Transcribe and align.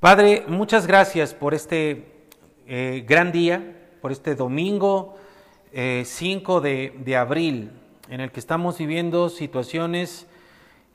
Padre, 0.00 0.44
muchas 0.46 0.86
gracias 0.86 1.34
por 1.34 1.54
este 1.54 2.04
eh, 2.68 3.04
gran 3.04 3.32
día, 3.32 3.88
por 4.00 4.12
este 4.12 4.36
domingo 4.36 5.16
5 5.72 6.64
eh, 6.64 6.92
de, 6.96 7.16
abril, 7.16 7.72
en 8.08 8.20
el 8.20 8.30
que 8.30 8.38
estamos 8.38 8.78
viviendo 8.78 9.28
situaciones 9.28 10.28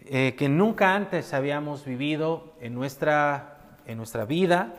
eh, 0.06 0.36
que 0.38 0.48
nunca 0.48 0.96
antes 0.96 1.34
habíamos 1.34 1.84
vivido 1.84 2.54
en 2.62 2.76
nuestra, 2.76 3.82
en 3.88 3.98
nuestra 3.98 4.24
vida 4.24 4.74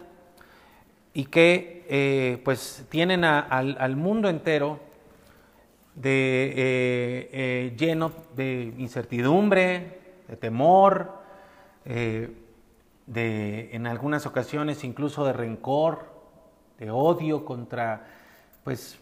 y 1.12 1.26
que 1.26 2.40
pues 2.46 2.86
tienen 2.88 3.24
al, 3.24 3.96
mundo 3.96 4.30
entero 4.30 4.80
de, 5.96 7.74
lleno 7.76 8.10
de 8.34 8.72
incertidumbre, 8.78 9.98
de 10.28 10.36
temor, 10.38 11.12
de, 13.06 13.74
en 13.74 13.86
algunas 13.86 14.26
ocasiones 14.26 14.84
incluso 14.84 15.24
de 15.24 15.32
rencor, 15.32 16.12
de 16.78 16.90
odio 16.90 17.44
contra, 17.44 18.06
pues 18.64 18.98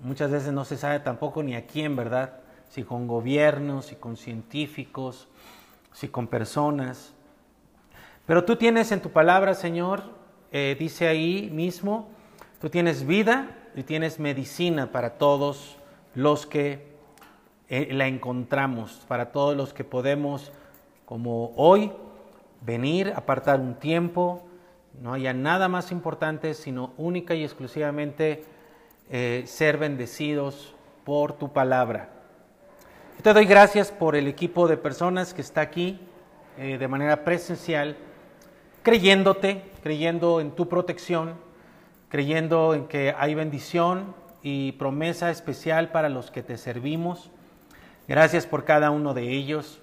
muchas 0.00 0.30
veces 0.30 0.52
no 0.52 0.64
se 0.64 0.76
sabe 0.76 1.00
tampoco 1.00 1.42
ni 1.42 1.54
a 1.54 1.66
quién, 1.66 1.96
¿verdad? 1.96 2.40
Si 2.68 2.82
con 2.82 3.06
gobiernos, 3.06 3.86
si 3.86 3.96
con 3.96 4.16
científicos, 4.16 5.28
si 5.92 6.08
con 6.08 6.26
personas. 6.26 7.12
Pero 8.26 8.44
tú 8.44 8.56
tienes 8.56 8.90
en 8.92 9.00
tu 9.00 9.10
palabra, 9.10 9.54
Señor, 9.54 10.02
eh, 10.50 10.76
dice 10.78 11.08
ahí 11.08 11.50
mismo, 11.52 12.08
tú 12.60 12.70
tienes 12.70 13.06
vida 13.06 13.56
y 13.74 13.82
tienes 13.82 14.18
medicina 14.18 14.92
para 14.92 15.18
todos 15.18 15.76
los 16.14 16.46
que 16.46 16.94
eh, 17.68 17.88
la 17.92 18.06
encontramos, 18.06 19.04
para 19.08 19.32
todos 19.32 19.56
los 19.56 19.72
que 19.72 19.84
podemos, 19.84 20.52
como 21.04 21.52
hoy, 21.56 21.92
venir, 22.64 23.12
apartar 23.14 23.60
un 23.60 23.74
tiempo, 23.74 24.42
no 25.00 25.12
haya 25.12 25.32
nada 25.32 25.68
más 25.68 25.92
importante, 25.92 26.54
sino 26.54 26.92
única 26.96 27.34
y 27.34 27.44
exclusivamente 27.44 28.44
eh, 29.10 29.44
ser 29.46 29.76
bendecidos 29.78 30.74
por 31.04 31.34
tu 31.34 31.52
palabra. 31.52 32.10
te 33.22 33.32
doy 33.32 33.44
gracias 33.44 33.90
por 33.90 34.16
el 34.16 34.26
equipo 34.26 34.68
de 34.68 34.76
personas 34.76 35.34
que 35.34 35.42
está 35.42 35.60
aquí 35.60 36.00
eh, 36.56 36.78
de 36.78 36.88
manera 36.88 37.24
presencial, 37.24 37.96
creyéndote, 38.82 39.62
creyendo 39.82 40.40
en 40.40 40.52
tu 40.52 40.68
protección, 40.68 41.34
creyendo 42.08 42.74
en 42.74 42.86
que 42.86 43.14
hay 43.16 43.34
bendición 43.34 44.14
y 44.42 44.72
promesa 44.72 45.30
especial 45.30 45.90
para 45.90 46.08
los 46.08 46.30
que 46.30 46.42
te 46.42 46.56
servimos. 46.56 47.30
Gracias 48.06 48.46
por 48.46 48.64
cada 48.64 48.90
uno 48.90 49.14
de 49.14 49.30
ellos 49.30 49.80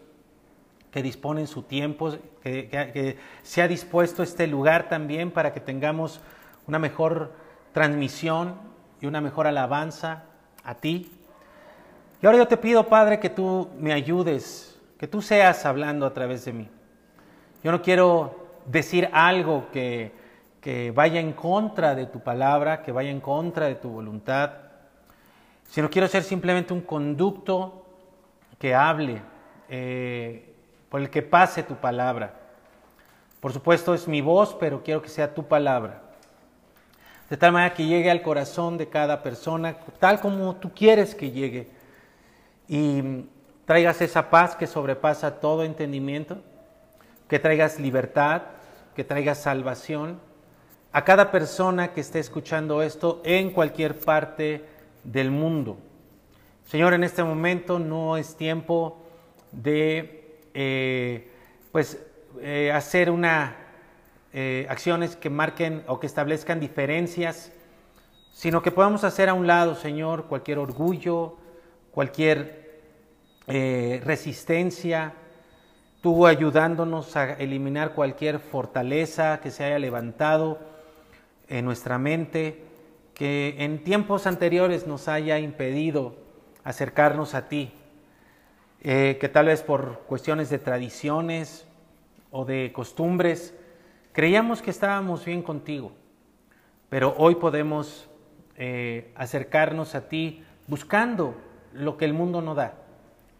que 0.91 1.01
disponen 1.01 1.47
su 1.47 1.63
tiempo, 1.63 2.13
que, 2.43 3.17
se 3.43 3.61
ha 3.61 3.67
dispuesto 3.67 4.23
este 4.23 4.45
lugar 4.45 4.89
también 4.89 5.31
para 5.31 5.53
que 5.53 5.61
tengamos 5.61 6.19
una 6.67 6.79
mejor 6.79 7.31
transmisión 7.71 8.55
y 8.99 9.07
una 9.07 9.21
mejor 9.21 9.47
alabanza 9.47 10.23
a 10.63 10.75
ti. 10.75 11.11
Y 12.21 12.25
ahora 12.25 12.39
yo 12.39 12.47
te 12.47 12.57
pido, 12.57 12.87
Padre, 12.87 13.19
que 13.19 13.29
tú 13.29 13.69
me 13.79 13.93
ayudes, 13.93 14.79
que 14.99 15.07
tú 15.07 15.21
seas 15.21 15.65
hablando 15.65 16.05
a 16.05 16.13
través 16.13 16.45
de 16.45 16.53
mí. 16.53 16.69
Yo 17.63 17.71
no 17.71 17.81
quiero 17.81 18.49
decir 18.65 19.09
algo 19.13 19.67
que, 19.71 20.11
que 20.59 20.91
vaya 20.91 21.19
en 21.19 21.31
contra 21.33 21.95
de 21.95 22.05
tu 22.05 22.19
palabra, 22.19 22.83
que 22.83 22.91
vaya 22.91 23.09
en 23.09 23.21
contra 23.21 23.67
de 23.67 23.75
tu 23.75 23.89
voluntad, 23.89 24.51
sino 25.69 25.89
quiero 25.89 26.07
ser 26.09 26.23
simplemente 26.23 26.73
un 26.73 26.81
conducto 26.81 27.85
que 28.59 28.75
hable. 28.75 29.21
Eh, 29.69 30.50
por 30.91 30.99
el 30.99 31.09
que 31.09 31.21
pase 31.21 31.63
tu 31.63 31.75
palabra. 31.75 32.33
Por 33.39 33.53
supuesto 33.53 33.93
es 33.93 34.09
mi 34.09 34.19
voz, 34.19 34.55
pero 34.59 34.83
quiero 34.83 35.01
que 35.01 35.07
sea 35.07 35.33
tu 35.33 35.47
palabra. 35.47 36.01
De 37.29 37.37
tal 37.37 37.53
manera 37.53 37.73
que 37.73 37.85
llegue 37.85 38.11
al 38.11 38.21
corazón 38.21 38.77
de 38.77 38.89
cada 38.89 39.23
persona, 39.23 39.77
tal 39.99 40.19
como 40.19 40.57
tú 40.57 40.73
quieres 40.73 41.15
que 41.15 41.31
llegue. 41.31 41.69
Y 42.67 43.23
traigas 43.65 44.01
esa 44.01 44.29
paz 44.29 44.57
que 44.57 44.67
sobrepasa 44.67 45.39
todo 45.39 45.63
entendimiento, 45.63 46.43
que 47.29 47.39
traigas 47.39 47.79
libertad, 47.79 48.41
que 48.93 49.05
traigas 49.05 49.41
salvación 49.41 50.19
a 50.91 51.05
cada 51.05 51.31
persona 51.31 51.93
que 51.93 52.01
esté 52.01 52.19
escuchando 52.19 52.81
esto 52.81 53.21
en 53.23 53.51
cualquier 53.51 53.97
parte 53.97 54.65
del 55.05 55.31
mundo. 55.31 55.77
Señor, 56.65 56.93
en 56.93 57.05
este 57.05 57.23
momento 57.23 57.79
no 57.79 58.17
es 58.17 58.35
tiempo 58.35 58.97
de 59.53 60.20
eh, 60.53 61.31
pues 61.71 61.99
eh, 62.41 62.71
hacer 62.73 63.09
una 63.09 63.55
eh, 64.33 64.65
acciones 64.69 65.15
que 65.15 65.29
marquen 65.29 65.83
o 65.87 65.99
que 65.99 66.07
establezcan 66.07 66.59
diferencias, 66.59 67.51
sino 68.33 68.61
que 68.61 68.71
podamos 68.71 69.03
hacer 69.03 69.29
a 69.29 69.33
un 69.33 69.47
lado, 69.47 69.75
Señor, 69.75 70.25
cualquier 70.25 70.59
orgullo, 70.59 71.37
cualquier 71.91 72.61
resistencia, 74.05 75.13
tú 76.01 76.25
ayudándonos 76.25 77.17
a 77.17 77.33
eliminar 77.33 77.93
cualquier 77.93 78.39
fortaleza 78.39 79.41
que 79.41 79.51
se 79.51 79.65
haya 79.65 79.77
levantado 79.77 80.59
en 81.49 81.65
nuestra 81.65 81.97
mente, 81.97 82.63
que 83.13 83.55
en 83.59 83.83
tiempos 83.83 84.25
anteriores 84.25 84.87
nos 84.87 85.09
haya 85.09 85.37
impedido 85.37 86.15
acercarnos 86.63 87.35
a 87.35 87.49
ti. 87.49 87.73
Eh, 88.83 89.17
que 89.21 89.29
tal 89.29 89.45
vez 89.45 89.61
por 89.61 89.99
cuestiones 90.07 90.49
de 90.49 90.57
tradiciones 90.57 91.67
o 92.31 92.45
de 92.45 92.71
costumbres, 92.73 93.53
creíamos 94.11 94.63
que 94.63 94.71
estábamos 94.71 95.23
bien 95.23 95.43
contigo, 95.43 95.91
pero 96.89 97.13
hoy 97.19 97.35
podemos 97.35 98.09
eh, 98.57 99.11
acercarnos 99.13 99.93
a 99.93 100.09
ti 100.09 100.43
buscando 100.65 101.35
lo 101.73 101.95
que 101.95 102.05
el 102.05 102.13
mundo 102.13 102.41
no 102.41 102.55
da, 102.55 102.73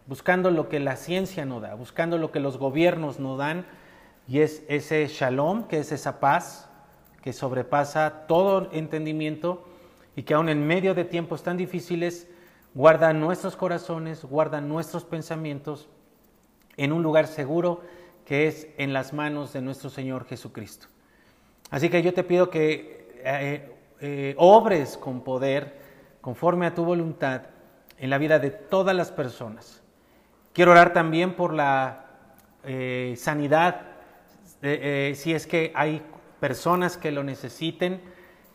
buscando 0.06 0.52
lo 0.52 0.68
que 0.68 0.78
la 0.78 0.94
ciencia 0.94 1.44
no 1.44 1.58
da, 1.58 1.74
buscando 1.74 2.18
lo 2.18 2.30
que 2.30 2.38
los 2.38 2.56
gobiernos 2.56 3.18
no 3.18 3.36
dan, 3.36 3.66
y 4.28 4.40
es 4.40 4.62
ese 4.68 5.08
shalom, 5.08 5.64
que 5.64 5.80
es 5.80 5.90
esa 5.90 6.20
paz 6.20 6.70
que 7.20 7.32
sobrepasa 7.32 8.28
todo 8.28 8.68
entendimiento 8.72 9.66
y 10.14 10.22
que 10.22 10.34
aún 10.34 10.48
en 10.48 10.64
medio 10.64 10.94
de 10.94 11.04
tiempos 11.04 11.42
tan 11.42 11.56
difíciles 11.56 12.28
guarda 12.74 13.12
nuestros 13.12 13.56
corazones, 13.56 14.24
guarda 14.24 14.60
nuestros 14.60 15.04
pensamientos 15.04 15.88
en 16.76 16.92
un 16.92 17.02
lugar 17.02 17.26
seguro 17.26 17.82
que 18.24 18.46
es 18.46 18.68
en 18.78 18.92
las 18.92 19.12
manos 19.12 19.52
de 19.52 19.60
nuestro 19.60 19.90
Señor 19.90 20.26
Jesucristo. 20.26 20.86
Así 21.70 21.88
que 21.88 22.02
yo 22.02 22.14
te 22.14 22.24
pido 22.24 22.50
que 22.50 23.20
eh, 23.24 23.74
eh, 24.00 24.34
obres 24.38 24.96
con 24.96 25.22
poder, 25.22 25.80
conforme 26.20 26.66
a 26.66 26.74
tu 26.74 26.84
voluntad, 26.84 27.42
en 27.98 28.10
la 28.10 28.18
vida 28.18 28.38
de 28.38 28.50
todas 28.50 28.96
las 28.96 29.10
personas. 29.10 29.82
Quiero 30.52 30.72
orar 30.72 30.92
también 30.92 31.34
por 31.34 31.52
la 31.52 32.06
eh, 32.64 33.14
sanidad, 33.16 33.82
si 34.60 35.34
es 35.34 35.46
que 35.48 35.72
hay 35.74 36.02
personas 36.38 36.96
que 36.96 37.10
lo 37.10 37.24
necesiten, 37.24 38.00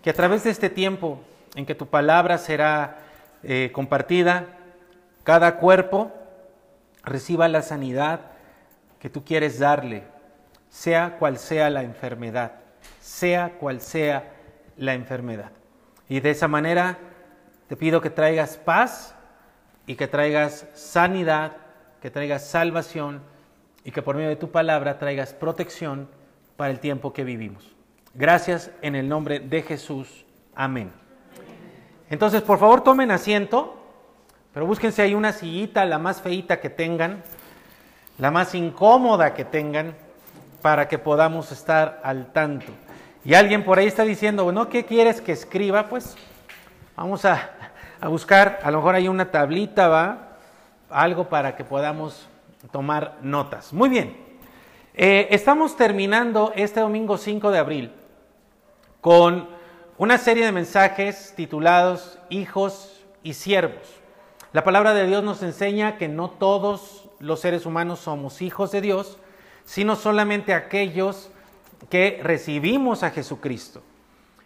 que 0.02 0.10
a 0.10 0.14
través 0.14 0.46
de 0.46 0.52
este 0.52 0.70
tiempo 0.70 1.20
en 1.56 1.66
que 1.66 1.76
tu 1.76 1.88
palabra 1.88 2.38
será 2.38 3.07
eh, 3.50 3.72
compartida, 3.72 4.46
cada 5.24 5.56
cuerpo 5.56 6.12
reciba 7.02 7.48
la 7.48 7.62
sanidad 7.62 8.20
que 9.00 9.10
tú 9.10 9.24
quieres 9.24 9.58
darle, 9.58 10.04
sea 10.70 11.18
cual 11.18 11.38
sea 11.38 11.70
la 11.70 11.84
enfermedad, 11.84 12.52
sea 13.00 13.54
cual 13.58 13.80
sea 13.80 14.34
la 14.76 14.96
enfermedad. 14.96 15.52
Y 16.10 16.20
de 16.20 16.32
esa 16.32 16.50
manera 16.50 16.98
te 17.70 17.78
pido 17.78 18.02
que 18.02 18.10
traigas 18.10 18.58
paz 18.58 19.16
y 19.86 19.96
que 19.96 20.10
traigas 20.10 20.68
sanidad, 20.74 21.54
que 22.02 22.12
traigas 22.12 22.46
salvación 22.46 23.22
y 23.86 23.92
que 23.92 24.02
por 24.02 24.18
medio 24.18 24.28
de 24.28 24.36
tu 24.36 24.52
palabra 24.52 25.00
traigas 25.00 25.34
protección 25.34 26.10
para 26.58 26.72
el 26.72 26.82
tiempo 26.82 27.14
que 27.14 27.24
vivimos. 27.24 27.74
Gracias 28.14 28.72
en 28.82 28.96
el 28.96 29.08
nombre 29.08 29.40
de 29.40 29.62
Jesús. 29.62 30.26
Amén. 30.54 31.07
Entonces, 32.10 32.42
por 32.42 32.60
favor, 32.60 32.82
tomen 32.82 33.12
asiento, 33.12 33.76
pero 34.54 34.66
búsquense 34.66 35.02
ahí 35.02 35.14
una 35.14 35.34
sillita, 35.34 35.86
la 35.86 36.00
más 36.00 36.22
feita 36.22 36.60
que 36.60 36.70
tengan, 36.70 37.22
la 38.18 38.32
más 38.32 38.56
incómoda 38.56 39.34
que 39.34 39.44
tengan, 39.46 39.94
para 40.62 40.88
que 40.88 40.98
podamos 40.98 41.52
estar 41.52 42.02
al 42.04 42.32
tanto. 42.32 42.72
Y 43.24 43.34
alguien 43.34 43.64
por 43.64 43.78
ahí 43.78 43.88
está 43.88 44.04
diciendo, 44.04 44.46
bueno, 44.46 44.70
¿qué 44.70 44.86
quieres 44.86 45.22
que 45.22 45.34
escriba? 45.34 45.90
Pues 45.90 46.16
vamos 46.96 47.26
a, 47.26 47.50
buscar, 48.04 48.60
a 48.64 48.72
lo 48.72 48.78
mejor 48.78 48.96
hay 48.96 49.08
una 49.08 49.30
tablita, 49.30 49.88
¿va? 49.88 50.38
Algo 50.90 51.28
para 51.28 51.56
que 51.56 51.64
podamos 51.64 52.28
tomar 52.72 53.18
notas. 53.22 53.74
Muy 53.74 53.90
bien, 53.90 54.18
eh, 54.94 55.28
estamos 55.32 55.76
terminando 55.76 56.54
este 56.56 56.80
domingo 56.80 57.18
5 57.18 57.52
de 57.52 57.60
abril 57.60 57.92
con 59.02 59.57
una 60.00 60.20
serie 60.20 60.46
de 60.46 60.52
mensajes 60.52 61.34
titulados 61.36 62.20
Hijos 62.30 63.04
y 63.24 63.34
Siervos. 63.34 63.96
La 64.54 64.64
palabra 64.64 64.94
de 64.94 65.08
Dios 65.08 65.24
nos 65.24 65.42
enseña 65.42 65.98
que 65.98 66.08
no 66.08 66.30
todos 66.30 67.10
los 67.20 67.40
seres 67.40 67.66
humanos 67.66 68.02
somos 68.02 68.44
hijos 68.44 68.72
de 68.72 68.82
Dios, 68.82 69.18
sino 69.66 69.96
solamente 69.96 70.54
aquellos 70.54 71.32
que 71.90 72.20
recibimos 72.22 73.02
a 73.02 73.10
Jesucristo. 73.10 73.82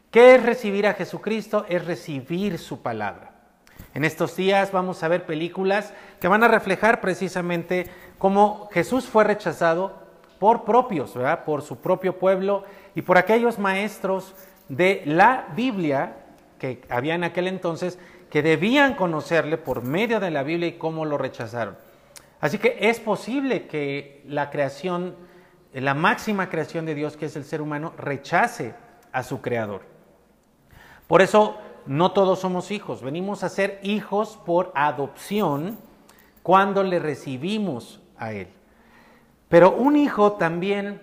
¿Qué 0.10 0.36
es 0.36 0.44
recibir 0.44 0.88
a 0.88 0.94
Jesucristo? 0.94 1.66
Es 1.68 1.86
recibir 1.86 2.58
su 2.58 2.82
palabra. 2.82 3.34
En 3.94 4.06
estos 4.06 4.38
días 4.38 4.72
vamos 4.72 5.04
a 5.04 5.10
ver 5.10 5.26
películas 5.26 5.94
que 6.22 6.30
van 6.30 6.44
a 6.46 6.48
reflejar 6.48 7.02
precisamente 7.02 7.90
cómo 8.18 8.70
Jesús 8.72 9.06
fue 9.06 9.26
rechazado 9.26 10.00
por 10.40 10.64
propios, 10.64 11.14
¿verdad? 11.14 11.44
por 11.44 11.62
su 11.62 11.78
propio 11.78 12.18
pueblo 12.18 12.64
y 12.96 13.02
por 13.02 13.18
aquellos 13.18 13.60
maestros 13.60 14.34
de 14.72 15.02
la 15.06 15.48
Biblia 15.54 16.16
que 16.58 16.82
había 16.90 17.16
en 17.16 17.26
aquel 17.26 17.48
entonces 17.48 18.00
que 18.30 18.42
debían 18.42 18.96
conocerle 18.96 19.58
por 19.58 19.84
medio 19.84 20.22
de 20.22 20.32
la 20.32 20.44
Biblia 20.44 20.70
y 20.70 20.78
cómo 20.78 21.04
lo 21.04 21.18
rechazaron. 21.18 21.76
Así 22.40 22.58
que 22.58 22.78
es 22.80 23.02
posible 23.02 23.68
que 23.68 24.24
la 24.26 24.50
creación, 24.50 25.16
la 25.74 25.94
máxima 25.94 26.50
creación 26.50 26.86
de 26.86 26.96
Dios, 26.96 27.18
que 27.18 27.26
es 27.26 27.36
el 27.36 27.44
ser 27.44 27.62
humano, 27.62 27.94
rechace 27.98 28.74
a 29.12 29.24
su 29.24 29.42
creador. 29.42 29.82
Por 31.06 31.22
eso 31.22 31.58
no 31.86 32.14
todos 32.14 32.40
somos 32.40 32.72
hijos, 32.72 33.04
venimos 33.04 33.44
a 33.44 33.50
ser 33.50 33.78
hijos 33.84 34.40
por 34.46 34.72
adopción 34.74 35.78
cuando 36.44 36.82
le 36.84 37.00
recibimos 37.00 38.02
a 38.18 38.32
Él. 38.32 38.48
Pero 39.50 39.74
un 39.76 39.98
hijo 39.98 40.34
también 40.34 41.02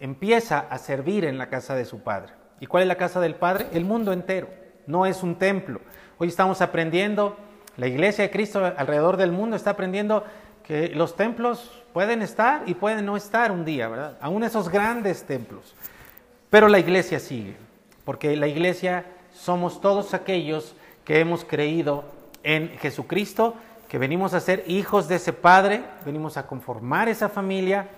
empieza 0.00 0.58
a 0.58 0.76
servir 0.76 1.24
en 1.24 1.38
la 1.38 1.48
casa 1.48 1.74
de 1.74 1.86
su 1.86 2.02
padre. 2.02 2.39
¿Y 2.60 2.66
cuál 2.66 2.82
es 2.82 2.88
la 2.88 2.96
casa 2.96 3.20
del 3.20 3.34
padre? 3.34 3.68
El 3.72 3.86
mundo 3.86 4.12
entero, 4.12 4.48
no 4.86 5.06
es 5.06 5.22
un 5.22 5.36
templo. 5.36 5.80
Hoy 6.18 6.28
estamos 6.28 6.60
aprendiendo, 6.60 7.36
la 7.78 7.86
iglesia 7.86 8.22
de 8.22 8.30
Cristo 8.30 8.62
alrededor 8.76 9.16
del 9.16 9.32
mundo 9.32 9.56
está 9.56 9.70
aprendiendo 9.70 10.24
que 10.62 10.90
los 10.90 11.16
templos 11.16 11.82
pueden 11.94 12.20
estar 12.20 12.62
y 12.66 12.74
pueden 12.74 13.06
no 13.06 13.16
estar 13.16 13.50
un 13.50 13.64
día, 13.64 13.88
¿verdad? 13.88 14.18
Aún 14.20 14.44
esos 14.44 14.68
grandes 14.68 15.24
templos. 15.24 15.74
Pero 16.50 16.68
la 16.68 16.78
iglesia 16.78 17.18
sigue, 17.18 17.56
porque 18.04 18.36
la 18.36 18.46
iglesia 18.46 19.06
somos 19.32 19.80
todos 19.80 20.12
aquellos 20.12 20.74
que 21.06 21.20
hemos 21.20 21.46
creído 21.46 22.04
en 22.42 22.68
Jesucristo, 22.78 23.54
que 23.88 23.96
venimos 23.96 24.34
a 24.34 24.40
ser 24.40 24.64
hijos 24.66 25.08
de 25.08 25.16
ese 25.16 25.32
Padre, 25.32 25.82
venimos 26.04 26.36
a 26.36 26.46
conformar 26.46 27.08
esa 27.08 27.30
familia. 27.30 27.88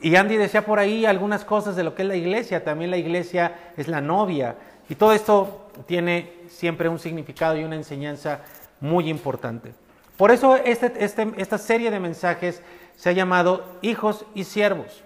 Y 0.00 0.14
Andy 0.16 0.36
decía 0.36 0.64
por 0.64 0.78
ahí 0.78 1.06
algunas 1.06 1.44
cosas 1.44 1.76
de 1.76 1.84
lo 1.84 1.94
que 1.94 2.02
es 2.02 2.08
la 2.08 2.16
iglesia, 2.16 2.64
también 2.64 2.90
la 2.90 2.96
iglesia 2.96 3.72
es 3.76 3.88
la 3.88 4.00
novia. 4.00 4.56
Y 4.88 4.94
todo 4.94 5.12
esto 5.12 5.70
tiene 5.86 6.32
siempre 6.48 6.88
un 6.88 6.98
significado 6.98 7.56
y 7.56 7.64
una 7.64 7.76
enseñanza 7.76 8.40
muy 8.80 9.08
importante. 9.08 9.72
Por 10.16 10.30
eso 10.30 10.56
este, 10.56 10.92
este, 11.04 11.32
esta 11.36 11.58
serie 11.58 11.90
de 11.90 12.00
mensajes 12.00 12.62
se 12.96 13.08
ha 13.08 13.12
llamado 13.12 13.64
Hijos 13.82 14.24
y 14.34 14.44
Siervos, 14.44 15.02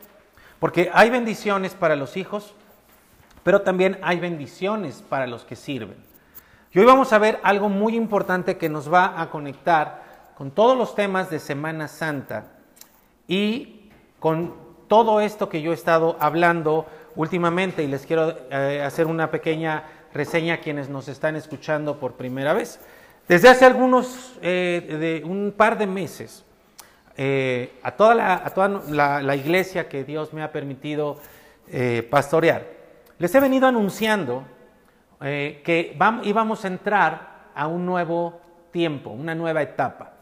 porque 0.58 0.90
hay 0.94 1.10
bendiciones 1.10 1.74
para 1.74 1.96
los 1.96 2.16
hijos, 2.16 2.54
pero 3.42 3.62
también 3.62 3.98
hay 4.02 4.20
bendiciones 4.20 5.02
para 5.06 5.26
los 5.26 5.44
que 5.44 5.56
sirven. 5.56 5.96
Y 6.72 6.78
hoy 6.78 6.86
vamos 6.86 7.12
a 7.12 7.18
ver 7.18 7.38
algo 7.42 7.68
muy 7.68 7.94
importante 7.96 8.56
que 8.56 8.70
nos 8.70 8.90
va 8.90 9.20
a 9.20 9.28
conectar 9.28 10.32
con 10.36 10.50
todos 10.50 10.78
los 10.78 10.94
temas 10.94 11.28
de 11.28 11.38
Semana 11.38 11.88
Santa 11.88 12.46
y 13.28 13.90
con 14.18 14.61
todo 14.92 15.22
esto 15.22 15.48
que 15.48 15.62
yo 15.62 15.70
he 15.70 15.74
estado 15.74 16.18
hablando 16.20 16.84
últimamente 17.16 17.82
y 17.82 17.86
les 17.86 18.04
quiero 18.04 18.36
eh, 18.50 18.82
hacer 18.84 19.06
una 19.06 19.30
pequeña 19.30 19.84
reseña 20.12 20.56
a 20.56 20.56
quienes 20.58 20.90
nos 20.90 21.08
están 21.08 21.34
escuchando 21.34 21.98
por 21.98 22.12
primera 22.12 22.52
vez. 22.52 22.78
Desde 23.26 23.48
hace 23.48 23.64
algunos, 23.64 24.38
eh, 24.42 25.22
de 25.22 25.26
un 25.26 25.54
par 25.56 25.78
de 25.78 25.86
meses, 25.86 26.44
eh, 27.16 27.72
a 27.82 27.92
toda, 27.92 28.14
la, 28.14 28.34
a 28.34 28.50
toda 28.50 28.82
la, 29.22 29.34
iglesia 29.34 29.88
que 29.88 30.04
Dios 30.04 30.34
me 30.34 30.42
ha 30.42 30.52
permitido 30.52 31.16
pastorear, 32.10 32.66
les 33.16 33.34
he 33.34 33.40
venido 33.40 33.66
anunciando 33.66 34.44
que 35.18 35.96
íbamos 36.24 36.66
a 36.66 36.68
entrar 36.68 37.48
a 37.54 37.66
un 37.66 37.86
nuevo 37.86 38.42
tiempo, 38.70 39.08
una 39.08 39.34
nueva 39.34 39.62
etapa. 39.62 40.12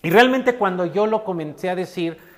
Y 0.00 0.08
realmente 0.08 0.54
cuando 0.54 0.86
yo 0.86 1.06
lo 1.06 1.24
comencé 1.24 1.68
a 1.68 1.76
decir, 1.76 2.31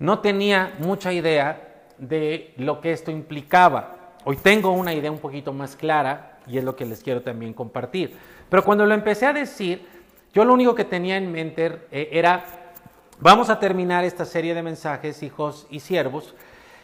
no 0.00 0.18
tenía 0.18 0.74
mucha 0.78 1.12
idea 1.12 1.84
de 1.98 2.54
lo 2.56 2.80
que 2.80 2.90
esto 2.90 3.10
implicaba. 3.12 3.96
Hoy 4.24 4.36
tengo 4.36 4.72
una 4.72 4.92
idea 4.92 5.12
un 5.12 5.18
poquito 5.18 5.52
más 5.52 5.76
clara 5.76 6.38
y 6.46 6.58
es 6.58 6.64
lo 6.64 6.74
que 6.74 6.86
les 6.86 7.02
quiero 7.02 7.22
también 7.22 7.52
compartir. 7.52 8.16
Pero 8.48 8.64
cuando 8.64 8.84
lo 8.86 8.94
empecé 8.94 9.26
a 9.26 9.32
decir, 9.32 9.86
yo 10.32 10.44
lo 10.44 10.54
único 10.54 10.74
que 10.74 10.84
tenía 10.84 11.16
en 11.16 11.30
mente 11.30 11.86
eh, 11.92 12.08
era, 12.12 12.44
vamos 13.20 13.50
a 13.50 13.60
terminar 13.60 14.02
esta 14.04 14.24
serie 14.24 14.54
de 14.54 14.62
mensajes, 14.62 15.22
hijos 15.22 15.66
y 15.70 15.80
siervos, 15.80 16.34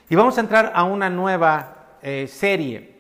y 0.09 0.15
vamos 0.15 0.37
a 0.37 0.43
entrar 0.43 0.73
a 0.75 0.85
una 0.85 1.09
nueva 1.09 1.97
eh, 2.03 2.29
serie. 2.29 2.97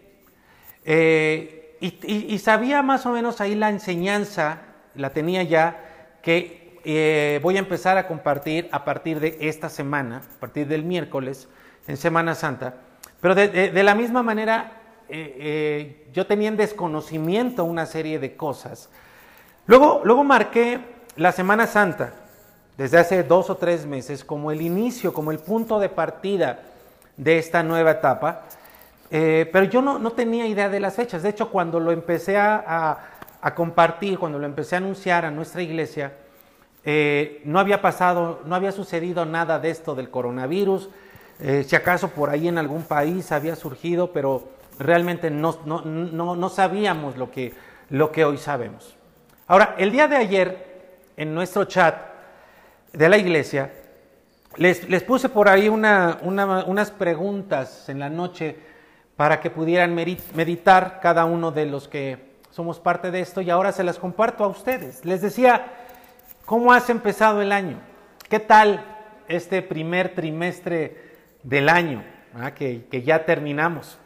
Eh, 0.84 1.76
y, 1.78 2.38
sabía 2.38 2.82
más 2.82 3.04
o 3.04 3.12
menos 3.12 3.40
ahí 3.42 3.54
la 3.54 3.68
enseñanza, 3.68 4.62
la 4.94 5.10
tenía 5.10 5.42
ya, 5.42 6.18
que 6.22 6.65
eh, 6.86 7.40
voy 7.42 7.56
a 7.56 7.58
empezar 7.58 7.98
a 7.98 8.06
compartir 8.06 8.68
a 8.72 8.84
partir 8.84 9.20
de 9.20 9.36
esta 9.40 9.68
semana, 9.68 10.22
a 10.36 10.40
partir 10.40 10.66
del 10.66 10.84
miércoles, 10.84 11.48
en 11.86 11.96
Semana 11.96 12.34
Santa. 12.34 12.74
Pero 13.20 13.34
de, 13.34 13.82
la 13.82 13.94
misma 13.94 14.22
manera, 14.22 14.80
yo 16.12 16.26
tenía 16.26 16.48
en 16.48 16.56
desconocimiento 16.56 17.64
una 17.64 17.86
serie 17.86 18.18
de 18.18 18.36
cosas. 18.36 18.88
Luego, 19.66 20.02
luego 20.04 20.22
marqué 20.22 20.80
la 21.16 21.32
Semana 21.32 21.66
Santa, 21.66 22.12
desde 22.76 22.98
hace 22.98 23.22
dos 23.22 23.50
o 23.50 23.56
tres 23.56 23.86
meses, 23.86 24.24
como 24.24 24.50
el 24.50 24.60
inicio, 24.60 25.12
como 25.12 25.32
el 25.32 25.38
punto 25.38 25.78
de 25.80 25.88
partida 25.88 26.60
de 27.16 27.38
esta 27.38 27.62
nueva 27.62 27.92
etapa. 27.92 28.42
Eh, 29.10 29.48
pero 29.52 29.66
yo 29.66 29.80
no, 29.82 30.10
tenía 30.12 30.46
idea 30.46 30.68
de 30.68 30.80
las 30.80 30.94
fechas. 30.94 31.22
De 31.22 31.30
hecho, 31.30 31.50
cuando 31.50 31.80
lo 31.80 31.92
empecé 31.92 32.36
a, 32.36 32.98
compartir, 33.54 34.18
cuando 34.18 34.38
lo 34.38 34.46
empecé 34.46 34.74
a 34.74 34.78
anunciar 34.78 35.24
a 35.24 35.30
nuestra 35.30 35.62
iglesia, 35.62 36.12
eh, 36.88 37.42
no 37.44 37.58
había 37.58 37.82
pasado, 37.82 38.42
no 38.44 38.54
había 38.54 38.70
sucedido 38.70 39.26
nada 39.26 39.58
de 39.58 39.70
esto 39.70 39.96
del 39.96 40.08
coronavirus. 40.08 40.88
Eh, 41.40 41.64
si 41.66 41.74
acaso 41.74 42.10
por 42.10 42.30
ahí 42.30 42.46
en 42.46 42.58
algún 42.58 42.84
país 42.84 43.32
había 43.32 43.56
surgido, 43.56 44.12
pero 44.12 44.48
realmente 44.78 45.28
no, 45.28 45.58
no, 45.64 46.48
sabíamos 46.48 47.16
lo 47.16 47.32
que, 47.32 47.52
lo 47.90 48.12
que 48.12 48.24
hoy 48.24 48.38
sabemos. 48.38 48.94
Ahora, 49.48 49.74
el 49.78 49.90
día 49.90 50.06
de 50.06 50.14
ayer, 50.14 50.96
en 51.16 51.34
nuestro 51.34 51.64
chat 51.64 51.96
de 52.92 53.08
la 53.08 53.18
iglesia, 53.18 53.72
les, 54.54 54.88
les 54.88 55.02
puse 55.02 55.28
por 55.28 55.48
ahí 55.48 55.68
unas 55.68 56.90
preguntas 56.92 57.88
en 57.88 57.98
la 57.98 58.08
noche 58.08 58.56
para 59.16 59.40
que 59.40 59.50
pudieran 59.50 59.92
meditar 59.92 61.00
cada 61.02 61.24
uno 61.24 61.50
de 61.50 61.66
los 61.66 61.88
que 61.88 62.36
somos 62.52 62.78
parte 62.78 63.10
de 63.10 63.20
esto 63.20 63.40
y 63.40 63.50
ahora 63.50 63.72
se 63.72 63.82
las 63.82 63.98
comparto 63.98 64.44
a 64.44 64.46
ustedes. 64.46 65.04
Les 65.04 65.20
decía, 65.20 65.66
¿cómo 66.46 66.72
has 66.72 66.88
empezado 66.88 67.42
el 67.42 67.52
año? 67.52 67.78
¿Qué 68.30 68.40
tal 68.40 68.84
este 69.28 69.60
primer 69.60 70.14
trimestre 70.14 70.96
del 71.42 71.68
año 71.68 72.02
ah, 72.34 72.52
que, 72.52 73.02
ya 73.04 73.26
terminamos? 73.26 73.98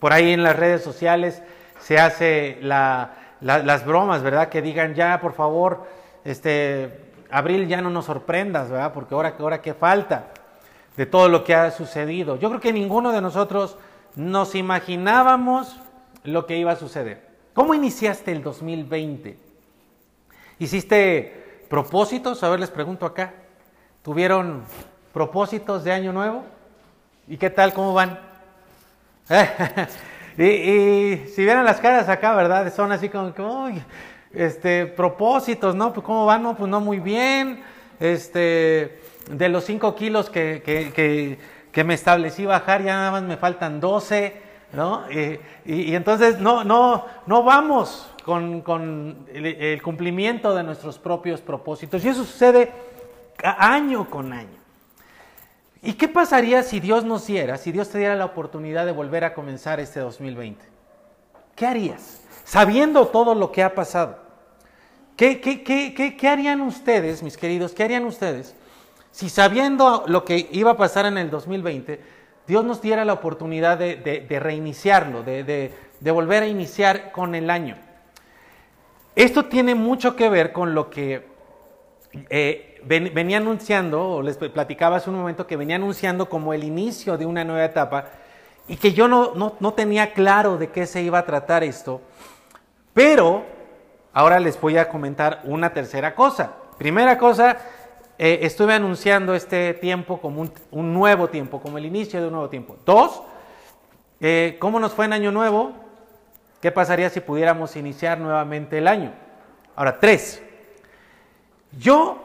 Por 0.00 0.12
ahí 0.12 0.32
en 0.32 0.42
las 0.42 0.56
redes 0.56 0.82
sociales 0.82 1.42
se 1.80 1.98
hace 1.98 2.58
las 2.60 3.84
bromas, 3.84 4.22
¿verdad? 4.22 4.48
Que 4.48 4.62
digan 4.62 4.94
ya, 4.94 5.20
por 5.20 5.34
favor, 5.34 5.86
este, 6.24 7.12
abril 7.30 7.68
ya 7.68 7.82
no 7.82 7.90
nos 7.90 8.06
sorprendas, 8.06 8.70
¿verdad? 8.70 8.92
Porque 8.92 9.14
ahora, 9.14 9.34
ahora 9.38 9.60
qué 9.60 9.74
falta 9.74 10.28
de 10.96 11.06
todo 11.06 11.28
lo 11.28 11.44
que 11.44 11.54
ha 11.54 11.70
sucedido. 11.70 12.36
Yo 12.36 12.48
creo 12.48 12.60
que 12.60 12.72
ninguno 12.72 13.12
de 13.12 13.20
nosotros 13.20 13.76
nos 14.14 14.54
imaginábamos 14.54 15.80
lo 16.24 16.46
que 16.46 16.56
iba 16.56 16.72
a 16.72 16.76
suceder. 16.76 17.26
¿Cómo 17.54 17.74
iniciaste 17.74 18.32
el 18.32 18.42
2020? 18.42 19.36
¿Hiciste 20.60 21.47
propósitos? 21.68 22.42
A 22.42 22.48
ver, 22.48 22.60
les 22.60 22.70
pregunto 22.70 23.06
acá. 23.06 23.34
¿Tuvieron 24.02 24.64
propósitos 25.12 25.84
de 25.84 25.92
año 25.92 26.12
nuevo? 26.12 26.44
¿Y 27.26 27.36
qué 27.36 27.50
tal? 27.50 27.72
¿Cómo 27.72 27.92
van? 27.94 28.18
y, 30.38 31.26
si 31.34 31.44
vieran 31.44 31.64
las 31.64 31.80
caras 31.80 32.08
acá, 32.08 32.34
¿verdad? 32.34 32.72
Son 32.74 32.90
así 32.92 33.08
como 33.08 33.34
que, 33.34 33.42
uy, 33.42 33.82
este, 34.32 34.86
propósitos, 34.86 35.74
¿no? 35.74 35.92
Pues 35.92 36.04
¿cómo 36.04 36.24
van? 36.26 36.42
No, 36.42 36.56
pues 36.56 36.70
no 36.70 36.80
muy 36.80 37.00
bien. 37.00 37.62
Este, 38.00 39.00
de 39.30 39.48
los 39.48 39.64
cinco 39.64 39.94
kilos 39.94 40.30
que, 40.30 40.62
que 40.64 41.38
que 41.78 41.84
me 41.84 41.94
establecí 41.94 42.44
bajar, 42.44 42.82
ya 42.82 42.94
nada 42.94 43.10
más 43.12 43.22
me 43.22 43.36
faltan 43.36 43.80
12, 43.80 44.42
¿no? 44.72 45.04
y, 45.10 45.94
entonces 45.94 46.40
no, 46.40 46.64
no, 46.64 47.06
no 47.26 47.42
vamos 47.44 48.10
con, 48.28 49.26
el, 49.32 49.82
cumplimiento 49.82 50.54
de 50.54 50.62
nuestros 50.62 50.98
propios 50.98 51.40
propósitos. 51.40 52.04
Y 52.04 52.08
eso 52.08 52.24
sucede 52.24 52.70
año 53.42 54.08
con 54.10 54.32
año. 54.32 54.58
¿Y 55.82 55.94
qué 55.94 56.08
pasaría 56.08 56.62
si 56.62 56.80
Dios 56.80 57.04
nos 57.04 57.26
diera, 57.26 57.56
si 57.56 57.72
Dios 57.72 57.88
te 57.88 57.98
diera 57.98 58.16
la 58.16 58.24
oportunidad 58.24 58.84
de 58.84 58.92
volver 58.92 59.24
a 59.24 59.34
comenzar 59.34 59.80
este 59.80 60.00
2020? 60.00 60.64
¿Qué 61.54 61.66
harías? 61.66 62.22
Sabiendo 62.44 63.08
todo 63.08 63.34
lo 63.34 63.52
que 63.52 63.62
ha 63.62 63.74
pasado. 63.74 64.18
¿Qué, 65.16 65.40
qué, 65.40 65.62
qué, 65.62 66.16
qué 66.16 66.28
harían 66.28 66.60
ustedes, 66.60 67.22
mis 67.22 67.36
queridos? 67.36 67.72
¿Qué 67.72 67.84
harían 67.84 68.04
ustedes 68.04 68.54
si 69.10 69.28
sabiendo 69.28 70.04
lo 70.06 70.24
que 70.24 70.48
iba 70.52 70.72
a 70.72 70.76
pasar 70.76 71.06
en 71.06 71.18
el 71.18 71.30
2020, 71.30 72.00
Dios 72.46 72.64
nos 72.64 72.80
diera 72.80 73.04
la 73.04 73.14
oportunidad 73.14 73.78
de, 73.78 74.26
reiniciarlo, 74.40 75.22
de, 75.22 75.72
volver 76.00 76.44
a 76.44 76.46
iniciar 76.46 77.10
con 77.12 77.34
el 77.34 77.50
año. 77.50 77.76
Esto 79.18 79.46
tiene 79.46 79.74
mucho 79.74 80.14
que 80.14 80.28
ver 80.28 80.52
con 80.52 80.76
lo 80.76 80.90
que 80.90 81.26
eh, 82.30 82.80
venía 82.84 83.38
anunciando, 83.38 84.10
o 84.10 84.22
les 84.22 84.36
platicaba 84.36 84.98
hace 84.98 85.10
un 85.10 85.16
momento, 85.16 85.44
que 85.44 85.56
venía 85.56 85.74
anunciando 85.74 86.28
como 86.28 86.54
el 86.54 86.62
inicio 86.62 87.18
de 87.18 87.26
una 87.26 87.42
nueva 87.42 87.64
etapa 87.64 88.04
y 88.68 88.76
que 88.76 88.92
yo 88.92 89.08
no, 89.08 89.32
no 89.34 89.72
tenía 89.72 90.12
claro 90.12 90.56
de 90.56 90.70
qué 90.70 90.86
se 90.86 91.02
iba 91.02 91.18
a 91.18 91.24
tratar 91.24 91.64
esto, 91.64 92.00
pero 92.94 93.42
ahora 94.12 94.38
les 94.38 94.60
voy 94.60 94.78
a 94.78 94.88
comentar 94.88 95.40
una 95.42 95.72
tercera 95.72 96.14
cosa. 96.14 96.52
Primera 96.78 97.18
cosa, 97.18 97.56
eh, 98.18 98.38
estuve 98.42 98.74
anunciando 98.74 99.34
este 99.34 99.74
tiempo 99.74 100.20
como 100.20 100.48
un, 100.70 100.94
nuevo 100.94 101.26
tiempo, 101.26 101.60
como 101.60 101.76
el 101.78 101.86
inicio 101.86 102.20
de 102.20 102.28
un 102.28 102.34
nuevo 102.34 102.48
tiempo. 102.48 102.76
Dos, 102.86 103.20
eh, 104.20 104.58
¿cómo 104.60 104.78
nos 104.78 104.92
fue 104.92 105.06
en 105.06 105.14
Año 105.14 105.32
Nuevo? 105.32 105.87
¿Qué 106.60 106.72
pasaría 106.72 107.08
si 107.10 107.20
pudiéramos 107.20 107.76
iniciar 107.76 108.18
nuevamente 108.18 108.78
el 108.78 108.88
año? 108.88 109.12
Ahora, 109.76 110.00
tres, 110.00 110.42
yo 111.78 112.24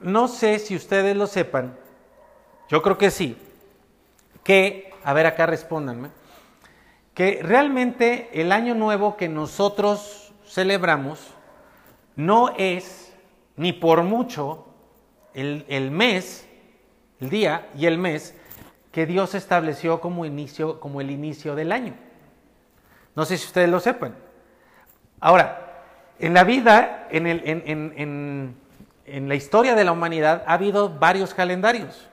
no 0.00 0.28
sé 0.28 0.58
si 0.58 0.74
ustedes 0.74 1.16
lo 1.16 1.26
sepan, 1.26 1.76
yo 2.68 2.82
creo 2.82 2.96
que 2.96 3.10
sí, 3.10 3.36
que, 4.42 4.92
a 5.04 5.12
ver 5.12 5.26
acá 5.26 5.46
respóndanme, 5.46 6.08
que 7.14 7.40
realmente 7.42 8.30
el 8.32 8.52
año 8.52 8.74
nuevo 8.74 9.16
que 9.16 9.28
nosotros 9.28 10.32
celebramos 10.46 11.34
no 12.14 12.54
es 12.56 13.14
ni 13.56 13.72
por 13.72 14.02
mucho 14.02 14.66
el, 15.34 15.90
mes, 15.90 16.48
el 17.20 17.30
día 17.30 17.68
y 17.76 17.86
el 17.86 17.98
mes 17.98 18.34
que 18.90 19.04
Dios 19.04 19.34
estableció 19.34 20.00
como, 20.00 20.24
inicio, 20.24 20.80
como 20.80 21.00
el 21.00 21.10
inicio 21.10 21.54
del 21.54 21.72
año. 21.72 21.94
No 23.16 23.24
sé 23.24 23.36
si 23.36 23.46
ustedes 23.46 23.68
lo 23.68 23.80
sepan. 23.80 24.14
Ahora, 25.18 25.82
en 26.18 26.34
la 26.34 26.44
vida, 26.44 27.08
en, 27.10 28.54
la 29.28 29.34
historia 29.34 29.74
de 29.74 29.84
la 29.84 29.92
humanidad, 29.92 30.44
ha 30.46 30.52
habido 30.52 30.88
varios 30.90 31.34
calendarios. 31.34 32.08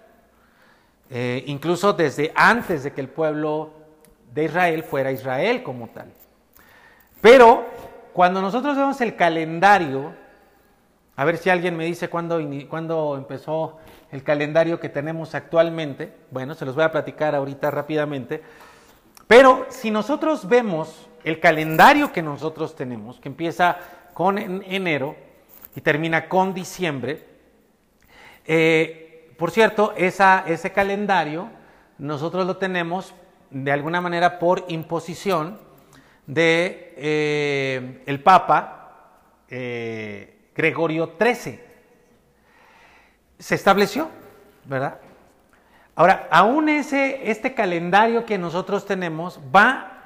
Eh, 1.10 1.44
incluso 1.46 1.94
desde 1.94 2.32
antes 2.34 2.84
de 2.84 2.94
que 2.94 3.02
el 3.02 3.10
pueblo 3.10 3.74
de 4.34 4.46
Israel 4.46 4.84
fuera 4.84 5.12
Israel 5.12 5.62
como 5.62 5.90
tal. 5.90 6.12
Pero 7.22 7.66
cuando 8.14 8.42
nosotros 8.42 8.76
vemos 8.76 9.00
el 9.02 9.16
calendario 9.16 10.16
a 11.16 11.26
ver 11.26 11.38
si 11.38 11.50
alguien 11.50 11.78
me 11.78 11.86
dice 11.86 12.10
cuándo 12.10 13.16
empezó 13.16 13.78
el 14.12 14.24
calendario 14.24 14.80
que 14.80 14.90
tenemos 14.90 15.36
actualmente. 15.36 16.12
Bueno, 16.32 16.56
se 16.56 16.66
los 16.66 16.74
voy 16.74 16.84
a 16.84 16.92
platicar 16.92 17.36
ahorita 17.36 17.70
rápidamente. 17.70 18.42
Pero 19.28 19.66
si 19.70 19.92
nosotros 19.92 20.48
vemos 20.48 21.08
el 21.24 21.40
calendario 21.40 22.12
que 22.12 22.22
nosotros 22.22 22.76
tenemos, 22.76 23.20
que 23.20 23.30
empieza 23.30 23.78
con 24.14 24.38
enero 24.38 25.16
y 25.76 25.82
termina 25.82 26.28
con 26.28 26.54
diciembre, 26.54 27.26
eh, 28.46 29.34
por 29.38 29.52
cierto, 29.52 29.94
ese 29.96 30.72
calendario 30.72 31.50
nosotros 31.98 32.46
lo 32.46 32.58
tenemos 32.58 33.14
de 33.50 33.72
alguna 33.72 34.02
manera 34.02 34.40
por 34.40 34.66
imposición 34.68 35.60
de 36.26 36.94
eh, 36.98 38.22
Papa 38.24 39.10
eh, 39.50 40.50
Gregorio 40.56 41.14
XIII. 41.20 41.60
Se 43.40 43.56
estableció, 43.56 44.10
¿verdad? 44.66 45.00
Ahora, 45.96 46.28
aún 46.32 46.70
ese, 46.70 47.30
este 47.30 47.54
calendario 47.54 48.26
que 48.26 48.38
nosotros 48.38 48.86
tenemos 48.86 49.40
va 49.56 50.02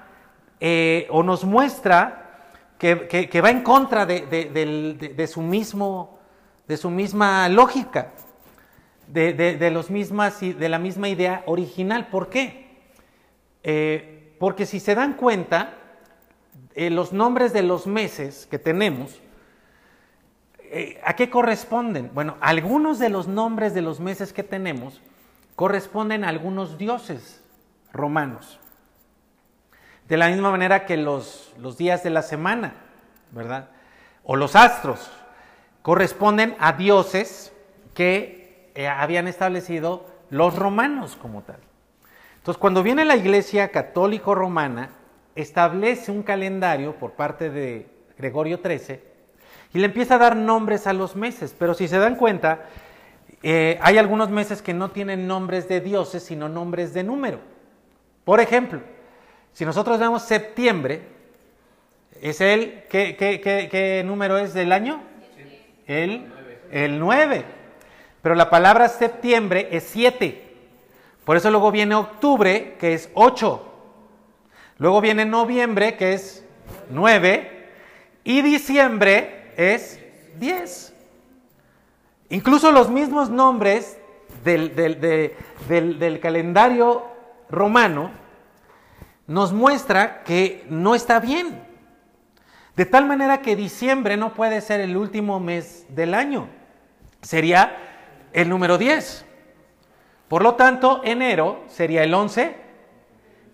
eh, 0.60 1.08
o 1.10 1.24
nos 1.24 1.46
muestra 1.46 2.24
que, 2.78 3.42
va 3.42 3.50
en 3.50 3.62
contra 3.64 4.06
de, 4.06 5.30
su 5.32 5.42
mismo, 5.42 6.20
de 6.68 6.78
su 6.78 6.90
misma 6.90 7.50
lógica, 7.50 8.12
de, 9.08 9.70
los 9.72 9.90
mismas, 9.90 10.40
de 10.42 10.70
la 10.70 10.78
misma 10.78 11.10
idea 11.10 11.44
original. 11.46 12.08
¿Por 12.08 12.30
qué? 12.30 12.68
Eh, 13.64 14.36
porque 14.40 14.66
si 14.66 14.80
se 14.80 14.94
dan 14.94 15.14
cuenta, 15.14 15.74
eh, 16.76 16.90
los 16.90 17.14
nombres 17.14 17.54
de 17.54 17.64
los 17.64 17.88
meses 17.88 18.46
que 18.46 18.60
tenemos 18.60 19.20
eh, 20.70 21.00
¿a 21.04 21.16
qué 21.16 21.30
corresponden? 21.30 22.12
Bueno, 22.14 22.36
algunos 22.42 23.00
de 23.00 23.10
los 23.10 23.28
nombres 23.28 23.74
de 23.74 23.82
los 23.82 24.00
meses 24.00 24.34
que 24.34 24.44
tenemos 24.44 25.02
corresponden 25.58 26.24
a 26.24 26.30
algunos 26.30 26.78
dioses 26.78 27.42
romanos. 27.92 28.60
De 30.08 30.16
la 30.16 30.30
misma 30.30 30.52
manera 30.52 30.86
que 30.86 30.98
los, 30.98 31.52
los 31.58 31.80
días 31.80 32.04
de 32.04 32.12
la 32.12 32.22
semana, 32.22 32.76
¿verdad? 33.32 33.72
O 34.24 34.36
los 34.36 34.56
astros 34.56 35.10
corresponden 35.82 36.56
a 36.60 36.74
dioses 36.74 37.52
que 37.96 38.72
eh, 38.76 38.88
habían 38.88 39.28
establecido 39.28 40.06
los 40.30 40.56
romanos 40.56 41.18
como 41.20 41.42
tal. 41.42 41.58
Entonces, 42.36 42.60
cuando 42.60 42.84
viene 42.84 43.04
la 43.04 43.16
Iglesia 43.16 43.70
católico 43.70 44.36
romana, 44.36 44.92
establece 45.36 46.12
un 46.12 46.22
calendario 46.22 46.94
por 46.98 47.14
parte 47.14 47.50
de 47.50 47.90
Gregorio 48.16 48.60
XIII 48.64 49.00
y 49.74 49.80
le 49.80 49.88
empieza 49.88 50.16
a 50.16 50.20
dar 50.20 50.36
nombres 50.36 50.86
a 50.86 50.94
los 50.94 51.16
meses. 51.16 51.56
Pero 51.58 51.74
si 51.74 51.88
se 51.88 51.98
dan 51.98 52.16
cuenta, 52.16 52.66
eh, 53.44 53.78
hay 53.82 53.98
algunos 53.98 54.30
meses 54.30 54.62
que 54.62 54.74
no 54.74 54.92
tienen 54.92 55.28
nombres 55.28 55.68
de 55.68 55.82
dioses, 55.82 56.24
sino 56.24 56.50
nombres 56.50 56.94
de 56.94 57.04
número. 57.04 57.40
Por 58.26 58.40
ejemplo, 58.40 58.82
si 59.54 59.66
nosotros 59.66 60.00
vemos 60.00 60.24
septiembre, 60.24 61.02
¿es 62.22 62.42
el 62.42 62.84
qué, 62.90 63.16
qué, 63.18 64.04
número 64.06 64.38
es 64.38 64.54
del 64.54 64.72
año? 64.72 65.02
El, 65.86 66.26
el 66.72 67.00
9. 67.00 67.46
Pero 68.22 68.36
la 68.36 68.50
palabra 68.50 68.90
septiembre 68.90 69.70
es 69.72 69.84
7. 69.84 70.44
Por 71.24 71.38
eso 71.38 71.52
luego 71.52 71.72
viene 71.72 71.96
octubre, 71.96 72.76
que 72.80 72.94
es 72.94 73.10
8. 73.14 73.64
Luego 74.80 75.02
viene 75.02 75.26
noviembre, 75.26 75.96
que 75.96 76.14
es 76.14 76.44
9. 76.90 77.70
Y 78.24 78.42
diciembre, 78.42 79.54
es 79.56 80.00
10. 80.38 80.94
Incluso 82.30 82.72
los 82.72 82.90
mismos 82.90 83.30
nombres 83.30 83.98
del, 84.44 86.20
calendario 86.22 87.06
romano 87.50 88.12
nos 89.28 89.54
muestra 89.54 90.24
que 90.24 90.66
no 90.70 90.96
está 90.96 91.20
bien. 91.20 91.66
De 92.76 92.86
tal 92.86 93.06
manera 93.06 93.42
que 93.42 93.56
diciembre 93.56 94.18
no 94.18 94.34
puede 94.34 94.62
ser 94.62 94.82
el 94.82 94.98
último 94.98 95.40
mes 95.40 95.86
del 95.90 96.14
año. 96.14 96.48
Sería 97.22 97.78
el 98.34 98.50
número 98.50 98.78
10. 98.78 99.26
Por 100.28 100.44
lo 100.44 100.56
tanto, 100.56 101.02
enero 101.04 101.64
sería 101.68 102.04
el 102.04 102.14
11 102.14 102.56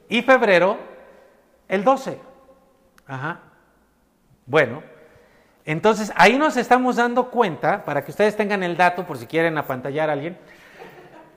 y 0.09 0.21
febrero 0.23 0.77
el 1.67 1.83
12. 1.83 2.19
Ajá. 3.07 3.39
Bueno, 4.45 4.83
entonces, 5.65 6.12
ahí 6.15 6.38
nos 6.38 6.58
estamos 6.58 6.98
dando 6.98 7.29
cuenta, 7.29 7.86
para 7.86 8.03
que 8.03 8.12
ustedes 8.12 8.36
tengan 8.36 8.63
el 8.63 8.75
dato 8.75 9.05
por 9.05 9.17
si 9.17 9.27
quieren 9.27 9.58
apantallar 9.58 10.10
a 10.10 10.13
alguien. 10.13 10.38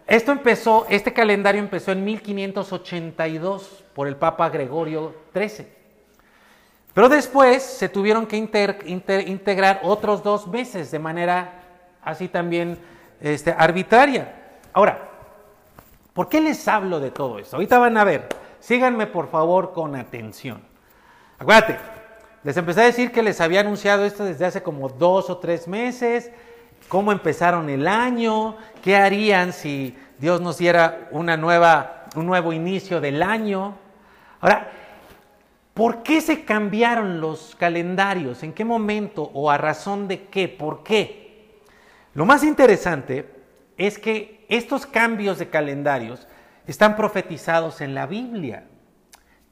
Esto 0.07 0.33
empezó, 0.33 0.87
este 0.89 1.13
calendario 1.13 1.61
empezó 1.61 1.93
en 1.93 2.05
1582 2.05 3.85
por 3.95 4.09
el 4.09 4.17
Papa 4.17 4.49
Gregorio 4.49 5.15
XIII. 5.33 5.67
Pero 6.93 7.09
después 7.09 7.63
se 7.63 7.89
tuvieron 7.89 8.27
que 8.27 8.37
integrar 8.37 9.81
otros 9.83 10.23
dos 10.23 10.47
meses 10.47 10.91
de 10.91 10.99
manera 10.99 11.61
así 12.03 12.29
también 12.29 12.79
este, 13.21 13.55
arbitraria. 13.57 14.35
Ahora, 14.73 15.09
¿por 16.15 16.29
qué 16.29 16.41
les 16.41 16.67
hablo 16.69 17.01
de 17.01 17.11
todo 17.11 17.39
esto? 17.39 17.57
Ahorita 17.57 17.79
van 17.79 17.97
a 17.99 18.05
ver. 18.05 18.29
Síganme 18.61 19.07
por 19.07 19.29
favor 19.29 19.73
con 19.73 19.95
atención. 19.95 20.63
Acuérdate, 21.39 21.79
les 22.47 22.57
empecé 22.57 22.81
a 22.81 22.85
decir 22.85 23.11
que 23.11 23.25
les 23.25 23.41
había 23.41 23.59
anunciado 23.59 24.05
esto 24.05 24.25
desde 24.25 24.45
hace 24.45 24.63
como 24.63 24.89
dos 24.89 25.31
o 25.31 25.39
tres 25.39 25.67
meses, 25.67 26.31
cómo 26.89 27.11
empezaron 27.11 27.69
el 27.69 27.89
año, 27.89 28.57
qué 28.85 28.95
harían 28.95 29.53
si 29.53 29.99
Dios 30.21 30.41
nos 30.41 30.57
diera 30.57 31.09
una 31.11 31.37
nueva, 31.37 32.05
un 32.15 32.25
nuevo 32.25 32.53
inicio 32.53 33.01
del 33.01 33.21
año. 33.25 33.75
Ahora, 34.41 34.71
¿por 35.75 36.05
qué 36.05 36.21
se 36.21 36.45
cambiaron 36.45 37.21
los 37.21 37.57
calendarios? 37.57 38.45
¿En 38.45 38.53
qué 38.53 38.65
momento 38.65 39.29
o 39.35 39.51
a 39.51 39.59
razón 39.59 40.07
de 40.07 40.27
qué? 40.27 40.47
¿Por 40.47 40.85
qué? 40.85 41.59
Lo 42.15 42.27
más 42.27 42.45
interesante 42.45 43.29
es 43.77 43.99
que 43.99 44.47
estos 44.49 44.87
cambios 44.87 45.41
de 45.41 45.49
calendarios 45.49 46.29
están 46.69 46.95
profetizados 46.95 47.81
en 47.81 47.93
la 47.93 48.07
Biblia. 48.07 48.69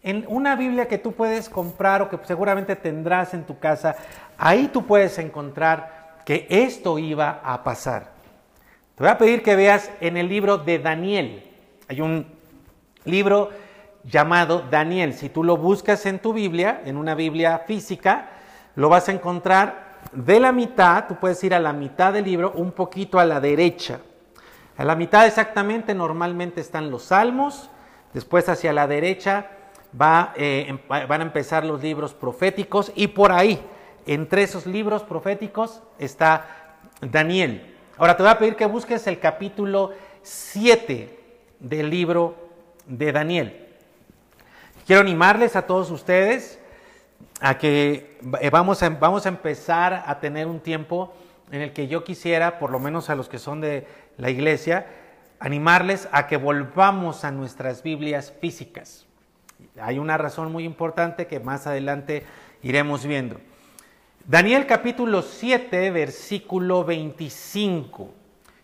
En 0.05 0.27
una 0.29 0.55
Biblia 0.55 0.87
que 0.87 0.99
tú 0.99 1.13
puedes 1.13 1.49
comprar 1.49 2.03
o 2.03 2.11
que 2.11 2.19
seguramente 2.25 2.77
tendrás 2.77 3.33
en 3.33 3.45
tu 3.45 3.59
casa, 3.59 3.97
ahí 4.37 4.69
tú 4.69 4.85
puedes 4.85 5.19
encontrar 5.19 6.21
que 6.27 6.47
esto 6.51 6.99
iba 6.99 7.41
a 7.43 7.65
pasar. 7.65 8.13
Te 8.95 9.03
voy 9.03 9.11
a 9.11 9.17
pedir 9.17 9.43
que 9.43 9.57
veas 9.57 9.91
en 10.03 10.19
el 10.19 10.29
libro 10.29 10.59
de 10.59 10.79
Daniel. 10.79 11.51
Hay 11.89 12.03
un, 12.03 12.27
libro 13.07 13.49
llamado 14.05 14.65
Daniel. 14.71 15.15
Si 15.15 15.31
tú 15.31 15.43
lo 15.43 15.57
buscas 15.57 16.05
en 16.05 16.19
tu 16.19 16.35
Biblia, 16.35 16.83
en 16.85 16.99
una 16.99 17.15
Biblia 17.15 17.61
física, 17.67 18.29
lo 18.77 18.91
vas 18.91 19.09
a 19.09 19.13
encontrar 19.13 19.95
de 20.13 20.39
la 20.39 20.53
mitad, 20.53 21.07
tú 21.09 21.17
puedes 21.17 21.43
ir 21.45 21.55
a 21.55 21.61
la 21.61 21.73
mitad 21.73 22.13
del 22.13 22.27
libro, 22.27 22.53
un 22.57 22.73
poquito 22.73 23.19
a 23.19 23.25
la 23.25 23.41
derecha. 23.41 24.01
A 24.77 24.85
la 24.85 24.97
mitad 24.97 25.27
exactamente 25.27 25.95
normalmente 25.95 26.61
están 26.61 26.91
los 26.91 27.05
salmos, 27.05 27.71
después 28.13 28.51
hacia 28.51 28.75
la 28.75 28.87
derecha 28.87 29.54
va, 30.01 30.33
eh, 30.37 30.67
em, 30.69 30.79
van 30.89 31.21
a 31.21 31.25
empezar 31.25 31.65
los 31.65 31.83
libros 31.83 32.15
proféticos 32.15 32.93
y 32.95 33.09
por 33.09 33.33
ahí, 33.33 33.61
entre 34.07 34.43
esos 34.43 34.67
libros 34.67 35.03
proféticos, 35.03 35.83
está 35.99 36.77
Daniel. 37.01 37.75
Ahora 37.97 38.17
te 38.17 38.23
voy 38.23 38.33
a 38.33 38.39
pedir 38.39 38.57
que 38.57 38.67
busques 38.67 39.07
el 39.07 39.21
capítulo 39.21 39.93
7 40.23 41.19
del 41.61 41.91
libro 41.91 42.35
de 42.87 43.13
Daniel. 43.13 43.67
Quiero 44.87 45.01
animarles 45.01 45.57
a 45.57 45.63
todos 45.63 45.91
ustedes 45.91 46.59
a 47.41 47.57
que 47.57 48.19
eh, 48.41 48.51
vamos 48.51 48.83
a, 48.83 48.89
vamos 48.91 49.27
a 49.27 49.29
empezar 49.29 50.05
a 50.07 50.21
tener 50.21 50.47
un 50.47 50.61
tiempo 50.61 51.15
en 51.51 51.61
el 51.61 51.73
que 51.73 51.89
yo 51.89 52.05
quisiera, 52.05 52.59
por 52.59 52.71
lo 52.71 52.79
menos 52.79 53.11
a 53.11 53.15
los 53.15 53.29
que 53.29 53.39
son 53.39 53.61
de 53.61 53.87
la 54.19 54.31
iglesia, 54.31 54.87
animarles 55.39 56.09
a 56.13 56.27
que 56.27 56.37
volvamos 56.37 57.25
a 57.25 57.31
nuestras 57.31 57.83
Biblias 57.83 58.33
físicas. 58.41 59.04
Hay 59.81 59.99
una 59.99 60.17
razón 60.17 60.53
muy 60.53 60.65
importante 60.65 61.27
que 61.27 61.41
más 61.41 61.67
adelante 61.67 62.25
iremos 62.63 63.05
viendo. 63.05 63.41
Daniel 64.25 64.67
capítulo 64.67 65.21
7, 65.21 65.91
versículo 65.91 66.85
25. 66.85 68.15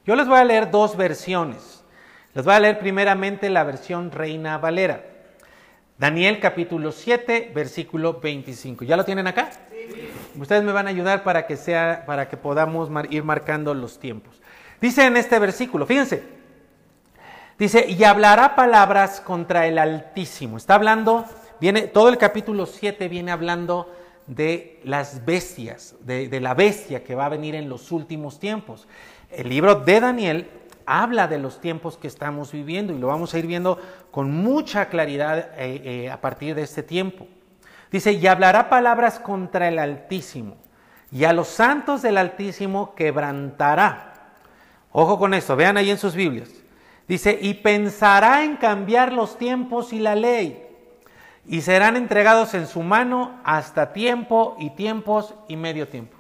Yo 0.07 0.14
les 0.14 0.29
voy 0.29 0.38
a 0.38 0.45
leer 0.45 0.71
dos 0.71 0.97
versiones. 0.97 1.83
Les 2.33 2.45
voy 2.45 2.55
a 2.55 2.61
leer 2.61 2.79
primeramente 2.79 3.50
la 3.50 3.64
versión 3.64 4.12
Reina 4.12 4.57
Valera. 4.59 5.05
Daniel 5.99 6.38
capítulo 6.38 6.93
7, 6.93 7.50
versículo 7.52 8.21
25. 8.21 8.85
¿Ya 8.85 8.97
lo 8.97 9.05
tienen 9.05 9.26
acá? 9.26 9.50
Ustedes 10.38 10.62
me 10.62 10.71
van 10.71 10.87
a 10.87 10.90
ayudar 10.90 11.25
para 11.25 11.45
que 11.45 11.57
sea 11.57 12.05
para 12.07 12.29
que 12.29 12.37
podamos 12.37 12.88
ir 13.11 13.25
marcando 13.25 13.75
los 13.75 13.99
tiempos. 13.99 14.40
Dice 14.81 15.05
en 15.05 15.17
este 15.17 15.38
versículo, 15.40 15.87
fíjense. 15.87 16.39
Dice, 17.61 17.85
"Y 17.90 18.05
hablará 18.05 18.57
palabras 18.57 19.21
contra 19.21 19.67
el 19.67 19.79
Altísimo." 19.79 20.57
Está 20.57 20.76
hablando, 20.76 21.26
viene 21.61 21.83
todo 21.83 22.09
el 22.09 22.17
capítulo 22.17 22.64
7 22.64 23.07
viene 23.07 23.33
hablando 23.33 23.93
de 24.26 24.81
las 24.83 25.26
bestias, 25.26 25.95
de, 26.00 26.40
la 26.40 26.55
bestia 26.55 27.05
que 27.05 27.14
va 27.14 27.26
a 27.26 27.29
venir 27.29 27.55
en 27.55 27.69
los 27.69 27.93
últimos 27.93 28.40
tiempos. 28.40 28.88
El 29.31 29.50
libro 29.50 29.75
de 29.75 30.00
Daniel 30.00 30.50
habla 30.87 31.29
de 31.29 31.38
los 31.38 31.61
tiempos 31.61 31.99
que 31.99 32.09
estamos 32.09 32.50
viviendo 32.50 32.95
y 32.95 32.99
lo 32.99 33.09
vamos 33.09 33.35
a 33.35 33.38
ir 33.38 33.47
viendo 33.47 33.79
con 34.11 34.31
mucha 34.31 34.88
claridad 34.88 35.50
eh, 35.59 35.83
eh, 35.85 36.11
a 36.11 36.19
partir 36.19 36.55
de 36.55 36.62
este 36.62 36.83
tiempo. 36.83 37.29
Dice, 37.93 38.12
y 38.12 38.26
hablará 38.26 38.71
palabras 38.71 39.21
contra 39.21 39.69
el 39.69 39.79
Altísimo 39.79 40.57
y 41.12 41.25
a 41.25 41.35
los 41.35 41.49
santos 41.49 42.00
del 42.00 42.17
Altísimo 42.17 42.95
quebrantará. 42.95 44.14
Ojo 44.93 45.19
con 45.19 45.35
esto, 45.35 45.57
vean 45.57 45.76
ahí 45.76 45.90
en 45.90 45.99
sus 45.99 46.14
Biblias. 46.14 46.49
Dice, 47.11 47.37
y 47.43 47.55
pensará 47.55 48.45
en 48.45 48.55
cambiar 48.55 49.12
los 49.12 49.37
tiempos 49.37 49.93
y 49.93 49.99
la 49.99 50.14
ley, 50.14 50.64
y 51.45 51.61
serán 51.61 51.97
entregados 51.97 52.55
en 52.55 52.69
su 52.69 52.85
mano 52.85 53.40
hasta 53.43 53.93
tiempo 53.93 54.55
y 54.61 54.71
tiempos 54.71 55.35
y 55.49 55.57
medio 55.57 55.88
tiempo. 55.88 56.17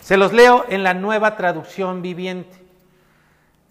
Se 0.00 0.16
los 0.16 0.32
leo 0.32 0.66
en 0.68 0.82
la 0.82 0.94
nueva 0.94 1.36
traducción 1.36 2.02
viviente. 2.02 2.58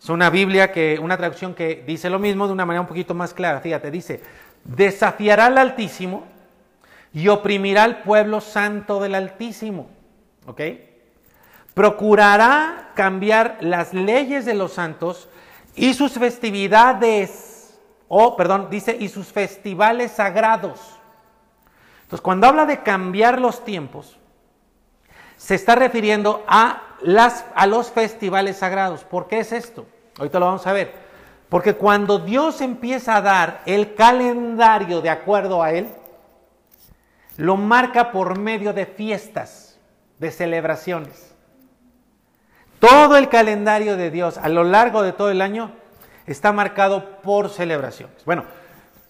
Es 0.02 0.08
una 0.08 0.30
Biblia 0.30 0.72
que, 0.72 0.98
una 1.02 1.18
traducción 1.18 1.54
que 1.54 1.84
dice 1.86 2.10
lo 2.10 2.20
mismo 2.20 2.48
de 2.48 2.54
una 2.54 2.66
manera 2.66 2.80
un 2.80 2.88
poquito 2.88 3.14
más 3.14 3.34
clara. 3.34 3.60
Fíjate, 3.60 3.92
dice, 3.92 4.22
desafiará 4.64 5.48
al 5.48 5.58
Altísimo 5.58 6.24
y 7.12 7.28
oprimirá 7.28 7.84
al 7.84 8.02
pueblo 8.02 8.40
santo 8.40 9.02
del 9.02 9.16
Altísimo. 9.16 9.90
¿Ok? 10.46 10.62
Procurará 11.74 12.92
cambiar 12.96 13.58
las 13.60 13.94
leyes 13.94 14.46
de 14.46 14.54
los 14.54 14.72
santos 14.72 15.28
y 15.80 15.94
sus 15.94 16.12
festividades, 16.14 17.80
o 18.10 18.36
perdón, 18.36 18.68
dice, 18.70 18.98
y 19.00 19.08
sus 19.08 19.28
festivales 19.28 20.12
sagrados. 20.12 21.00
Entonces, 22.02 22.22
cuando 22.22 22.48
habla 22.48 22.66
de 22.66 22.84
cambiar 22.84 23.40
los 23.40 23.64
tiempos, 23.64 24.18
se 25.38 25.56
está 25.56 25.76
refiriendo 25.76 26.44
a 26.48 26.82
las, 27.02 27.46
a 27.56 27.66
los 27.66 27.92
festivales 27.92 28.58
sagrados. 28.58 29.06
¿Por 29.06 29.28
qué 29.28 29.40
es 29.40 29.54
esto? 29.54 29.86
Ahorita 30.18 30.40
lo 30.40 30.48
vamos 30.48 30.68
a 30.68 30.74
ver. 30.74 30.94
Porque 31.48 31.76
cuando 31.76 32.20
Dios 32.20 32.60
empieza 32.60 33.16
a 33.16 33.22
dar 33.22 33.62
el 33.66 33.96
calendario 33.96 35.00
de 35.00 35.10
acuerdo 35.10 35.64
a 35.64 35.72
Él, 35.72 35.88
lo 37.38 37.56
marca 37.56 38.12
por 38.12 38.38
medio 38.38 38.74
de 38.74 38.86
fiestas, 38.86 39.80
de 40.18 40.30
celebraciones. 40.30 41.29
Todo 42.80 43.18
el 43.18 43.30
calendario 43.30 43.98
de 43.98 44.10
Dios 44.10 44.38
a 44.38 44.50
lo 44.50 44.64
largo 44.64 45.04
de 45.04 45.12
todo 45.12 45.30
el 45.30 45.42
año 45.42 45.72
está 46.26 46.52
marcado 46.52 47.22
por 47.22 47.50
celebraciones. 47.50 48.24
Bueno, 48.26 48.46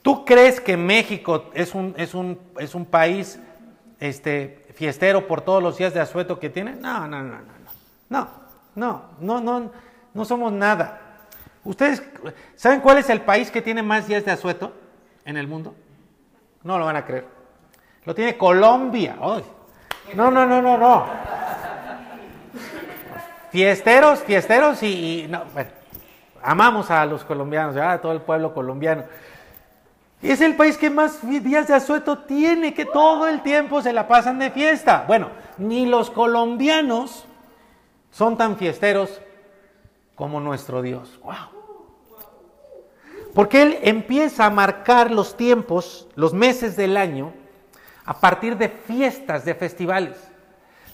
¿tú 0.01 0.25
crees 0.25 0.59
que 0.59 0.77
México 0.77 1.51
es 1.53 1.75
un, 1.75 1.93
es 1.97 2.13
un, 2.13 2.39
es 2.57 2.73
un 2.73 2.85
país 2.85 3.39
este, 3.99 4.65
fiestero 4.73 5.27
por 5.27 5.41
todos 5.41 5.61
los 5.61 5.77
días 5.77 5.93
de 5.93 5.99
asueto 5.99 6.39
que 6.39 6.49
tiene? 6.49 6.75
No, 6.75 7.07
no, 7.07 7.21
no, 7.21 7.35
no. 7.35 7.59
No, 8.09 8.27
no, 8.75 9.03
no, 9.19 9.41
no, 9.41 9.71
no 10.13 10.25
somos 10.25 10.51
nada. 10.51 11.01
¿Ustedes 11.63 12.01
saben 12.55 12.81
cuál 12.81 12.97
es 12.97 13.09
el 13.09 13.21
país 13.21 13.51
que 13.51 13.61
tiene 13.61 13.83
más 13.83 14.07
días 14.07 14.25
de 14.25 14.31
asueto 14.31 14.73
en 15.25 15.37
el 15.37 15.47
mundo? 15.47 15.75
No 16.63 16.79
lo 16.79 16.85
van 16.85 16.95
a 16.95 17.05
creer. 17.05 17.27
Lo 18.05 18.15
tiene 18.15 18.37
Colombia. 18.37 19.15
No, 20.15 20.31
no, 20.31 20.45
no, 20.45 20.61
no, 20.61 20.77
no. 20.77 21.05
Fiesteros, 23.51 24.19
fiesteros 24.19 24.83
y, 24.83 25.27
no, 25.29 25.43
amamos 26.41 26.91
a 26.91 27.05
los 27.05 27.23
colombianos, 27.23 27.75
a 27.77 27.99
todo 27.99 28.11
el 28.11 28.21
pueblo 28.21 28.53
colombiano. 28.53 29.03
Es 30.21 30.41
el 30.41 30.55
país 30.55 30.77
que 30.77 30.89
más 30.89 31.19
días 31.43 31.67
de 31.67 31.73
asueto 31.73 32.19
tiene, 32.19 32.73
que 32.73 32.85
todo 32.85 33.27
el 33.27 33.41
tiempo 33.41 33.81
se 33.81 33.93
la 33.93 34.07
pasan 34.07 34.37
de 34.37 34.51
fiesta. 34.51 35.05
Bueno, 35.07 35.29
ni 35.57 35.85
los 35.85 36.11
colombianos 36.11 37.25
son 38.11 38.37
tan 38.37 38.57
fiesteros 38.57 39.21
como 40.15 40.41
nuestro 40.41 40.81
Dios. 40.81 41.19
¡Wow! 41.23 41.59
Porque 43.33 43.61
Él 43.61 43.77
empieza 43.83 44.45
a 44.45 44.49
marcar 44.49 45.11
los 45.11 45.37
tiempos, 45.37 46.07
los 46.15 46.33
meses 46.33 46.75
del 46.75 46.97
año, 46.97 47.31
a 48.03 48.19
partir 48.19 48.57
de 48.57 48.67
fiestas, 48.69 49.45
de 49.45 49.55
festivales. 49.55 50.28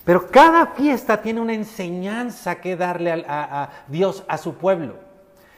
Pero 0.06 0.28
cada 0.28 0.68
fiesta 0.68 1.22
tiene 1.22 1.42
una 1.42 1.54
enseñanza 1.54 2.62
que 2.62 2.78
darle 2.78 3.26
a, 3.28 3.70
Dios, 3.88 4.24
a 4.28 4.38
su 4.38 4.54
pueblo. 4.54 4.98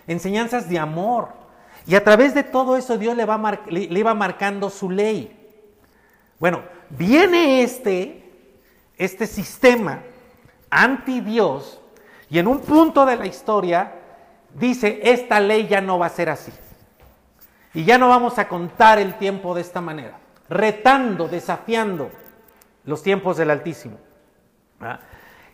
Enseñanzas 0.08 0.70
de 0.70 0.80
amor. 0.80 1.30
Y 1.86 1.96
a 1.96 2.04
través 2.04 2.34
de 2.34 2.44
todo 2.44 2.78
eso 2.78 2.98
Dios 2.98 3.16
le, 3.16 3.26
va 3.26 3.60
iba 3.70 4.14
marcando 4.14 4.70
su 4.70 4.90
ley. 4.90 5.34
Bueno, 6.40 6.64
viene 6.90 7.62
este, 7.62 8.24
este 8.98 9.28
sistema 9.28 10.02
anti 10.70 11.20
Dios 11.22 11.82
y 12.30 12.40
en 12.40 12.48
un 12.48 12.60
punto 12.60 13.06
de 13.06 13.16
la 13.16 13.26
historia 13.26 13.94
dice, 14.54 15.00
esta 15.04 15.40
ley 15.40 15.68
ya 15.68 15.82
no 15.82 16.00
va 16.00 16.08
a 16.08 16.10
ser 16.10 16.30
así. 16.30 16.52
Y 17.74 17.84
ya 17.84 17.98
no 17.98 18.10
vamos 18.10 18.40
a 18.40 18.48
contar 18.48 18.98
el 18.98 19.18
tiempo 19.18 19.54
de 19.56 19.62
esta 19.62 19.82
manera, 19.82 20.20
retando, 20.50 21.28
desafiando 21.28 22.12
los 22.86 23.04
tiempos 23.04 23.38
del 23.38 23.52
Altísimo. 23.52 24.07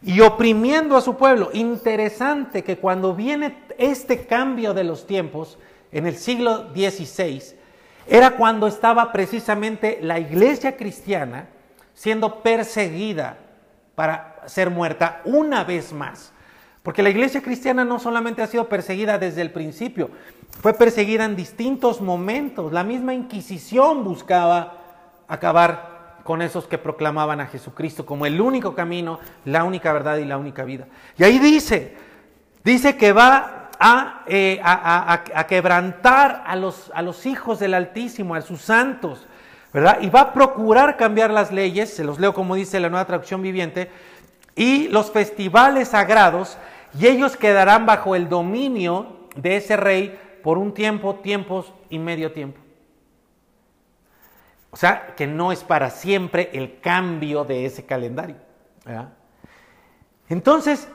Y 0.02 0.20
oprimiendo 0.20 0.98
a 0.98 1.02
su 1.02 1.16
pueblo. 1.16 1.50
Interesante 1.54 2.64
que 2.64 2.78
cuando 2.78 3.16
viene 3.16 3.58
este 3.78 4.26
cambio 4.26 4.74
de 4.74 4.84
los 4.84 5.08
tiempos, 5.08 5.58
en 5.92 6.08
el 6.08 6.18
siglo 6.18 6.72
XVI, 6.74 7.56
era 8.08 8.32
cuando 8.32 8.68
estaba 8.68 9.12
precisamente 9.12 10.00
la 10.02 10.20
iglesia 10.20 10.76
cristiana 10.76 11.48
siendo 11.94 12.42
perseguida 12.42 13.38
para 13.96 14.42
ser 14.48 14.70
muerta 14.70 15.22
una 15.26 15.64
vez 15.64 15.94
más. 15.94 16.34
Porque 16.82 17.04
la 17.04 17.10
iglesia 17.10 17.42
cristiana 17.42 17.86
no 17.86 18.00
solamente 18.00 18.42
ha 18.42 18.48
sido 18.48 18.68
perseguida 18.68 19.18
desde 19.18 19.42
el 19.42 19.52
principio, 19.52 20.10
fue 20.62 20.74
perseguida 20.74 21.24
en 21.24 21.36
distintos 21.36 22.02
momentos. 22.02 22.74
La 22.74 22.84
misma 22.84 23.14
Inquisición 23.14 24.04
buscaba 24.04 24.80
acabar 25.28 25.93
con 26.24 26.42
esos 26.42 26.68
que 26.68 26.78
proclamaban 26.78 27.42
a 27.42 27.48
Jesucristo 27.48 28.06
como 28.06 28.26
el 28.26 28.40
único 28.40 28.76
camino, 28.76 29.20
la 29.46 29.64
única 29.64 29.92
verdad 29.92 30.18
y 30.18 30.26
la 30.26 30.38
única 30.38 30.64
vida. 30.64 30.88
Y 31.18 31.24
ahí 31.24 31.40
dice, 31.40 31.96
dice 32.64 32.96
que 32.98 33.14
va 33.14 33.70
a, 33.80 34.24
eh, 34.28 34.60
a, 34.64 35.46
quebrantar 35.48 36.44
a 36.46 36.56
los, 36.56 36.92
a 36.94 37.02
los 37.02 37.26
hijos 37.26 37.60
del 37.60 37.74
Altísimo, 37.74 38.36
a 38.36 38.42
sus 38.42 38.62
santos, 38.62 39.28
¿verdad? 39.74 39.98
Y 40.02 40.10
va 40.10 40.22
a 40.22 40.34
procurar 40.34 40.96
cambiar 40.96 41.32
las 41.32 41.52
leyes, 41.52 41.94
se 41.94 42.04
los 42.04 42.20
leo 42.20 42.34
como 42.34 42.56
dice 42.56 42.80
la 42.80 42.90
nueva 42.90 43.06
traducción 43.06 43.42
viviente, 43.42 43.90
y 44.56 44.88
los 44.90 45.12
festivales 45.12 45.90
sagrados, 45.90 46.58
y 46.98 47.08
ellos 47.08 47.36
quedarán 47.36 47.86
bajo 47.86 48.16
el 48.16 48.30
dominio 48.30 49.18
de 49.36 49.58
ese 49.58 49.76
rey 49.76 50.18
por 50.44 50.58
un 50.58 50.74
tiempo, 50.74 51.16
tiempos 51.16 51.74
y 51.90 51.98
medio 52.00 52.32
tiempo. 52.32 52.63
O 54.74 54.76
sea, 54.76 55.14
que 55.16 55.28
no 55.28 55.52
es 55.52 55.64
para 55.64 55.92
siempre 55.92 56.50
el 56.52 56.80
cambio 56.80 57.44
de 57.44 57.64
ese 57.68 57.86
calendario. 57.86 58.38
Entonces, 60.28 60.88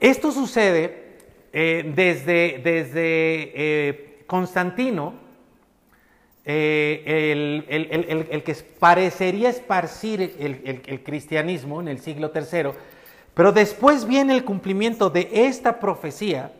esto 0.00 0.32
sucede 0.32 1.18
eh, 1.52 1.92
desde, 1.94 2.62
desde 2.64 3.52
eh, 3.54 4.24
Constantino, 4.26 5.12
eh, 6.46 7.62
el, 8.30 8.42
que 8.42 8.54
parecería 8.54 9.50
esparcir 9.50 10.34
el, 10.38 11.02
cristianismo 11.02 11.82
en 11.82 11.88
el 11.88 11.98
siglo 11.98 12.32
III, 12.34 12.70
pero 13.34 13.52
después 13.52 14.06
viene 14.06 14.34
el 14.34 14.46
cumplimiento 14.46 15.10
de 15.10 15.28
esta 15.30 15.78
profecía 15.78 16.52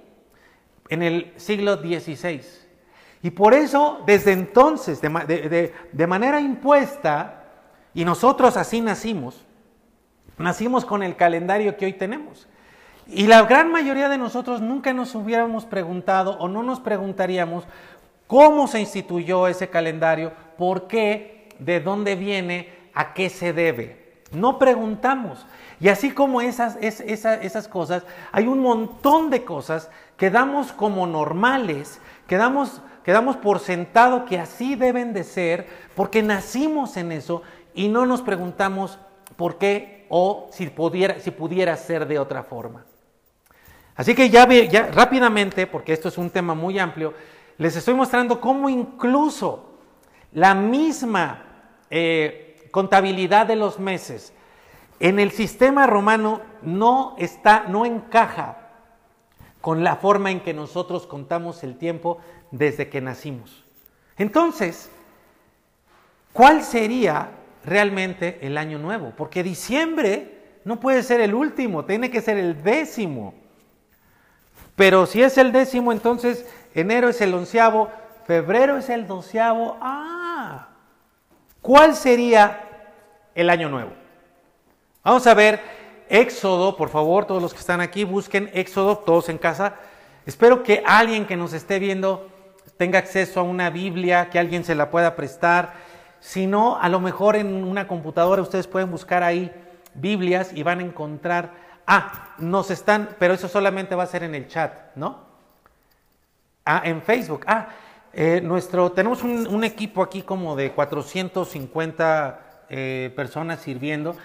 en 0.91 1.03
el 1.03 1.33
siglo 1.37 1.77
XVI. 1.77 2.66
Y 3.23 3.31
por 3.31 3.55
eso, 3.55 4.03
desde 4.07 4.33
entonces, 4.33 5.01
de, 5.01 6.07
manera 6.07 6.41
impuesta, 6.41 7.45
y 7.95 8.05
nosotros 8.05 8.57
así 8.57 8.81
nacimos, 8.81 9.45
nacimos 10.39 10.85
con 10.85 11.03
el 11.03 11.17
calendario 11.17 11.77
que 11.77 11.87
hoy 11.87 11.95
tenemos. 11.95 12.47
Y 13.09 13.27
la 13.27 13.43
gran 13.43 13.71
mayoría 13.71 14.09
de 14.09 14.19
nosotros 14.19 14.61
nunca 14.61 14.93
nos 14.93 15.15
hubiéramos 15.15 15.65
preguntado 15.65 16.37
o 16.39 16.49
no 16.49 16.63
nos 16.63 16.81
preguntaríamos 16.81 17.65
cómo 18.27 18.67
se 18.67 18.81
instituyó 18.81 19.47
ese 19.47 19.69
calendario, 19.69 20.33
por 20.59 20.89
qué, 20.89 21.49
de 21.59 21.81
dónde 21.81 22.17
viene, 22.17 22.71
a 22.95 23.15
qué 23.15 23.31
se 23.31 23.53
debe. 23.53 24.07
No 24.33 24.59
preguntamos. 24.59 25.47
Y 25.79 25.89
así 25.89 26.11
como 26.11 26.41
esas, 26.41 26.77
esas 26.81 27.69
cosas, 27.69 28.05
hay 28.33 28.47
un 28.47 28.61
montón 28.61 29.31
de 29.31 29.45
cosas 29.45 29.91
que 30.17 30.31
damos 30.31 30.73
como 30.73 31.07
normales, 31.07 32.01
que 32.27 32.37
damos, 32.37 32.81
por 33.43 33.61
sentado 33.61 34.25
que 34.25 34.39
así 34.39 34.75
deben 34.75 35.13
de 35.13 35.25
ser, 35.25 35.67
porque 35.95 36.23
nacimos 36.23 36.97
en 36.97 37.13
eso 37.13 37.43
y 37.75 37.89
no 37.89 38.07
nos 38.07 38.23
preguntamos 38.23 38.99
por 39.37 39.59
qué 39.59 40.07
o 40.09 40.49
si 40.53 40.67
pudiera, 40.67 41.21
si 41.21 41.31
pudiera 41.31 41.77
ser 41.77 42.07
de 42.07 42.19
otra 42.19 42.43
forma. 42.43 42.85
Así 43.95 44.15
que 44.15 44.29
ya, 44.29 44.47
ya 44.49 44.89
rápidamente, 44.89 45.67
porque 45.67 45.93
esto 45.93 46.09
es 46.09 46.19
un 46.19 46.31
tema 46.31 46.55
muy 46.55 46.79
amplio, 46.79 47.15
les 47.59 47.77
estoy 47.77 47.95
mostrando 47.95 48.41
cómo 48.41 48.69
incluso 48.69 49.79
la 50.33 50.55
misma 50.55 51.45
eh, 51.89 52.69
contabilidad 52.71 53.47
de 53.47 53.57
los 53.57 53.79
meses 53.79 54.33
en 55.01 55.19
el 55.19 55.31
sistema 55.31 55.87
romano 55.87 56.41
no 56.63 57.15
está, 57.19 57.65
no 57.69 57.87
encaja 57.87 58.67
con 59.61 59.83
la 59.83 59.97
forma 59.97 60.31
en 60.31 60.41
que 60.41 60.55
nosotros 60.55 61.07
contamos 61.07 61.65
el 61.65 61.77
tiempo 61.77 62.19
desde 62.51 62.89
que 62.89 63.01
nacimos. 63.01 63.65
Entonces, 64.17 64.91
¿cuál 66.33 66.63
sería 66.63 67.31
realmente 67.65 68.39
el 68.43 68.59
año 68.59 68.79
nuevo? 68.79 69.13
Porque 69.17 69.43
diciembre 69.43 70.37
no 70.65 70.81
puede 70.81 71.03
ser 71.03 71.21
el 71.21 71.35
último, 71.35 71.85
tiene 71.85 72.11
que 72.11 72.21
ser 72.21 72.39
el 72.39 72.63
décimo. 72.63 73.35
Pero 74.75 75.07
si 75.07 75.23
es 75.23 75.39
el 75.39 75.53
décimo, 75.53 75.93
entonces 75.93 76.47
enero 76.75 77.09
es 77.09 77.21
el 77.21 77.33
onceavo, 77.35 77.91
febrero 78.27 78.77
es 78.77 78.89
el 78.91 79.07
doceavo. 79.07 79.79
Ah, 79.81 80.69
¿cuál 81.63 81.95
sería 81.95 82.93
el 83.35 83.49
año 83.49 83.69
nuevo? 83.69 83.93
Vamos 85.03 85.27
a 85.27 85.35
ver 85.35 85.61
Éxodo, 86.09 86.77
por 86.77 86.89
favor, 86.89 87.25
todos 87.27 87.43
los 87.43 87.53
que 87.53 87.61
están 87.61 87.81
aquí, 87.81 88.05
busquen 88.05 88.51
Éxodo, 88.53 88.99
todos 88.99 89.29
en 89.29 89.39
casa. 89.39 89.75
Espero 90.27 90.63
que 90.63 90.83
alguien 90.85 91.27
que 91.27 91.37
nos 91.37 91.53
esté 91.53 91.79
viendo 91.79 92.29
tenga 92.77 92.99
acceso 92.99 93.41
a 93.41 93.43
una 93.43 93.71
Biblia, 93.71 94.31
que 94.31 94.39
alguien 94.39 94.65
se 94.65 94.75
la 94.75 94.91
pueda 94.91 95.17
prestar. 95.17 95.75
Si 96.21 96.47
no, 96.47 96.79
a 96.81 96.89
lo 96.89 97.01
mejor 97.01 97.37
en 97.37 97.65
una 97.65 97.87
computadora 97.87 98.43
ustedes 98.43 98.67
pueden 98.67 98.91
buscar 98.91 99.23
ahí 99.23 99.53
Biblias 99.95 100.53
y 100.53 100.63
van 100.63 100.81
a 100.81 100.83
encontrar, 100.83 101.53
ah, 101.87 102.35
nos 102.39 102.71
están, 102.71 103.11
pero 103.19 103.35
eso 103.35 103.49
solamente 103.49 103.95
va 103.95 104.03
a 104.03 104.07
ser 104.07 104.23
en 104.23 104.35
el 104.35 104.49
chat, 104.49 104.73
¿no? 104.95 105.25
Ah, 106.65 106.83
en 106.85 107.03
Facebook. 107.03 107.45
Ah, 107.47 107.69
eh, 108.13 108.41
nuestro, 108.43 108.93
tenemos 108.93 109.23
un, 109.23 109.63
equipo 109.65 110.03
aquí 110.03 110.23
como 110.23 110.57
de 110.57 110.73
450 110.73 112.41
eh, 112.69 113.13
personas 113.15 113.61
sirviendo. 113.61 114.17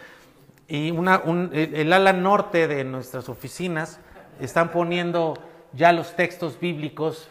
Y 0.67 0.91
una, 0.91 1.21
el, 1.51 1.91
ala 1.91 2.13
norte 2.13 2.67
de 2.67 2.85
nuestras 2.85 3.27
oficinas 3.27 3.99
están 4.39 4.71
poniendo 4.71 5.33
ya 5.73 5.91
los 5.91 6.15
textos 6.15 6.59
bíblicos 6.59 7.29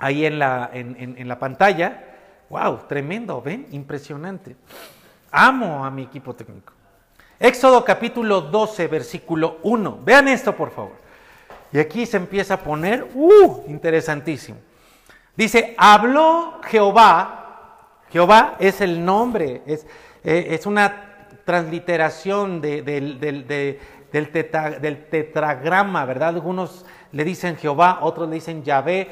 ahí 0.00 0.26
en 0.26 0.38
la, 0.38 0.70
en, 0.72 1.28
la 1.28 1.38
pantalla. 1.38 2.04
¡Wow! 2.48 2.80
Tremendo, 2.88 3.40
¿ven? 3.40 3.66
Impresionante. 3.70 4.56
Amo 5.30 5.84
a 5.84 5.90
mi 5.90 6.02
equipo 6.02 6.34
técnico. 6.34 6.72
Éxodo 7.38 7.84
capítulo 7.84 8.40
12, 8.40 8.88
versículo 8.88 9.58
1. 9.62 10.00
Vean 10.04 10.28
esto, 10.28 10.56
por 10.56 10.70
favor. 10.70 10.96
Y 11.72 11.78
aquí 11.78 12.04
se 12.04 12.16
empieza 12.16 12.54
a 12.54 12.60
poner, 12.60 13.06
¡uh! 13.14 13.64
Interesantísimo. 13.68 14.58
Dice, 15.36 15.74
habló 15.78 16.60
Jehová. 16.64 17.36
Jehová 18.10 18.56
es 18.58 18.80
el 18.80 19.04
nombre, 19.04 19.62
es, 19.66 19.86
eh, 20.24 20.48
es 20.50 20.66
una 20.66 21.10
transliteración 21.44 22.60
del, 22.60 23.18
tetragrama, 25.10 26.04
¿verdad? 26.04 26.28
Algunos 26.28 26.84
le 27.12 27.24
dicen 27.24 27.56
Jehová, 27.56 27.98
otros 28.02 28.28
le 28.28 28.34
dicen 28.34 28.62
Yahvé, 28.62 29.08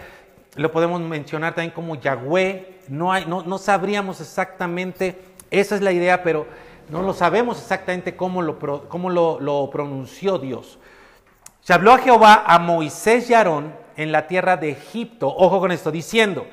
lo 0.59 0.73
podemos 0.73 1.01
mencionar 1.01 1.55
también 1.55 1.73
como 1.73 1.94
Yahweh, 1.94 2.81
no, 2.88 3.12
hay, 3.12 3.25
no, 3.27 3.59
sabríamos 3.59 4.21
exactamente, 4.21 5.18
esa 5.51 5.77
es 5.77 5.83
la 5.83 5.92
idea, 5.92 6.23
pero 6.23 6.47
no 6.90 7.03
lo 7.03 7.14
sabemos 7.14 7.61
exactamente 7.61 8.16
cómo 8.16 8.42
lo, 8.42 8.59
cómo 8.88 9.09
lo 9.09 9.71
pronunció 9.71 10.38
Dios. 10.38 10.79
Se 11.61 11.73
habló 11.73 11.92
a 11.92 11.99
Jehová 11.99 12.44
a 12.47 12.59
Moisés 12.59 13.31
y 13.31 13.35
Aarón 13.35 13.73
en 13.97 14.11
la 14.11 14.27
tierra 14.27 14.57
de 14.57 14.71
Egipto, 14.71 15.29
ojo 15.29 15.61
con 15.61 15.71
esto, 15.71 15.90
diciendo, 15.90 16.47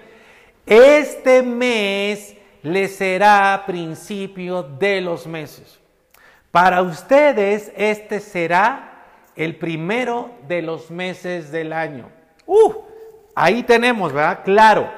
este 0.65 1.41
mes 1.41 2.35
le 2.61 2.87
será 2.87 3.63
principio 3.65 4.63
de 4.63 5.01
los 5.01 5.25
meses. 5.25 5.79
Para 6.51 6.81
ustedes 6.81 7.71
este 7.75 8.19
será 8.19 9.03
el 9.35 9.55
primero 9.57 10.31
de 10.47 10.61
los 10.61 10.89
meses 10.89 11.51
del 11.51 11.73
año. 11.73 12.09
Uh, 12.45 12.73
ahí 13.35 13.63
tenemos, 13.63 14.13
¿verdad? 14.13 14.39
Claro. 14.43 14.89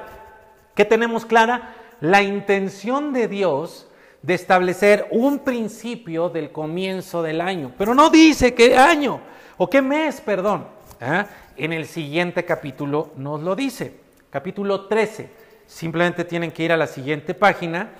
¿Qué 0.74 0.84
tenemos 0.84 1.26
clara? 1.26 1.74
La 2.00 2.22
intención 2.22 3.12
de 3.12 3.28
Dios 3.28 3.88
de 4.22 4.34
establecer 4.34 5.06
un 5.10 5.40
principio 5.40 6.28
del 6.28 6.50
comienzo 6.50 7.22
del 7.22 7.40
año. 7.40 7.72
Pero 7.76 7.94
no 7.94 8.10
dice 8.10 8.54
qué 8.54 8.76
año 8.76 9.20
o 9.56 9.68
qué 9.68 9.82
mes, 9.82 10.20
perdón. 10.20 10.66
¿eh? 11.00 11.24
En 11.56 11.72
el 11.72 11.86
siguiente 11.86 12.44
capítulo 12.44 13.12
nos 13.16 13.42
lo 13.42 13.54
dice. 13.56 14.00
Capítulo 14.30 14.86
13. 14.86 15.30
Simplemente 15.66 16.24
tienen 16.24 16.50
que 16.50 16.62
ir 16.62 16.72
a 16.72 16.76
la 16.76 16.86
siguiente 16.86 17.34
página 17.34 17.90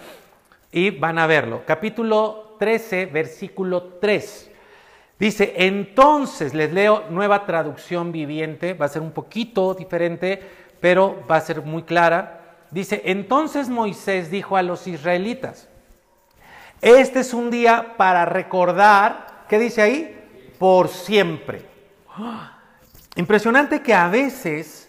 y 0.73 0.91
van 0.91 1.19
a 1.19 1.27
verlo. 1.27 1.63
Capítulo 1.67 2.57
13, 2.59 3.07
versículo 3.07 3.83
3. 4.01 4.51
Dice, 5.19 5.55
entonces, 5.57 6.55
les 6.55 6.73
leo 6.73 7.05
nueva 7.11 7.45
traducción 7.45 8.13
viviente, 8.13 8.75
va 8.75 8.87
a 8.87 8.91
ser 8.91 9.03
un 9.03 9.11
poquito 9.11 9.75
diferente, 9.75 10.41
pero 10.81 11.25
va 11.29 11.37
a 11.37 11.41
ser 11.41 11.63
muy 11.63 11.83
clara. 11.83 12.57
Dice, 12.71 13.03
entonces 13.05 13.69
Moisés 13.69 14.31
dijo 14.31 14.57
a 14.57 14.63
los 14.63 14.87
israelitas, 14.87 15.69
este 16.81 17.21
es 17.21 17.35
un 17.35 17.51
día 17.51 17.95
para 17.97 18.25
recordar, 18.27 19.45
¿qué 19.49 19.59
dice 19.59 19.83
ahí? 19.83 20.55
Por 20.59 20.89
siempre. 20.89 21.63
Impresionante 23.17 23.83
que 23.83 23.95
a 23.95 24.09
veces 24.09 24.89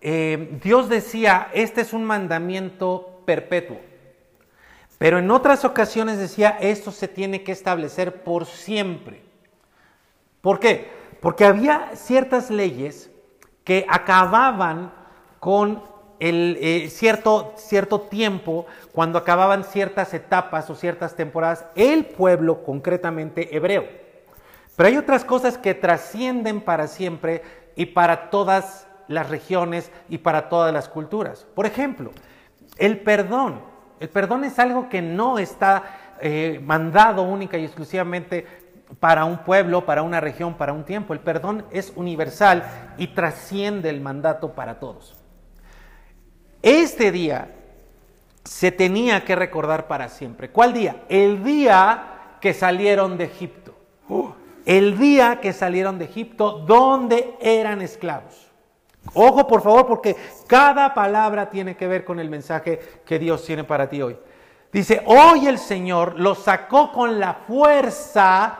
eh, 0.00 0.60
Dios 0.62 0.88
decía, 0.88 1.48
este 1.52 1.80
es 1.80 1.92
un 1.92 2.04
mandamiento 2.04 3.22
perpetuo. 3.24 3.80
Pero 4.98 5.18
en 5.18 5.30
otras 5.32 5.64
ocasiones 5.64 6.18
decía, 6.18 6.56
esto 6.60 6.92
se 6.92 7.08
tiene 7.08 7.42
que 7.42 7.50
establecer 7.52 8.22
por 8.22 8.46
siempre. 8.46 9.27
¿Por 10.40 10.60
qué? 10.60 10.90
Porque 11.20 11.44
había 11.44 11.90
ciertas 11.94 12.50
leyes 12.50 13.10
que 13.64 13.84
acababan 13.88 14.92
con 15.40 15.82
el, 16.20 16.58
eh, 16.60 16.88
cierto, 16.90 17.52
cierto 17.56 18.00
tiempo, 18.00 18.66
cuando 18.92 19.18
acababan 19.18 19.64
ciertas 19.64 20.14
etapas 20.14 20.68
o 20.70 20.74
ciertas 20.74 21.14
temporadas, 21.14 21.64
el 21.74 22.06
pueblo 22.06 22.64
concretamente 22.64 23.54
hebreo. 23.56 23.84
Pero 24.76 24.88
hay 24.88 24.96
otras 24.96 25.24
cosas 25.24 25.58
que 25.58 25.74
trascienden 25.74 26.60
para 26.60 26.86
siempre 26.86 27.42
y 27.76 27.86
para 27.86 28.30
todas 28.30 28.86
las 29.08 29.28
regiones 29.28 29.90
y 30.08 30.18
para 30.18 30.48
todas 30.48 30.72
las 30.72 30.88
culturas. 30.88 31.46
Por 31.54 31.66
ejemplo, 31.66 32.12
el 32.76 33.00
perdón. 33.00 33.60
El 34.00 34.08
perdón 34.08 34.44
es 34.44 34.58
algo 34.58 34.88
que 34.88 35.02
no 35.02 35.38
está 35.38 36.14
eh, 36.20 36.60
mandado 36.62 37.22
única 37.22 37.58
y 37.58 37.64
exclusivamente 37.64 38.46
para 39.00 39.24
un 39.24 39.38
pueblo, 39.38 39.84
para 39.84 40.02
una 40.02 40.20
región, 40.20 40.54
para 40.54 40.72
un 40.72 40.84
tiempo. 40.84 41.12
El 41.12 41.20
perdón 41.20 41.64
es 41.70 41.92
universal 41.94 42.64
y 42.96 43.08
trasciende 43.08 43.90
el 43.90 44.00
mandato 44.00 44.52
para 44.52 44.78
todos. 44.78 45.14
este 46.62 47.12
día 47.12 47.54
se 48.44 48.72
tenía 48.72 49.24
que 49.24 49.36
recordar 49.36 49.86
para 49.86 50.08
siempre. 50.08 50.50
¿Cuál 50.50 50.72
día? 50.72 51.02
El 51.08 51.44
día 51.44 52.36
que 52.40 52.54
salieron 52.54 53.18
de 53.18 53.24
Egipto. 53.24 53.74
El 54.64 54.98
día 54.98 55.40
que 55.40 55.52
salieron 55.52 55.98
de 55.98 56.06
Egipto, 56.06 56.64
donde 56.66 57.36
eran 57.40 57.82
esclavos. 57.82 58.48
Ojo, 59.14 59.46
por 59.46 59.62
favor, 59.62 59.86
porque 59.86 60.16
cada 60.46 60.94
palabra 60.94 61.50
tiene 61.50 61.76
que 61.76 61.86
ver 61.86 62.04
con 62.04 62.18
el 62.18 62.28
mensaje 62.28 62.80
que 63.04 63.18
Dios 63.18 63.44
tiene 63.44 63.64
para 63.64 63.88
ti 63.88 64.02
hoy. 64.02 64.18
Dice, 64.72 65.02
hoy 65.06 65.46
el 65.46 65.58
Señor 65.58 66.18
los 66.18 66.38
sacó 66.38 66.92
con 66.92 67.18
la 67.18 67.34
fuerza 67.46 68.58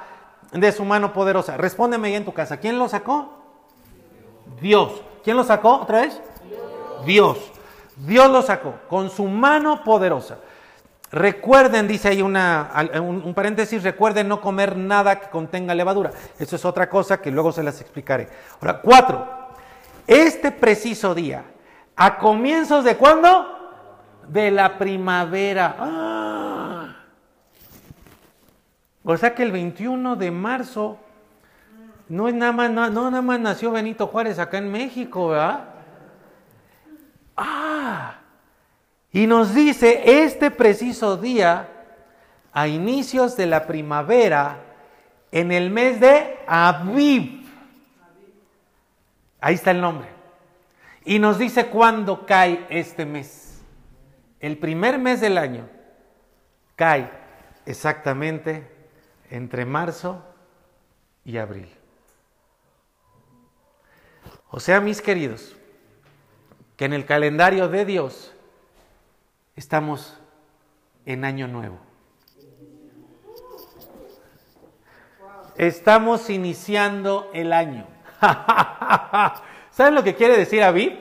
de 0.52 0.72
su 0.72 0.84
mano 0.84 1.12
poderosa. 1.12 1.56
Respóndeme 1.56 2.08
ahí 2.08 2.14
en 2.14 2.24
tu 2.24 2.32
casa. 2.32 2.58
¿Quién 2.58 2.78
lo 2.78 2.88
sacó? 2.88 3.32
Dios. 4.60 5.02
¿Quién 5.22 5.36
lo 5.36 5.44
sacó 5.44 5.80
otra 5.80 6.00
vez? 6.02 6.20
Dios. 7.04 7.38
Dios 7.96 8.30
lo 8.30 8.42
sacó 8.42 8.74
con 8.88 9.10
su 9.10 9.24
mano 9.24 9.82
poderosa. 9.84 10.38
Recuerden, 11.10 11.88
dice 11.88 12.08
ahí 12.08 12.20
una, 12.20 12.70
un, 13.00 13.32
paréntesis, 13.32 13.82
recuerden 13.82 14.28
no 14.28 14.42
comer 14.42 14.76
nada 14.76 15.18
que 15.18 15.30
contenga 15.30 15.74
levadura. 15.74 16.12
Eso 16.38 16.56
es 16.56 16.64
otra 16.64 16.88
cosa 16.90 17.20
que 17.20 17.30
luego 17.30 17.50
se 17.50 17.62
las 17.62 17.80
explicaré. 17.80 18.28
Ahora, 18.60 18.80
cuatro. 18.82 19.26
Este 20.06 20.50
preciso 20.52 21.14
día, 21.14 21.44
¿a 21.96 22.18
comienzos 22.18 22.84
de 22.84 22.96
cuándo? 22.96 23.46
De 24.28 24.50
la 24.50 24.78
primavera. 24.78 25.76
¡Ah! 25.78 26.67
O 29.10 29.16
sea 29.16 29.34
que 29.34 29.42
el 29.42 29.52
21 29.52 30.16
de 30.16 30.30
marzo 30.30 30.98
no 32.10 32.28
es 32.28 32.34
nada 32.34 32.52
más, 32.52 32.70
no, 32.70 32.90
nada 32.90 33.22
más 33.22 33.40
nació 33.40 33.70
Benito 33.70 34.06
Juárez 34.06 34.38
acá 34.38 34.58
en 34.58 34.70
México, 34.70 35.28
¿verdad? 35.28 35.64
Ah, 37.34 38.18
y 39.10 39.26
nos 39.26 39.54
dice 39.54 40.02
este 40.24 40.50
preciso 40.50 41.16
día, 41.16 41.70
a 42.52 42.68
inicios 42.68 43.34
de 43.34 43.46
la 43.46 43.66
primavera, 43.66 44.58
en 45.32 45.52
el 45.52 45.70
mes 45.70 46.00
de 46.00 46.40
Aviv. 46.46 47.48
Ahí 49.40 49.54
está 49.54 49.70
el 49.70 49.80
nombre. 49.80 50.10
Y 51.06 51.18
nos 51.18 51.38
dice 51.38 51.68
cuándo 51.68 52.26
cae 52.26 52.66
este 52.68 53.06
mes. 53.06 53.62
El 54.38 54.58
primer 54.58 54.98
mes 54.98 55.22
del 55.22 55.38
año 55.38 55.66
cae 56.76 57.10
exactamente 57.64 58.76
entre 59.30 59.64
marzo 59.64 60.22
y 61.24 61.38
abril. 61.38 61.68
O 64.50 64.60
sea, 64.60 64.80
mis 64.80 65.02
queridos, 65.02 65.56
que 66.76 66.86
en 66.86 66.92
el 66.92 67.04
calendario 67.04 67.68
de 67.68 67.84
Dios 67.84 68.32
estamos 69.56 70.18
en 71.04 71.24
año 71.24 71.48
nuevo. 71.48 71.78
Estamos 75.56 76.30
iniciando 76.30 77.30
el 77.34 77.52
año. 77.52 77.86
¿Saben 79.70 79.94
lo 79.94 80.04
que 80.04 80.14
quiere 80.14 80.36
decir 80.36 80.62
Aviv? 80.62 80.96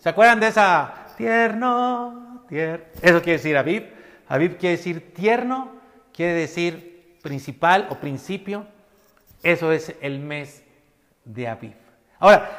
¿Se 0.00 0.08
acuerdan 0.08 0.40
de 0.40 0.48
esa 0.48 1.14
tierno? 1.16 2.44
Eso 2.50 3.22
quiere 3.22 3.38
decir 3.38 3.56
Aviv. 3.56 3.92
Aviv 4.26 4.56
quiere 4.56 4.78
decir 4.78 5.12
tierno, 5.12 5.72
quiere 6.12 6.32
decir 6.32 6.93
principal 7.24 7.88
o 7.90 7.96
principio. 7.96 8.66
Eso 9.42 9.72
es 9.72 9.94
el 10.00 10.20
mes 10.20 10.62
de 11.24 11.48
Aviv. 11.48 11.74
Ahora, 12.20 12.50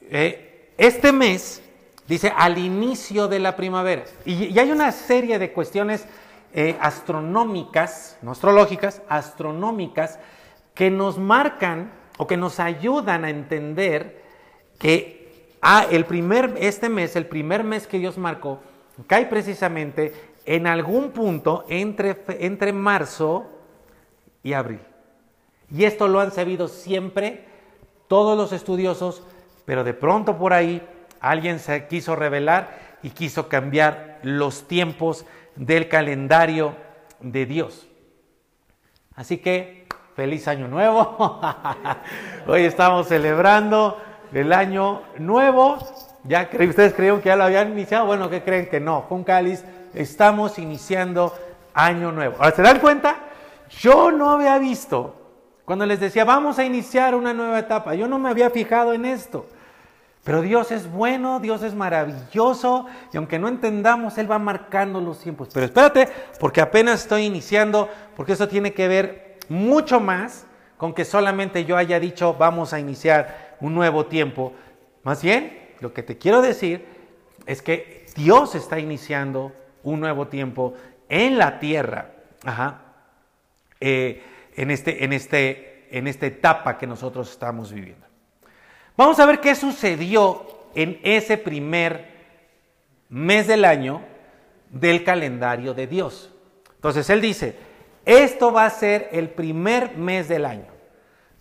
eh, 0.00 0.72
este 0.78 1.12
mes 1.12 1.60
dice 2.06 2.32
al 2.34 2.56
inicio 2.56 3.26
de 3.26 3.40
la 3.40 3.56
primavera. 3.56 4.04
Y, 4.24 4.56
hay 4.58 4.70
una 4.70 4.92
serie 4.92 5.38
de 5.38 5.52
cuestiones 5.52 6.06
eh, 6.54 6.76
astronómicas, 6.80 8.16
no 8.22 8.30
astrológicas, 8.30 9.02
astronómicas, 9.08 10.20
que 10.72 10.90
nos 10.90 11.18
marcan 11.18 11.92
o 12.16 12.28
que 12.28 12.36
nos 12.36 12.60
ayudan 12.60 13.24
a 13.24 13.30
entender 13.30 14.22
que 14.78 15.56
ah, 15.62 15.86
el 15.90 16.04
primer, 16.04 16.54
este 16.60 16.88
mes, 16.88 17.16
el 17.16 17.26
primer 17.26 17.64
mes 17.64 17.88
que 17.88 17.98
Dios 17.98 18.18
marcó, 18.18 18.60
cae 19.08 19.26
precisamente 19.26 20.12
en 20.44 20.68
algún 20.68 21.10
punto 21.10 21.64
entre, 21.68 22.22
entre 22.38 22.72
marzo 22.72 23.53
y 24.44 24.52
abril. 24.52 24.80
Y 25.72 25.84
esto 25.84 26.06
lo 26.06 26.20
han 26.20 26.30
sabido 26.30 26.68
siempre 26.68 27.44
todos 28.06 28.36
los 28.36 28.52
estudiosos, 28.52 29.24
pero 29.64 29.82
de 29.82 29.94
pronto 29.94 30.38
por 30.38 30.52
ahí 30.52 30.86
alguien 31.18 31.58
se 31.58 31.88
quiso 31.88 32.14
revelar 32.14 32.78
y 33.02 33.10
quiso 33.10 33.48
cambiar 33.48 34.20
los 34.22 34.68
tiempos 34.68 35.26
del 35.56 35.88
calendario 35.88 36.76
de 37.20 37.46
Dios. 37.46 37.88
Así 39.16 39.38
que, 39.38 39.86
feliz 40.14 40.46
año 40.48 40.68
nuevo. 40.68 41.40
Hoy 42.46 42.62
estamos 42.62 43.08
celebrando 43.08 44.00
el 44.32 44.52
año 44.52 45.02
nuevo. 45.18 45.78
Ya 46.24 46.48
ustedes 46.52 46.94
creyeron 46.94 47.20
que 47.20 47.28
ya 47.28 47.36
lo 47.36 47.44
habían 47.44 47.72
iniciado. 47.72 48.06
Bueno, 48.06 48.28
¿qué 48.28 48.42
creen 48.42 48.68
que 48.68 48.80
no? 48.80 49.08
Con 49.08 49.24
Cáliz 49.24 49.64
estamos 49.94 50.58
iniciando 50.58 51.32
año 51.72 52.12
nuevo. 52.12 52.36
Ahora, 52.38 52.54
¿se 52.54 52.62
dan 52.62 52.80
cuenta? 52.80 53.23
Yo 53.78 54.10
no 54.10 54.30
había 54.30 54.58
visto 54.58 55.24
cuando 55.64 55.86
les 55.86 55.98
decía, 55.98 56.24
vamos 56.24 56.58
a 56.58 56.64
iniciar 56.64 57.14
una 57.14 57.32
nueva 57.32 57.58
etapa, 57.58 57.94
yo 57.94 58.06
no 58.06 58.18
me 58.18 58.28
había 58.28 58.50
fijado 58.50 58.92
en 58.92 59.06
esto. 59.06 59.46
Pero 60.22 60.40
Dios 60.40 60.70
es 60.70 60.90
bueno, 60.90 61.40
Dios 61.40 61.62
es 61.62 61.74
maravilloso, 61.74 62.86
y 63.12 63.16
aunque 63.16 63.38
no 63.38 63.48
entendamos, 63.48 64.16
Él 64.16 64.30
va 64.30 64.38
marcando 64.38 65.00
los 65.00 65.20
tiempos. 65.20 65.48
Pero 65.52 65.66
espérate, 65.66 66.08
porque 66.40 66.60
apenas 66.60 67.02
estoy 67.02 67.24
iniciando, 67.24 67.88
porque 68.16 68.32
eso 68.32 68.48
tiene 68.48 68.72
que 68.72 68.88
ver 68.88 69.38
mucho 69.48 70.00
más 70.00 70.46
con 70.76 70.94
que 70.94 71.04
solamente 71.04 71.64
yo 71.64 71.76
haya 71.76 72.00
dicho, 72.00 72.34
vamos 72.34 72.72
a 72.72 72.80
iniciar 72.80 73.56
un 73.60 73.74
nuevo 73.74 74.06
tiempo. 74.06 74.52
Más 75.02 75.22
bien, 75.22 75.70
lo 75.80 75.92
que 75.92 76.02
te 76.02 76.18
quiero 76.18 76.42
decir 76.42 76.86
es 77.46 77.60
que 77.62 78.06
Dios 78.16 78.54
está 78.54 78.78
iniciando 78.78 79.52
un 79.82 80.00
nuevo 80.00 80.28
tiempo 80.28 80.74
en 81.08 81.36
la 81.38 81.58
tierra. 81.58 82.12
Ajá. 82.44 82.83
Eh, 83.80 84.22
en, 84.56 84.70
este, 84.70 85.04
en, 85.04 85.12
este, 85.12 85.86
en 85.90 86.06
esta 86.06 86.26
etapa 86.26 86.78
que 86.78 86.86
nosotros 86.86 87.30
estamos 87.30 87.72
viviendo. 87.72 88.06
Vamos 88.96 89.18
a 89.18 89.26
ver 89.26 89.40
qué 89.40 89.54
sucedió 89.54 90.46
en 90.74 91.00
ese 91.02 91.36
primer 91.36 92.12
mes 93.08 93.46
del 93.46 93.64
año 93.64 94.02
del 94.70 95.04
calendario 95.04 95.74
de 95.74 95.86
Dios. 95.86 96.32
Entonces 96.74 97.08
él 97.10 97.20
dice, 97.20 97.56
esto 98.04 98.52
va 98.52 98.66
a 98.66 98.70
ser 98.70 99.08
el 99.12 99.30
primer 99.30 99.96
mes 99.96 100.28
del 100.28 100.44
año. 100.44 100.66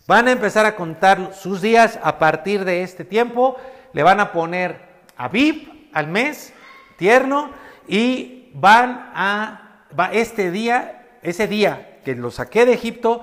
Van 0.08 0.28
a 0.28 0.32
empezar 0.32 0.66
a 0.66 0.76
contar 0.76 1.34
sus 1.34 1.62
días 1.62 2.00
a 2.04 2.20
partir 2.20 2.66
de 2.66 2.84
este 2.84 3.06
tiempo. 3.06 3.56
Le 3.94 4.04
van 4.04 4.20
a 4.20 4.32
poner 4.32 4.80
a 5.16 5.30
Bib 5.30 5.90
al 5.94 6.08
mes, 6.08 6.54
tierno, 6.98 7.52
y 7.88 8.50
van 8.54 9.12
a, 9.14 9.86
va 9.98 10.12
este 10.12 10.52
día, 10.52 11.06
ese 11.22 11.48
día 11.48 11.93
que 12.04 12.16
lo 12.16 12.32
saqué 12.32 12.66
de 12.66 12.74
Egipto, 12.74 13.22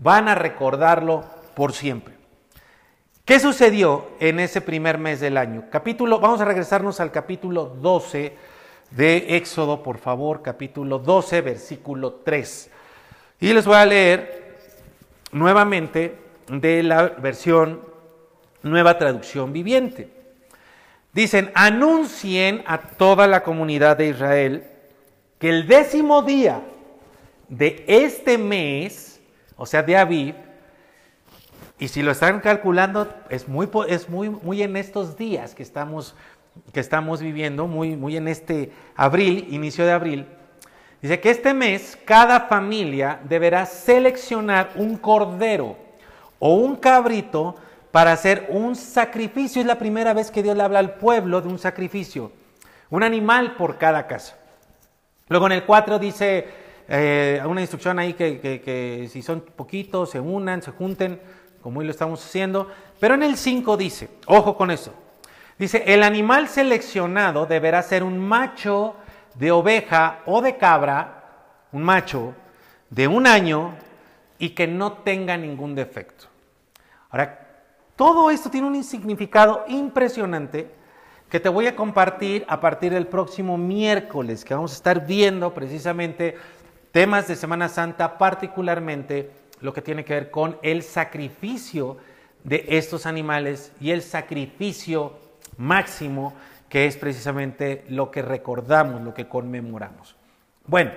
van 0.00 0.28
a 0.28 0.34
recordarlo 0.34 1.24
por 1.54 1.72
siempre. 1.72 2.14
¿Qué 3.24 3.40
sucedió 3.40 4.08
en 4.20 4.40
ese 4.40 4.60
primer 4.60 4.98
mes 4.98 5.20
del 5.20 5.36
año? 5.36 5.64
Capítulo, 5.70 6.18
vamos 6.18 6.40
a 6.40 6.46
regresarnos 6.46 6.98
al 7.00 7.10
capítulo 7.10 7.66
12 7.66 8.36
de 8.90 9.36
Éxodo, 9.36 9.82
por 9.82 9.98
favor, 9.98 10.40
capítulo 10.40 10.98
12, 10.98 11.42
versículo 11.42 12.14
3. 12.24 12.70
Y 13.40 13.52
les 13.52 13.66
voy 13.66 13.76
a 13.76 13.84
leer 13.84 14.56
nuevamente 15.32 16.16
de 16.48 16.82
la 16.82 17.08
versión 17.08 17.82
Nueva 18.62 18.96
Traducción 18.96 19.52
Viviente. 19.52 20.10
Dicen, 21.12 21.50
anuncien 21.54 22.62
a 22.66 22.78
toda 22.78 23.26
la 23.26 23.42
comunidad 23.42 23.96
de 23.96 24.08
Israel 24.08 24.66
que 25.38 25.50
el 25.50 25.66
décimo 25.66 26.22
día 26.22 26.62
de 27.48 27.84
este 27.86 28.38
mes, 28.38 29.20
o 29.56 29.66
sea, 29.66 29.82
de 29.82 29.96
Aviv, 29.96 30.34
y 31.78 31.88
si 31.88 32.02
lo 32.02 32.10
están 32.10 32.40
calculando, 32.40 33.08
es 33.30 33.48
muy, 33.48 33.68
es 33.88 34.08
muy, 34.08 34.30
muy 34.30 34.62
en 34.62 34.76
estos 34.76 35.16
días 35.16 35.54
que 35.54 35.62
estamos, 35.62 36.14
que 36.72 36.80
estamos 36.80 37.20
viviendo, 37.20 37.68
muy, 37.68 37.96
muy 37.96 38.16
en 38.16 38.26
este 38.26 38.72
abril, 38.96 39.46
inicio 39.50 39.86
de 39.86 39.92
abril. 39.92 40.26
Dice 41.00 41.20
que 41.20 41.30
este 41.30 41.54
mes 41.54 41.96
cada 42.04 42.40
familia 42.40 43.20
deberá 43.28 43.64
seleccionar 43.64 44.70
un 44.74 44.96
cordero 44.96 45.76
o 46.40 46.54
un 46.54 46.74
cabrito 46.74 47.54
para 47.92 48.10
hacer 48.10 48.48
un 48.50 48.74
sacrificio. 48.74 49.60
Es 49.60 49.66
la 49.66 49.78
primera 49.78 50.12
vez 50.12 50.32
que 50.32 50.42
Dios 50.42 50.56
le 50.56 50.64
habla 50.64 50.80
al 50.80 50.94
pueblo 50.94 51.40
de 51.40 51.48
un 51.48 51.60
sacrificio. 51.60 52.32
Un 52.90 53.04
animal 53.04 53.54
por 53.56 53.78
cada 53.78 54.08
casa. 54.08 54.36
Luego 55.28 55.46
en 55.46 55.52
el 55.52 55.64
4 55.64 56.00
dice, 56.00 56.48
eh, 56.88 57.42
una 57.46 57.60
instrucción 57.60 57.98
ahí 57.98 58.14
que, 58.14 59.08
si 59.10 59.22
son 59.22 59.40
poquitos, 59.42 60.10
se 60.10 60.20
unan, 60.20 60.62
se 60.62 60.70
junten, 60.70 61.20
como 61.60 61.80
hoy 61.80 61.86
lo 61.86 61.90
estamos 61.90 62.24
haciendo. 62.24 62.68
Pero 62.98 63.14
en 63.14 63.22
el 63.22 63.36
5 63.36 63.76
dice, 63.76 64.08
ojo 64.26 64.56
con 64.56 64.70
eso, 64.70 64.92
Dice, 65.58 65.82
el 65.86 66.04
animal 66.04 66.48
seleccionado 66.48 67.44
deberá 67.44 67.82
ser 67.82 68.04
un 68.04 68.16
macho 68.16 68.94
de 69.34 69.50
oveja 69.50 70.20
o 70.24 70.40
de 70.40 70.56
cabra, 70.56 71.24
un 71.72 71.82
macho 71.82 72.34
de 72.90 73.08
un 73.08 73.26
año 73.26 73.74
y 74.38 74.50
que 74.50 74.68
no 74.68 74.92
tenga 74.92 75.36
ningún 75.36 75.74
defecto. 75.74 76.26
Ahora, 77.10 77.46
todo 77.96 78.30
esto 78.30 78.50
tiene 78.50 78.68
un 78.68 78.84
significado 78.84 79.64
impresionante 79.66 80.70
que 81.28 81.40
te 81.40 81.48
voy 81.48 81.66
a 81.66 81.74
compartir 81.74 82.44
a 82.48 82.60
partir 82.60 82.92
del 82.92 83.08
próximo 83.08 83.58
miércoles, 83.58 84.44
que 84.44 84.54
vamos 84.54 84.72
a 84.72 84.76
estar 84.76 85.06
viendo 85.06 85.52
precisamente 85.52 86.36
temas 86.92 87.28
de 87.28 87.36
Semana 87.36 87.68
Santa, 87.68 88.18
particularmente 88.18 89.30
lo 89.60 89.72
que 89.72 89.82
tiene 89.82 90.04
que 90.04 90.14
ver 90.14 90.30
con 90.30 90.58
el 90.62 90.82
sacrificio 90.82 91.96
de 92.44 92.64
estos 92.68 93.06
animales 93.06 93.72
y 93.80 93.90
el 93.90 94.02
sacrificio 94.02 95.18
máximo, 95.56 96.34
que 96.68 96.86
es 96.86 96.96
precisamente 96.96 97.84
lo 97.88 98.10
que 98.10 98.22
recordamos, 98.22 99.02
lo 99.02 99.14
que 99.14 99.28
conmemoramos. 99.28 100.16
Bueno, 100.66 100.92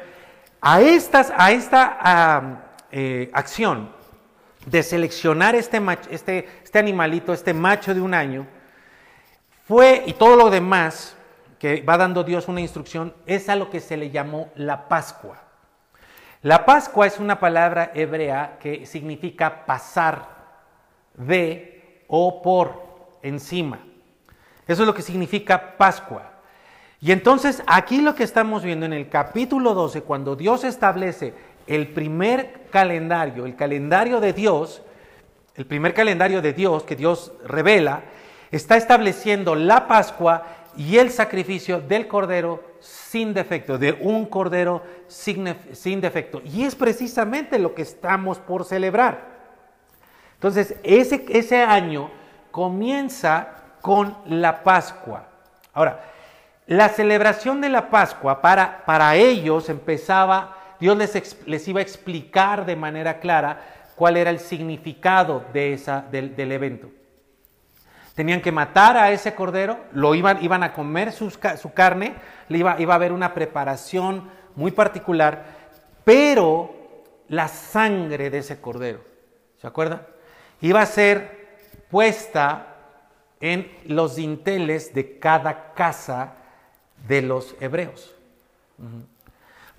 a, 0.62 0.82
estas, 0.82 1.34
a 1.36 1.52
esta 1.52 2.76
eh, 2.92 3.30
acción 3.34 3.90
de 4.66 4.84
seleccionar 4.84 5.56
este, 5.56 5.82
este, 6.10 6.48
este 6.64 6.80
animalito, 6.80 7.34
este 7.34 7.54
macho 7.54 7.94
de 7.94 8.02
un 8.02 8.14
año, 8.14 8.46
fue, 9.68 10.04
y 10.06 10.14
todo 10.14 10.36
lo 10.36 10.50
demás 10.50 11.16
que 11.58 11.82
va 11.82 11.98
dando 11.98 12.24
Dios 12.24 12.48
una 12.48 12.62
instrucción, 12.62 13.14
es 13.26 13.50
a 13.50 13.56
lo 13.56 13.70
que 13.70 13.80
se 13.80 13.98
le 13.98 14.10
llamó 14.10 14.50
la 14.56 14.88
Pascua. 14.88 15.51
La 16.44 16.66
Pascua 16.66 17.06
es 17.06 17.20
una 17.20 17.40
palabra 17.40 17.92
hebrea 17.94 18.58
que 18.60 18.88
significa 18.88 19.64
pasar 19.68 20.28
de 21.14 22.04
o 22.08 22.42
por 22.42 22.82
encima. 23.22 23.80
Eso 24.68 24.82
es 24.82 24.88
lo 24.88 24.94
que 24.96 25.04
significa 25.04 25.78
Pascua. 25.78 26.32
Y 27.00 27.12
entonces 27.12 27.62
aquí 27.68 28.02
lo 28.02 28.16
que 28.16 28.24
estamos 28.24 28.64
viendo 28.64 28.88
en 28.88 28.94
el 28.94 29.08
capítulo 29.08 29.76
12, 29.76 30.02
cuando 30.02 30.36
Dios 30.36 30.64
establece 30.64 31.36
el 31.68 31.90
primer 31.90 32.68
calendario, 32.72 33.46
el 33.46 33.56
calendario 33.56 34.20
de 34.20 34.34
Dios, 34.34 34.82
el 35.56 35.68
primer 35.68 35.94
calendario 35.94 36.42
de 36.42 36.54
Dios 36.54 36.84
que 36.84 36.96
Dios 36.96 37.34
revela, 37.46 38.02
está 38.50 38.78
estableciendo 38.78 39.54
la 39.54 39.88
Pascua 39.88 40.44
y 40.76 40.98
el 40.98 41.12
sacrificio 41.12 41.82
del 41.82 42.08
cordero 42.08 42.71
sin 42.82 43.34
defecto, 43.34 43.78
de 43.78 43.94
un 43.94 44.26
cordero 44.26 44.84
sin, 45.08 45.46
defecto. 46.02 46.42
Y 46.44 46.64
es 46.64 46.76
precisamente 46.76 47.60
lo 47.60 47.74
que 47.74 47.84
estamos 47.84 48.40
por 48.40 48.66
celebrar. 48.66 49.30
Entonces, 50.34 50.76
ese, 50.84 51.24
ese 51.30 51.64
año 51.64 52.10
comienza 52.50 53.50
con 53.82 54.18
la 54.26 54.64
Pascua. 54.64 55.28
Ahora, 55.74 56.02
la 56.68 56.90
celebración 56.90 57.62
de 57.62 57.70
la 57.70 57.90
Pascua 57.90 58.42
para, 58.42 58.84
para 58.86 59.16
ellos 59.16 59.70
empezaba, 59.70 60.58
Dios 60.80 60.98
les, 60.98 61.48
les, 61.48 61.68
iba 61.68 61.80
a 61.80 61.84
explicar 61.84 62.66
de 62.66 62.76
manera 62.76 63.20
clara 63.20 63.62
cuál 63.96 64.18
era 64.18 64.32
el 64.32 64.40
significado 64.40 65.46
de 65.54 65.74
esa, 65.74 66.02
del, 66.12 66.36
del 66.36 66.52
evento. 66.52 66.90
Tenían 68.22 68.42
que 68.42 68.52
matar 68.52 68.98
a 68.98 69.12
ese 69.12 69.34
cordero, 69.34 69.80
lo 69.94 70.14
iban, 70.14 70.44
iban 70.44 70.62
a 70.62 70.74
comer 70.74 71.12
su, 71.12 71.32
carne, 71.74 72.14
le 72.50 72.60
iba, 72.60 72.80
iba 72.80 72.94
a 72.94 72.96
haber 72.96 73.14
una 73.14 73.34
preparación 73.34 74.30
muy 74.56 74.70
particular, 74.70 75.44
pero 76.04 76.72
la 77.30 77.48
sangre 77.48 78.30
de 78.30 78.38
ese 78.38 78.62
cordero, 78.62 79.00
¿se 79.60 79.66
acuerdan? 79.66 80.04
Iba 80.62 80.84
a 80.84 80.86
ser 80.86 81.58
puesta 81.90 82.76
en 83.40 83.72
los 83.86 84.18
dinteles 84.18 84.94
de 84.94 85.18
cada 85.18 85.74
casa 85.74 86.34
de 87.08 87.24
los 87.24 87.56
hebreos. 87.60 88.14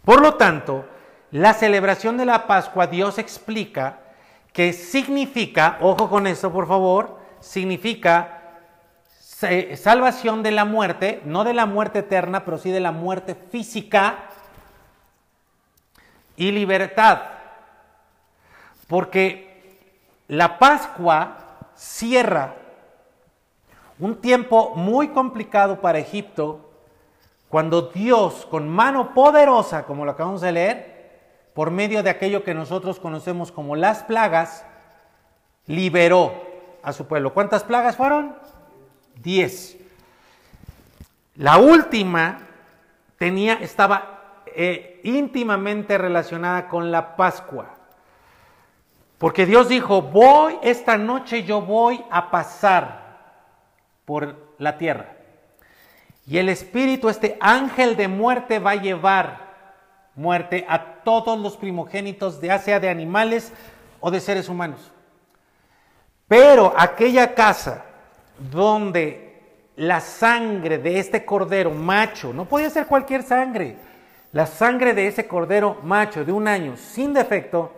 Por 0.05 0.21
lo 0.21 0.35
tanto, 0.35 0.85
la 1.31 1.55
celebración 1.55 2.17
de 2.17 2.25
la 2.25 2.49
Pascua, 2.49 2.89
Dios 2.89 3.19
explica 3.19 4.01
que 4.53 4.73
significa, 4.73 5.79
ojo 5.81 6.11
con 6.11 6.27
esto 6.27 6.53
por 6.53 6.67
favor, 6.67 7.22
significa 7.43 8.39
salvación 9.77 10.43
de 10.43 10.53
la 10.53 10.65
muerte, 10.65 11.21
no 11.25 11.45
de 11.45 11.53
la 11.53 11.67
muerte 11.67 11.99
eterna, 12.01 12.45
pero 12.45 12.59
sí 12.59 12.71
de 12.71 12.81
la 12.81 12.93
muerte 12.93 13.35
física 13.35 14.29
y 16.37 16.53
libertad. 16.53 17.23
Porque 18.87 19.89
la 20.29 20.59
Pascua 20.59 21.37
cierra 21.75 22.55
un 23.99 24.21
tiempo 24.21 24.75
muy 24.77 25.09
complicado 25.09 25.81
para 25.81 25.99
Egipto, 25.99 26.71
cuando 27.49 27.83
Dios, 27.83 28.47
con 28.47 28.69
mano 28.69 29.13
poderosa, 29.13 29.85
como 29.85 30.05
lo 30.05 30.13
acabamos 30.13 30.41
de 30.41 30.53
leer, 30.53 30.93
por 31.53 31.71
medio 31.71 32.03
de 32.03 32.11
aquello 32.11 32.45
que 32.45 32.55
nosotros 32.55 32.99
conocemos 32.99 33.53
como 33.53 33.77
las 33.77 34.05
plagas, 34.05 34.65
liberó 35.67 36.52
a 36.83 36.93
su 36.93 37.07
pueblo. 37.07 37.33
¿Cuántas 37.33 37.65
plagas 37.65 37.97
fueron? 37.97 38.35
Diez. 39.17 39.77
La 41.37 41.59
última 41.59 42.41
tenía, 43.19 43.55
estaba 43.55 44.45
eh, 44.55 45.01
íntimamente 45.05 45.97
relacionada 45.97 46.69
con 46.69 46.91
la 46.91 47.17
Pascua. 47.17 47.77
Porque 49.19 49.47
Dios 49.47 49.69
dijo, 49.69 50.03
voy, 50.03 50.59
esta 50.63 50.99
noche 50.99 51.45
yo 51.45 51.63
voy 51.63 52.05
a 52.11 52.31
pasar 52.31 53.03
por 54.05 54.55
la 54.59 54.79
tierra. 54.79 55.17
Y 56.27 56.39
el 56.39 56.49
espíritu, 56.49 57.09
este 57.09 57.39
ángel 57.41 57.97
de 57.97 58.09
muerte, 58.09 58.59
va 58.59 58.73
a 58.73 58.83
llevar 58.83 59.53
muerte 60.15 60.67
a 60.69 61.03
todos 61.03 61.39
los 61.39 61.57
primogénitos, 61.57 62.41
de 62.41 62.57
sea 62.59 62.81
de 62.81 62.89
animales 62.89 63.53
o 64.01 64.11
de 64.11 64.21
seres 64.21 64.49
humanos. 64.49 64.92
Pero 66.33 66.73
aquella 66.75 67.35
casa 67.35 67.85
donde 68.39 69.43
la 69.77 70.01
sangre 70.01 70.79
de 70.79 70.99
este 70.99 71.27
cordero 71.27 71.71
macho, 71.71 72.33
no 72.33 72.47
podía 72.47 72.71
ser 72.71 72.87
cualquier 72.87 73.23
sangre, 73.23 73.77
la 74.33 74.47
sangre 74.47 74.95
de 74.95 75.09
ese 75.09 75.29
cordero 75.29 75.77
macho 75.83 76.25
de 76.25 76.33
un 76.33 76.49
año 76.49 76.79
sin 76.79 77.13
defecto, 77.13 77.75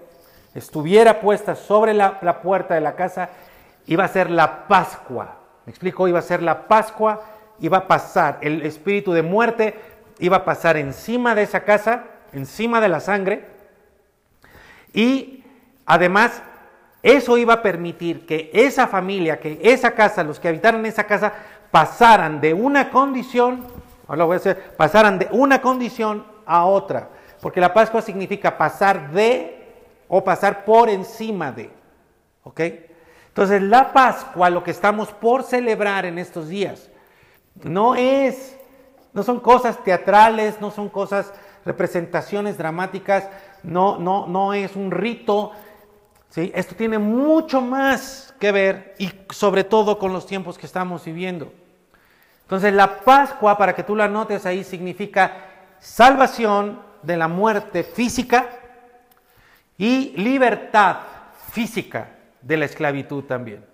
estuviera 0.55 1.21
puesta 1.21 1.57
sobre 1.57 1.95
la, 1.95 2.41
puerta 2.43 2.77
de 2.77 2.81
la 2.81 2.95
casa, 2.95 3.31
iba 3.87 4.05
a 4.05 4.09
ser 4.09 4.31
la 4.31 4.69
Pascua. 4.69 5.37
¿Me 5.67 5.71
explico? 5.71 6.07
Iba 6.07 6.21
a 6.21 6.23
ser 6.23 6.41
la 6.41 6.69
Pascua, 6.69 7.25
iba 7.59 7.79
a 7.79 7.89
pasar, 7.89 8.39
el 8.41 8.63
espíritu 8.63 9.13
de 9.13 9.23
muerte 9.23 9.75
iba 10.21 10.37
a 10.37 10.45
pasar 10.45 10.77
encima 10.77 11.35
de 11.35 11.43
esa 11.43 11.65
casa, 11.65 12.05
encima 12.33 12.81
de 12.81 12.89
la 12.89 13.01
sangre, 13.01 13.47
y 14.93 15.43
además 15.87 16.41
eso 17.05 17.37
iba 17.37 17.53
a 17.53 17.63
permitir 17.63 18.25
que 18.25 18.51
esa 18.55 18.87
familia, 18.87 19.39
que 19.39 19.61
esa 19.63 19.91
casa, 19.91 20.25
los 20.25 20.41
que 20.41 20.49
habitaran 20.49 20.87
esa 20.87 21.05
casa, 21.05 21.35
pasaran 21.71 22.41
de 22.41 22.55
una 22.55 22.89
condición, 22.89 23.67
ahora 24.09 24.25
voy 24.25 24.37
a 24.37 24.39
decir, 24.39 24.57
pasaran 24.79 25.19
de 25.19 25.29
una 25.31 25.61
condición 25.61 26.25
a 26.47 26.65
otra. 26.65 27.11
Porque 27.43 27.61
la 27.61 27.75
Pascua 27.75 28.01
significa 28.01 28.57
pasar 28.57 29.11
de 29.11 29.83
o 30.09 30.25
pasar 30.25 30.65
por 30.65 30.89
encima 30.89 31.53
de. 31.53 31.71
¿Ok? 32.43 32.61
Entonces 33.29 33.61
la 33.61 33.93
Pascua, 33.93 34.49
lo 34.49 34.65
que 34.65 34.71
estamos 34.71 35.11
por 35.11 35.43
celebrar 35.43 36.07
en 36.07 36.19
estos 36.19 36.49
días, 36.49 36.91
no 37.65 37.97
es, 37.97 38.57
no 39.13 39.23
son 39.23 39.41
cosas 39.41 39.85
teatrales, 39.85 40.59
no 40.59 40.71
son 40.71 40.89
cosas, 40.89 41.35
representaciones 41.67 42.57
dramáticas, 42.57 43.29
no, 43.63 43.99
no, 43.99 44.27
no 44.27 44.55
es 44.55 44.75
un 44.75 44.91
rito, 44.91 45.53
esto 46.37 46.75
tiene 46.75 46.99
mucho 46.99 47.61
más 47.61 48.35
que 48.41 48.51
ver 48.51 48.95
y 48.99 49.11
sobre 49.31 49.65
todo 49.65 49.99
con 49.99 50.13
los 50.13 50.27
tiempos 50.27 50.59
que 50.59 50.67
estamos 50.67 51.05
viviendo. 51.05 51.53
Entonces 52.43 52.73
la 52.73 53.01
Pascua, 53.01 53.57
para 53.57 53.75
que 53.75 53.85
tú 53.85 53.95
la 53.95 54.09
notes 54.09 54.45
ahí, 54.45 54.65
significa 54.65 55.33
salvación 55.79 56.81
de 57.03 57.17
la 57.17 57.29
muerte 57.29 57.85
física 57.85 58.49
y 59.79 60.13
libertad 60.17 60.97
física 61.53 62.09
de 62.43 62.57
la 62.57 62.65
esclavitud 62.65 63.25
también. 63.25 63.65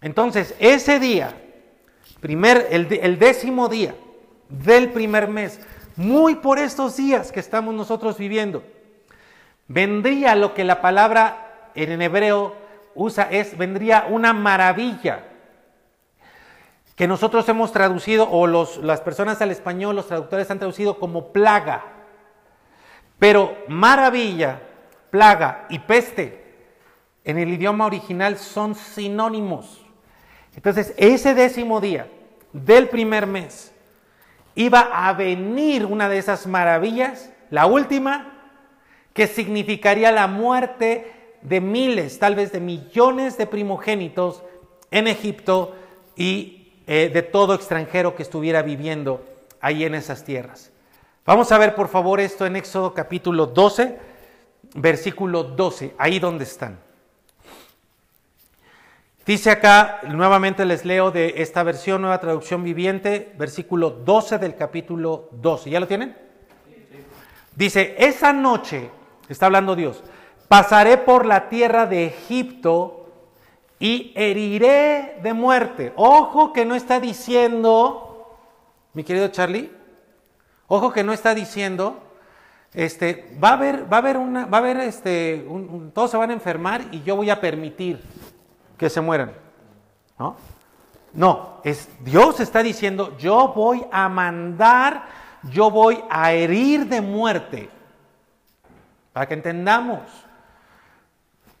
Entonces, 0.00 0.54
ese 0.58 0.98
día, 0.98 1.34
primer, 2.20 2.68
el, 2.70 2.86
el 3.02 3.18
décimo 3.18 3.68
día 3.68 3.94
del 4.48 4.90
primer 4.90 5.28
mes, 5.28 5.60
muy 5.96 6.36
por 6.36 6.58
estos 6.58 6.96
días 6.96 7.32
que 7.32 7.40
estamos 7.40 7.74
nosotros 7.74 8.16
viviendo, 8.16 8.62
vendría 9.68 10.34
lo 10.34 10.54
que 10.54 10.64
la 10.64 10.80
palabra 10.80 11.49
en 11.74 12.02
hebreo 12.02 12.54
usa 12.94 13.28
es, 13.30 13.56
vendría 13.56 14.06
una 14.08 14.32
maravilla, 14.32 15.26
que 16.96 17.08
nosotros 17.08 17.48
hemos 17.48 17.72
traducido, 17.72 18.28
o 18.30 18.46
los, 18.46 18.76
las 18.78 19.00
personas 19.00 19.40
al 19.40 19.50
español, 19.50 19.96
los 19.96 20.06
traductores 20.06 20.50
han 20.50 20.58
traducido 20.58 20.98
como 20.98 21.32
plaga. 21.32 21.82
Pero 23.18 23.56
maravilla, 23.68 24.60
plaga 25.10 25.66
y 25.70 25.78
peste 25.78 26.44
en 27.24 27.38
el 27.38 27.48
idioma 27.48 27.86
original 27.86 28.36
son 28.36 28.74
sinónimos. 28.74 29.80
Entonces, 30.54 30.92
ese 30.98 31.34
décimo 31.34 31.80
día, 31.80 32.06
del 32.52 32.88
primer 32.88 33.26
mes 33.26 33.72
iba 34.54 34.80
a 34.80 35.12
venir 35.12 35.86
una 35.86 36.08
de 36.08 36.18
esas 36.18 36.46
maravillas, 36.46 37.32
la 37.50 37.66
última, 37.66 38.32
que 39.14 39.26
significaría 39.26 40.12
la 40.12 40.26
muerte 40.26 41.19
de 41.42 41.60
miles, 41.60 42.18
tal 42.18 42.34
vez 42.34 42.52
de 42.52 42.60
millones 42.60 43.38
de 43.38 43.46
primogénitos 43.46 44.42
en 44.90 45.06
Egipto 45.06 45.74
y 46.16 46.72
eh, 46.86 47.10
de 47.12 47.22
todo 47.22 47.54
extranjero 47.54 48.14
que 48.14 48.22
estuviera 48.22 48.62
viviendo 48.62 49.24
ahí 49.60 49.84
en 49.84 49.94
esas 49.94 50.24
tierras. 50.24 50.70
Vamos 51.24 51.52
a 51.52 51.58
ver 51.58 51.74
por 51.74 51.88
favor 51.88 52.20
esto 52.20 52.46
en 52.46 52.56
Éxodo 52.56 52.92
capítulo 52.94 53.46
12, 53.46 53.96
versículo 54.74 55.44
12, 55.44 55.94
ahí 55.98 56.18
donde 56.18 56.44
están. 56.44 56.78
Dice 59.26 59.50
acá, 59.50 60.00
nuevamente 60.08 60.64
les 60.64 60.84
leo 60.84 61.10
de 61.10 61.34
esta 61.36 61.62
versión, 61.62 62.00
nueva 62.00 62.18
traducción 62.20 62.64
viviente, 62.64 63.32
versículo 63.38 63.90
12 63.90 64.38
del 64.38 64.56
capítulo 64.56 65.28
12. 65.32 65.70
¿Ya 65.70 65.78
lo 65.78 65.86
tienen? 65.86 66.16
Dice, 67.54 67.94
esa 67.98 68.32
noche, 68.32 68.90
está 69.28 69.46
hablando 69.46 69.76
Dios, 69.76 70.02
pasaré 70.50 70.98
por 70.98 71.26
la 71.26 71.48
tierra 71.48 71.86
de 71.86 72.06
Egipto 72.06 73.06
y 73.78 74.12
heriré 74.16 75.20
de 75.22 75.32
muerte. 75.32 75.92
Ojo 75.94 76.52
que 76.52 76.64
no 76.64 76.74
está 76.74 76.98
diciendo, 76.98 78.36
mi 78.92 79.04
querido 79.04 79.28
Charlie, 79.28 79.70
ojo 80.66 80.92
que 80.92 81.04
no 81.04 81.12
está 81.12 81.36
diciendo, 81.36 82.02
este, 82.74 83.38
va 83.42 83.50
a 83.50 83.52
haber, 83.52 83.92
va 83.92 83.98
a 83.98 84.00
haber 84.00 84.16
una, 84.16 84.46
va 84.46 84.58
a 84.58 84.60
haber 84.60 84.78
este, 84.78 85.46
todos 85.94 86.10
se 86.10 86.16
van 86.16 86.30
a 86.30 86.32
enfermar 86.32 86.82
y 86.90 87.00
yo 87.04 87.14
voy 87.14 87.30
a 87.30 87.40
permitir 87.40 88.02
que 88.76 88.90
se 88.90 89.00
mueran. 89.00 89.32
¿No? 90.18 90.34
No, 91.12 91.60
es, 91.62 91.88
Dios 92.00 92.40
está 92.40 92.64
diciendo, 92.64 93.16
yo 93.18 93.52
voy 93.54 93.86
a 93.92 94.08
mandar, 94.08 95.04
yo 95.44 95.70
voy 95.70 96.02
a 96.10 96.32
herir 96.32 96.88
de 96.88 97.00
muerte. 97.00 97.70
Para 99.12 99.28
que 99.28 99.34
entendamos, 99.34 100.00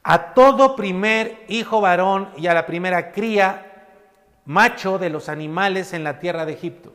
a 0.02 0.34
todo 0.34 0.76
primer 0.76 1.44
hijo 1.48 1.80
varón 1.80 2.30
y 2.36 2.46
a 2.46 2.54
la 2.54 2.66
primera 2.66 3.12
cría 3.12 3.86
macho 4.44 4.98
de 4.98 5.10
los 5.10 5.28
animales 5.28 5.92
en 5.92 6.04
la 6.04 6.18
tierra 6.18 6.46
de 6.46 6.52
Egipto. 6.54 6.92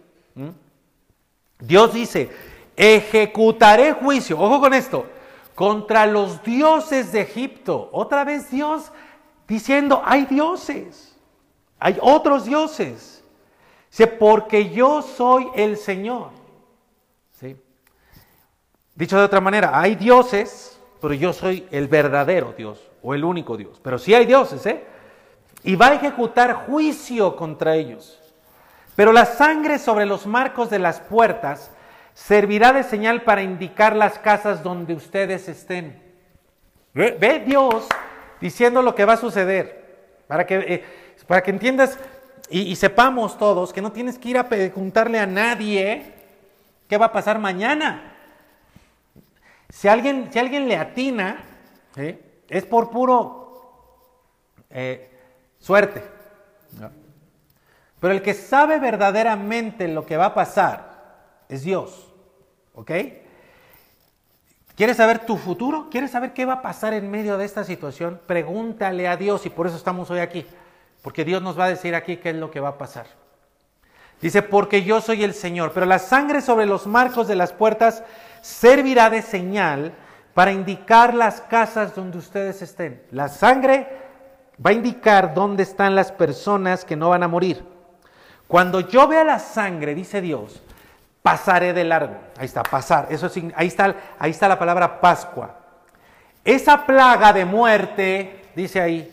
Dios 1.60 1.94
dice, 1.94 2.30
ejecutaré 2.76 3.94
juicio, 3.94 4.40
ojo 4.40 4.60
con 4.60 4.74
esto, 4.74 5.06
contra 5.54 6.06
los 6.06 6.44
dioses 6.44 7.12
de 7.12 7.22
Egipto. 7.22 7.90
Otra 7.94 8.24
vez 8.24 8.50
Dios 8.50 8.92
diciendo, 9.48 10.02
hay 10.04 10.26
dioses, 10.26 11.16
hay 11.80 11.98
otros 12.02 12.46
dioses. 12.46 13.24
Dice, 13.90 14.08
porque 14.08 14.72
yo 14.72 15.02
soy 15.02 15.48
el 15.56 15.78
Señor. 15.78 16.32
¿Sí? 17.40 17.56
Dicho 18.96 19.18
de 19.18 19.24
otra 19.24 19.40
manera, 19.40 19.80
hay 19.80 19.96
dioses, 19.96 20.78
pero 21.00 21.14
yo 21.14 21.32
soy 21.32 21.66
el 21.72 21.88
verdadero 21.88 22.54
Dios 22.58 22.82
o 23.06 23.14
el 23.14 23.24
único 23.24 23.56
Dios. 23.56 23.80
Pero 23.84 24.00
sí 24.00 24.16
hay 24.16 24.26
dioses, 24.26 24.66
¿eh? 24.66 24.84
Y 25.64 25.76
va 25.76 25.88
a 25.88 25.94
ejecutar 25.94 26.66
juicio 26.66 27.36
contra 27.36 27.76
ellos. 27.76 28.20
Pero 28.96 29.14
la 29.14 29.26
sangre 29.26 29.78
sobre 29.78 30.08
los 30.08 30.26
marcos 30.26 30.72
de 30.72 30.80
las 30.80 31.02
puertas 31.02 31.70
servirá 32.16 32.74
de 32.74 32.84
señal 32.84 33.22
para 33.22 33.44
indicar 33.44 33.96
las 33.96 34.18
casas 34.18 34.64
donde 34.64 34.96
ustedes 34.96 35.48
estén. 35.48 36.02
Ve 36.94 37.44
Dios 37.46 37.88
diciendo 38.42 38.82
lo 38.82 38.96
que 38.96 39.06
va 39.06 39.14
a 39.14 39.18
suceder, 39.18 40.24
para 40.28 40.46
que, 40.46 40.56
eh, 40.56 40.84
para 41.28 41.44
que 41.44 41.52
entiendas 41.52 42.00
y, 42.50 42.76
sepamos 42.76 43.38
todos 43.38 43.74
que 43.74 43.82
no 43.82 43.92
tienes 43.92 44.18
que 44.18 44.30
ir 44.30 44.38
a 44.38 44.48
preguntarle 44.48 45.20
a 45.20 45.26
nadie 45.26 46.14
qué 46.88 46.98
va 46.98 47.08
a 47.08 47.12
pasar 47.12 47.38
mañana. 47.40 48.14
Si 49.70 49.88
alguien, 49.88 50.30
si 50.32 50.40
alguien 50.40 50.68
le 50.68 50.78
atina, 50.78 51.44
es 52.58 52.66
por 52.66 52.90
puro 52.90 53.52
eh, 54.70 55.12
suerte. 55.60 56.02
Pero 58.00 58.14
el 58.14 58.22
que 58.22 58.34
sabe 58.34 58.80
verdaderamente 58.80 59.90
lo 59.90 60.06
que 60.06 60.16
va 60.16 60.28
a 60.28 60.34
pasar 60.34 61.44
es 61.50 61.64
Dios. 61.64 62.14
¿Ok? 62.74 62.92
¿Quieres 64.76 64.98
saber 64.98 65.20
tu 65.26 65.36
futuro? 65.36 65.90
¿Quieres 65.90 66.12
saber 66.12 66.34
qué 66.34 66.46
va 66.46 66.54
a 66.54 66.62
pasar 66.62 66.94
en 66.94 67.12
medio 67.12 67.38
de 67.38 67.44
esta 67.44 67.66
situación? 67.66 68.22
Pregúntale 68.26 69.08
a 69.10 69.18
Dios 69.18 69.46
y 69.46 69.50
por 69.50 69.68
eso 69.68 69.76
estamos 69.76 70.10
hoy 70.10 70.20
aquí. 70.20 70.46
Porque 71.02 71.26
Dios 71.26 71.42
nos 71.42 71.60
va 71.60 71.66
a 71.66 71.70
decir 71.70 71.94
aquí 71.94 72.18
qué 72.18 72.30
es 72.30 72.36
lo 72.38 72.52
que 72.52 72.62
va 72.62 72.70
a 72.70 72.78
pasar. 72.78 73.08
Dice, 74.22 74.42
porque 74.42 74.84
yo 74.84 75.02
soy 75.02 75.26
el 75.26 75.34
Señor, 75.34 75.72
pero 75.74 75.86
la 75.86 76.00
sangre 76.00 76.42
sobre 76.42 76.66
los 76.66 76.88
marcos 76.88 77.28
de 77.28 77.36
las 77.36 77.52
puertas 77.52 78.04
servirá 78.42 79.10
de 79.10 79.22
señal 79.22 79.94
para 80.36 80.52
indicar 80.52 81.14
las 81.14 81.40
casas 81.40 81.96
donde 81.96 82.18
ustedes 82.18 82.62
estén. 82.62 83.02
La 83.12 83.30
sangre 83.30 83.88
va 84.64 84.72
a 84.72 84.74
indicar 84.74 85.34
dónde 85.34 85.64
están 85.64 85.96
las 85.96 86.12
personas 86.12 86.84
que 86.84 86.98
no 86.98 87.10
van 87.10 87.24
a 87.24 87.30
morir. 87.30 87.64
Cuando 88.46 88.82
yo 88.82 89.08
vea 89.08 89.24
la 89.24 89.40
sangre, 89.40 89.96
dice 89.96 90.20
Dios, 90.20 90.62
pasaré 91.22 91.72
de 91.72 91.86
largo. 91.86 92.18
Ahí 92.38 92.48
está, 92.48 92.64
pasar. 92.64 93.08
Eso 93.10 93.32
ahí, 93.56 93.68
está, 93.68 93.96
ahí 94.20 94.32
está 94.32 94.50
la 94.50 94.60
palabra 94.60 95.00
Pascua. 95.00 95.56
Esa 96.44 96.86
plaga 96.86 97.32
de 97.32 97.46
muerte, 97.46 98.50
dice 98.58 98.82
ahí, 98.82 99.10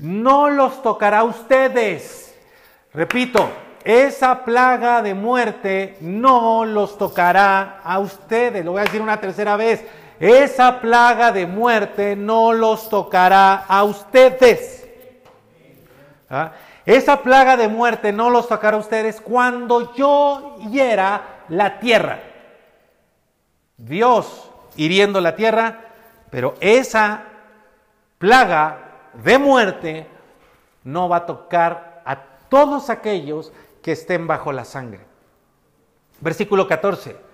no 0.00 0.50
los 0.50 0.82
tocará 0.82 1.20
a 1.20 1.24
ustedes. 1.24 2.34
Repito, 2.92 3.48
esa 3.84 4.44
plaga 4.44 5.00
de 5.00 5.14
muerte 5.14 5.96
no 6.00 6.64
los 6.64 6.98
tocará 6.98 7.82
a 7.84 8.00
ustedes. 8.00 8.64
Lo 8.64 8.72
voy 8.72 8.80
a 8.80 8.84
decir 8.84 9.00
una 9.00 9.20
tercera 9.20 9.56
vez. 9.56 9.84
Esa 10.18 10.80
plaga 10.80 11.32
de 11.32 11.46
muerte 11.46 12.16
no 12.16 12.52
los 12.52 12.88
tocará 12.88 13.64
a 13.68 13.84
ustedes. 13.84 14.88
¿Ah? 16.30 16.52
Esa 16.86 17.22
plaga 17.22 17.56
de 17.56 17.68
muerte 17.68 18.12
no 18.12 18.30
los 18.30 18.48
tocará 18.48 18.76
a 18.76 18.80
ustedes 18.80 19.20
cuando 19.20 19.94
yo 19.94 20.56
hiera 20.70 21.42
la 21.48 21.78
tierra. 21.78 22.20
Dios 23.76 24.50
hiriendo 24.76 25.20
la 25.20 25.36
tierra, 25.36 25.80
pero 26.30 26.54
esa 26.60 27.24
plaga 28.18 28.78
de 29.14 29.38
muerte 29.38 30.06
no 30.84 31.08
va 31.08 31.18
a 31.18 31.26
tocar 31.26 32.02
a 32.04 32.16
todos 32.48 32.88
aquellos 32.88 33.52
que 33.82 33.92
estén 33.92 34.26
bajo 34.26 34.52
la 34.52 34.64
sangre. 34.64 35.00
Versículo 36.20 36.66
14. 36.66 37.25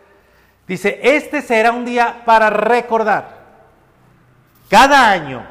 Dice, 0.67 1.01
este 1.03 1.43
será 1.43 1.73
un 1.73 1.85
día 1.85 2.23
para 2.25 2.51
recordar. 2.51 3.43
Cada 4.69 5.11
año, 5.11 5.45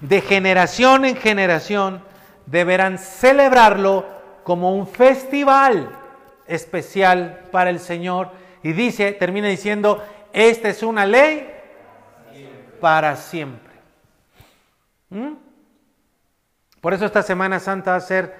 de 0.00 0.20
generación 0.20 1.04
en 1.04 1.16
generación, 1.16 2.02
deberán 2.46 2.98
celebrarlo 2.98 4.06
como 4.44 4.74
un 4.74 4.86
festival 4.86 5.90
especial 6.46 7.40
para 7.50 7.70
el 7.70 7.80
Señor. 7.80 8.30
Y 8.62 8.72
dice, 8.72 9.12
termina 9.12 9.48
diciendo, 9.48 10.04
esta 10.32 10.68
es 10.68 10.82
una 10.82 11.06
ley 11.06 11.50
para 12.80 13.16
siempre. 13.16 13.72
¿Mm? 15.10 15.34
Por 16.80 16.94
eso 16.94 17.06
esta 17.06 17.22
Semana 17.22 17.58
Santa 17.58 17.92
va 17.92 17.96
a 17.96 18.00
ser 18.00 18.34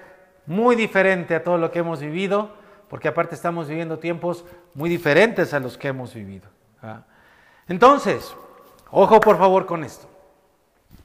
muy 0.45 0.75
diferente 0.75 1.35
a 1.35 1.43
todo 1.43 1.57
lo 1.57 1.71
que 1.71 1.79
hemos 1.79 1.99
vivido, 1.99 2.55
porque 2.89 3.07
aparte 3.07 3.35
estamos 3.35 3.67
viviendo 3.67 3.99
tiempos 3.99 4.45
muy 4.73 4.89
diferentes 4.89 5.53
a 5.53 5.59
los 5.59 5.77
que 5.77 5.89
hemos 5.89 6.13
vivido. 6.13 6.47
¿ah? 6.81 7.01
Entonces, 7.67 8.35
ojo 8.91 9.19
por 9.19 9.37
favor 9.37 9.65
con 9.65 9.83
esto. 9.83 10.07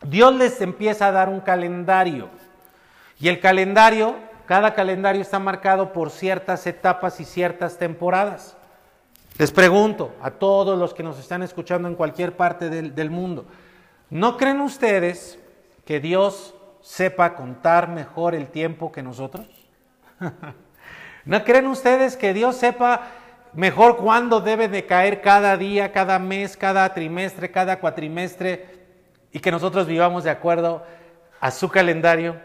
Dios 0.02 0.34
les 0.34 0.60
empieza 0.60 1.08
a 1.08 1.12
dar 1.12 1.28
un 1.28 1.40
calendario. 1.40 2.28
Y 3.18 3.28
el 3.28 3.40
calendario 3.40 4.16
cada 4.46 4.74
calendario 4.74 5.22
está 5.22 5.38
marcado 5.38 5.92
por 5.92 6.10
ciertas 6.10 6.66
etapas 6.66 7.18
y 7.18 7.24
ciertas 7.24 7.78
temporadas. 7.78 8.56
Les 9.38 9.50
pregunto 9.50 10.14
a 10.22 10.30
todos 10.30 10.78
los 10.78 10.92
que 10.92 11.02
nos 11.02 11.18
están 11.18 11.42
escuchando 11.42 11.88
en 11.88 11.94
cualquier 11.94 12.36
parte 12.36 12.68
del, 12.68 13.10
mundo, 13.10 13.46
¿no 14.10 14.36
creen 14.36 14.60
ustedes 14.60 15.38
que 15.86 15.98
Dios 15.98 16.54
sepa 16.82 17.34
contar 17.34 17.88
mejor 17.88 18.34
el 18.34 18.48
tiempo 18.48 18.92
que 18.92 19.02
nosotros? 19.02 19.46
¿No 21.24 21.42
creen 21.42 21.66
ustedes 21.66 22.16
que 22.16 22.34
Dios 22.34 22.56
sepa 22.56 23.08
mejor 23.54 23.96
cuándo 23.96 24.40
debe 24.40 24.68
de 24.68 24.86
caer 24.86 25.20
cada 25.20 25.56
día, 25.56 25.92
cada 25.92 26.18
mes, 26.18 26.56
cada 26.56 26.92
trimestre, 26.92 27.50
cada 27.50 27.78
cuatrimestre 27.78 28.68
y 29.32 29.40
que 29.40 29.50
nosotros 29.50 29.86
vivamos 29.86 30.24
de 30.24 30.30
acuerdo 30.30 30.84
a 31.40 31.50
su 31.50 31.68
calendario 31.68 32.36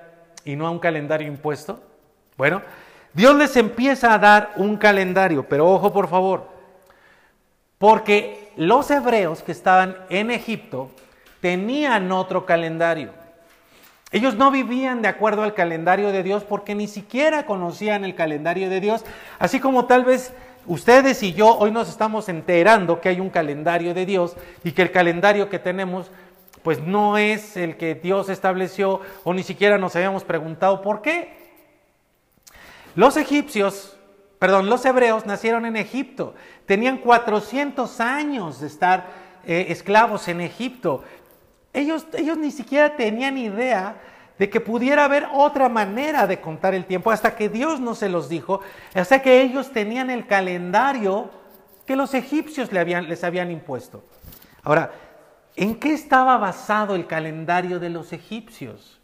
y 0.43 0.55
no 0.55 0.67
a 0.67 0.71
un 0.71 0.79
calendario 0.79 1.27
impuesto? 1.27 1.81
Bueno, 2.37 2.61
Dios 3.13 3.35
les 3.35 3.55
empieza 3.57 4.13
a 4.13 4.19
dar 4.19 4.51
un 4.55 4.77
calendario, 4.77 5.47
pero 5.47 5.69
ojo 5.69 5.91
por 5.91 6.07
favor, 6.07 6.47
porque 7.77 8.51
los 8.55 8.89
hebreos 8.91 9.41
que 9.41 9.51
estaban 9.51 9.97
en 10.09 10.31
Egipto 10.31 10.91
tenían 11.41 12.11
otro 12.11 12.45
calendario. 12.45 13.11
Ellos 14.11 14.35
no 14.35 14.49
vivían 14.49 15.01
de 15.01 15.07
acuerdo 15.07 15.43
al 15.43 15.53
calendario 15.53 16.11
de 16.11 16.23
Dios 16.23 16.43
porque 16.43 16.73
ni 16.73 16.87
siquiera 16.87 17.45
conocían 17.45 18.03
el 18.03 18.15
calendario 18.15 18.69
de 18.69 18.79
Dios, 18.79 19.05
así 19.37 19.59
como 19.59 19.85
tal 19.85 20.03
vez 20.03 20.33
ustedes 20.69 21.23
y 21.23 21.33
yo 21.33 21.57
hoy 21.57 21.71
nos 21.71 21.89
estamos 21.89 22.29
enterando 22.29 23.01
que 23.01 23.09
hay 23.09 23.19
un 23.19 23.31
calendario 23.31 23.95
de 23.95 24.05
Dios 24.05 24.35
y 24.63 24.71
que 24.71 24.83
el 24.83 24.91
calendario 24.91 25.49
que 25.49 25.57
tenemos 25.57 26.11
pues 26.61 26.79
no 26.79 27.17
es 27.17 27.57
el 27.57 27.75
que 27.75 27.95
Dios 27.95 28.29
estableció 28.29 29.01
o 29.23 29.33
ni 29.33 29.41
siquiera 29.41 29.79
nos 29.79 29.95
habíamos 29.95 30.23
preguntado 30.23 30.81
por 30.81 31.01
qué. 31.01 31.37
Los 32.95 33.17
egipcios, 33.17 33.97
perdón, 34.37 34.69
los 34.69 34.85
hebreos 34.85 35.25
nacieron 35.25 35.65
en 35.65 35.75
Egipto, 35.75 36.35
tenían 36.67 36.99
400 36.99 37.99
años 37.99 38.61
de 38.61 38.67
estar 38.67 39.07
eh, 39.47 39.67
esclavos 39.69 40.27
en 40.27 40.39
Egipto. 40.41 41.03
Ellos, 41.73 42.05
ellos 42.13 42.37
ni 42.37 42.51
siquiera 42.51 42.95
tenían 42.95 43.37
idea 43.37 43.99
de 44.39 44.49
que 44.49 44.59
pudiera 44.59 45.05
haber 45.05 45.27
otra 45.31 45.69
manera 45.69 46.25
de 46.25 46.41
contar 46.41 46.73
el 46.73 46.85
tiempo 46.85 47.11
hasta 47.11 47.35
que 47.35 47.49
Dios 47.49 47.79
no 47.79 47.93
se 47.93 48.09
los 48.09 48.29
dijo, 48.29 48.61
hasta 48.95 49.21
que 49.21 49.43
ellos 49.43 49.71
tenían 49.71 50.09
el 50.09 50.25
calendario 50.25 51.29
que 51.85 51.95
los 51.95 52.15
egipcios 52.15 52.71
les 52.71 53.23
habían 53.23 53.51
impuesto. 53.51 54.03
Ahora, 54.63 54.91
¿En 55.59 55.75
qué 55.75 55.91
estaba 55.91 56.37
basado 56.37 56.95
el 56.95 57.05
calendario 57.05 57.81
de 57.81 57.89
los 57.89 58.13
egipcios? 58.13 58.97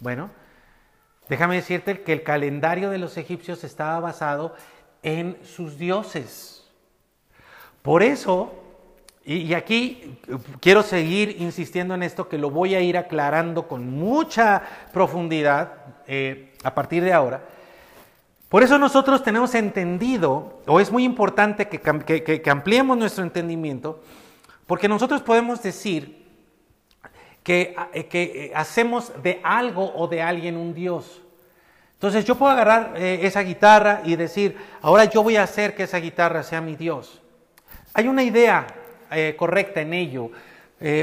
Bueno, 0.00 0.28
déjame 1.28 1.54
decirte 1.54 2.02
que 2.02 2.12
el 2.12 2.24
calendario 2.24 2.90
de 2.90 2.98
los 2.98 3.16
egipcios 3.16 3.62
estaba 3.62 4.00
basado 4.00 4.56
en 5.04 5.38
sus 5.44 5.78
dioses. 5.78 6.68
Por 7.82 8.02
eso, 8.02 8.61
y, 9.24 9.54
aquí 9.54 10.18
quiero 10.60 10.82
seguir 10.82 11.36
insistiendo 11.40 11.94
en 11.94 12.02
esto, 12.02 12.28
que 12.28 12.38
lo 12.38 12.50
voy 12.50 12.74
a 12.74 12.80
ir 12.80 12.98
aclarando 12.98 13.68
con 13.68 13.90
mucha 13.90 14.62
profundidad 14.92 15.74
eh, 16.06 16.52
a 16.64 16.74
partir 16.74 17.04
de 17.04 17.12
ahora. 17.12 17.42
Por 18.48 18.62
eso 18.62 18.78
nosotros 18.78 19.22
tenemos 19.22 19.54
entendido, 19.54 20.60
o 20.66 20.80
es 20.80 20.90
muy 20.90 21.04
importante 21.04 21.68
que, 21.68 21.80
que 22.42 22.50
ampliemos 22.50 22.98
nuestro 22.98 23.24
entendimiento, 23.24 24.02
porque 24.66 24.88
nosotros 24.88 25.22
podemos 25.22 25.62
decir 25.62 26.22
que, 27.42 27.74
eh, 27.92 28.08
eh, 28.12 28.52
hacemos 28.54 29.12
de 29.22 29.40
algo 29.42 29.92
o 29.94 30.06
de 30.08 30.22
alguien 30.22 30.56
un 30.56 30.74
Dios. 30.74 31.20
Entonces 31.94 32.24
yo 32.24 32.36
puedo 32.36 32.52
agarrar 32.52 32.94
eh, 32.96 33.20
esa 33.22 33.42
guitarra 33.42 34.02
y 34.04 34.16
decir, 34.16 34.56
ahora 34.80 35.04
yo 35.04 35.22
voy 35.22 35.36
a 35.36 35.44
hacer 35.44 35.74
que 35.74 35.84
esa 35.84 35.98
guitarra 35.98 36.42
sea 36.42 36.60
mi 36.60 36.76
Dios. 36.76 37.20
Hay 37.94 38.08
una 38.08 38.22
idea 38.22 38.66
correcta 39.36 39.80
en 39.80 39.94
ello, 39.94 40.30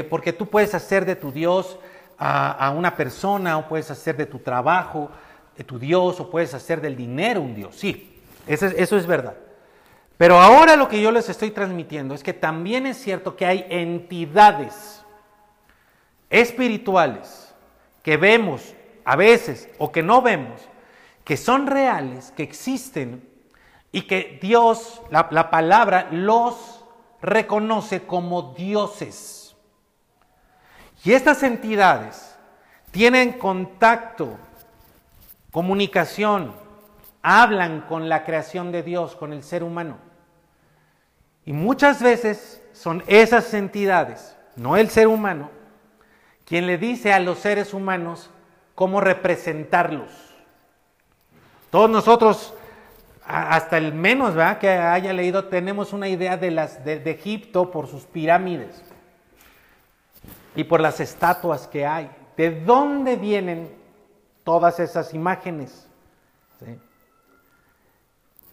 porque 0.08 0.32
tú 0.32 0.46
puedes 0.46 0.74
hacer 0.74 1.04
de 1.04 1.16
tu 1.16 1.32
Dios 1.32 1.78
a, 2.18 2.72
una 2.76 2.96
persona, 2.96 3.58
o 3.58 3.68
puedes 3.68 3.90
hacer 3.90 4.16
de 4.16 4.26
tu 4.26 4.38
trabajo 4.38 5.10
de 5.56 5.64
tu 5.64 5.78
Dios, 5.78 6.20
o 6.20 6.30
puedes 6.30 6.54
hacer 6.54 6.80
del 6.80 6.96
dinero 6.96 7.40
un 7.40 7.54
Dios. 7.54 7.76
Sí, 7.76 8.20
eso 8.46 8.96
es 8.96 9.06
verdad. 9.06 9.34
Pero 10.20 10.38
ahora 10.38 10.76
lo 10.76 10.86
que 10.86 11.00
yo 11.00 11.10
les 11.10 11.30
estoy 11.30 11.50
transmitiendo 11.50 12.14
es 12.14 12.22
que 12.22 12.34
también 12.34 12.84
es 12.84 12.98
cierto 12.98 13.36
que 13.36 13.46
hay 13.46 13.64
entidades 13.70 15.02
espirituales 16.28 17.54
que 18.02 18.18
vemos 18.18 18.74
a 19.06 19.16
veces 19.16 19.70
o 19.78 19.90
que 19.90 20.02
no 20.02 20.20
vemos, 20.20 20.60
que 21.24 21.38
son 21.38 21.66
reales, 21.66 22.32
que 22.36 22.42
existen 22.42 23.26
y 23.92 24.02
que 24.02 24.38
Dios, 24.42 25.00
la, 25.10 25.50
palabra, 25.50 26.08
los 26.10 26.79
reconoce 27.22 28.02
como 28.06 28.54
dioses. 28.54 29.54
Y 31.04 31.12
estas 31.12 31.42
entidades 31.42 32.36
tienen 32.90 33.32
contacto, 33.32 34.36
comunicación, 35.50 36.54
hablan 37.22 37.82
con 37.82 38.08
la 38.08 38.24
creación 38.24 38.72
de 38.72 38.82
Dios, 38.82 39.16
con 39.16 39.32
el 39.32 39.42
ser 39.42 39.62
humano. 39.62 39.98
Y 41.44 41.52
muchas 41.52 42.02
veces 42.02 42.62
son 42.72 43.02
esas 43.06 43.52
entidades, 43.54 44.36
no 44.56 44.76
el 44.76 44.90
ser 44.90 45.06
humano, 45.06 45.50
quien 46.44 46.66
le 46.66 46.78
dice 46.78 47.12
a 47.12 47.20
los 47.20 47.38
seres 47.38 47.72
humanos 47.72 48.30
cómo 48.74 49.00
representarlos. 49.00 50.10
Todos 51.70 51.88
nosotros, 51.88 52.54
hasta 53.30 53.78
el 53.78 53.94
menos 53.94 54.34
que 54.58 54.68
haya 54.68 55.12
leído, 55.12 55.44
tenemos 55.44 55.92
una 55.92 56.08
idea 56.08 56.36
de, 56.36 56.50
las, 56.50 56.84
de, 56.84 57.08
Egipto 57.10 57.70
por 57.70 57.86
sus 57.86 58.02
pirámides 58.04 58.82
y 60.56 60.64
por 60.64 60.80
las 60.80 60.98
estatuas 60.98 61.68
que 61.68 61.86
hay. 61.86 62.10
¿De 62.36 62.60
dónde 62.62 63.16
vienen 63.16 63.72
todas 64.42 64.80
esas 64.80 65.14
imágenes? 65.14 65.86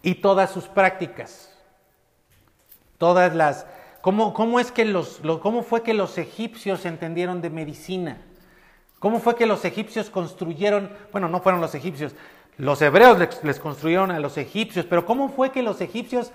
Y 0.00 0.14
todas 0.14 0.50
sus 0.50 0.64
prácticas. 0.68 1.52
Todas 2.98 3.34
las... 3.34 3.66
¿Cómo, 4.00 4.32
cómo 4.32 4.60
es 4.60 4.70
que 4.70 4.94
¿Cómo 5.42 5.62
fue 5.64 5.82
que 5.82 5.92
los 5.92 6.18
egipcios 6.18 6.86
entendieron 6.86 7.40
de 7.40 7.50
medicina? 7.50 8.22
¿Cómo 9.00 9.18
fue 9.18 9.34
que 9.34 9.46
los 9.46 9.64
egipcios 9.64 10.08
construyeron, 10.08 10.90
bueno, 11.10 11.28
no 11.28 11.40
fueron 11.40 11.60
los 11.60 11.74
egipcios, 11.74 12.14
los 12.58 12.82
hebreos 12.82 13.18
les, 13.42 13.60
construyeron 13.60 14.10
a 14.10 14.18
los 14.18 14.36
egipcios, 14.36 14.84
pero 14.84 15.06
¿cómo 15.06 15.28
fue 15.28 15.52
que 15.52 15.62
los 15.62 15.80
egipcios 15.80 16.32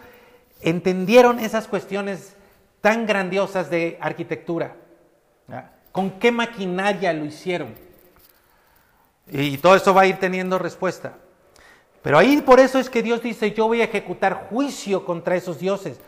entendieron 0.62 1.40
esas 1.40 1.68
cuestiones 1.68 2.36
tan 2.82 3.06
grandiosas 3.06 3.70
de 3.70 3.98
arquitectura? 4.02 4.76
¿Con 5.92 6.12
qué 6.12 6.32
maquinaria 6.32 7.14
lo 7.14 7.26
hicieron? 7.26 7.76
Y 9.32 9.58
todo 9.58 9.76
eso 9.76 9.94
va 9.94 10.02
a 10.02 10.08
ir 10.08 10.18
teniendo 10.18 10.58
respuesta. 10.58 11.18
Pero 12.02 12.18
ahí 12.18 12.42
por 12.42 12.60
eso 12.60 12.80
es 12.80 12.90
que 12.90 13.04
Dios 13.04 13.22
dice, 13.22 13.52
yo 13.52 13.68
voy 13.68 13.82
a 13.82 13.86
ejecutar 13.86 14.48
juicio 14.50 15.06
contra 15.06 15.36
esos 15.36 15.60
dioses. 15.60 16.00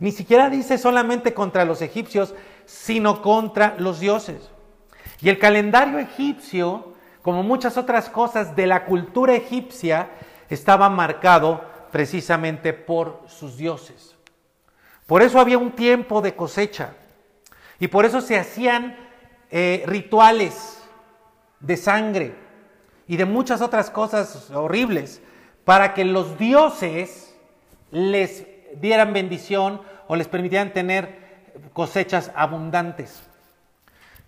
Ni 0.00 0.12
siquiera 0.12 0.50
dice 0.50 0.78
solamente 0.78 1.34
contra 1.34 1.64
los 1.64 1.82
egipcios, 1.82 2.34
sino 2.64 3.22
contra 3.22 3.74
los 3.78 4.00
dioses. 4.00 4.50
Y 5.20 5.28
el 5.28 5.38
calendario 5.38 5.98
egipcio, 5.98 6.93
como 7.24 7.42
muchas 7.42 7.78
otras 7.78 8.10
cosas 8.10 8.54
de 8.54 8.66
la 8.66 8.84
cultura 8.84 9.34
egipcia, 9.34 10.10
estaba 10.50 10.90
marcado 10.90 11.64
precisamente 11.90 12.74
por 12.74 13.22
sus 13.28 13.56
dioses. 13.56 14.14
Por 15.06 15.22
eso 15.22 15.40
había 15.40 15.56
un 15.56 15.72
tiempo 15.72 16.20
de 16.20 16.36
cosecha. 16.36 16.92
Y 17.80 17.88
por 17.88 18.04
eso 18.04 18.20
se 18.20 18.38
hacían 18.38 18.94
eh, 19.50 19.84
rituales 19.86 20.82
de 21.60 21.78
sangre 21.78 22.34
y 23.08 23.16
de 23.16 23.24
muchas 23.24 23.62
otras 23.62 23.88
cosas 23.88 24.50
horribles 24.50 25.22
para 25.64 25.94
que 25.94 26.04
los 26.04 26.38
dioses 26.38 27.34
les 27.90 28.46
dieran 28.82 29.14
bendición 29.14 29.80
o 30.08 30.16
les 30.16 30.28
permitieran 30.28 30.74
tener 30.74 31.48
cosechas 31.72 32.30
abundantes. 32.34 33.22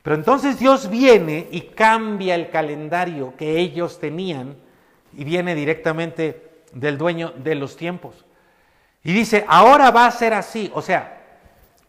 Pero 0.07 0.15
entonces 0.15 0.61
Dios 0.61 0.89
viene 0.89 1.49
y 1.51 1.63
cambia 1.63 2.37
el 2.37 2.49
calendario 2.51 3.35
que 3.37 3.59
ellos 3.59 3.99
tenían 3.99 4.57
y 5.13 5.25
viene 5.25 5.57
directamente 5.57 6.63
del 6.73 6.97
dueño 6.97 7.33
de 7.33 7.57
los 7.57 7.77
tiempos. 7.77 8.25
Y 9.03 9.13
dice, 9.13 9.45
ahora 9.49 9.91
va 9.91 10.07
a 10.07 10.11
ser 10.13 10.33
así, 10.33 10.71
o 10.75 10.81
sea, 10.81 11.25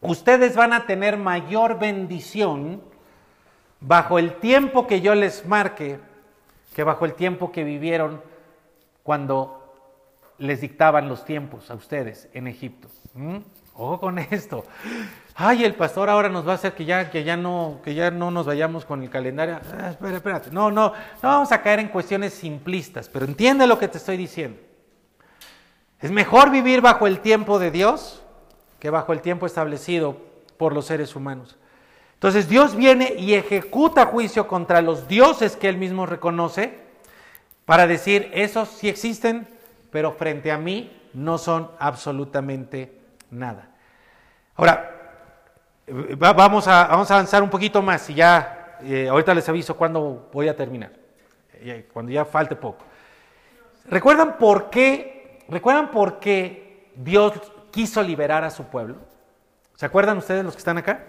ustedes 0.02 0.56
van 0.56 0.74
a 0.74 0.88
tener 0.88 1.16
mayor 1.16 1.78
bendición 1.78 2.82
bajo 3.82 4.18
el 4.18 4.34
tiempo 4.38 4.88
que 4.88 5.02
yo 5.02 5.14
les 5.14 5.46
marque 5.46 6.00
que 6.74 6.84
bajo 6.84 7.06
el 7.06 7.14
tiempo 7.14 7.52
que 7.52 7.64
vivieron 7.64 8.24
cuando 9.04 9.76
les 10.40 10.62
dictaban 10.62 11.08
los 11.08 11.24
tiempos 11.24 11.70
a 11.70 11.76
ustedes 11.76 12.30
en 12.34 12.48
Egipto. 12.48 12.88
¿Mm? 13.14 13.38
Ojo 13.76 14.00
con 14.00 14.18
esto. 14.18 14.66
Ay, 15.40 15.64
el 15.64 15.76
pastor 15.76 16.10
ahora 16.10 16.30
nos 16.30 16.48
va 16.48 16.54
a 16.54 16.56
hacer 16.56 16.74
que 16.74 16.84
ya, 16.84 17.12
que 17.12 17.24
ya, 17.24 17.38
no, 17.38 17.80
que 17.84 17.94
ya 17.94 18.10
no 18.10 18.32
nos 18.32 18.48
vayamos 18.48 18.86
con 18.86 19.04
el 19.04 19.12
calendario. 19.12 19.60
Ah, 19.80 19.92
espera, 19.92 20.16
espérate. 20.16 20.50
No, 20.50 20.72
no, 20.72 20.94
no 21.22 21.30
vamos 21.30 21.52
a 21.52 21.62
caer 21.62 21.80
en 21.80 21.90
cuestiones 21.90 22.34
simplistas, 22.34 23.08
pero 23.08 23.26
entiende 23.26 23.68
lo 23.68 23.78
que 23.78 23.88
te 23.88 24.00
estoy 24.00 24.18
diciendo. 24.18 24.60
Es 26.02 26.10
mejor 26.10 26.50
vivir 26.50 26.82
bajo 26.82 27.06
el 27.06 27.20
tiempo 27.20 27.60
de 27.60 27.70
Dios 27.70 28.24
que 28.80 28.90
bajo 28.90 29.14
el 29.14 29.22
tiempo 29.22 29.46
establecido 29.46 30.18
por 30.58 30.74
los 30.74 30.88
seres 30.88 31.16
humanos. 31.16 31.56
Entonces 32.16 32.50
Dios 32.50 32.76
viene 32.76 33.14
y 33.16 33.36
ejecuta 33.36 34.08
juicio 34.08 34.48
contra 34.48 34.82
los 34.82 35.08
dioses 35.08 35.56
que 35.56 35.70
él 35.70 35.78
mismo 35.78 36.08
reconoce 36.08 36.80
para 37.66 37.86
decir, 37.86 38.32
esos 38.34 38.70
sí 38.70 38.90
existen, 38.90 39.48
pero 39.92 40.14
frente 40.14 40.52
a 40.52 40.58
mí 40.58 41.00
no 41.14 41.38
son 41.38 41.70
absolutamente 41.78 43.00
nada. 43.30 43.70
Ahora, 44.56 44.97
vamos 46.18 46.68
a, 46.68 46.88
vamos 46.88 47.10
a 47.10 47.16
avanzar 47.16 47.42
un 47.44 47.50
poquito 47.50 47.82
más 47.82 48.10
y 48.10 48.16
ya, 48.16 48.78
eh, 48.84 49.08
ahorita 49.08 49.34
les 49.34 49.48
aviso 49.50 49.76
cuándo 49.76 50.30
voy 50.32 50.48
a 50.48 50.56
terminar, 50.56 50.92
eh, 51.54 51.88
cuando 51.92 52.12
ya 52.12 52.26
falte 52.26 52.56
poco. 52.56 52.86
¿Recuerdan 53.90 54.38
por 54.38 54.70
qué, 54.70 55.46
recuerdan 55.48 55.92
por 55.92 56.20
qué 56.20 56.92
Dios 56.96 57.34
quiso 57.72 58.02
liberar 58.02 58.44
a 58.44 58.50
su 58.50 58.66
pueblo? 58.66 58.98
¿Se 59.76 59.86
acuerdan 59.86 60.18
ustedes 60.18 60.44
los 60.44 60.54
que 60.54 60.60
están 60.60 60.78
acá? 60.78 61.04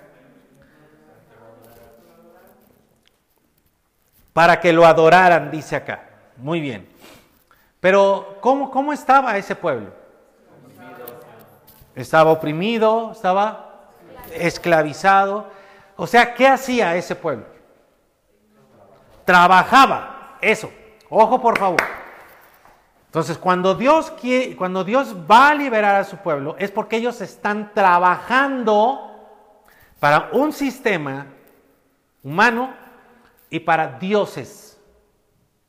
para 4.38 4.60
que 4.60 4.72
lo 4.72 4.86
adoraran, 4.86 5.50
dice 5.50 5.74
acá. 5.74 6.00
Muy 6.36 6.60
bien. 6.60 6.88
Pero, 7.80 8.38
¿cómo, 8.40 8.70
cómo 8.70 8.92
estaba 8.92 9.36
ese 9.36 9.56
pueblo? 9.56 9.90
Estaba 11.96 12.30
oprimido, 12.30 13.10
estaba 13.10 13.67
esclavizado. 14.34 15.50
O 15.96 16.06
sea, 16.06 16.34
¿qué 16.34 16.46
hacía 16.46 16.96
ese 16.96 17.14
pueblo? 17.14 17.46
Trabajaba, 19.24 20.38
eso. 20.40 20.70
Ojo, 21.08 21.40
por 21.40 21.58
favor. 21.58 21.82
Entonces, 23.06 23.38
cuando 23.38 23.74
Dios, 23.74 24.10
quiere, 24.20 24.54
cuando 24.54 24.84
Dios 24.84 25.16
va 25.30 25.48
a 25.48 25.54
liberar 25.54 25.96
a 25.96 26.04
su 26.04 26.18
pueblo, 26.18 26.56
es 26.58 26.70
porque 26.70 26.96
ellos 26.96 27.20
están 27.20 27.72
trabajando 27.72 29.08
para 29.98 30.28
un 30.32 30.52
sistema 30.52 31.26
humano 32.22 32.74
y 33.50 33.60
para 33.60 33.98
dioses 33.98 34.78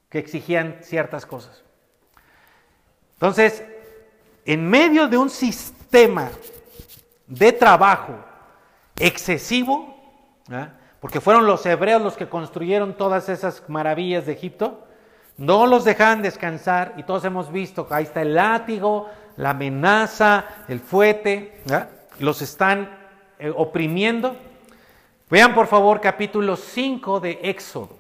que 0.10 0.20
exigían 0.20 0.80
ciertas 0.82 1.26
cosas. 1.26 1.64
Entonces, 3.14 3.64
en 4.46 4.70
medio 4.70 5.08
de 5.08 5.18
un 5.18 5.30
sistema 5.30 6.30
de 7.28 7.52
trabajo 7.52 8.16
excesivo, 9.00 9.96
porque 11.00 11.22
fueron 11.22 11.46
los 11.46 11.66
hebreos 11.66 12.02
los 12.02 12.18
que 12.18 12.28
construyeron 12.28 12.96
todas 12.96 13.30
esas 13.30 13.64
maravillas 13.70 14.26
de 14.26 14.34
Egipto, 14.34 14.86
no 15.38 15.68
los 15.68 15.86
dejaban 15.86 16.22
descansar 16.22 16.94
y 16.98 17.04
todos 17.04 17.24
hemos 17.24 17.52
visto, 17.52 17.88
ahí 17.92 18.04
está 18.04 18.22
el 18.22 18.36
látigo, 18.36 19.10
la 19.38 19.52
amenaza, 19.52 20.46
el 20.68 20.82
fuete, 20.82 21.62
los 22.20 22.42
están 22.42 22.90
eh, 23.40 23.52
oprimiendo. 23.56 24.36
Vean 25.30 25.54
por 25.54 25.68
favor 25.68 26.02
capítulo 26.02 26.58
5 26.58 27.22
de 27.22 27.40
Éxodo. 27.44 27.98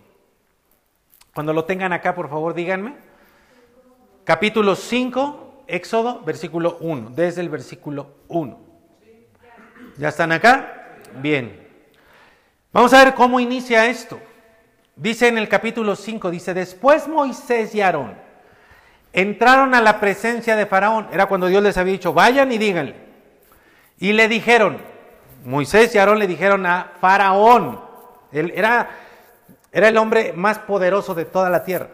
Cuando 1.33 1.53
lo 1.53 1.63
tengan 1.63 1.93
acá, 1.93 2.13
por 2.13 2.29
favor, 2.29 2.53
díganme. 2.53 2.95
Capítulo 4.25 4.75
5, 4.75 5.63
Éxodo, 5.67 6.21
versículo 6.25 6.77
1, 6.81 7.11
desde 7.11 7.39
el 7.39 7.47
versículo 7.47 8.07
1. 8.27 8.59
¿Ya 9.97 10.09
están 10.09 10.31
acá? 10.33 10.78
Bien. 11.15 11.67
Vamos 12.71 12.93
a 12.93 13.03
ver 13.03 13.13
cómo 13.13 13.39
inicia 13.39 13.87
esto. 13.87 14.19
Dice 14.95 15.27
en 15.27 15.37
el 15.37 15.47
capítulo 15.47 15.95
5, 15.95 16.29
dice, 16.29 16.53
después 16.53 17.07
Moisés 17.07 17.73
y 17.73 17.81
Aarón 17.81 18.15
entraron 19.13 19.73
a 19.73 19.81
la 19.81 19.99
presencia 19.99 20.55
de 20.55 20.65
Faraón. 20.65 21.07
Era 21.11 21.25
cuando 21.25 21.47
Dios 21.47 21.63
les 21.63 21.77
había 21.77 21.93
dicho, 21.93 22.13
vayan 22.13 22.51
y 22.51 22.57
díganle. 22.57 22.95
Y 23.97 24.13
le 24.13 24.27
dijeron, 24.27 24.77
Moisés 25.45 25.93
y 25.95 25.97
Aarón 25.97 26.19
le 26.19 26.27
dijeron 26.27 26.65
a 26.65 26.91
Faraón, 26.99 27.81
él 28.31 28.53
era, 28.55 28.89
era 29.71 29.87
el 29.87 29.97
hombre 29.97 30.33
más 30.33 30.59
poderoso 30.59 31.15
de 31.15 31.25
toda 31.25 31.49
la 31.49 31.63
tierra. 31.63 31.87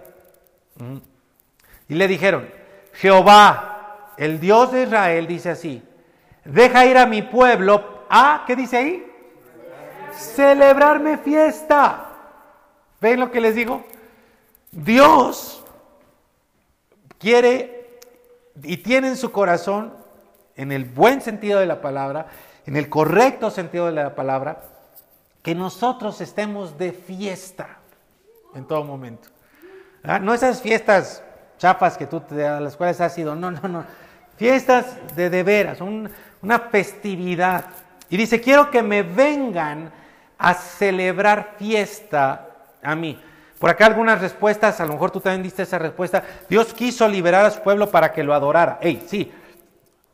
Y 1.87 1.93
le 1.93 2.07
dijeron, 2.07 2.49
Jehová, 2.93 4.13
el 4.17 4.39
Dios 4.39 4.71
de 4.71 4.83
Israel, 4.83 5.27
dice 5.27 5.51
así, 5.51 5.83
deja 6.43 6.85
ir 6.85 6.97
a 6.97 7.05
mi 7.05 7.21
pueblo 7.21 7.94
a, 8.09 8.43
¿qué 8.45 8.55
dice 8.55 8.77
ahí? 8.77 9.11
Celebrarme 10.13 11.17
fiesta. 11.17 12.11
¿Ven 13.01 13.19
lo 13.19 13.31
que 13.31 13.41
les 13.41 13.55
digo? 13.55 13.83
Dios 14.71 15.63
quiere 17.17 17.99
y 18.63 18.77
tiene 18.77 19.09
en 19.09 19.17
su 19.17 19.31
corazón, 19.31 19.93
en 20.55 20.71
el 20.71 20.85
buen 20.85 21.21
sentido 21.21 21.59
de 21.59 21.65
la 21.65 21.81
palabra, 21.81 22.27
en 22.65 22.75
el 22.77 22.89
correcto 22.89 23.51
sentido 23.51 23.87
de 23.87 23.91
la 23.91 24.15
palabra, 24.15 24.63
que 25.41 25.53
nosotros 25.53 26.21
estemos 26.21 26.77
de 26.77 26.91
fiesta 26.91 27.77
en 28.55 28.65
todo 28.65 28.83
momento. 28.83 29.29
¿Ah? 30.03 30.19
No 30.19 30.33
esas 30.33 30.61
fiestas 30.61 31.23
chafas 31.57 31.97
que 31.97 32.07
tú 32.07 32.21
te, 32.21 32.45
a 32.45 32.59
las 32.59 32.75
cuales 32.75 32.99
has 33.01 33.17
ido, 33.17 33.35
no, 33.35 33.51
no, 33.51 33.67
no. 33.67 33.85
Fiestas 34.37 35.15
de 35.15 35.29
de 35.29 35.43
veras, 35.43 35.79
una 35.81 36.59
festividad. 36.59 37.65
Y 38.09 38.17
dice, 38.17 38.41
quiero 38.41 38.69
que 38.69 38.83
me 38.83 39.03
vengan 39.03 39.91
a 40.37 40.53
celebrar 40.53 41.55
fiesta 41.57 42.47
a 42.83 42.95
mí. 42.95 43.19
Por 43.59 43.69
acá 43.69 43.85
algunas 43.85 44.21
respuestas, 44.21 44.79
a 44.79 44.85
lo 44.85 44.93
mejor 44.93 45.11
tú 45.11 45.19
también 45.19 45.43
diste 45.43 45.63
esa 45.63 45.79
respuesta. 45.79 46.23
Dios 46.49 46.73
quiso 46.73 47.07
liberar 47.07 47.45
a 47.45 47.51
su 47.51 47.61
pueblo 47.61 47.89
para 47.89 48.11
que 48.11 48.23
lo 48.23 48.33
adorara. 48.33 48.77
Ey, 48.81 49.03
sí, 49.07 49.31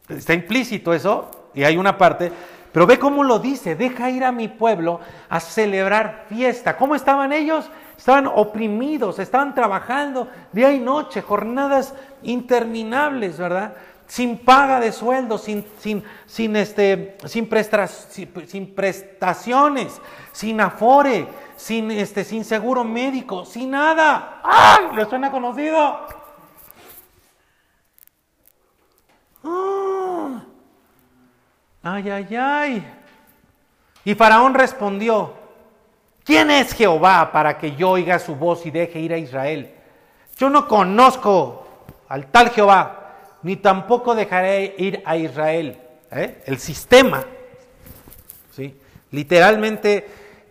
está 0.08 0.34
implícito 0.34 0.94
eso, 0.94 1.50
y 1.54 1.64
hay 1.64 1.76
una 1.76 1.98
parte, 1.98 2.32
pero 2.72 2.88
ve 2.88 2.98
cómo 2.98 3.24
lo 3.24 3.40
dice, 3.40 3.76
deja 3.76 4.10
ir 4.10 4.24
a 4.24 4.32
mi 4.32 4.48
pueblo 4.48 5.02
a 5.28 5.40
celebrar 5.40 6.26
fiesta. 6.30 6.78
¿Cómo 6.78 6.96
estaban 6.96 7.34
ellos? 7.34 7.70
Estaban 7.98 8.28
oprimidos, 8.28 9.20
estaban 9.20 9.54
trabajando 9.54 10.30
día 10.54 10.72
y 10.72 10.80
noche, 10.80 11.22
jornadas 11.22 11.94
interminables, 12.24 13.38
¿verdad? 13.38 13.74
Sin 14.12 14.40
paga 14.40 14.82
de 14.82 14.92
sueldo, 14.92 15.38
sin, 15.38 15.66
sin, 15.80 16.04
sin, 16.26 16.54
este, 16.58 17.16
sin, 17.24 17.48
prestaciones, 17.48 20.02
sin 20.34 20.60
afore, 20.60 21.30
sin, 21.56 21.90
este, 21.92 22.26
sin 22.26 22.44
seguro 22.44 22.84
médico, 22.84 23.46
sin 23.46 23.72
nada. 23.72 24.42
¡Ay! 24.44 24.98
¿Le 24.98 25.06
suena 25.06 25.32
conocido? 25.32 26.06
¡Ah! 29.46 30.44
Ay, 31.82 32.10
ay, 32.10 32.36
ay. 32.36 32.86
Y 34.04 34.14
Faraón 34.14 34.54
respondió, 34.54 35.36
¿quién 36.26 36.52
es 36.52 36.74
Jehová 36.74 37.32
para 37.32 37.58
que 37.58 37.78
yo 37.78 37.92
oiga 37.92 38.20
su 38.20 38.36
voz 38.36 38.66
y 38.66 38.72
deje 38.72 39.00
ir 39.00 39.14
a 39.14 39.18
Israel? 39.18 39.74
Yo 40.36 40.50
no 40.50 40.68
conozco 40.68 41.66
al 42.10 42.28
tal 42.28 42.50
Jehová, 42.50 43.01
ni 43.44 43.56
tampoco 43.56 44.16
dejaré 44.16 44.76
ir 44.78 45.02
a 45.06 45.18
Israel. 45.18 45.78
¿Eh? 46.12 46.44
El 46.46 46.60
sistema, 46.60 47.24
¿sí? 48.52 48.76
Literalmente 49.12 50.08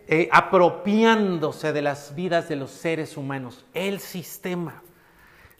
eh, 0.07 0.27
apropiándose 0.31 1.71
de 1.71 1.81
las 1.81 2.15
vidas 2.15 2.49
de 2.49 2.55
los 2.55 2.71
seres 2.71 3.15
humanos, 3.15 3.65
el 3.73 3.99
sistema. 3.99 4.81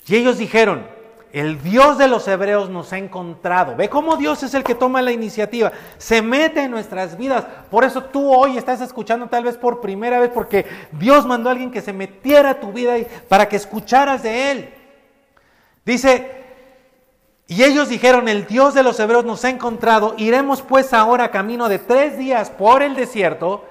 Y 0.08 0.16
ellos 0.16 0.40
dijeron, 0.40 0.86
el 1.32 1.62
Dios 1.62 1.98
de 1.98 2.08
los 2.08 2.28
hebreos 2.28 2.70
nos 2.70 2.92
ha 2.92 2.98
encontrado. 2.98 3.76
Ve 3.76 3.90
cómo 3.90 4.18
Dios 4.18 4.44
es 4.44 4.54
el 4.54 4.64
que 4.64 4.76
toma 4.76 5.02
la 5.02 5.12
iniciativa, 5.12 5.72
se 5.98 6.22
mete 6.22 6.64
en 6.64 6.72
nuestras 6.72 7.18
vidas. 7.18 7.46
Por 7.70 7.84
eso 7.84 8.04
tú 8.04 8.34
hoy 8.34 8.58
estás 8.58 8.82
escuchando 8.82 9.28
tal 9.28 9.44
vez 9.44 9.56
por 9.56 9.80
primera 9.82 10.20
vez, 10.20 10.32
porque 10.34 10.66
Dios 10.92 11.26
mandó 11.26 11.50
a 11.50 11.54
alguien 11.54 11.72
que 11.72 11.82
se 11.82 11.94
metiera 11.94 12.50
a 12.50 12.60
tu 12.60 12.74
vida 12.74 12.96
para 13.30 13.48
que 13.48 13.56
escucharas 13.56 14.24
de 14.24 14.52
Él. 14.52 14.74
Dice, 15.86 16.41
y 17.52 17.66
ellos 17.66 17.90
dijeron, 17.90 18.30
el 18.30 18.48
Dios 18.48 18.74
de 18.74 18.82
los 18.82 18.98
hebreos 18.98 19.26
nos 19.26 19.44
ha 19.44 19.50
encontrado, 19.50 20.14
iremos 20.16 20.62
pues 20.62 20.94
ahora 20.94 21.32
camino 21.32 21.68
de 21.68 21.80
tres 21.80 22.18
días 22.18 22.50
por 22.50 22.82
el 22.82 22.96
desierto 22.96 23.66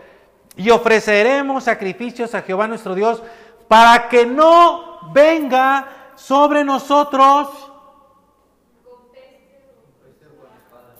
y 0.55 0.69
ofreceremos 0.69 1.65
sacrificios 1.65 2.35
a 2.35 2.43
Jehová 2.43 2.69
nuestro 2.69 2.95
Dios 2.95 3.23
para 3.69 4.11
que 4.11 4.27
no 4.27 5.11
venga 5.15 5.89
sobre 6.15 6.63
nosotros, 6.63 7.49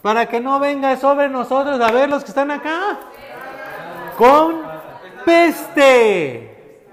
para 0.01 0.27
que 0.27 0.39
no 0.39 0.59
venga 0.59 0.97
sobre 0.97 1.29
nosotros, 1.29 1.79
a 1.79 1.91
ver 1.91 2.09
los 2.09 2.23
que 2.23 2.29
están 2.29 2.49
acá, 2.49 2.97
con 4.17 4.59
peste. 5.23 6.87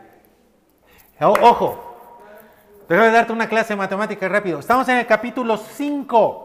Ojo, 1.19 1.88
déjame 2.89 3.11
darte 3.11 3.33
una 3.33 3.49
clase 3.49 3.75
de 3.75 3.77
matemática 3.77 4.29
rápido. 4.29 4.59
Estamos 4.59 4.89
en 4.89 4.99
el 4.99 5.07
capítulo 5.07 5.57
5. 5.57 6.45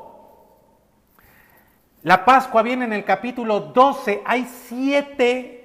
La 2.03 2.25
Pascua 2.25 2.61
viene 2.61 2.85
en 2.85 2.93
el 2.93 3.05
capítulo 3.05 3.59
12. 3.59 4.21
Hay 4.25 4.45
siete 4.67 5.63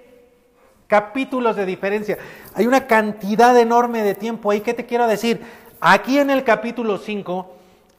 capítulos 0.86 1.56
de 1.56 1.66
diferencia. 1.66 2.18
Hay 2.54 2.66
una 2.66 2.86
cantidad 2.86 3.58
enorme 3.58 4.02
de 4.02 4.14
tiempo 4.14 4.50
ahí. 4.50 4.60
¿Qué 4.60 4.72
te 4.72 4.86
quiero 4.86 5.06
decir? 5.06 5.44
Aquí 5.80 6.18
en 6.18 6.30
el 6.30 6.44
capítulo 6.44 6.98
5, 6.98 7.54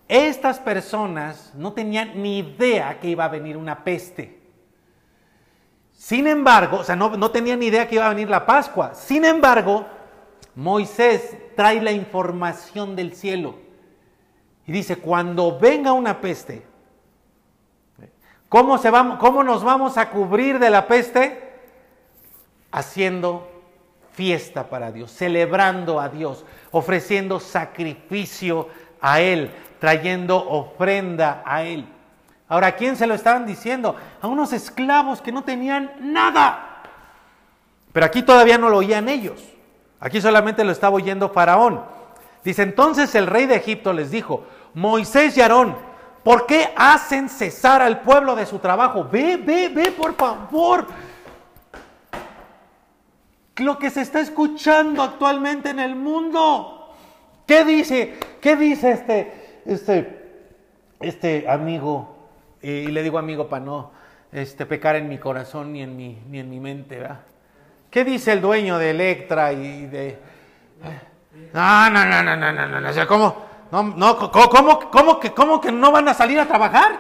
estas 0.08 0.60
personas 0.60 1.52
no 1.56 1.74
tenían 1.74 2.22
ni 2.22 2.40
idea 2.40 3.00
que 3.00 3.10
iba 3.10 3.26
a 3.26 3.30
venir 3.30 3.58
una 3.58 3.84
peste. 3.84 4.40
Sin 5.94 6.28
embargo, 6.28 6.78
o 6.78 6.84
sea, 6.84 6.96
no, 6.96 7.18
no 7.18 7.30
tenían 7.30 7.60
ni 7.60 7.68
idea 7.68 7.88
que 7.88 7.96
iba 7.96 8.06
a 8.06 8.10
venir 8.10 8.30
la 8.30 8.46
Pascua. 8.46 8.96
Sin 8.96 9.26
embargo, 9.26 9.86
Moisés 10.60 11.38
trae 11.56 11.82
la 11.82 11.94
información 11.94 12.94
del 12.96 13.14
cielo 13.16 13.56
y 14.68 14.74
dice, 14.74 14.98
cuando 14.98 15.58
venga 15.58 15.94
una 15.94 16.20
peste, 16.20 16.66
¿cómo, 18.50 18.78
se 18.78 18.92
¿cómo 18.92 19.42
nos 19.42 19.64
vamos 19.64 19.98
a 19.98 20.10
cubrir 20.10 20.60
de 20.60 20.70
la 20.70 20.86
peste? 20.86 21.48
haciendo 22.72 23.50
fiesta 24.12 24.70
para 24.70 24.92
Dios, 24.92 25.12
celebrando 25.12 26.00
a 26.00 26.10
Dios, 26.10 26.46
ofreciendo 26.72 27.40
sacrificio 27.40 28.68
a 29.02 29.22
Él, 29.22 29.52
trayendo 29.80 30.38
ofrenda 30.38 31.42
a 31.46 31.64
Él. 31.64 31.88
Ahora, 32.50 32.68
¿a 32.68 32.76
quién 32.76 32.98
se 32.98 33.08
lo 33.08 33.14
estaban 33.14 33.46
diciendo? 33.46 33.96
A 34.22 34.28
unos 34.28 34.54
esclavos 34.54 35.22
que 35.22 35.32
no 35.32 35.44
tenían 35.44 35.94
nada. 36.00 36.84
Pero 37.94 38.06
aquí 38.06 38.22
todavía 38.22 38.58
no 38.58 38.70
lo 38.70 38.78
oían 38.78 39.08
ellos. 39.08 39.42
Aquí 40.00 40.22
solamente 40.22 40.64
lo 40.64 40.72
estaba 40.72 40.96
oyendo 40.96 41.30
Faraón. 41.30 41.82
Dice, 42.44 42.64
entonces 42.64 43.14
el 43.16 43.28
rey 43.28 43.46
de 43.46 43.56
Egipto 43.56 43.92
les 43.92 44.12
dijo, 44.12 44.46
Moisés 44.74 45.36
y 45.38 45.42
Aarón, 45.42 45.76
¿por 46.24 46.46
qué 46.46 46.70
hacen 46.76 47.28
cesar 47.28 47.82
al 47.82 48.02
pueblo 48.02 48.36
de 48.36 48.46
su 48.46 48.60
trabajo? 48.60 49.08
Ve, 49.12 49.38
ve, 49.38 49.70
ve, 49.70 49.92
por 49.92 50.16
favor. 50.16 50.88
Lo 53.58 53.78
que 53.78 53.90
se 53.90 54.02
está 54.02 54.22
escuchando 54.22 55.04
actualmente 55.04 55.70
en 55.70 55.80
el 55.80 55.96
mundo. 55.96 56.96
¿Qué 57.46 57.66
dice? 57.66 58.18
¿Qué 58.40 58.56
dice 58.56 58.92
este, 58.92 59.62
este, 59.66 60.44
este 61.02 61.50
amigo? 61.50 62.16
Y 62.62 62.88
le 62.88 63.04
digo 63.04 63.18
amigo 63.18 63.50
para 63.50 63.66
no 63.66 63.92
este, 64.32 64.66
pecar 64.66 64.96
en 64.96 65.10
mi 65.10 65.18
corazón 65.18 65.74
ni 65.74 65.82
en 65.82 65.98
mi, 65.98 66.18
ni 66.30 66.40
en 66.40 66.50
mi 66.50 66.60
mente, 66.60 67.00
¿verdad? 67.00 67.20
¿Qué 67.90 68.06
dice 68.06 68.34
el 68.34 68.42
dueño 68.42 68.78
de 68.78 68.92
Electra 68.92 69.52
y 69.52 69.88
de... 69.88 70.20
No, 71.54 71.90
no, 71.90 72.06
no, 72.06 72.24
no, 72.24 72.36
no, 72.36 72.52
no, 72.52 72.68
no, 72.68 72.82
no, 72.82 73.08
¿cómo, 73.08 73.46
no, 73.72 73.84
no, 73.84 74.32
¿cómo, 74.32 74.92
cómo, 74.92 75.20
que, 75.20 75.34
¿cómo 75.34 75.60
que 75.60 75.72
no 75.72 75.92
van 75.92 76.08
a 76.08 76.14
salir 76.14 76.40
a 76.40 76.48
trabajar? 76.48 77.00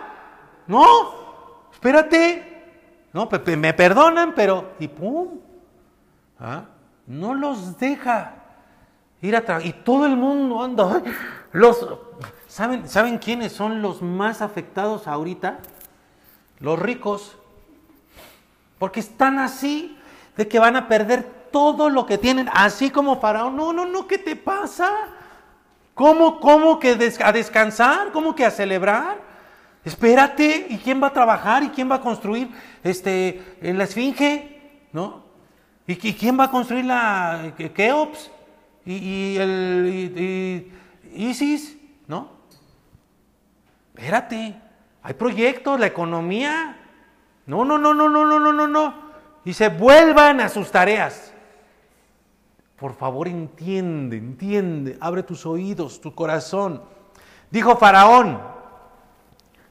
No, 0.65 1.67
espérate. 1.71 2.45
No, 3.13 3.29
me 3.57 3.73
perdonan, 3.73 4.33
pero... 4.35 4.73
Y 4.79 4.87
pum. 4.87 5.39
¿Ah? 6.39 6.65
No 7.05 7.33
los 7.33 7.77
deja 7.77 8.35
ir 9.21 9.35
a 9.35 9.45
trabajar. 9.45 9.67
Y 9.67 9.73
todo 9.73 10.05
el 10.05 10.15
mundo 10.15 10.63
anda... 10.63 11.03
Los, 11.51 11.87
¿saben, 12.47 12.87
¿Saben 12.87 13.17
quiénes 13.17 13.51
son 13.51 13.81
los 13.81 14.01
más 14.01 14.41
afectados 14.41 15.07
ahorita? 15.07 15.59
Los 16.59 16.79
ricos. 16.79 17.37
Porque 18.77 18.99
están 18.99 19.39
así 19.39 19.98
de 20.39 20.47
que 20.47 20.57
van 20.57 20.77
a 20.77 20.87
perder 20.87 21.23
todo 21.51 21.89
lo 21.89 22.05
que 22.05 22.17
tienen, 22.17 22.49
así 22.53 22.89
como 22.89 23.19
Faraón. 23.19 23.57
No, 23.57 23.73
no, 23.73 23.85
no, 23.85 24.07
¿qué 24.07 24.17
te 24.17 24.37
pasa? 24.37 24.89
¿Cómo, 25.93 26.39
cómo 26.39 26.79
que 26.79 26.91
a 27.21 27.33
descansar? 27.33 28.13
¿Cómo 28.13 28.33
que 28.33 28.45
a 28.45 28.49
celebrar? 28.49 29.17
Espérate, 29.83 30.67
¿y 30.69 30.77
quién 30.77 31.03
va 31.03 31.07
a 31.07 31.13
trabajar? 31.13 31.63
¿Y 31.63 31.69
quién 31.71 31.91
va 31.91 31.95
a 31.95 31.99
construir 31.99 32.49
este, 32.85 33.57
la 33.61 33.83
esfinge? 33.83 34.61
¿No? 34.93 35.25
¿Y, 35.85 35.97
quién 35.97 36.39
va 36.39 36.45
a 36.45 36.51
construir 36.51 36.85
la 36.85 37.51
Keops? 37.75 38.31
¿Y, 38.85 39.35
el 39.35 40.71
Isis? 41.15 41.77
¿No? 42.07 42.29
Espérate, 43.93 44.55
hay 45.03 45.13
proyectos, 45.15 45.77
la 45.77 45.87
economía. 45.87 46.77
No, 47.45 47.65
no, 47.65 47.77
no, 47.77 47.93
no, 47.93 48.07
no, 48.07 48.25
no, 48.25 48.39
no, 48.39 48.53
no, 48.53 48.67
no. 48.69 49.08
Dice, 49.43 49.69
vuelvan 49.69 50.41
a 50.41 50.49
sus 50.49 50.71
tareas. 50.71 51.33
Por 52.77 52.95
favor, 52.95 53.27
entiende, 53.27 54.17
entiende, 54.17 54.97
abre 55.01 55.23
tus 55.23 55.45
oídos, 55.45 55.99
tu 55.99 56.15
corazón. 56.15 56.81
Dijo 57.51 57.75
Faraón, 57.75 58.41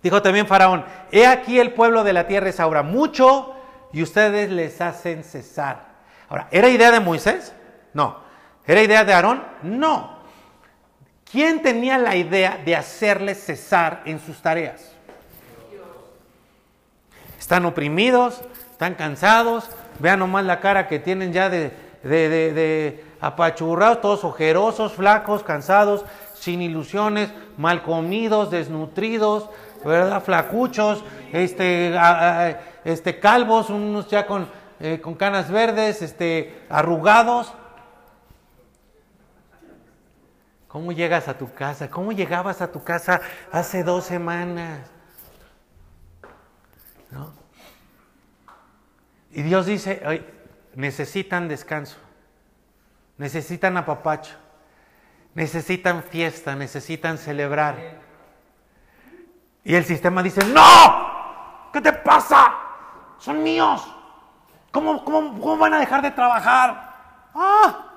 dijo 0.02 0.20
también 0.20 0.46
Faraón, 0.46 0.84
he 1.10 1.26
aquí 1.26 1.58
el 1.58 1.72
pueblo 1.72 2.04
de 2.04 2.12
la 2.12 2.26
tierra 2.26 2.48
es 2.48 2.60
ahora 2.60 2.82
mucho 2.82 3.54
y 3.92 4.02
ustedes 4.02 4.50
les 4.50 4.80
hacen 4.80 5.24
cesar. 5.24 5.88
Ahora, 6.28 6.48
¿era 6.50 6.68
idea 6.68 6.90
de 6.90 7.00
Moisés? 7.00 7.54
No. 7.94 8.18
¿Era 8.66 8.82
idea 8.82 9.04
de 9.04 9.14
Aarón? 9.14 9.42
No. 9.62 10.18
¿Quién 11.30 11.62
tenía 11.62 11.96
la 11.96 12.16
idea 12.16 12.60
de 12.64 12.76
hacerles 12.76 13.42
cesar 13.42 14.02
en 14.04 14.20
sus 14.20 14.42
tareas? 14.42 14.92
Están 17.38 17.64
oprimidos, 17.64 18.42
están 18.78 18.94
cansados, 18.94 19.68
vean 19.98 20.20
nomás 20.20 20.44
la 20.44 20.60
cara 20.60 20.86
que 20.86 21.00
tienen 21.00 21.32
ya 21.32 21.50
de, 21.50 21.72
de, 22.04 23.04
apachurrados, 23.20 24.00
todos 24.00 24.22
ojerosos, 24.22 24.92
flacos, 24.92 25.42
cansados, 25.42 26.04
sin 26.34 26.62
ilusiones, 26.62 27.28
mal 27.56 27.82
comidos, 27.82 28.52
desnutridos, 28.52 29.50
¿verdad? 29.84 30.22
Flacuchos, 30.22 31.02
este, 31.32 31.92
este, 32.84 33.18
calvos, 33.18 33.68
unos 33.68 34.06
ya 34.06 34.28
con, 34.28 34.48
eh, 34.78 35.00
con 35.02 35.16
canas 35.16 35.50
verdes, 35.50 36.00
este, 36.00 36.62
arrugados. 36.70 37.52
¿Cómo 40.68 40.92
llegas 40.92 41.26
a 41.26 41.36
tu 41.36 41.52
casa? 41.52 41.90
¿Cómo 41.90 42.12
llegabas 42.12 42.62
a 42.62 42.70
tu 42.70 42.84
casa 42.84 43.22
hace 43.50 43.82
dos 43.82 44.04
semanas? 44.04 44.88
¿No? 47.10 47.47
Y 49.38 49.42
Dios 49.42 49.66
dice, 49.66 50.02
necesitan 50.74 51.46
descanso, 51.46 51.96
necesitan 53.18 53.76
apapacho, 53.76 54.34
necesitan 55.32 56.02
fiesta, 56.02 56.56
necesitan 56.56 57.18
celebrar. 57.18 57.76
Y 59.62 59.76
el 59.76 59.84
sistema 59.84 60.24
dice, 60.24 60.44
no, 60.44 61.70
¿qué 61.72 61.80
te 61.80 61.92
pasa? 61.92 62.52
Son 63.18 63.40
míos. 63.40 63.86
¿Cómo, 64.72 65.04
cómo, 65.04 65.56
van 65.56 65.74
a 65.74 65.78
dejar 65.78 66.02
de 66.02 66.10
trabajar? 66.10 66.96
Ah. 67.32 67.92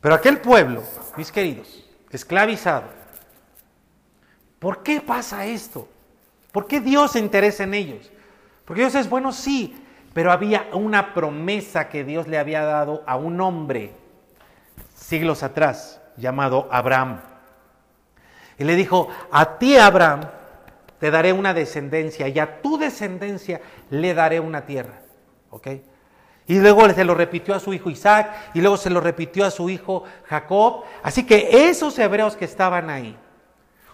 Pero 0.00 0.14
aquel 0.14 0.40
pueblo, 0.40 0.84
mis 1.16 1.32
queridos, 1.32 1.84
esclavizado, 2.12 2.84
¿por 4.60 4.84
qué 4.84 5.00
pasa 5.00 5.44
esto? 5.44 5.88
¿Por 6.52 6.68
qué 6.68 6.78
Dios 6.78 7.10
se 7.10 7.18
interesa 7.18 7.64
en 7.64 7.74
ellos? 7.74 8.12
Porque 8.64 8.82
Dios 8.82 8.94
es 8.94 9.10
bueno, 9.10 9.32
sí, 9.32 9.86
pero 10.18 10.32
había 10.32 10.66
una 10.72 11.14
promesa 11.14 11.88
que 11.88 12.02
Dios 12.02 12.26
le 12.26 12.38
había 12.38 12.64
dado 12.64 13.04
a 13.06 13.14
un 13.14 13.40
hombre 13.40 13.92
siglos 14.92 15.44
atrás, 15.44 16.00
llamado 16.16 16.66
Abraham. 16.72 17.20
Y 18.58 18.64
le 18.64 18.74
dijo, 18.74 19.06
a 19.30 19.58
ti 19.58 19.76
Abraham 19.76 20.22
te 20.98 21.12
daré 21.12 21.32
una 21.32 21.54
descendencia 21.54 22.26
y 22.26 22.36
a 22.40 22.60
tu 22.60 22.78
descendencia 22.78 23.60
le 23.90 24.12
daré 24.12 24.40
una 24.40 24.66
tierra. 24.66 25.02
Y 26.48 26.58
luego 26.58 26.88
se 26.88 27.04
lo 27.04 27.14
repitió 27.14 27.54
a 27.54 27.60
su 27.60 27.72
hijo 27.72 27.88
Isaac 27.88 28.50
y 28.54 28.60
luego 28.60 28.76
se 28.76 28.90
lo 28.90 29.00
repitió 29.00 29.44
a 29.44 29.52
su 29.52 29.70
hijo 29.70 30.02
Jacob. 30.24 30.82
Así 31.04 31.26
que 31.26 31.68
esos 31.68 31.96
hebreos 31.96 32.34
que 32.34 32.46
estaban 32.46 32.90
ahí, 32.90 33.16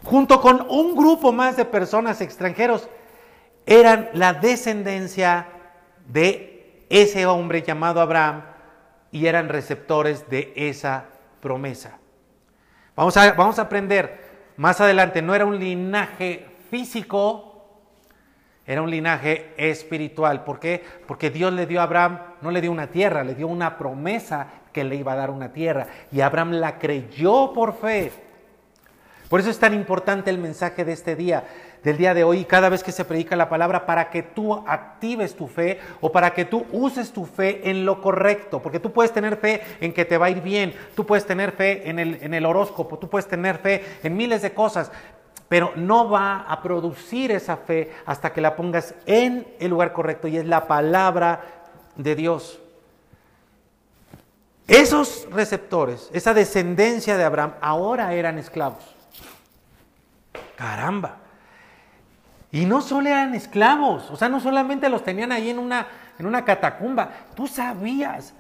junto 0.02 0.40
con 0.40 0.66
un 0.70 0.96
grupo 0.96 1.32
más 1.32 1.58
de 1.58 1.66
personas 1.66 2.22
extranjeros, 2.22 2.88
eran 3.66 4.08
la 4.14 4.32
descendencia 4.32 5.48
de 6.06 6.84
ese 6.88 7.26
hombre 7.26 7.62
llamado 7.62 8.00
Abraham 8.00 8.42
y 9.10 9.26
eran 9.26 9.48
receptores 9.48 10.28
de 10.28 10.52
esa 10.56 11.06
promesa. 11.40 11.98
Vamos 12.96 13.16
a, 13.16 13.32
vamos 13.32 13.58
a 13.58 13.62
aprender 13.62 14.24
más 14.56 14.80
adelante, 14.80 15.22
no 15.22 15.34
era 15.34 15.46
un 15.46 15.58
linaje 15.58 16.46
físico, 16.70 17.54
era 18.66 18.82
un 18.82 18.90
linaje 18.90 19.52
espiritual. 19.56 20.44
¿Por 20.44 20.58
qué? 20.58 20.82
Porque 21.06 21.30
Dios 21.30 21.52
le 21.52 21.66
dio 21.66 21.80
a 21.80 21.84
Abraham, 21.84 22.18
no 22.40 22.50
le 22.50 22.60
dio 22.60 22.72
una 22.72 22.86
tierra, 22.86 23.24
le 23.24 23.34
dio 23.34 23.46
una 23.46 23.76
promesa 23.76 24.48
que 24.72 24.84
le 24.84 24.96
iba 24.96 25.12
a 25.12 25.16
dar 25.16 25.30
una 25.30 25.52
tierra. 25.52 25.86
Y 26.10 26.20
Abraham 26.20 26.52
la 26.52 26.78
creyó 26.78 27.52
por 27.52 27.74
fe. 27.74 28.10
Por 29.28 29.40
eso 29.40 29.50
es 29.50 29.58
tan 29.58 29.74
importante 29.74 30.30
el 30.30 30.38
mensaje 30.38 30.84
de 30.84 30.92
este 30.92 31.16
día 31.16 31.44
del 31.84 31.98
día 31.98 32.14
de 32.14 32.24
hoy 32.24 32.44
cada 32.46 32.70
vez 32.70 32.82
que 32.82 32.90
se 32.90 33.04
predica 33.04 33.36
la 33.36 33.50
palabra 33.50 33.84
para 33.84 34.10
que 34.10 34.22
tú 34.22 34.54
actives 34.66 35.36
tu 35.36 35.46
fe 35.46 35.78
o 36.00 36.10
para 36.10 36.32
que 36.32 36.46
tú 36.46 36.66
uses 36.72 37.12
tu 37.12 37.26
fe 37.26 37.70
en 37.70 37.84
lo 37.84 38.00
correcto. 38.00 38.60
Porque 38.60 38.80
tú 38.80 38.90
puedes 38.90 39.12
tener 39.12 39.36
fe 39.36 39.60
en 39.80 39.92
que 39.92 40.06
te 40.06 40.16
va 40.18 40.26
a 40.26 40.30
ir 40.30 40.40
bien, 40.40 40.74
tú 40.96 41.04
puedes 41.04 41.26
tener 41.26 41.52
fe 41.52 41.88
en 41.88 41.98
el, 41.98 42.18
en 42.22 42.32
el 42.32 42.46
horóscopo, 42.46 42.98
tú 42.98 43.08
puedes 43.08 43.28
tener 43.28 43.58
fe 43.58 43.84
en 44.02 44.16
miles 44.16 44.40
de 44.40 44.54
cosas, 44.54 44.90
pero 45.48 45.72
no 45.76 46.08
va 46.08 46.46
a 46.48 46.62
producir 46.62 47.30
esa 47.30 47.58
fe 47.58 47.92
hasta 48.06 48.32
que 48.32 48.40
la 48.40 48.56
pongas 48.56 48.94
en 49.04 49.46
el 49.60 49.70
lugar 49.70 49.92
correcto 49.92 50.26
y 50.26 50.38
es 50.38 50.46
la 50.46 50.66
palabra 50.66 51.42
de 51.96 52.14
Dios. 52.16 52.60
Esos 54.66 55.28
receptores, 55.30 56.08
esa 56.14 56.32
descendencia 56.32 57.18
de 57.18 57.24
Abraham, 57.24 57.52
ahora 57.60 58.14
eran 58.14 58.38
esclavos. 58.38 58.82
Caramba. 60.56 61.23
Y 62.54 62.66
no 62.66 62.82
solo 62.82 63.08
eran 63.08 63.34
esclavos, 63.34 64.08
o 64.12 64.16
sea, 64.16 64.28
no 64.28 64.38
solamente 64.38 64.88
los 64.88 65.02
tenían 65.02 65.32
ahí 65.32 65.50
en 65.50 65.58
una, 65.58 65.88
en 66.20 66.24
una 66.24 66.44
catacumba. 66.44 67.10
¿Tú 67.34 67.48
sabías 67.48 68.32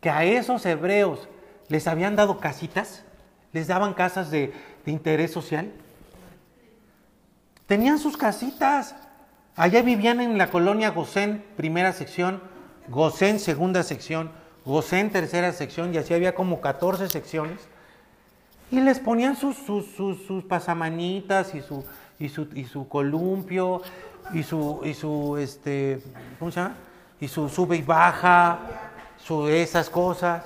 que 0.00 0.10
a 0.10 0.24
esos 0.24 0.66
hebreos 0.66 1.28
les 1.68 1.86
habían 1.86 2.16
dado 2.16 2.40
casitas? 2.40 3.04
¿Les 3.52 3.68
daban 3.68 3.94
casas 3.94 4.32
de, 4.32 4.52
interés 4.86 5.30
social? 5.30 5.70
Tenían 7.66 8.00
sus 8.00 8.16
casitas. 8.16 8.96
Allá 9.54 9.82
vivían 9.82 10.20
en 10.20 10.36
la 10.36 10.50
colonia 10.50 10.90
Gosén, 10.90 11.44
primera 11.56 11.92
sección, 11.92 12.42
Gosén, 12.88 13.38
segunda 13.38 13.84
sección, 13.84 14.32
Gosén, 14.64 15.10
tercera 15.10 15.52
sección, 15.52 15.94
y 15.94 15.98
así 15.98 16.12
había 16.12 16.34
como 16.34 16.60
14 16.60 17.08
secciones. 17.08 17.60
Y 18.72 18.80
les 18.80 18.98
ponían 18.98 19.36
sus, 19.36 19.56
sus, 19.58 19.86
sus 19.94 20.42
pasamanitas 20.42 21.54
y 21.54 21.60
su, 21.62 21.84
y 22.18 22.28
su, 22.28 22.48
y 22.54 22.64
su 22.64 22.88
columpio, 22.88 23.82
y 24.32 24.42
su, 24.42 24.80
y 24.84 24.94
su, 24.94 25.36
este, 25.36 26.02
¿cómo 26.38 26.50
se 26.50 26.60
llama? 26.60 26.74
Y 27.20 27.28
su 27.28 27.48
sube 27.48 27.76
y 27.76 27.82
baja, 27.82 28.58
su, 29.16 29.48
esas 29.48 29.90
cosas. 29.90 30.44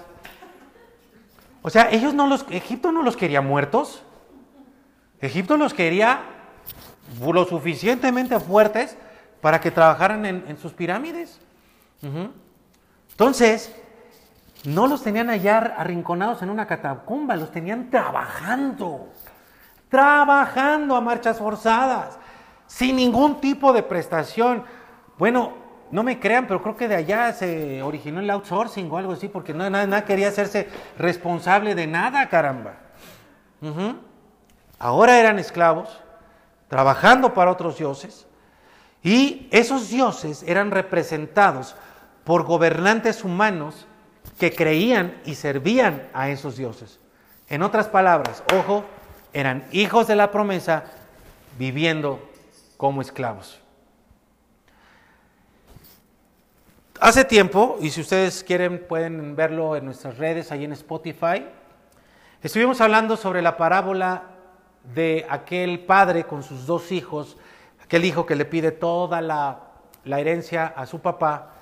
O 1.63 1.71
sea, 1.71 1.91
ellos 1.91 2.15
no 2.15 2.27
los, 2.27 2.47
Egipto 2.51 2.93
no 2.93 3.03
los 3.03 3.17
quería 3.17 3.41
muertos. 3.41 4.03
Egipto 5.21 5.57
los 5.57 5.75
quería 5.75 6.21
lo 7.21 7.45
suficientemente 7.45 8.39
fuertes 8.39 8.97
para 9.41 9.61
que 9.61 9.71
trabajaran 9.71 10.25
en, 10.27 10.59
sus 10.59 10.73
pirámides. 10.73 11.41
Entonces, 13.11 13.75
no 14.65 14.87
los 14.87 15.03
tenían 15.03 15.31
allá 15.31 15.59
arrinconados 15.77 16.43
en 16.43 16.51
una 16.51 16.67
catacumba, 16.67 17.37
los 17.37 17.51
tenían 17.51 17.91
trabajando, 17.91 19.09
trabajando 19.89 20.97
a 20.97 21.01
marchas 21.01 21.39
forzadas, 21.39 22.19
sin 22.67 22.97
ningún 22.97 23.41
tipo 23.41 23.73
de 23.73 23.83
prestación. 23.83 24.65
Bueno, 25.17 25.55
no 25.91 26.03
me 26.03 26.21
crean, 26.21 26.47
pero 26.47 26.63
creo 26.63 26.77
que 26.77 26.89
de 26.89 26.97
allá 26.97 27.33
se 27.33 27.83
originó 27.83 28.21
el 28.21 28.31
outsourcing 28.31 28.91
o 28.91 28.99
algo 28.99 29.13
así, 29.13 29.29
porque 29.29 29.55
nada, 29.55 30.05
quería 30.05 30.29
hacerse 30.29 30.69
responsable 30.99 31.75
de 31.75 31.87
nada, 31.87 32.29
caramba. 32.29 32.75
Ahora 34.79 35.19
eran 35.19 35.39
esclavos, 35.39 36.01
trabajando 36.69 37.33
para 37.33 37.51
otros 37.51 37.79
dioses, 37.79 38.27
y 39.03 39.49
esos 39.51 39.89
dioses 39.89 40.43
eran 40.43 40.71
representados 40.71 41.75
por 42.25 42.45
gobernantes 42.45 43.25
humanos 43.25 43.87
que 44.39 44.55
creían 44.55 45.19
y 45.25 45.35
servían 45.35 46.09
a 46.13 46.29
esos 46.29 46.57
dioses. 46.57 47.01
En 47.49 47.63
otras 47.63 47.89
palabras, 47.89 48.43
ojo, 48.55 48.85
eran 49.33 49.65
hijos 49.73 50.07
de 50.07 50.17
la 50.17 50.31
promesa 50.31 50.85
viviendo 51.59 52.21
como 52.77 53.03
esclavos. 53.03 53.61
Hace 57.01 57.25
tiempo, 57.25 57.77
y 57.81 57.91
si 57.91 58.01
ustedes 58.01 58.43
quieren 58.43 58.85
pueden 58.89 59.37
verlo 59.37 59.77
en 59.77 59.85
nuestras 59.85 60.19
redes, 60.19 60.51
ahí 60.51 60.65
en 60.65 60.73
Spotify, 60.73 61.47
estuvimos 62.43 62.81
hablando 62.81 63.17
sobre 63.17 63.41
la 63.41 63.57
parábola 63.57 64.25
de 64.95 65.25
aquel 65.29 65.81
padre 65.81 66.25
con 66.25 66.43
sus 66.43 66.67
dos 66.67 66.91
hijos, 66.91 67.37
aquel 67.83 68.05
hijo 68.05 68.27
que 68.27 68.35
le 68.35 68.45
pide 68.45 68.73
toda 68.73 69.21
la, 69.21 69.61
herencia 70.05 70.67
a 70.67 70.87
su 70.87 71.01
papá 71.01 71.53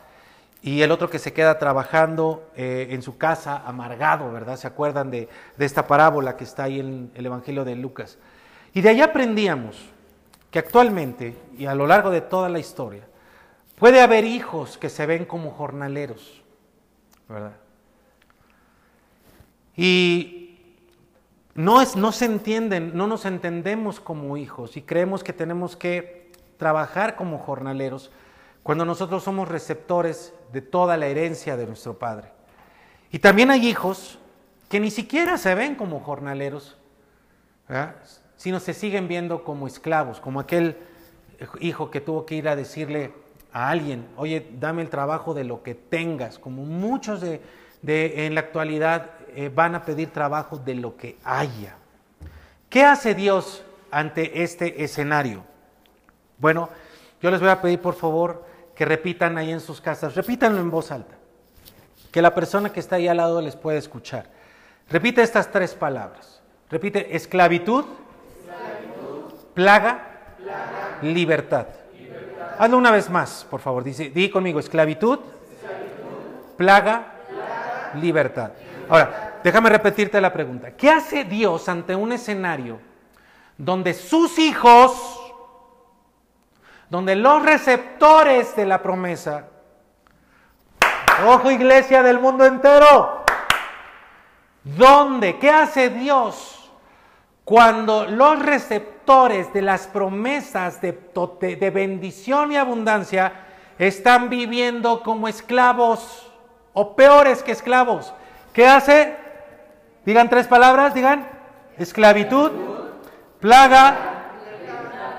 y 0.62 0.82
el 0.82 0.90
otro 0.90 1.08
que 1.10 1.18
se 1.18 1.32
queda 1.32 1.58
trabajando 1.58 2.50
eh, 2.56 2.88
en 2.90 3.02
su 3.02 3.18
casa 3.18 3.62
amargado, 3.66 4.32
¿verdad? 4.32 4.56
¿Se 4.56 4.66
acuerdan 4.66 5.10
de, 5.10 5.28
esta 5.58 5.86
parábola 5.86 6.36
que 6.36 6.44
está 6.44 6.64
ahí 6.64 6.80
en 6.80 7.10
el 7.14 7.26
Evangelio 7.26 7.64
de 7.64 7.76
Lucas? 7.76 8.18
Y 8.74 8.80
de 8.80 8.88
ahí 8.88 9.00
aprendíamos 9.00 9.88
que 10.50 10.58
actualmente 10.58 11.36
y 11.56 11.66
a 11.66 11.74
lo 11.74 11.86
largo 11.86 12.10
de 12.10 12.20
toda 12.20 12.48
la 12.48 12.58
historia, 12.58 13.02
Puede 13.76 14.00
haber 14.00 14.24
hijos 14.24 14.78
que 14.78 14.88
se 14.88 15.04
ven 15.04 15.26
como 15.26 15.50
jornaleros, 15.50 16.42
¿verdad? 17.28 17.52
Y 19.76 20.58
no, 21.54 21.82
es, 21.82 21.94
no 21.94 22.10
se 22.10 22.24
entienden, 22.24 22.96
no 22.96 23.06
nos 23.06 23.26
entendemos 23.26 24.00
como 24.00 24.38
hijos 24.38 24.78
y 24.78 24.82
creemos 24.82 25.22
que 25.22 25.34
tenemos 25.34 25.76
que 25.76 26.32
trabajar 26.56 27.16
como 27.16 27.38
jornaleros 27.38 28.10
cuando 28.66 28.84
nosotros 28.84 29.22
somos 29.22 29.46
receptores 29.46 30.34
de 30.52 30.60
toda 30.60 30.96
la 30.96 31.06
herencia 31.06 31.56
de 31.56 31.68
nuestro 31.68 32.00
Padre. 32.00 32.32
Y 33.12 33.20
también 33.20 33.52
hay 33.52 33.64
hijos 33.64 34.18
que 34.68 34.80
ni 34.80 34.90
siquiera 34.90 35.38
se 35.38 35.54
ven 35.54 35.76
como 35.76 36.00
jornaleros, 36.00 36.76
sino 38.36 38.58
se 38.58 38.74
siguen 38.74 39.06
viendo 39.06 39.44
como 39.44 39.68
esclavos, 39.68 40.18
como 40.18 40.40
aquel 40.40 40.78
hijo 41.60 41.92
que 41.92 42.00
tuvo 42.00 42.26
que 42.26 42.34
ir 42.34 42.48
a 42.48 42.56
decirle 42.56 43.12
a 43.52 43.70
alguien, 43.70 44.08
oye, 44.16 44.48
dame 44.58 44.82
el 44.82 44.90
trabajo 44.90 45.32
de 45.32 45.44
lo 45.44 45.62
que 45.62 45.76
tengas, 45.76 46.40
como 46.40 46.64
muchos 46.64 47.20
de, 47.20 47.40
en 48.26 48.34
la 48.34 48.40
actualidad 48.40 49.12
eh, 49.36 49.48
van 49.48 49.76
a 49.76 49.84
pedir 49.84 50.10
trabajo 50.10 50.58
de 50.58 50.74
lo 50.74 50.96
que 50.96 51.18
haya. 51.22 51.76
¿Qué 52.68 52.84
hace 52.84 53.14
Dios 53.14 53.62
ante 53.92 54.42
este 54.42 54.82
escenario? 54.82 55.44
Bueno, 56.38 56.68
yo 57.22 57.30
les 57.30 57.38
voy 57.38 57.50
a 57.50 57.62
pedir 57.62 57.80
por 57.80 57.94
favor 57.94 58.44
que 58.76 58.84
repitan 58.84 59.38
ahí 59.38 59.50
en 59.50 59.60
sus 59.60 59.80
casas, 59.80 60.14
repítanlo 60.14 60.60
en 60.60 60.70
voz 60.70 60.92
alta, 60.92 61.16
que 62.12 62.22
la 62.22 62.34
persona 62.34 62.70
que 62.70 62.80
está 62.80 62.96
ahí 62.96 63.08
al 63.08 63.16
lado 63.16 63.40
les 63.40 63.56
pueda 63.56 63.78
escuchar. 63.78 64.26
Repite 64.88 65.22
estas 65.22 65.50
tres 65.50 65.74
palabras. 65.74 66.40
Repite 66.70 67.16
esclavitud, 67.16 67.84
plaga, 69.54 70.26
libertad. 71.02 71.66
Hazlo 72.58 72.78
una 72.78 72.90
vez 72.90 73.10
más, 73.10 73.46
por 73.50 73.60
favor. 73.60 73.82
Dice, 73.82 74.10
di 74.10 74.30
conmigo, 74.30 74.60
esclavitud, 74.60 75.18
plaga, 76.56 77.14
libertad. 78.00 78.52
Ahora, 78.88 79.40
déjame 79.42 79.70
repetirte 79.70 80.20
la 80.20 80.32
pregunta. 80.32 80.72
¿Qué 80.72 80.90
hace 80.90 81.24
Dios 81.24 81.68
ante 81.68 81.94
un 81.94 82.12
escenario 82.12 82.78
donde 83.56 83.94
sus 83.94 84.38
hijos, 84.38 85.15
donde 86.88 87.16
los 87.16 87.42
receptores 87.42 88.54
de 88.56 88.66
la 88.66 88.82
promesa, 88.82 89.48
ojo 91.26 91.50
iglesia 91.50 92.02
del 92.02 92.18
mundo 92.18 92.44
entero, 92.44 93.24
¿dónde? 94.62 95.38
¿Qué 95.38 95.50
hace 95.50 95.90
Dios 95.90 96.70
cuando 97.46 98.06
los 98.06 98.40
receptores 98.40 99.52
de 99.52 99.62
las 99.62 99.86
promesas 99.86 100.80
de, 100.80 100.98
de, 101.40 101.70
bendición 101.70 102.50
y 102.50 102.56
abundancia 102.56 103.32
están 103.78 104.28
viviendo 104.28 105.02
como 105.04 105.28
esclavos 105.28 106.32
o 106.72 106.96
peores 106.96 107.44
que 107.44 107.52
esclavos. 107.52 108.12
¿Qué 108.52 108.66
hace? 108.66 109.16
Digan 110.04 110.28
tres 110.28 110.48
palabras, 110.48 110.92
digan. 110.92 111.28
Esclavitud, 111.78 112.50
plaga. 113.38 114.15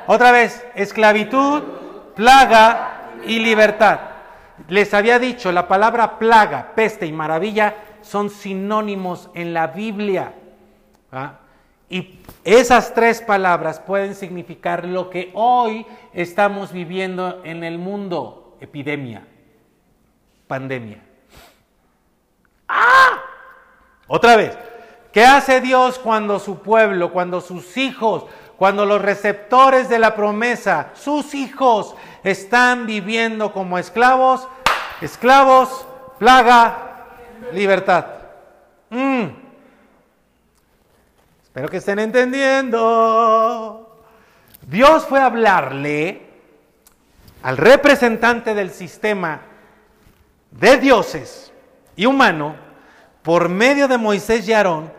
Otra 0.08 0.32
vez, 0.32 0.66
esclavitud, 0.74 1.62
plaga 2.16 3.12
y 3.26 3.40
libertad. 3.40 4.00
Les 4.70 4.94
había 4.94 5.20
dicho, 5.20 5.52
la 5.52 5.68
palabra 5.68 6.18
plaga, 6.18 6.72
peste 6.76 7.06
y 7.06 7.12
maravilla 7.12 7.76
son 8.02 8.30
sinónimos 8.30 9.30
en 9.34 9.54
la 9.54 9.68
Biblia. 9.68 10.34
Y 11.90 12.20
esas 12.46 12.94
tres 12.94 13.22
palabras 13.22 13.82
pueden 13.82 14.16
significar 14.16 14.86
lo 14.86 15.10
que 15.10 15.32
hoy 15.34 15.86
estamos 16.14 16.72
viviendo 16.72 17.42
en 17.44 17.66
el 17.66 17.78
mundo, 17.78 18.58
epidemia, 18.62 19.28
pandemia. 20.48 21.04
¡Ah! 22.70 23.22
Otra 24.08 24.38
vez, 24.38 24.58
¿qué 25.12 25.26
hace 25.26 25.60
Dios 25.60 26.00
cuando 26.00 26.40
su 26.40 26.60
pueblo, 26.60 27.12
cuando 27.12 27.42
sus 27.42 27.76
hijos, 27.76 28.26
cuando 28.58 28.86
los 28.86 29.02
receptores 29.02 29.88
de 29.88 30.00
la 30.00 30.16
promesa, 30.16 30.90
sus 30.96 31.36
hijos, 31.36 31.96
están 32.24 32.88
viviendo 32.88 33.54
como 33.54 33.78
esclavos? 33.78 34.48
Esclavos, 35.00 35.86
plaga, 36.18 37.06
libertad. 37.54 38.06
Mm. 38.90 39.26
Espero 41.44 41.70
que 41.70 41.78
estén 41.78 42.00
entendiendo. 42.00 44.04
Dios 44.62 45.06
fue 45.06 45.20
a 45.20 45.26
hablarle 45.26 46.28
al 47.44 47.58
representante 47.58 48.56
del 48.56 48.72
sistema 48.72 49.42
de 50.52 50.78
dioses 50.78 51.52
y 51.96 52.06
humano 52.06 52.56
por 53.22 53.50
medio 53.50 53.88
de 53.88 53.98
Moisés 53.98 54.48
y 54.48 54.54
Aarón 54.54 54.97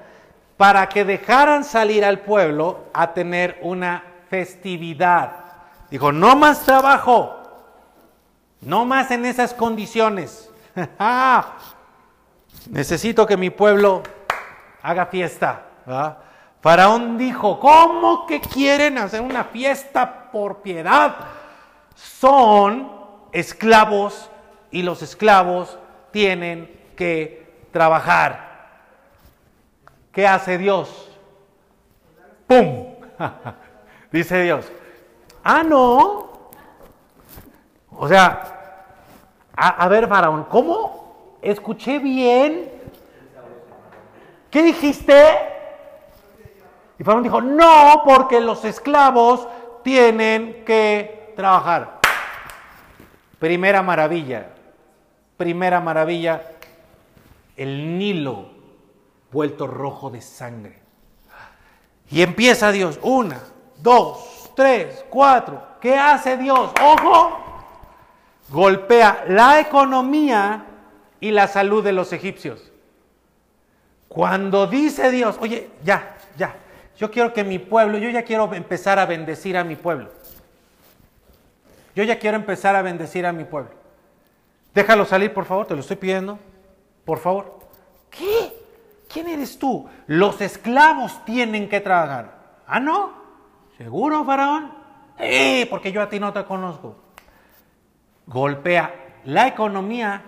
para 0.59 0.88
que 0.88 1.04
dejaran 1.04 1.64
salir 1.64 2.04
al 2.04 2.18
pueblo 2.18 2.86
a 2.92 3.14
tener 3.14 3.59
una 3.62 4.04
festividad. 4.28 5.30
Dijo, 5.88 6.12
no 6.12 6.36
más 6.36 6.64
trabajo, 6.64 7.36
no 8.61 8.84
más 8.84 9.11
en 9.12 9.24
esas 9.24 9.54
condiciones. 9.54 10.50
Necesito 12.70 13.24
que 13.24 13.36
mi 13.36 13.50
pueblo 13.50 14.02
haga 14.82 15.06
fiesta. 15.06 15.62
Faraón 16.61 17.16
dijo, 17.16 17.61
¿cómo 17.61 18.26
que 18.26 18.40
quieren 18.40 18.98
hacer 18.98 19.20
una 19.20 19.44
fiesta 19.44 20.28
por 20.32 20.61
piedad? 20.61 21.14
Son 21.94 22.90
esclavos 23.30 24.28
y 24.72 24.82
los 24.82 25.02
esclavos 25.02 25.78
tienen 26.11 26.68
que 26.96 27.68
trabajar. 27.70 28.47
¿Qué 30.18 30.26
hace 30.26 30.58
Dios? 30.58 31.08
¡Pum! 32.48 32.96
Dice 34.10 34.42
Dios. 34.42 34.66
Ah, 35.44 35.62
no. 35.62 36.50
O 37.92 38.08
sea, 38.08 38.90
a, 39.54 39.86
ver, 39.86 40.08
Faraón, 40.08 40.46
¿cómo? 40.50 41.36
¿Escuché 41.40 42.00
bien? 42.00 42.68
¿Qué 44.50 44.64
dijiste? 44.64 45.22
Y 46.98 47.04
Faraón 47.04 47.22
dijo, 47.22 47.40
no, 47.40 48.02
porque 48.04 48.40
los 48.40 48.64
esclavos 48.64 49.46
tienen 49.84 50.64
que 50.64 51.32
trabajar. 51.36 52.00
Primera 53.38 53.82
maravilla, 53.82 54.48
primera 55.36 55.80
maravilla, 55.80 56.42
el 57.56 57.96
Nilo 57.96 58.57
vuelto 59.32 59.66
rojo 59.66 60.10
de 60.10 60.20
sangre. 60.20 60.78
Y 62.10 62.22
empieza 62.22 62.72
Dios, 62.72 62.98
una, 63.02 63.40
dos, 63.78 64.50
tres, 64.56 65.04
cuatro. 65.10 65.62
¿Qué 65.80 65.96
hace 65.96 66.36
Dios? 66.36 66.72
Ojo, 66.82 67.38
golpea 68.48 69.24
la 69.28 69.60
economía 69.60 70.64
y 71.20 71.30
la 71.30 71.46
salud 71.48 71.84
de 71.84 71.92
los 71.92 72.12
egipcios. 72.12 72.72
Cuando 74.08 74.66
dice 74.66 75.10
Dios, 75.10 75.36
oye, 75.40 75.70
ya, 75.84 76.16
ya, 76.36 76.56
yo 76.96 77.10
quiero 77.10 77.32
que 77.32 77.44
mi 77.44 77.58
pueblo, 77.58 77.98
yo 77.98 78.08
ya 78.08 78.24
quiero 78.24 78.52
empezar 78.54 78.98
a 78.98 79.06
bendecir 79.06 79.56
a 79.56 79.64
mi 79.64 79.76
pueblo. 79.76 80.10
Yo 81.94 82.04
ya 82.04 82.18
quiero 82.18 82.36
empezar 82.36 82.74
a 82.74 82.82
bendecir 82.82 83.26
a 83.26 83.32
mi 83.32 83.44
pueblo. 83.44 83.70
Déjalo 84.74 85.04
salir, 85.04 85.34
por 85.34 85.44
favor, 85.44 85.66
te 85.66 85.74
lo 85.74 85.80
estoy 85.80 85.96
pidiendo. 85.96 86.38
Por 87.04 87.18
favor. 87.18 87.58
¿Qué? 88.10 88.52
¿Quién 89.09 89.28
eres 89.28 89.59
tú? 89.59 89.88
Los 90.06 90.40
esclavos 90.40 91.24
tienen 91.24 91.68
que 91.68 91.80
trabajar. 91.80 92.38
¿Ah, 92.66 92.78
no? 92.78 93.12
¿Seguro, 93.78 94.24
faraón? 94.24 94.72
Eh, 95.18 95.66
porque 95.70 95.90
yo 95.90 96.02
a 96.02 96.09
ti 96.09 96.20
no 96.20 96.32
te 96.32 96.44
conozco. 96.44 96.96
Golpea 98.26 98.94
la 99.24 99.48
economía 99.48 100.22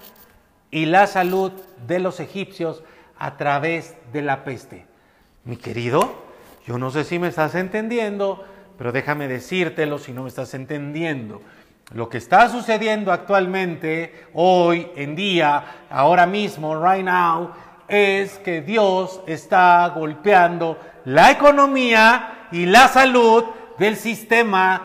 y 0.70 0.86
la 0.86 1.06
salud 1.06 1.52
de 1.86 1.98
los 1.98 2.20
egipcios 2.20 2.82
a 3.18 3.36
través 3.36 3.96
de 4.12 4.22
la 4.22 4.44
peste. 4.44 4.86
Mi 5.44 5.56
querido, 5.56 6.22
yo 6.66 6.78
no 6.78 6.90
sé 6.90 7.04
si 7.04 7.18
me 7.18 7.28
estás 7.28 7.54
entendiendo, 7.54 8.44
pero 8.78 8.92
déjame 8.92 9.28
decírtelo 9.28 9.98
si 9.98 10.12
no 10.12 10.22
me 10.22 10.28
estás 10.28 10.54
entendiendo. 10.54 11.42
Lo 11.92 12.08
que 12.08 12.18
está 12.18 12.48
sucediendo 12.48 13.10
actualmente, 13.10 14.28
hoy 14.32 14.90
en 14.94 15.16
día, 15.16 15.64
ahora 15.90 16.24
mismo, 16.24 16.80
right 16.80 17.04
now, 17.04 17.50
es 17.90 18.38
que 18.38 18.62
Dios 18.62 19.20
está 19.26 19.86
golpeando 19.88 20.78
la 21.04 21.30
economía 21.32 22.46
y 22.52 22.66
la 22.66 22.88
salud 22.88 23.44
del 23.78 23.96
sistema 23.96 24.82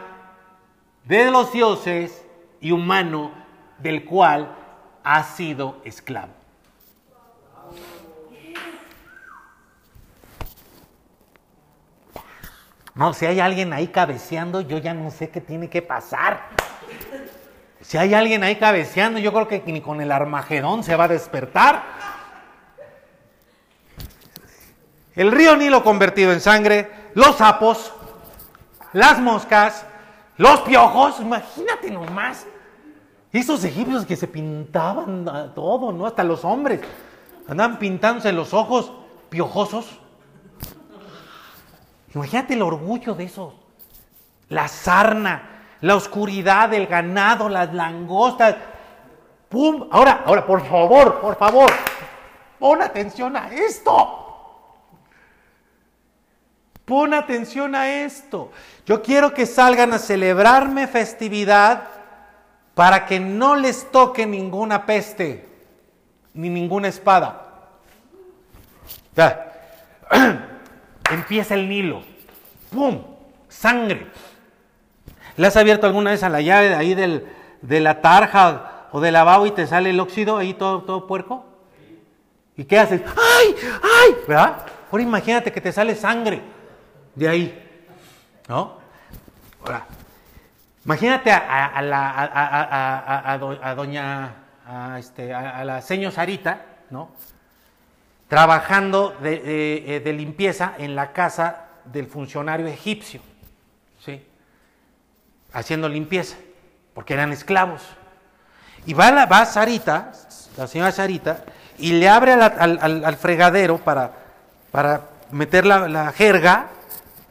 de 1.04 1.30
los 1.30 1.54
dioses 1.54 2.26
y 2.60 2.72
humano 2.72 3.32
del 3.78 4.06
cual 4.06 4.56
ha 5.04 5.24
sido 5.24 5.82
esclavo. 5.86 6.34
No, 12.96 13.14
si 13.14 13.26
hay 13.26 13.40
alguien 13.40 13.74
ahí 13.74 13.88
cabeceando, 13.88 14.62
yo 14.62 14.78
ya 14.78 14.94
no 14.94 15.12
sé 15.12 15.30
qué 15.30 15.42
tiene 15.42 15.70
que 15.70 15.82
pasar. 15.82 16.48
Si 17.82 17.98
hay 17.98 18.14
alguien 18.14 18.42
ahí 18.42 18.56
cabeceando, 18.56 19.20
yo 19.20 19.32
creo 19.32 19.48
que 19.48 19.62
ni 19.68 19.82
con 19.82 20.02
el 20.02 20.12
Armagedón 20.12 20.84
se 20.84 20.96
va 20.96 21.04
a 21.04 21.10
despertar. 21.10 21.84
El 25.16 25.32
río 25.32 25.56
Nilo 25.56 25.84
convertido 25.84 26.34
en 26.34 26.42
sangre, 26.42 26.92
los 27.14 27.38
sapos, 27.38 27.94
las 28.92 29.20
moscas, 29.20 29.86
los 30.38 30.60
piojos, 30.62 31.22
imagínate 31.22 31.90
nomás. 31.90 32.46
Esos 33.32 33.64
egipcios 33.64 34.06
que 34.06 34.16
se 34.16 34.28
pintaban 34.28 35.26
todo, 35.56 35.92
¿no? 35.92 36.06
Hasta 36.06 36.24
los 36.24 36.44
hombres. 36.44 36.82
Andaban 37.48 37.80
pintándose 37.80 38.32
los 38.32 38.54
ojos 38.54 38.92
piojosos. 39.30 40.00
Imagínate 42.14 42.54
el 42.54 42.62
orgullo 42.62 43.14
de 43.14 43.26
esos. 43.26 43.54
La 44.50 44.68
sarna, 44.68 45.64
la 45.82 45.96
oscuridad, 45.96 46.74
el 46.74 46.88
ganado, 46.88 47.50
las 47.50 47.74
langostas. 47.74 48.56
¡Pum! 49.50 49.88
Ahora, 49.92 50.24
ahora, 50.26 50.46
por 50.46 50.66
favor, 50.66 51.20
por 51.20 51.38
favor, 51.38 51.72
pon 52.60 52.82
atención 52.82 53.36
a 53.36 53.50
esto. 53.54 54.25
Pon 56.86 57.16
atención 57.16 57.74
a 57.74 57.90
esto. 58.04 58.52
Yo 58.86 59.02
quiero 59.02 59.34
que 59.34 59.48
salgan 59.48 59.92
a 59.94 60.00
celebrarme 60.00 60.88
festividad 60.88 61.88
para 62.76 63.08
que 63.08 63.20
no 63.20 63.56
les 63.56 63.92
toque 63.92 64.28
ninguna 64.28 64.86
peste 64.86 65.50
ni 66.36 66.50
ninguna 66.50 66.88
espada. 66.88 67.42
Ya. 69.16 69.52
Empieza 71.12 71.56
el 71.56 71.68
Nilo. 71.68 72.04
¡Pum! 72.72 73.02
Sangre. 73.50 74.08
¿Le 75.38 75.48
has 75.48 75.58
abierto 75.58 75.88
alguna 75.88 76.12
vez 76.12 76.22
a 76.22 76.30
la 76.30 76.42
llave 76.42 76.70
de 76.70 76.76
ahí 76.76 76.94
del, 76.94 77.28
de 77.62 77.80
la 77.80 78.02
tarja 78.02 78.88
o 78.92 79.02
del 79.02 79.14
lavabo 79.14 79.48
y 79.48 79.52
te 79.52 79.66
sale 79.66 79.90
el 79.90 80.00
óxido 80.00 80.38
ahí 80.38 80.54
todo, 80.54 80.84
todo 80.84 81.08
puerco? 81.08 81.46
¿Y 82.56 82.66
qué 82.66 82.78
haces? 82.78 83.02
¡Ay! 83.06 83.56
¡Ay! 83.82 84.16
¿Verdad? 84.28 84.66
Ahora 84.92 85.04
imagínate 85.04 85.52
que 85.52 85.62
te 85.62 85.72
sale 85.72 85.96
sangre 85.96 86.55
de 87.16 87.28
ahí. 87.28 87.80
¿No? 88.48 88.78
Ahora, 89.64 89.86
imagínate 90.86 91.32
a, 91.32 91.82
la, 91.82 93.30
a, 93.64 93.76
doña, 93.76 94.34
a, 94.68 95.00
este, 95.00 95.30
la 95.30 95.82
señora 95.82 96.16
Sarita, 96.16 96.62
¿no? 96.92 97.10
Trabajando 98.28 99.16
de, 99.22 100.02
de 100.04 100.14
limpieza 100.14 100.76
en 100.78 100.96
la 100.96 101.14
casa 101.14 101.66
del 101.86 102.08
funcionario 102.08 102.68
egipcio. 102.68 103.22
¿Sí? 104.04 104.24
haciendo 105.56 105.88
limpieza, 105.88 106.36
porque 106.94 107.14
eran 107.14 107.32
esclavos. 107.32 107.82
Y 108.86 108.94
va, 108.94 109.10
la, 109.10 109.26
va 109.26 109.46
Sarita, 109.46 110.12
la 110.58 110.68
señora 110.68 110.92
Sarita, 110.92 111.44
y 111.78 111.94
le 111.94 112.10
abre 112.10 112.34
al, 112.34 113.16
fregadero 113.16 113.78
para, 113.78 114.12
para 114.72 115.02
meter 115.32 115.66
la, 115.66 116.12
jerga 116.12 116.68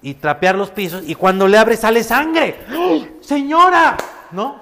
y 0.04 0.12
trapear 0.12 0.54
los 0.54 0.70
pisos, 0.70 1.02
y 1.06 1.14
cuando 1.14 1.48
le 1.48 1.56
abre 1.56 1.78
sale 1.78 2.04
sangre. 2.04 2.60
¡Señora! 3.22 3.96
¿No? 4.32 4.60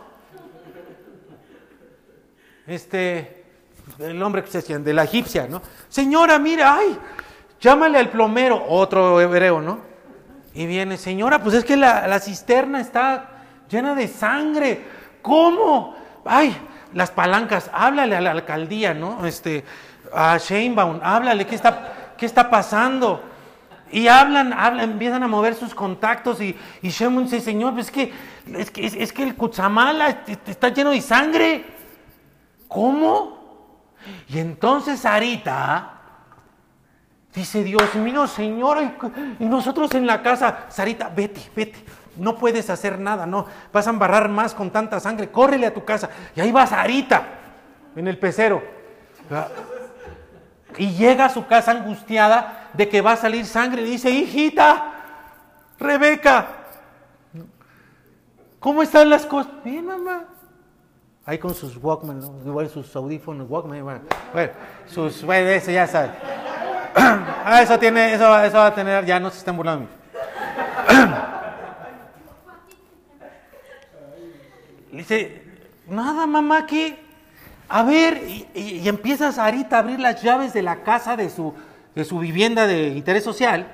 Este, 2.65 3.45
el 3.99 4.23
hombre 4.23 4.45
que 4.45 4.51
se 4.53 4.59
decía, 4.59 4.79
de 4.79 4.95
la 4.95 5.03
egipcia, 5.03 5.49
¿no? 5.49 5.61
Señora, 5.89 6.39
mira, 6.39 6.77
ay, 6.77 6.97
llámale 7.61 7.99
al 7.99 8.09
plomero, 8.11 8.65
otro 8.69 9.21
hebreo, 9.21 9.61
¿no? 9.61 9.81
Y 10.55 10.67
viene, 10.67 10.97
señora, 10.97 11.43
pues 11.43 11.57
es 11.57 11.65
que 11.65 11.77
la, 11.77 12.07
la 12.07 12.21
cisterna 12.21 12.81
está 12.81 13.31
llena 13.69 13.97
de 13.97 14.07
sangre. 14.07 14.81
¿Cómo? 15.23 15.97
Ay, 16.25 16.57
las 16.95 17.11
palancas, 17.11 17.69
háblale 17.75 18.15
a 18.15 18.21
la 18.21 18.31
alcaldía, 18.31 18.95
¿no? 18.95 19.27
Este, 19.27 19.65
a 20.15 20.39
Sheinbaum, 20.39 21.01
háblale, 21.03 21.49
¿qué 21.49 21.57
está, 21.57 22.13
qué 22.17 22.27
está 22.27 22.49
pasando? 22.49 23.32
Y 23.93 24.09
hablan, 24.09 24.53
hablan, 24.53 24.93
empiezan 24.93 25.23
a 25.23 25.29
mover 25.29 25.55
sus 25.55 25.75
contactos 25.75 26.41
y, 26.41 26.57
y 26.81 26.89
Sheinbaum 26.89 27.25
dice, 27.25 27.41
Señor, 27.41 27.79
es 27.79 27.91
que, 27.91 28.13
es 28.55 28.71
que, 28.71 28.87
es, 28.87 29.13
que 29.13 29.23
el 29.23 29.37
Cuchamala 29.37 30.25
está 30.47 30.71
lleno 30.71 30.91
de 30.91 31.01
sangre. 31.01 31.65
¿Cómo? 32.69 33.95
Y 34.29 34.39
entonces 34.39 35.01
Sarita 35.01 36.01
dice, 37.35 37.63
Dios 37.63 37.95
mío, 37.95 38.27
Señor, 38.27 38.79
y 39.39 39.45
nosotros 39.45 39.95
en 39.95 40.07
la 40.07 40.23
casa, 40.23 40.67
Sarita, 40.69 41.09
vete, 41.15 41.41
vete 41.55 41.85
no 42.17 42.37
puedes 42.37 42.69
hacer 42.71 42.99
nada, 42.99 43.27
no, 43.27 43.47
vas 43.73 43.87
a 43.87 43.91
embarrar 43.91 44.29
más 44.29 44.55
con 44.55 44.71
tanta 44.71 45.01
sangre, 45.01 45.31
córrele 45.31 45.67
a 45.67 45.75
tu 45.75 45.85
casa. 45.85 46.11
Y 46.37 46.41
ahí 46.41 46.53
va 46.53 46.67
Sarita, 46.67 47.23
en 47.97 48.09
el 48.09 48.19
pecero. 48.19 48.63
Y 50.79 50.93
llega 50.93 51.27
a 51.27 51.29
su 51.29 51.47
casa 51.47 51.73
angustiada 51.73 52.71
de 52.73 52.89
que 52.89 53.01
va 53.01 53.13
a 53.13 53.17
salir 53.17 53.47
sangre. 53.47 53.83
Y 53.83 53.91
dice, 53.91 54.11
hijita, 54.11 54.93
Rebeca, 55.79 56.47
¿cómo 58.59 58.83
están 58.83 59.11
las 59.11 59.27
cosas? 59.27 59.53
Bien, 59.65 59.85
mamá. 59.85 60.25
Ahí 61.25 61.39
con 61.39 61.55
sus 61.55 61.77
Walkman, 61.77 62.21
igual 62.45 62.69
sus 62.69 62.97
audífonos 62.97 63.49
Walkman, 63.49 64.03
bueno, 64.33 64.53
sus, 64.87 65.23
bueno, 65.25 65.51
ese 65.51 65.73
ya 65.73 65.87
sabe. 65.87 66.11
ah, 66.97 67.61
eso 67.63 67.79
tiene, 67.79 68.13
eso, 68.15 68.43
eso 68.43 68.57
va 68.57 68.67
a 68.67 68.75
tener, 68.75 69.05
ya 69.05 69.21
no 69.21 69.31
se 69.31 69.39
estén 69.39 69.57
burlando. 69.57 69.89
Dice, 74.91 75.43
nada 75.87 76.27
mamá, 76.27 76.59
aquí, 76.59 76.99
A 77.75 77.85
ver, 77.85 78.23
y, 78.55 78.87
empieza 78.87 79.33
Sarita 79.33 79.77
a 79.77 79.79
abrir 79.79 79.99
las 79.99 80.23
llaves 80.23 80.53
de 80.53 80.61
la 80.61 80.83
casa 80.83 81.17
de 81.17 81.31
su, 81.31 81.55
de 81.95 82.05
su 82.05 82.19
vivienda 82.19 82.67
de 82.67 82.89
interés 82.89 83.25
social. 83.25 83.67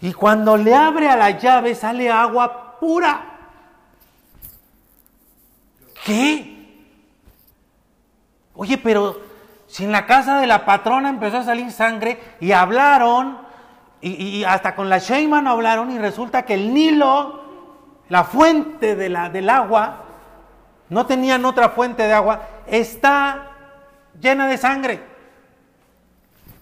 Y 0.00 0.12
cuando 0.12 0.56
le 0.56 0.72
abre 0.72 1.08
a 1.08 1.16
la 1.16 1.32
llave 1.32 1.74
sale 1.74 2.08
agua 2.08 2.78
pura. 2.78 3.24
¿Qué? 6.04 6.86
Oye, 8.54 8.78
pero 8.78 9.20
si 9.66 9.82
en 9.82 9.90
la 9.90 10.06
casa 10.06 10.38
de 10.38 10.46
la 10.46 10.64
patrona 10.64 11.08
empezó 11.08 11.38
a 11.38 11.42
salir 11.42 11.72
sangre 11.72 12.20
y 12.38 12.52
hablaron, 12.52 13.36
y, 14.00 14.44
hasta 14.44 14.76
con 14.76 14.88
la 14.88 14.98
Sheyman 14.98 15.48
hablaron, 15.48 15.90
y 15.90 15.98
resulta 15.98 16.44
que 16.44 16.54
el 16.54 16.72
Nilo 16.72 17.42
la 18.08 18.22
fuente 18.22 18.94
de 18.94 19.08
la, 19.08 19.28
del 19.28 19.50
agua, 19.50 20.04
no 20.90 21.06
tenían 21.06 21.44
otra 21.44 21.70
fuente 21.70 22.02
de 22.04 22.12
agua, 22.12 22.42
está 22.66 23.52
llena 24.20 24.46
de 24.46 24.56
sangre. 24.56 25.00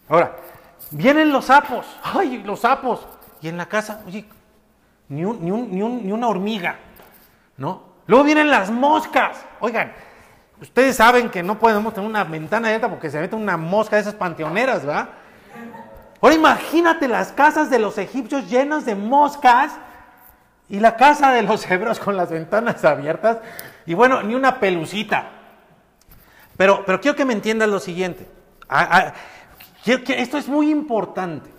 Ahora, 0.08 0.36
vienen 0.90 1.32
los 1.32 1.46
sapos. 1.46 1.86
¡Ay, 2.02 2.38
los 2.38 2.60
sapos! 2.60 3.06
Y 3.40 3.48
en 3.48 3.56
la 3.56 3.66
casa, 3.66 4.02
oye, 4.06 4.24
ni, 5.08 5.24
una 5.24 6.28
hormiga, 6.28 6.76
¿no? 7.56 7.82
Luego 8.06 8.24
vienen 8.24 8.50
las 8.50 8.70
moscas. 8.70 9.44
Oigan, 9.60 9.92
ustedes 10.60 10.96
saben 10.96 11.30
que 11.30 11.42
no 11.42 11.58
podemos 11.58 11.94
tener 11.94 12.08
una 12.08 12.24
ventana 12.24 12.68
abierta 12.68 12.88
porque 12.88 13.10
se 13.10 13.20
mete 13.20 13.36
una 13.36 13.56
mosca 13.56 13.96
de 13.96 14.02
esas 14.02 14.14
panteoneras, 14.14 14.84
¿verdad? 14.84 15.08
Ahora 16.20 16.34
imagínate 16.34 17.08
las 17.08 17.32
casas 17.32 17.68
de 17.70 17.78
los 17.78 17.98
egipcios 17.98 18.48
llenas 18.48 18.84
de 18.84 18.94
moscas 18.94 19.72
y 20.68 20.80
la 20.80 20.96
casa 20.96 21.30
de 21.32 21.42
los 21.42 21.68
hebreos 21.70 22.00
con 22.00 22.16
las 22.16 22.30
ventanas 22.30 22.84
abiertas 22.84 23.38
y 23.86 23.94
bueno, 23.94 24.22
ni 24.22 24.34
una 24.34 24.58
pelucita. 24.60 25.30
Pero, 26.56 26.84
pero 26.84 27.00
quiero 27.00 27.16
que 27.16 27.24
me 27.24 27.32
entiendas 27.32 27.68
lo 27.68 27.80
siguiente. 27.80 28.26
Ah, 28.68 28.88
ah, 28.90 29.14
esto 29.84 30.38
es 30.38 30.48
muy 30.48 30.70
importante. 30.70 31.50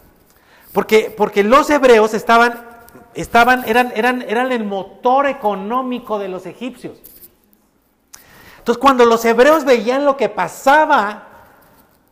Porque, 0.74 1.14
porque 1.16 1.44
los 1.44 1.70
hebreos 1.70 2.14
estaban, 2.14 2.68
estaban 3.14 3.64
eran, 3.68 3.92
eran, 3.96 4.22
eran 4.22 4.52
el 4.52 4.64
motor 4.64 5.28
económico 5.28 6.20
de 6.20 6.28
los 6.28 6.46
egipcios. 6.46 7.00
Entonces, 8.60 8.82
cuando 8.82 9.06
los 9.06 9.24
hebreos 9.24 9.64
veían 9.64 10.04
lo 10.04 10.18
que 10.18 10.28
pasaba 10.28 11.28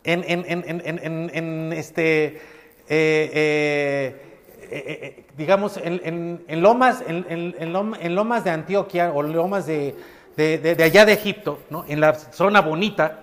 en, 0.05 0.23
en, 0.25 1.73
este, 1.73 2.25
eh, 2.27 2.41
eh, 2.87 4.24
eh, 4.71 5.27
digamos, 5.37 5.77
en, 5.77 6.41
lomas, 6.61 7.03
en, 7.07 8.15
lomas 8.15 8.43
de 8.43 8.51
Antioquia 8.51 9.11
o 9.11 9.21
lomas 9.21 9.65
de, 9.65 9.95
de, 10.35 10.83
allá 10.83 11.05
de 11.05 11.13
Egipto, 11.13 11.59
¿no? 11.69 11.85
en 11.87 12.01
la 12.01 12.15
zona 12.15 12.61
bonita, 12.61 13.19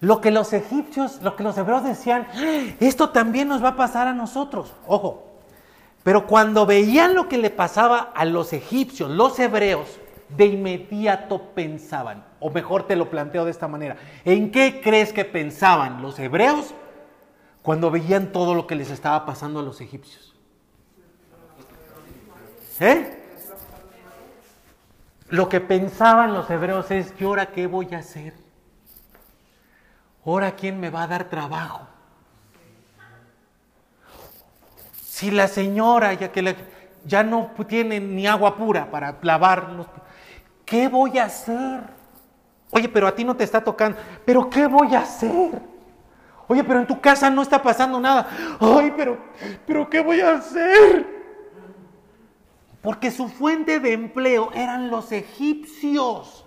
lo 0.00 0.20
que 0.20 0.30
los 0.30 0.52
egipcios, 0.52 1.20
lo 1.22 1.36
que 1.36 1.42
los 1.42 1.56
hebreos 1.56 1.84
decían, 1.84 2.26
esto 2.80 3.10
también 3.10 3.48
nos 3.48 3.62
va 3.64 3.70
a 3.70 3.76
pasar 3.76 4.08
a 4.08 4.12
nosotros. 4.12 4.74
Ojo, 4.86 5.26
pero 6.02 6.26
cuando 6.26 6.66
veían 6.66 7.14
lo 7.14 7.28
que 7.28 7.38
le 7.38 7.50
pasaba 7.50 8.12
a 8.14 8.24
los 8.24 8.52
egipcios, 8.52 9.10
los 9.10 9.38
hebreos, 9.38 9.98
de 10.28 10.46
inmediato 10.46 11.50
pensaban, 11.54 12.24
o 12.40 12.50
mejor 12.50 12.86
te 12.86 12.96
lo 12.96 13.10
planteo 13.10 13.44
de 13.44 13.50
esta 13.50 13.68
manera, 13.68 13.96
¿en 14.24 14.50
qué 14.50 14.80
crees 14.82 15.12
que 15.12 15.24
pensaban 15.24 16.02
los 16.02 16.18
hebreos 16.18 16.74
cuando 17.62 17.90
veían 17.90 18.32
todo 18.32 18.54
lo 18.54 18.66
que 18.66 18.74
les 18.74 18.90
estaba 18.90 19.24
pasando 19.24 19.60
a 19.60 19.62
los 19.62 19.80
egipcios? 19.80 20.25
¿Eh? 22.80 23.22
Lo 25.28 25.48
que 25.48 25.60
pensaban 25.60 26.32
los 26.32 26.48
hebreos 26.50 26.90
es, 26.90 27.12
¿y 27.18 27.24
ahora 27.24 27.46
qué 27.46 27.66
voy 27.66 27.92
a 27.94 27.98
hacer? 27.98 28.34
¿Ahora 30.24 30.52
quién 30.52 30.78
me 30.78 30.90
va 30.90 31.04
a 31.04 31.06
dar 31.06 31.24
trabajo? 31.24 31.86
Si 35.02 35.30
la 35.30 35.48
señora 35.48 36.12
ya 36.14 36.30
que 36.30 36.56
ya 37.04 37.22
no 37.22 37.50
tiene 37.66 38.00
ni 38.00 38.26
agua 38.26 38.56
pura 38.56 38.90
para 38.90 39.16
lavar 39.22 39.70
los, 39.70 39.86
¿qué 40.64 40.88
voy 40.88 41.18
a 41.18 41.24
hacer? 41.24 41.80
Oye, 42.70 42.88
pero 42.88 43.06
a 43.06 43.14
ti 43.14 43.24
no 43.24 43.34
te 43.34 43.44
está 43.44 43.62
tocando, 43.62 43.98
pero 44.24 44.50
¿qué 44.50 44.66
voy 44.66 44.94
a 44.94 45.00
hacer? 45.00 45.62
Oye, 46.48 46.62
pero 46.62 46.80
en 46.80 46.86
tu 46.86 47.00
casa 47.00 47.30
no 47.30 47.42
está 47.42 47.60
pasando 47.62 47.98
nada. 47.98 48.28
Ay, 48.60 48.92
pero, 48.96 49.18
pero 49.66 49.88
¿qué 49.88 50.00
voy 50.00 50.20
a 50.20 50.34
hacer? 50.34 51.15
Porque 52.86 53.10
su 53.10 53.26
fuente 53.26 53.80
de 53.80 53.94
empleo 53.94 54.52
eran 54.54 54.90
los 54.92 55.10
egipcios. 55.10 56.44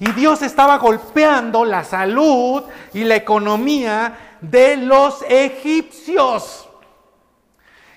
Y 0.00 0.10
Dios 0.12 0.40
estaba 0.40 0.78
golpeando 0.78 1.66
la 1.66 1.84
salud 1.84 2.62
y 2.94 3.04
la 3.04 3.14
economía 3.14 4.38
de 4.40 4.78
los 4.78 5.22
egipcios. 5.28 6.66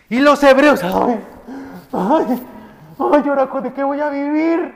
Y 0.09 0.19
los 0.19 0.43
hebreos, 0.43 0.83
ay, 0.83 1.23
ay, 1.93 2.41
ay, 2.99 3.61
de 3.61 3.73
qué 3.73 3.83
voy 3.85 4.01
a 4.01 4.09
vivir. 4.09 4.75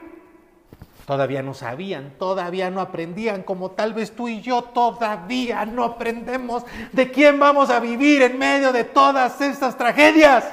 Todavía 1.05 1.43
no 1.43 1.53
sabían, 1.53 2.13
todavía 2.17 2.71
no 2.71 2.79
aprendían, 2.79 3.43
como 3.43 3.71
tal 3.71 3.93
vez 3.93 4.15
tú 4.15 4.29
y 4.29 4.39
yo 4.39 4.61
todavía 4.61 5.65
no 5.65 5.83
aprendemos 5.83 6.63
de 6.93 7.11
quién 7.11 7.37
vamos 7.37 7.69
a 7.69 7.81
vivir 7.81 8.21
en 8.21 8.39
medio 8.39 8.71
de 8.71 8.85
todas 8.85 9.41
estas 9.41 9.77
tragedias. 9.77 10.45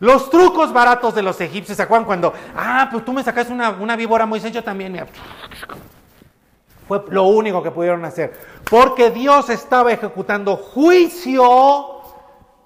Los 0.00 0.28
trucos 0.28 0.72
baratos 0.72 1.14
de 1.14 1.22
los 1.22 1.40
egipcios, 1.40 1.76
¿se 1.76 1.82
acuerdan 1.82 2.04
cuando, 2.04 2.32
ah, 2.56 2.88
pues 2.90 3.04
tú 3.04 3.12
me 3.12 3.22
sacaste 3.22 3.52
una, 3.52 3.70
una 3.70 3.96
víbora, 3.96 4.26
Moisés, 4.26 4.52
yo 4.52 4.62
también. 4.62 5.06
Fue 6.88 7.02
lo 7.08 7.24
único 7.24 7.62
que 7.62 7.70
pudieron 7.70 8.04
hacer. 8.04 8.32
Porque 8.68 9.10
Dios 9.10 9.48
estaba 9.50 9.92
ejecutando 9.92 10.56
juicio 10.56 12.02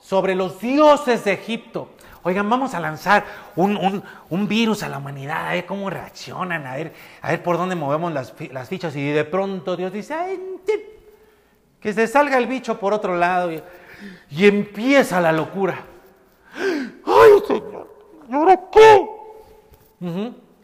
sobre 0.01 0.35
los 0.35 0.59
dioses 0.61 1.25
de 1.25 1.33
Egipto. 1.35 1.91
Oigan, 2.23 2.51
vamos 2.51 2.75
a 2.75 2.81
lanzar 2.81 3.25
un, 3.57 4.49
virus 4.49 4.83
a 4.83 4.89
la 4.89 4.99
humanidad, 4.99 5.49
a 5.49 5.53
ver 5.53 5.67
cómo 5.67 5.89
reaccionan, 5.89 6.67
a 6.67 6.75
ver, 6.75 6.93
a 7.23 7.31
ver 7.31 7.43
por 7.43 7.57
dónde 7.57 7.77
movemos 7.77 8.13
las, 8.13 8.35
las 8.51 8.69
fichas. 8.69 8.97
Y 8.97 9.11
de 9.11 9.25
pronto 9.25 9.77
Dios 9.77 9.93
dice, 9.93 10.15
Ay, 10.15 10.41
que 11.81 11.93
se 11.93 12.07
salga 12.09 12.39
el 12.39 12.47
bicho 12.47 12.79
por 12.79 12.93
otro 12.93 13.17
lado. 13.17 13.51
y 14.31 14.47
empieza 14.47 15.21
la 15.21 15.33
locura. 15.33 15.85
¡Ay, 17.09 17.43
Señor! 17.47 17.89
¿Y 18.29 18.35
ahora 18.35 18.61
qué? 18.71 19.09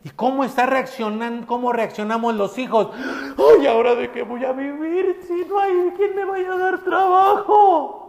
¿Y 0.05 0.11
cómo 0.11 0.45
está 0.45 0.67
reaccionando? 0.67 1.47
¿Cómo 1.47 1.73
reaccionamos 1.73 2.35
los 2.35 2.59
hijos? 2.59 2.91
¡Ay, 2.95 3.67
ahora 3.67 3.95
de 3.95 4.11
qué 4.13 4.23
voy 4.23 4.45
a 4.45 4.53
vivir 4.53 5.21
si 5.27 5.45
no 5.47 5.59
hay 5.59 5.93
quien 5.97 6.15
me 6.15 6.25
vaya 6.27 6.53
a 6.53 6.59
dar 6.59 6.85
trabajo! 6.85 8.01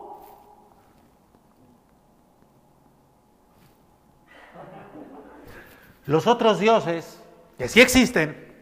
Los 6.05 6.27
otros 6.27 6.59
dioses, 6.59 7.19
que 7.57 7.67
sí 7.67 7.81
existen, 7.81 8.53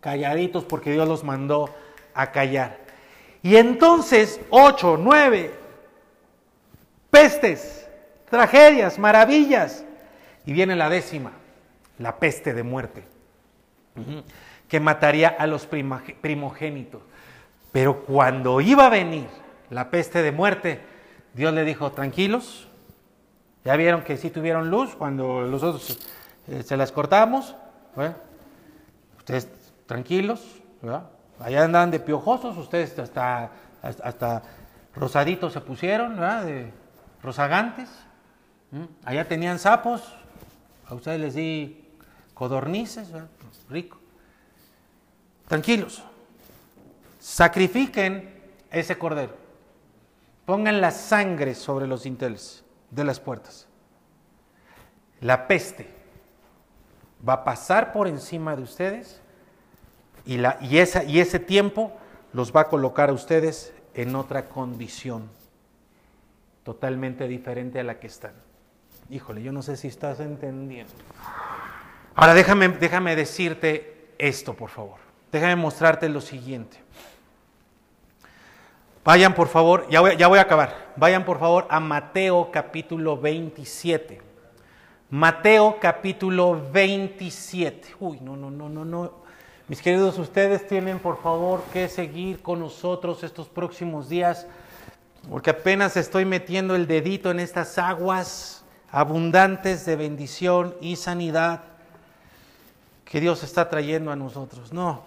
calladitos 0.00 0.64
porque 0.64 0.90
Dios 0.90 1.06
los 1.06 1.22
mandó 1.22 1.68
a 2.14 2.32
callar. 2.32 2.78
Y 3.42 3.56
entonces, 3.56 4.40
ocho, 4.50 4.96
nueve, 4.98 5.54
pestes, 7.10 7.81
tragedias, 8.32 8.98
maravillas. 8.98 9.84
Y 10.46 10.54
viene 10.54 10.74
la 10.74 10.88
décima, 10.88 11.32
la 11.98 12.16
peste 12.16 12.54
de 12.54 12.62
muerte, 12.62 13.04
que 14.68 14.80
mataría 14.80 15.28
a 15.28 15.46
los 15.46 15.66
primogénitos. 15.66 17.02
Pero 17.70 18.04
cuando 18.04 18.60
iba 18.62 18.86
a 18.86 18.88
venir 18.88 19.28
la 19.68 19.90
peste 19.90 20.22
de 20.22 20.32
muerte, 20.32 20.80
Dios 21.34 21.52
le 21.52 21.64
dijo, 21.64 21.92
tranquilos, 21.92 22.68
ya 23.64 23.76
vieron 23.76 24.02
que 24.02 24.16
sí 24.16 24.30
tuvieron 24.30 24.70
luz 24.70 24.96
cuando 24.96 25.42
los 25.42 25.62
otros 25.62 25.98
eh, 26.48 26.62
se 26.62 26.76
las 26.78 26.90
cortamos, 26.90 27.54
ustedes 29.18 29.48
tranquilos, 29.86 30.42
allá 31.38 31.64
andan 31.64 31.90
de 31.90 32.00
piojosos, 32.00 32.56
ustedes 32.56 32.98
hasta, 32.98 33.50
hasta, 33.82 34.42
rosaditos 34.94 35.52
se 35.52 35.60
pusieron, 35.60 36.16
¿verdad? 36.16 36.44
De, 36.46 36.72
rozagantes. 37.22 37.88
Allá 39.04 39.28
tenían 39.28 39.58
sapos, 39.58 40.02
a 40.86 40.94
ustedes 40.94 41.20
les 41.20 41.34
di 41.34 41.84
codornices, 42.32 43.08
rico. 43.68 43.98
Tranquilos, 45.46 46.02
sacrifiquen 47.20 48.32
ese 48.70 48.96
cordero, 48.96 49.34
pongan 50.46 50.80
la 50.80 50.90
sangre 50.90 51.54
sobre 51.54 51.86
los 51.86 52.04
dinteles 52.04 52.64
de 52.90 53.04
las 53.04 53.20
puertas. 53.20 53.66
La 55.20 55.46
peste 55.46 55.88
va 57.28 57.34
a 57.34 57.44
pasar 57.44 57.92
por 57.92 58.08
encima 58.08 58.56
de 58.56 58.62
ustedes 58.62 59.20
y, 60.24 60.78
esa, 60.78 61.04
y 61.04 61.20
ese 61.20 61.38
tiempo 61.38 61.92
los 62.32 62.54
va 62.54 62.62
a 62.62 62.68
colocar 62.68 63.10
a 63.10 63.12
ustedes 63.12 63.74
en 63.92 64.16
otra 64.16 64.48
condición 64.48 65.28
totalmente 66.64 67.28
diferente 67.28 67.78
a 67.78 67.84
la 67.84 68.00
que 68.00 68.06
están. 68.06 68.32
Híjole, 69.12 69.42
yo 69.42 69.52
no 69.52 69.60
sé 69.60 69.76
si 69.76 69.88
estás 69.88 70.20
entendiendo. 70.20 70.90
Ahora 72.14 72.32
déjame, 72.32 72.68
déjame 72.68 73.14
decirte 73.14 74.14
esto, 74.16 74.54
por 74.54 74.70
favor. 74.70 75.00
Déjame 75.30 75.54
mostrarte 75.54 76.08
lo 76.08 76.22
siguiente. 76.22 76.78
Vayan, 79.04 79.34
por 79.34 79.48
favor, 79.48 79.86
ya 79.90 80.00
voy, 80.00 80.16
ya 80.16 80.28
voy 80.28 80.38
a 80.38 80.42
acabar. 80.42 80.94
Vayan, 80.96 81.26
por 81.26 81.38
favor, 81.38 81.66
a 81.68 81.78
Mateo 81.78 82.50
capítulo 82.50 83.18
27. 83.18 84.22
Mateo 85.10 85.76
capítulo 85.78 86.70
27. 86.72 87.88
Uy, 88.00 88.18
no, 88.22 88.34
no, 88.34 88.50
no, 88.50 88.70
no, 88.70 88.86
no. 88.86 89.12
Mis 89.68 89.82
queridos, 89.82 90.18
ustedes 90.18 90.66
tienen, 90.66 90.98
por 90.98 91.20
favor, 91.20 91.62
que 91.70 91.86
seguir 91.90 92.40
con 92.40 92.60
nosotros 92.60 93.22
estos 93.24 93.46
próximos 93.50 94.08
días 94.08 94.46
porque 95.28 95.50
apenas 95.50 95.98
estoy 95.98 96.24
metiendo 96.24 96.74
el 96.74 96.86
dedito 96.86 97.30
en 97.30 97.40
estas 97.40 97.76
aguas 97.76 98.61
abundantes 98.92 99.84
de 99.86 99.96
bendición 99.96 100.76
y 100.80 100.96
sanidad 100.96 101.62
que 103.04 103.20
Dios 103.20 103.42
está 103.42 103.68
trayendo 103.68 104.12
a 104.12 104.16
nosotros. 104.16 104.72
No, 104.72 105.02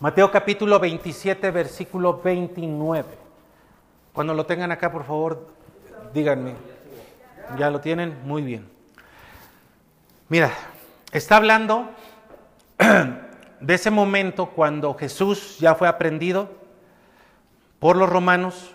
Mateo 0.00 0.30
capítulo 0.30 0.78
27, 0.78 1.50
versículo 1.50 2.20
29. 2.22 3.08
Cuando 4.12 4.32
lo 4.32 4.46
tengan 4.46 4.70
acá, 4.70 4.92
por 4.92 5.04
favor, 5.04 5.48
díganme. 6.14 6.54
¿Ya 7.58 7.68
lo 7.68 7.80
tienen? 7.80 8.16
Muy 8.24 8.42
bien. 8.42 8.68
Mira, 10.28 10.52
está 11.10 11.36
hablando 11.36 11.90
de 13.60 13.74
ese 13.74 13.90
momento 13.90 14.50
cuando 14.50 14.94
Jesús 14.94 15.58
ya 15.58 15.74
fue 15.74 15.88
aprendido 15.88 16.48
por 17.80 17.96
los 17.96 18.08
romanos, 18.08 18.74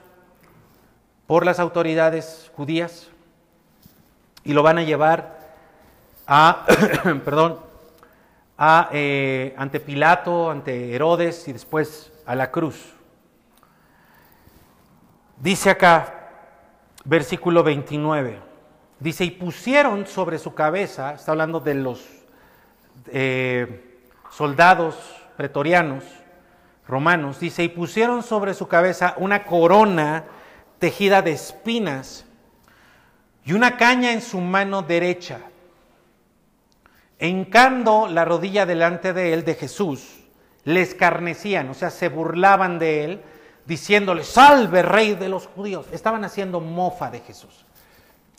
por 1.27 1.45
las 1.45 1.59
autoridades 1.59 2.51
judías, 2.55 3.09
y 4.43 4.53
lo 4.53 4.63
van 4.63 4.77
a 4.77 4.83
llevar 4.83 5.39
a, 6.27 6.65
perdón, 7.25 7.59
a, 8.57 8.89
eh, 8.91 9.53
ante 9.57 9.79
Pilato, 9.79 10.51
ante 10.51 10.93
Herodes 10.93 11.47
y 11.47 11.53
después 11.53 12.11
a 12.25 12.35
la 12.35 12.51
cruz. 12.51 12.93
Dice 15.37 15.69
acá, 15.69 16.29
versículo 17.03 17.63
29, 17.63 18.39
dice, 18.99 19.25
y 19.25 19.31
pusieron 19.31 20.05
sobre 20.07 20.39
su 20.39 20.53
cabeza, 20.53 21.13
está 21.13 21.31
hablando 21.31 21.59
de 21.59 21.73
los 21.73 22.05
eh, 23.07 23.99
soldados 24.31 24.95
pretorianos, 25.35 26.03
romanos, 26.87 27.39
dice, 27.39 27.63
y 27.63 27.69
pusieron 27.69 28.23
sobre 28.23 28.53
su 28.53 28.67
cabeza 28.67 29.15
una 29.17 29.45
corona 29.45 30.25
tejida 30.83 31.21
de 31.21 31.31
espinas 31.31 32.25
y 33.45 33.53
una 33.53 33.77
caña 33.77 34.11
en 34.11 34.21
su 34.21 34.41
mano 34.41 34.81
derecha. 34.81 35.39
Encando 37.19 38.09
la 38.09 38.25
rodilla 38.25 38.65
delante 38.65 39.13
de 39.13 39.31
él, 39.31 39.45
de 39.45 39.55
Jesús, 39.55 40.25
le 40.65 40.81
escarnecían, 40.81 41.69
o 41.69 41.73
sea, 41.73 41.89
se 41.89 42.09
burlaban 42.09 42.79
de 42.79 43.05
él, 43.05 43.21
diciéndole, 43.65 44.25
salve 44.25 44.81
rey 44.81 45.15
de 45.15 45.29
los 45.29 45.47
judíos. 45.47 45.85
Estaban 45.93 46.25
haciendo 46.25 46.59
mofa 46.59 47.09
de 47.09 47.21
Jesús. 47.21 47.65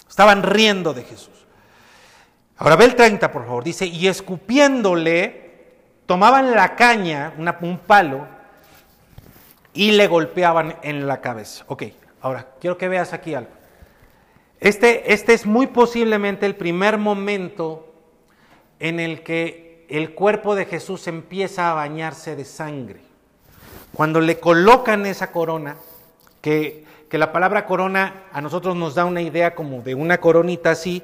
Estaban 0.06 0.42
riendo 0.42 0.92
de 0.92 1.04
Jesús. 1.04 1.46
Ahora 2.58 2.76
ve 2.76 2.84
el 2.84 2.94
30, 2.94 3.32
por 3.32 3.46
favor. 3.46 3.64
Dice, 3.64 3.86
y 3.86 4.06
escupiéndole, 4.06 5.78
tomaban 6.04 6.50
la 6.50 6.76
caña, 6.76 7.32
un 7.62 7.78
palo, 7.78 8.28
y 9.72 9.92
le 9.92 10.06
golpeaban 10.08 10.76
en 10.82 11.06
la 11.06 11.22
cabeza. 11.22 11.64
Ok, 11.68 11.84
ahora 12.24 12.46
quiero 12.58 12.78
que 12.78 12.88
veas 12.88 13.12
aquí 13.12 13.34
algo. 13.34 13.50
Este, 14.58 15.12
este 15.12 15.34
es 15.34 15.44
muy 15.44 15.66
posiblemente 15.66 16.46
el 16.46 16.56
primer 16.56 16.96
momento 16.96 17.92
en 18.80 18.98
el 18.98 19.22
que 19.22 19.86
el 19.90 20.14
cuerpo 20.14 20.54
de 20.54 20.64
Jesús 20.64 21.06
empieza 21.06 21.70
a 21.70 21.74
bañarse 21.74 22.34
de 22.34 22.46
sangre. 22.46 23.00
Cuando 23.92 24.22
le 24.22 24.40
colocan 24.40 25.04
esa 25.04 25.32
corona, 25.32 25.76
que, 26.40 26.86
que 27.10 27.18
la 27.18 27.30
palabra 27.30 27.66
corona 27.66 28.24
a 28.32 28.40
nosotros 28.40 28.74
nos 28.74 28.94
da 28.94 29.04
una 29.04 29.20
idea 29.20 29.54
como 29.54 29.82
de 29.82 29.94
una 29.94 30.18
coronita 30.18 30.70
así, 30.70 31.02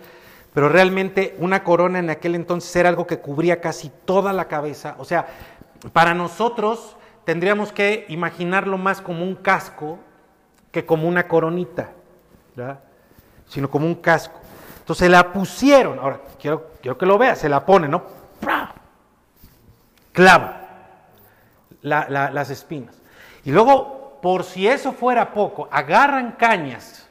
pero 0.54 0.70
realmente 0.70 1.36
una 1.38 1.62
corona 1.64 1.98
en 1.98 2.08
aquel 2.08 2.34
entonces 2.34 2.74
era 2.74 2.88
algo 2.88 3.06
que 3.06 3.18
cubría 3.18 3.60
casi 3.60 3.92
toda 4.06 4.32
la 4.32 4.48
cabeza. 4.48 4.94
O 4.98 5.04
sea, 5.04 5.26
para 5.92 6.14
nosotros 6.14 6.96
tendríamos 7.24 7.72
que 7.72 8.06
imaginarlo 8.08 8.78
más 8.78 9.02
como 9.02 9.22
un 9.22 9.34
casco 9.34 9.98
que 10.70 10.86
como 10.86 11.08
una 11.08 11.26
coronita, 11.26 11.90
sino 13.48 13.70
como 13.70 13.86
un 13.86 13.96
casco. 13.96 14.38
Entonces 14.78 15.10
la 15.10 15.32
pusieron, 15.32 15.98
ahora 15.98 16.20
quiero, 16.40 16.70
quiero 16.80 16.98
que 16.98 17.06
lo 17.06 17.18
veas, 17.18 17.38
se 17.38 17.48
la 17.48 17.64
pone, 17.64 17.88
¿no? 17.88 18.02
Clava 20.12 20.60
las 21.82 22.50
espinas. 22.50 22.94
Y 23.44 23.52
luego, 23.52 24.18
por 24.20 24.44
si 24.44 24.68
eso 24.68 24.92
fuera 24.92 25.32
poco, 25.32 25.68
agarran 25.70 26.32
cañas, 26.32 27.06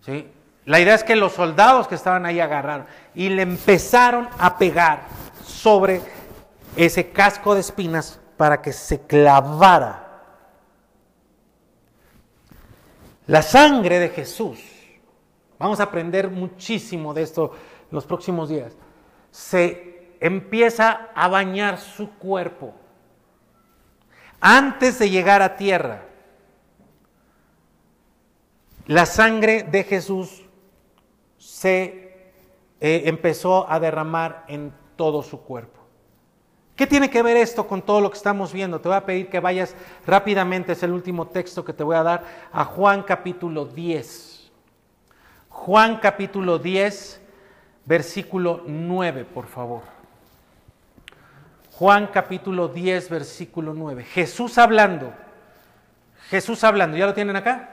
¿sí? 0.00 0.30
La 0.64 0.78
idea 0.78 0.94
es 0.94 1.02
que 1.02 1.16
los 1.16 1.32
soldados 1.32 1.88
que 1.88 1.96
estaban 1.96 2.24
ahí 2.24 2.38
agarraron 2.38 2.86
y 3.14 3.28
le 3.30 3.42
empezaron 3.42 4.28
a 4.38 4.56
pegar 4.58 5.00
sobre 5.44 6.00
ese 6.76 7.10
casco 7.10 7.54
de 7.54 7.60
espinas 7.60 8.20
para 8.36 8.62
que 8.62 8.72
se 8.72 9.00
clavara. 9.00 10.11
La 13.32 13.40
sangre 13.40 13.98
de 13.98 14.10
Jesús, 14.10 14.58
vamos 15.58 15.80
a 15.80 15.84
aprender 15.84 16.30
muchísimo 16.30 17.14
de 17.14 17.22
esto 17.22 17.52
en 17.90 17.94
los 17.94 18.04
próximos 18.04 18.50
días, 18.50 18.76
se 19.30 20.16
empieza 20.20 21.08
a 21.14 21.28
bañar 21.28 21.78
su 21.78 22.10
cuerpo 22.18 22.74
antes 24.38 24.98
de 24.98 25.08
llegar 25.08 25.40
a 25.40 25.56
tierra. 25.56 26.04
La 28.86 29.06
sangre 29.06 29.62
de 29.62 29.84
Jesús 29.84 30.44
se 31.38 32.34
eh, 32.80 33.02
empezó 33.06 33.66
a 33.66 33.80
derramar 33.80 34.44
en 34.46 34.74
todo 34.94 35.22
su 35.22 35.40
cuerpo. 35.40 35.80
¿Qué 36.76 36.86
tiene 36.86 37.10
que 37.10 37.22
ver 37.22 37.36
esto 37.36 37.66
con 37.66 37.82
todo 37.82 38.00
lo 38.00 38.10
que 38.10 38.16
estamos 38.16 38.52
viendo? 38.52 38.80
Te 38.80 38.88
voy 38.88 38.96
a 38.96 39.04
pedir 39.04 39.28
que 39.28 39.40
vayas 39.40 39.74
rápidamente, 40.06 40.72
es 40.72 40.82
el 40.82 40.92
último 40.92 41.26
texto 41.26 41.64
que 41.64 41.72
te 41.72 41.84
voy 41.84 41.96
a 41.96 42.02
dar, 42.02 42.24
a 42.52 42.64
Juan 42.64 43.02
capítulo 43.02 43.66
10. 43.66 44.50
Juan 45.50 45.98
capítulo 45.98 46.58
10, 46.58 47.20
versículo 47.84 48.62
9, 48.66 49.24
por 49.26 49.46
favor. 49.46 49.82
Juan 51.72 52.06
capítulo 52.06 52.68
10, 52.68 53.10
versículo 53.10 53.74
9. 53.74 54.04
Jesús 54.04 54.56
hablando. 54.56 55.12
Jesús 56.30 56.64
hablando. 56.64 56.96
¿Ya 56.96 57.06
lo 57.06 57.14
tienen 57.14 57.36
acá? 57.36 57.70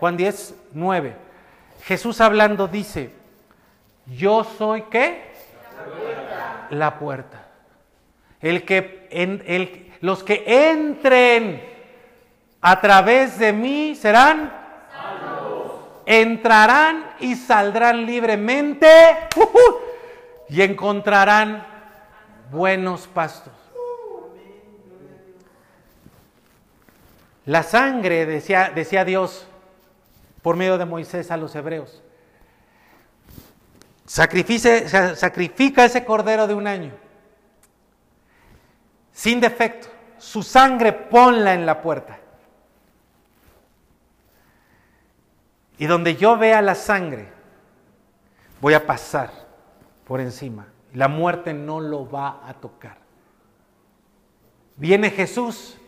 Juan 0.00 0.16
10, 0.16 0.54
9. 0.72 1.14
Jesús 1.82 2.20
hablando 2.20 2.66
dice, 2.66 3.12
yo 4.06 4.44
soy 4.44 4.82
qué? 4.90 5.30
La 5.76 6.49
puerta. 6.98 7.46
El 8.40 8.64
que, 8.64 9.92
los 10.00 10.24
que 10.24 10.44
entren 10.46 11.62
a 12.60 12.80
través 12.80 13.38
de 13.38 13.52
mí 13.52 13.94
serán. 13.94 14.58
Entrarán 16.06 17.04
y 17.20 17.36
saldrán 17.36 18.04
libremente 18.04 18.88
y 20.48 20.62
encontrarán 20.62 21.64
buenos 22.50 23.06
pastos. 23.06 23.52
La 27.46 27.62
sangre, 27.62 28.26
decía, 28.26 28.72
decía 28.74 29.04
Dios, 29.04 29.46
por 30.42 30.56
medio 30.56 30.78
de 30.78 30.84
Moisés 30.84 31.30
a 31.30 31.36
los 31.36 31.54
hebreos. 31.54 32.02
Sacrifica 34.10 35.84
ese 35.84 36.04
cordero 36.04 36.48
de 36.48 36.54
un 36.54 36.66
año, 36.66 36.92
sin 39.12 39.40
defecto. 39.40 39.88
Su 40.18 40.42
sangre 40.42 40.92
ponla 40.92 41.54
en 41.54 41.64
la 41.64 41.80
puerta. 41.80 42.18
Y 45.78 45.86
donde 45.86 46.16
yo 46.16 46.36
vea 46.36 46.60
la 46.60 46.74
sangre, 46.74 47.28
voy 48.60 48.74
a 48.74 48.84
pasar 48.84 49.30
por 50.04 50.20
encima. 50.20 50.66
La 50.92 51.08
muerte 51.08 51.54
no 51.54 51.80
lo 51.80 52.10
va 52.10 52.40
a 52.46 52.52
tocar. 52.54 52.98
Viene 54.76 55.10
Jesús 55.10 55.78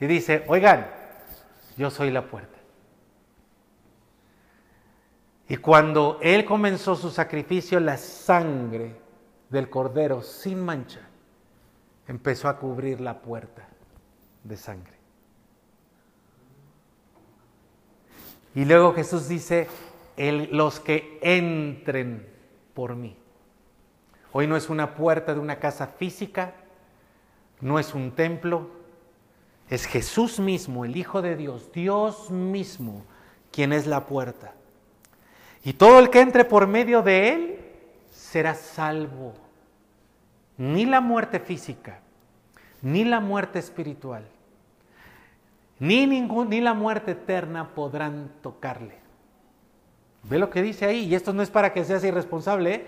y 0.00 0.06
dice, 0.06 0.44
oigan, 0.46 0.86
yo 1.76 1.90
soy 1.90 2.10
la 2.10 2.22
puerta. 2.22 2.53
Y 5.48 5.56
cuando 5.58 6.18
él 6.22 6.44
comenzó 6.44 6.96
su 6.96 7.10
sacrificio, 7.10 7.78
la 7.80 7.96
sangre 7.96 8.96
del 9.50 9.68
cordero 9.68 10.22
sin 10.22 10.64
mancha 10.64 11.00
empezó 12.08 12.48
a 12.48 12.58
cubrir 12.58 13.00
la 13.00 13.20
puerta 13.20 13.68
de 14.42 14.56
sangre. 14.56 14.94
Y 18.54 18.64
luego 18.64 18.94
Jesús 18.94 19.28
dice, 19.28 19.68
los 20.16 20.80
que 20.80 21.18
entren 21.22 22.26
por 22.72 22.94
mí. 22.94 23.16
Hoy 24.32 24.46
no 24.46 24.56
es 24.56 24.68
una 24.70 24.94
puerta 24.94 25.34
de 25.34 25.40
una 25.40 25.58
casa 25.58 25.88
física, 25.88 26.54
no 27.60 27.78
es 27.78 27.94
un 27.94 28.12
templo, 28.12 28.70
es 29.68 29.86
Jesús 29.86 30.38
mismo, 30.38 30.84
el 30.84 30.96
Hijo 30.96 31.22
de 31.22 31.36
Dios, 31.36 31.70
Dios 31.72 32.30
mismo, 32.30 33.04
quien 33.50 33.72
es 33.72 33.86
la 33.86 34.06
puerta. 34.06 34.54
Y 35.64 35.72
todo 35.72 35.98
el 35.98 36.10
que 36.10 36.20
entre 36.20 36.44
por 36.44 36.66
medio 36.66 37.02
de 37.02 37.32
él 37.32 37.58
será 38.12 38.54
salvo. 38.54 39.34
Ni 40.56 40.84
la 40.84 41.00
muerte 41.00 41.40
física, 41.40 41.98
ni 42.80 43.04
la 43.04 43.18
muerte 43.18 43.58
espiritual, 43.58 44.24
ni, 45.80 46.06
ni 46.06 46.60
la 46.60 46.74
muerte 46.74 47.12
eterna 47.12 47.74
podrán 47.74 48.30
tocarle. 48.40 48.98
Ve 50.22 50.38
lo 50.38 50.50
que 50.50 50.62
dice 50.62 50.86
ahí, 50.86 51.06
y 51.06 51.14
esto 51.16 51.32
no 51.32 51.42
es 51.42 51.50
para 51.50 51.72
que 51.72 51.84
seas 51.84 52.04
irresponsable. 52.04 52.74
¿eh? 52.74 52.86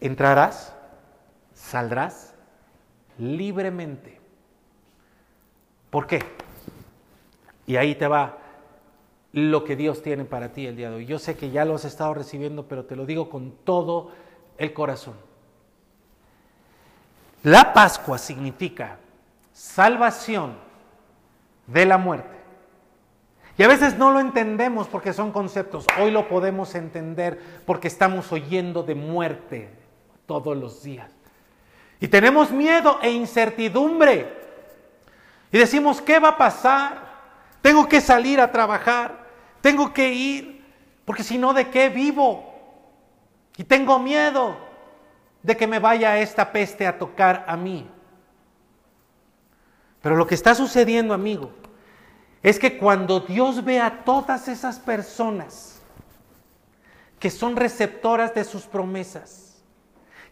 Entrarás, 0.00 0.74
saldrás 1.54 2.34
libremente 3.16 4.14
¿Por 5.94 6.08
qué? 6.08 6.18
Y 7.68 7.76
ahí 7.76 7.94
te 7.94 8.08
va 8.08 8.36
lo 9.34 9.64
que 9.64 9.74
Dios 9.74 10.00
tiene 10.00 10.24
para 10.24 10.52
ti 10.52 10.64
el 10.64 10.76
día 10.76 10.90
de 10.90 10.96
hoy. 10.96 11.06
Yo 11.06 11.18
sé 11.18 11.36
que 11.36 11.50
ya 11.50 11.64
lo 11.64 11.74
has 11.74 11.84
estado 11.84 12.14
recibiendo, 12.14 12.68
pero 12.68 12.84
te 12.84 12.94
lo 12.94 13.04
digo 13.04 13.28
con 13.28 13.50
todo 13.64 14.12
el 14.58 14.72
corazón. 14.72 15.14
La 17.42 17.72
Pascua 17.72 18.16
significa 18.16 18.98
salvación 19.52 20.54
de 21.66 21.84
la 21.84 21.98
muerte. 21.98 22.36
Y 23.58 23.64
a 23.64 23.68
veces 23.68 23.98
no 23.98 24.12
lo 24.12 24.20
entendemos 24.20 24.86
porque 24.86 25.12
son 25.12 25.32
conceptos. 25.32 25.84
Hoy 26.00 26.12
lo 26.12 26.28
podemos 26.28 26.76
entender 26.76 27.40
porque 27.66 27.88
estamos 27.88 28.30
oyendo 28.30 28.84
de 28.84 28.94
muerte 28.94 29.68
todos 30.26 30.56
los 30.56 30.84
días. 30.84 31.10
Y 31.98 32.06
tenemos 32.06 32.52
miedo 32.52 33.00
e 33.02 33.10
incertidumbre. 33.10 34.32
Y 35.50 35.58
decimos, 35.58 36.00
¿qué 36.00 36.20
va 36.20 36.28
a 36.28 36.38
pasar? 36.38 37.14
Tengo 37.62 37.88
que 37.88 38.00
salir 38.00 38.40
a 38.40 38.52
trabajar. 38.52 39.23
Tengo 39.64 39.94
que 39.94 40.12
ir. 40.12 40.62
Porque 41.06 41.22
si 41.22 41.38
no, 41.38 41.54
¿de 41.54 41.70
qué 41.70 41.88
vivo? 41.88 42.54
Y 43.56 43.64
tengo 43.64 43.98
miedo 43.98 44.58
de 45.42 45.56
que 45.56 45.66
me 45.66 45.78
vaya 45.78 46.18
esta 46.18 46.52
peste 46.52 46.86
a 46.86 46.98
tocar 46.98 47.46
a 47.48 47.56
mí. 47.56 47.88
Pero 50.02 50.16
lo 50.16 50.26
que 50.26 50.34
está 50.34 50.54
sucediendo, 50.54 51.14
amigo, 51.14 51.50
es 52.42 52.58
que 52.58 52.76
cuando 52.76 53.20
Dios 53.20 53.64
ve 53.64 53.80
a 53.80 54.04
todas 54.04 54.48
esas 54.48 54.78
personas 54.78 55.80
que 57.18 57.30
son 57.30 57.56
receptoras 57.56 58.34
de 58.34 58.44
sus 58.44 58.64
promesas, 58.64 59.62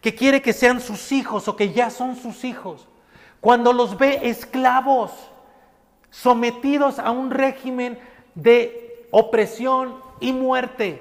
que 0.03 0.15
quiere 0.15 0.43
que 0.43 0.53
sean 0.53 0.79
sus 0.79 1.11
hijos 1.11 1.49
o 1.49 1.57
que 1.57 1.73
ya 1.73 1.89
son 1.89 2.17
sus 2.17 2.45
hijos, 2.45 2.87
cuando 3.41 3.73
los 3.73 3.97
ve 3.97 4.29
esclavos, 4.29 5.11
sometidos 6.11 6.99
a 6.99 7.11
un 7.11 7.31
régimen 7.31 7.99
de 8.35 8.92
opresión 9.13 10.01
y 10.21 10.33
muerte, 10.33 11.01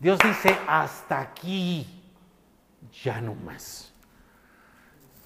Dios 0.00 0.18
dice, 0.18 0.54
hasta 0.66 1.20
aquí, 1.20 1.86
ya 3.02 3.20
no 3.20 3.34
más. 3.34 3.92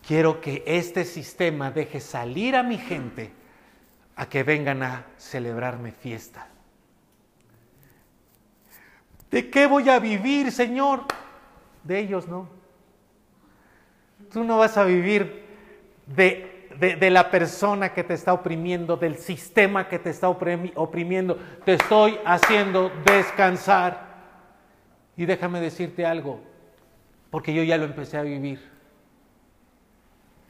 Quiero 0.07 0.41
que 0.41 0.63
este 0.67 1.05
sistema 1.05 1.71
deje 1.71 2.01
salir 2.01 2.55
a 2.55 2.63
mi 2.63 2.77
gente 2.77 3.33
a 4.17 4.29
que 4.29 4.43
vengan 4.43 4.83
a 4.83 5.07
celebrarme 5.17 5.91
fiesta. 5.91 6.47
¿De 9.31 9.51
qué 9.51 9.67
voy 9.67 9.89
a 9.89 9.99
vivir, 9.99 10.53
Señor? 10.53 11.05
De 11.83 11.99
ellos 11.99 12.29
no. 12.29 12.49
Tú 14.31 14.45
no 14.45 14.59
vas 14.59 14.77
a 14.77 14.85
vivir 14.85 15.45
de, 16.07 16.54
de, 16.79 17.11
la 17.11 17.31
persona 17.31 17.93
que 17.93 18.05
te 18.05 18.15
está 18.15 18.33
oprimiendo, 18.33 18.97
del 18.97 19.17
sistema 19.17 19.89
que 19.89 19.99
te 19.99 20.11
está 20.11 20.29
oprimiendo. 20.29 21.39
Te 21.65 21.75
estoy 21.75 22.19
haciendo 22.25 22.91
descansar. 23.05 24.15
Y 25.17 25.27
déjame 25.27 25.61
decirte 25.61 26.05
algo, 26.05 26.41
porque 27.31 27.55
yo 27.55 27.63
ya 27.63 27.79
lo 27.79 27.85
empecé 27.85 28.19
a 28.19 28.23
vivir. 28.23 28.69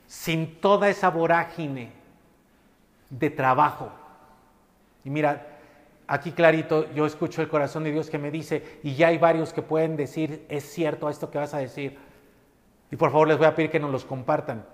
Sin 0.07 0.61
toda 0.61 0.89
esa 0.89 1.11
vorágine 1.11 1.93
de 3.11 3.31
trabajo. 3.31 3.93
Y 5.05 5.11
mira, 5.11 5.47
aquí 6.07 6.33
clarito 6.33 6.93
yo 6.95 7.07
escucho 7.07 7.43
el 7.43 7.49
corazón 7.49 7.85
de 7.85 7.93
Dios 7.93 8.11
que 8.11 8.19
me 8.19 8.31
dice, 8.31 8.81
y 8.83 8.95
ya 8.95 9.09
hay 9.09 9.19
varios 9.19 9.53
que 9.53 9.63
pueden 9.63 9.97
decir, 9.97 10.47
es 10.49 10.65
cierto 10.65 11.09
esto 11.09 11.31
que 11.31 11.39
vas 11.39 11.55
a 11.55 11.59
decir. 11.59 11.99
Y 12.91 12.97
por 12.97 13.11
favor 13.11 13.29
les 13.29 13.39
voy 13.39 13.47
a 13.47 13.55
pedir 13.55 13.71
que 13.71 13.81
nos 13.81 13.91
los 13.91 14.05
compartan. 14.05 14.65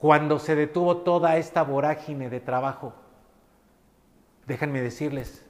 Cuando 0.00 0.40
se 0.40 0.56
detuvo 0.56 0.96
toda 0.98 1.36
esta 1.36 1.62
vorágine 1.62 2.28
de 2.28 2.40
trabajo, 2.40 2.94
déjenme 4.46 4.80
decirles, 4.80 5.46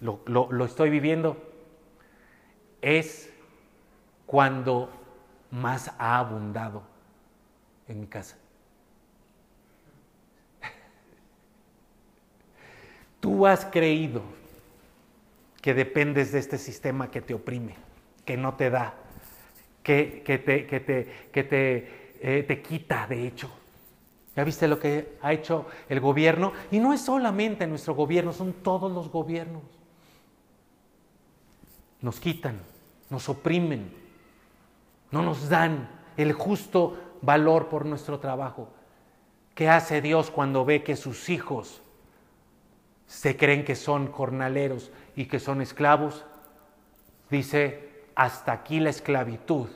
lo, 0.00 0.20
lo 0.26 0.64
estoy 0.64 0.90
viviendo, 0.90 1.40
es 2.82 3.32
cuando 4.26 4.90
más 5.52 5.92
ha 5.98 6.18
abundado 6.18 6.82
en 7.86 8.00
mi 8.00 8.08
casa. 8.08 8.36
Tú 13.20 13.46
has 13.46 13.64
creído 13.64 14.22
que 15.60 15.74
dependes 15.74 16.32
de 16.32 16.40
este 16.40 16.58
sistema 16.58 17.08
que 17.08 17.20
te 17.20 17.34
oprime, 17.34 17.76
que 18.24 18.36
no 18.36 18.54
te 18.54 18.68
da, 18.68 18.94
que, 19.84 20.24
te, 20.24 20.66
que 20.66 20.80
te, 20.80 21.28
que 21.30 21.44
te, 21.44 22.10
eh, 22.20 22.42
te 22.42 22.60
quita, 22.60 23.06
de 23.06 23.28
hecho. 23.28 23.61
¿Ya 24.34 24.44
viste 24.44 24.66
lo 24.66 24.78
que 24.78 25.18
ha 25.20 25.32
hecho 25.32 25.66
el 25.88 26.00
gobierno? 26.00 26.52
Y 26.70 26.78
no 26.78 26.92
es 26.92 27.02
solamente 27.02 27.66
nuestro 27.66 27.94
gobierno, 27.94 28.32
son 28.32 28.52
todos 28.54 28.90
los 28.90 29.10
gobiernos. 29.10 29.62
Nos 32.00 32.18
quitan, 32.18 32.58
nos 33.10 33.28
oprimen, 33.28 33.92
no 35.10 35.22
nos 35.22 35.48
dan 35.48 35.88
el 36.16 36.32
justo 36.32 36.96
valor 37.20 37.68
por 37.68 37.84
nuestro 37.84 38.18
trabajo. 38.18 38.68
¿Qué 39.54 39.68
hace 39.68 40.00
Dios 40.00 40.30
cuando 40.30 40.64
ve 40.64 40.82
que 40.82 40.96
sus 40.96 41.28
hijos 41.28 41.82
se 43.12 43.36
creen 43.36 43.62
que 43.62 43.76
son 43.76 44.10
jornaleros 44.10 44.90
y 45.14 45.26
que 45.26 45.38
son 45.38 45.60
esclavos, 45.60 46.24
dice, 47.28 48.06
hasta 48.14 48.52
aquí 48.52 48.80
la 48.80 48.88
esclavitud. 48.88 49.68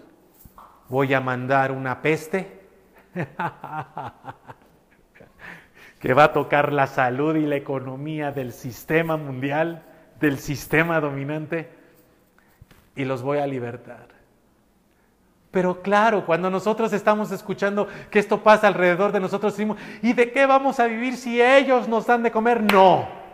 Voy 0.89 1.12
a 1.12 1.20
mandar 1.20 1.70
una 1.70 2.01
peste 2.01 2.56
que 6.01 6.15
va 6.15 6.25
a 6.25 6.33
tocar 6.33 6.73
la 6.73 6.87
salud 6.87 7.37
y 7.37 7.47
la 7.47 7.57
economía 7.57 8.33
del 8.33 8.53
sistema 8.53 9.17
mundial, 9.17 9.83
del 10.21 10.39
sistema 10.39 11.01
dominante, 11.01 11.71
y 12.95 13.05
los 13.05 13.23
voy 13.23 13.39
a 13.39 13.47
libertar. 13.47 14.07
Pero 15.51 15.81
claro, 15.81 16.27
cuando 16.27 16.51
nosotros 16.51 16.93
estamos 16.93 17.33
escuchando 17.33 17.89
que 18.11 18.19
esto 18.19 18.43
pasa 18.43 18.67
alrededor 18.67 19.13
de 19.13 19.21
nosotros, 19.21 19.55
decimos, 19.55 19.79
¿y 20.03 20.13
de 20.13 20.33
qué 20.33 20.45
vamos 20.45 20.81
a 20.81 20.87
vivir 20.87 21.17
si 21.17 21.41
ellos 21.41 21.89
nos 21.89 22.07
dan 22.07 22.23
de 22.23 22.31
comer? 22.31 22.63
No 22.63 23.25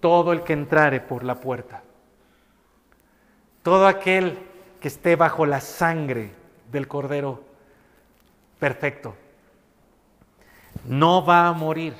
todo 0.00 0.32
el 0.32 0.42
que 0.42 0.52
entrare 0.52 1.00
por 1.00 1.24
la 1.24 1.36
puerta. 1.36 1.82
Todo 3.62 3.86
aquel 3.86 4.38
que 4.80 4.88
esté 4.88 5.16
bajo 5.16 5.46
la 5.46 5.60
sangre 5.60 6.30
del 6.70 6.86
Cordero 6.86 7.42
perfecto. 8.58 9.14
No 10.84 11.24
va 11.24 11.48
a 11.48 11.52
morir. 11.52 11.94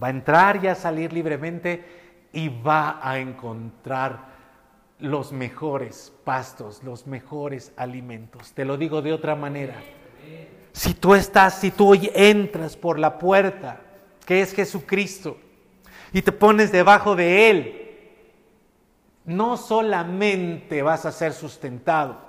Va 0.00 0.08
a 0.08 0.10
entrar 0.10 0.62
y 0.64 0.68
a 0.68 0.74
salir 0.74 1.12
libremente 1.12 1.84
y 2.32 2.48
va 2.48 3.00
a 3.02 3.18
encontrar 3.18 4.28
los 5.00 5.32
mejores 5.32 6.12
pastos, 6.24 6.82
los 6.82 7.06
mejores 7.06 7.72
alimentos. 7.76 8.52
Te 8.52 8.64
lo 8.64 8.76
digo 8.76 9.02
de 9.02 9.12
otra 9.12 9.34
manera. 9.34 9.74
Si 10.72 10.94
tú 10.94 11.14
estás, 11.14 11.54
si 11.54 11.70
tú 11.70 11.94
entras 12.14 12.76
por 12.76 12.98
la 12.98 13.18
puerta, 13.18 13.80
que 14.24 14.40
es 14.40 14.52
Jesucristo, 14.52 15.36
y 16.12 16.22
te 16.22 16.32
pones 16.32 16.72
debajo 16.72 17.16
de 17.16 17.50
Él, 17.50 17.88
no 19.24 19.56
solamente 19.56 20.82
vas 20.82 21.04
a 21.04 21.12
ser 21.12 21.32
sustentado, 21.32 22.27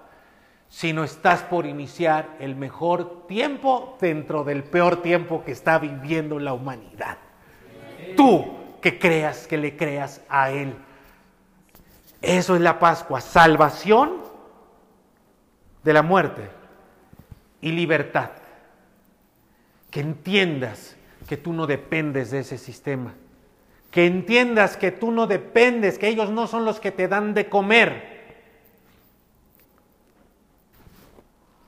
sino 0.70 1.04
estás 1.04 1.42
por 1.44 1.66
iniciar 1.66 2.38
el 2.40 2.56
mejor 2.56 3.28
tiempo 3.28 3.98
dentro 4.00 4.44
del 4.44 4.64
peor 4.64 5.02
tiempo 5.02 5.44
que 5.44 5.52
está 5.52 5.80
viviendo 5.80 6.40
la 6.40 6.54
humanidad. 6.54 7.18
Tú 8.16 8.46
que 8.82 8.98
creas, 8.98 9.48
que 9.48 9.58
le 9.58 9.76
creas 9.76 10.22
a 10.30 10.52
Él. 10.52 10.76
Eso 12.22 12.56
es 12.56 12.62
la 12.62 12.80
Pascua, 12.80 13.20
salvación 13.20 14.18
de 15.84 15.94
la 15.94 16.04
muerte 16.04 16.50
y 17.62 17.72
libertad. 17.72 18.32
Que 19.90 20.02
entiendas 20.02 20.96
que 21.28 21.36
tú 21.36 21.52
no 21.52 21.68
dependes 21.68 22.32
de 22.32 22.40
ese 22.40 22.58
sistema 22.58 23.14
que 23.92 24.06
entiendas 24.06 24.78
que 24.78 24.92
tú 24.92 25.12
no 25.12 25.28
dependes, 25.28 25.98
que 25.98 26.08
ellos 26.08 26.30
no 26.30 26.48
son 26.48 26.66
los 26.66 26.80
que 26.80 26.92
te 26.92 27.08
dan 27.08 27.34
de 27.34 27.50
comer. 27.50 28.19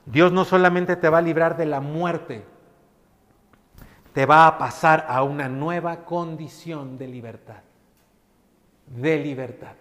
Dios 0.05 0.31
no 0.31 0.45
solamente 0.45 0.95
te 0.95 1.09
va 1.09 1.19
a 1.19 1.21
librar 1.21 1.57
de 1.57 1.65
la 1.65 1.79
muerte, 1.79 2.43
te 4.13 4.25
va 4.25 4.47
a 4.47 4.57
pasar 4.57 5.05
a 5.07 5.23
una 5.23 5.47
nueva 5.47 6.03
condición 6.05 6.97
de 6.97 7.07
libertad, 7.07 7.61
de 8.87 9.17
libertad. 9.17 9.73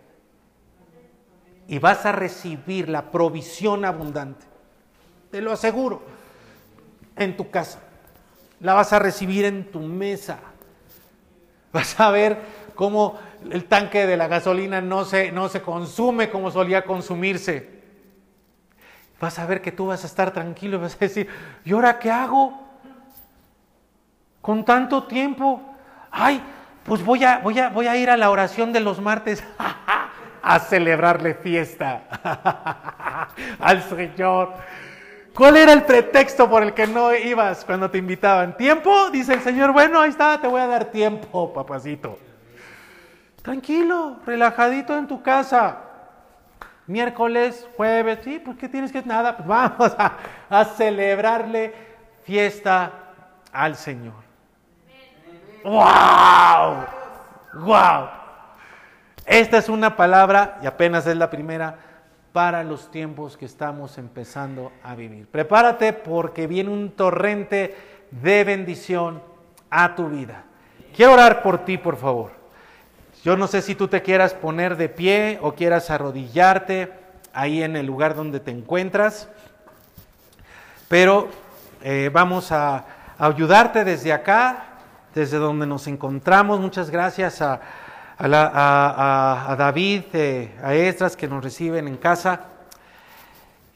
Y 1.66 1.78
vas 1.78 2.04
a 2.04 2.12
recibir 2.12 2.88
la 2.88 3.10
provisión 3.10 3.84
abundante, 3.84 4.46
te 5.30 5.40
lo 5.40 5.52
aseguro, 5.52 6.02
en 7.16 7.36
tu 7.36 7.50
casa. 7.50 7.80
La 8.60 8.74
vas 8.74 8.92
a 8.92 8.98
recibir 8.98 9.46
en 9.46 9.70
tu 9.70 9.80
mesa 9.80 10.38
Vas 11.72 11.98
a 12.00 12.10
ver 12.10 12.38
cómo 12.74 13.18
el 13.50 13.64
tanque 13.66 14.06
de 14.06 14.16
la 14.16 14.26
gasolina 14.26 14.80
no 14.80 15.04
se, 15.04 15.30
no 15.30 15.48
se 15.48 15.62
consume 15.62 16.30
como 16.30 16.50
solía 16.50 16.84
consumirse. 16.84 17.79
Vas 19.20 19.38
a 19.38 19.46
ver 19.46 19.60
que 19.60 19.70
tú 19.70 19.86
vas 19.86 20.02
a 20.02 20.06
estar 20.06 20.30
tranquilo 20.32 20.78
y 20.78 20.80
vas 20.80 20.96
a 20.96 20.98
decir, 20.98 21.28
¿y 21.64 21.72
ahora 21.72 21.98
qué 21.98 22.10
hago? 22.10 22.70
con 24.40 24.64
tanto 24.64 25.04
tiempo. 25.04 25.62
Ay, 26.10 26.42
pues 26.84 27.04
voy 27.04 27.24
a, 27.24 27.38
voy 27.38 27.58
a, 27.58 27.68
voy 27.68 27.86
a 27.86 27.96
ir 27.96 28.10
a 28.10 28.16
la 28.16 28.30
oración 28.30 28.72
de 28.72 28.80
los 28.80 29.00
martes 29.00 29.44
a 30.42 30.58
celebrarle 30.58 31.34
fiesta 31.34 32.02
al 33.60 33.82
Señor. 33.82 34.54
¿Cuál 35.34 35.56
era 35.56 35.72
el 35.72 35.84
pretexto 35.84 36.50
por 36.50 36.62
el 36.62 36.74
que 36.74 36.86
no 36.86 37.14
ibas 37.14 37.64
cuando 37.64 37.88
te 37.90 37.98
invitaban? 37.98 38.56
¿Tiempo? 38.56 39.10
Dice 39.10 39.34
el 39.34 39.40
Señor, 39.40 39.72
bueno, 39.72 40.00
ahí 40.00 40.10
está, 40.10 40.40
te 40.40 40.48
voy 40.48 40.60
a 40.60 40.66
dar 40.66 40.86
tiempo, 40.86 41.52
papacito. 41.54 42.18
Tranquilo, 43.42 44.18
relajadito 44.26 44.98
en 44.98 45.06
tu 45.06 45.22
casa. 45.22 45.78
Miércoles, 46.90 47.68
jueves, 47.76 48.18
sí, 48.24 48.42
pues 48.44 48.58
¿qué 48.58 48.68
tienes 48.68 48.90
que 48.90 49.00
nada? 49.02 49.36
Pues 49.36 49.46
vamos 49.48 49.94
a, 49.96 50.16
a 50.48 50.64
celebrarle 50.64 51.72
fiesta 52.24 52.90
al 53.52 53.76
Señor. 53.76 54.16
¡Wow! 55.62 56.86
¡Wow! 57.64 58.08
Esta 59.24 59.58
es 59.58 59.68
una 59.68 59.94
palabra, 59.94 60.58
y 60.64 60.66
apenas 60.66 61.06
es 61.06 61.16
la 61.16 61.30
primera, 61.30 61.78
para 62.32 62.64
los 62.64 62.90
tiempos 62.90 63.36
que 63.36 63.44
estamos 63.44 63.96
empezando 63.96 64.72
a 64.82 64.96
vivir. 64.96 65.28
Prepárate 65.28 65.92
porque 65.92 66.48
viene 66.48 66.70
un 66.70 66.90
torrente 66.90 67.76
de 68.10 68.42
bendición 68.42 69.22
a 69.70 69.94
tu 69.94 70.08
vida. 70.08 70.42
Quiero 70.96 71.12
orar 71.12 71.40
por 71.44 71.64
ti, 71.64 71.78
por 71.78 71.96
favor. 71.96 72.39
Yo 73.22 73.36
no 73.36 73.46
sé 73.46 73.60
si 73.62 73.74
tú 73.74 73.88
te 73.88 74.02
quieras 74.02 74.34
poner 74.34 74.76
de 74.76 74.88
pie 74.88 75.38
o 75.42 75.52
quieras 75.52 75.90
arrodillarte 75.90 76.92
ahí 77.32 77.62
en 77.62 77.76
el 77.76 77.86
lugar 77.86 78.14
donde 78.14 78.40
te 78.40 78.50
encuentras, 78.50 79.28
pero 80.88 81.28
eh, 81.82 82.10
vamos 82.12 82.50
a 82.50 82.86
ayudarte 83.18 83.84
desde 83.84 84.12
acá 84.12 84.70
desde 85.14 85.38
donde 85.38 85.66
nos 85.66 85.86
encontramos. 85.86 86.60
Muchas 86.60 86.90
gracias 86.90 87.42
a, 87.42 87.60
David, 88.18 90.04
eh, 90.12 90.56
a 90.62 90.74
Estras 90.74 91.16
que 91.16 91.28
nos 91.28 91.42
reciben 91.42 91.88
en 91.88 91.96
casa. 91.96 92.40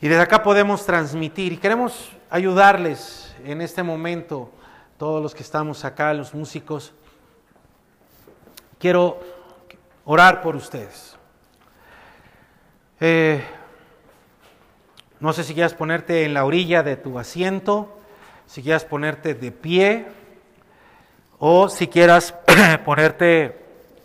Y 0.00 0.08
desde 0.08 0.22
acá 0.22 0.42
podemos 0.42 0.84
transmitir 0.84 1.52
y 1.52 1.56
queremos 1.56 2.12
ayudarles 2.30 3.34
en 3.44 3.60
este 3.60 3.82
momento, 3.82 4.50
todos 4.98 5.22
los 5.22 5.34
que 5.34 5.42
estamos 5.42 5.84
acá, 5.84 6.12
los 6.14 6.34
músicos. 6.34 6.92
Quiero 8.78 9.33
orar 10.04 10.42
por 10.42 10.56
ustedes. 10.56 11.16
Eh, 13.00 13.42
no 15.20 15.32
sé 15.32 15.44
si 15.44 15.54
quieras 15.54 15.74
ponerte 15.74 16.24
en 16.24 16.34
la 16.34 16.44
orilla 16.44 16.82
de 16.82 16.96
tu 16.96 17.18
asiento, 17.18 17.98
si 18.46 18.62
quieras 18.62 18.84
ponerte 18.84 19.34
de 19.34 19.52
pie 19.52 20.06
o 21.38 21.68
si 21.68 21.88
quieras 21.88 22.34
ponerte 22.84 23.58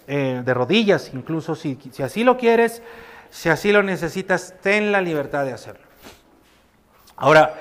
eh, 0.08 0.42
de 0.44 0.54
rodillas, 0.54 1.12
incluso 1.14 1.56
si, 1.56 1.78
si 1.92 2.04
así 2.04 2.24
lo 2.24 2.38
quieres, 2.38 2.82
si 3.30 3.50
así 3.50 3.72
lo 3.72 3.84
necesitas, 3.84 4.56
ten 4.62 4.92
la 4.92 5.02
libertad 5.02 5.46
de 5.46 5.54
hacerlo. 5.54 5.86
Ahora, 7.16 7.54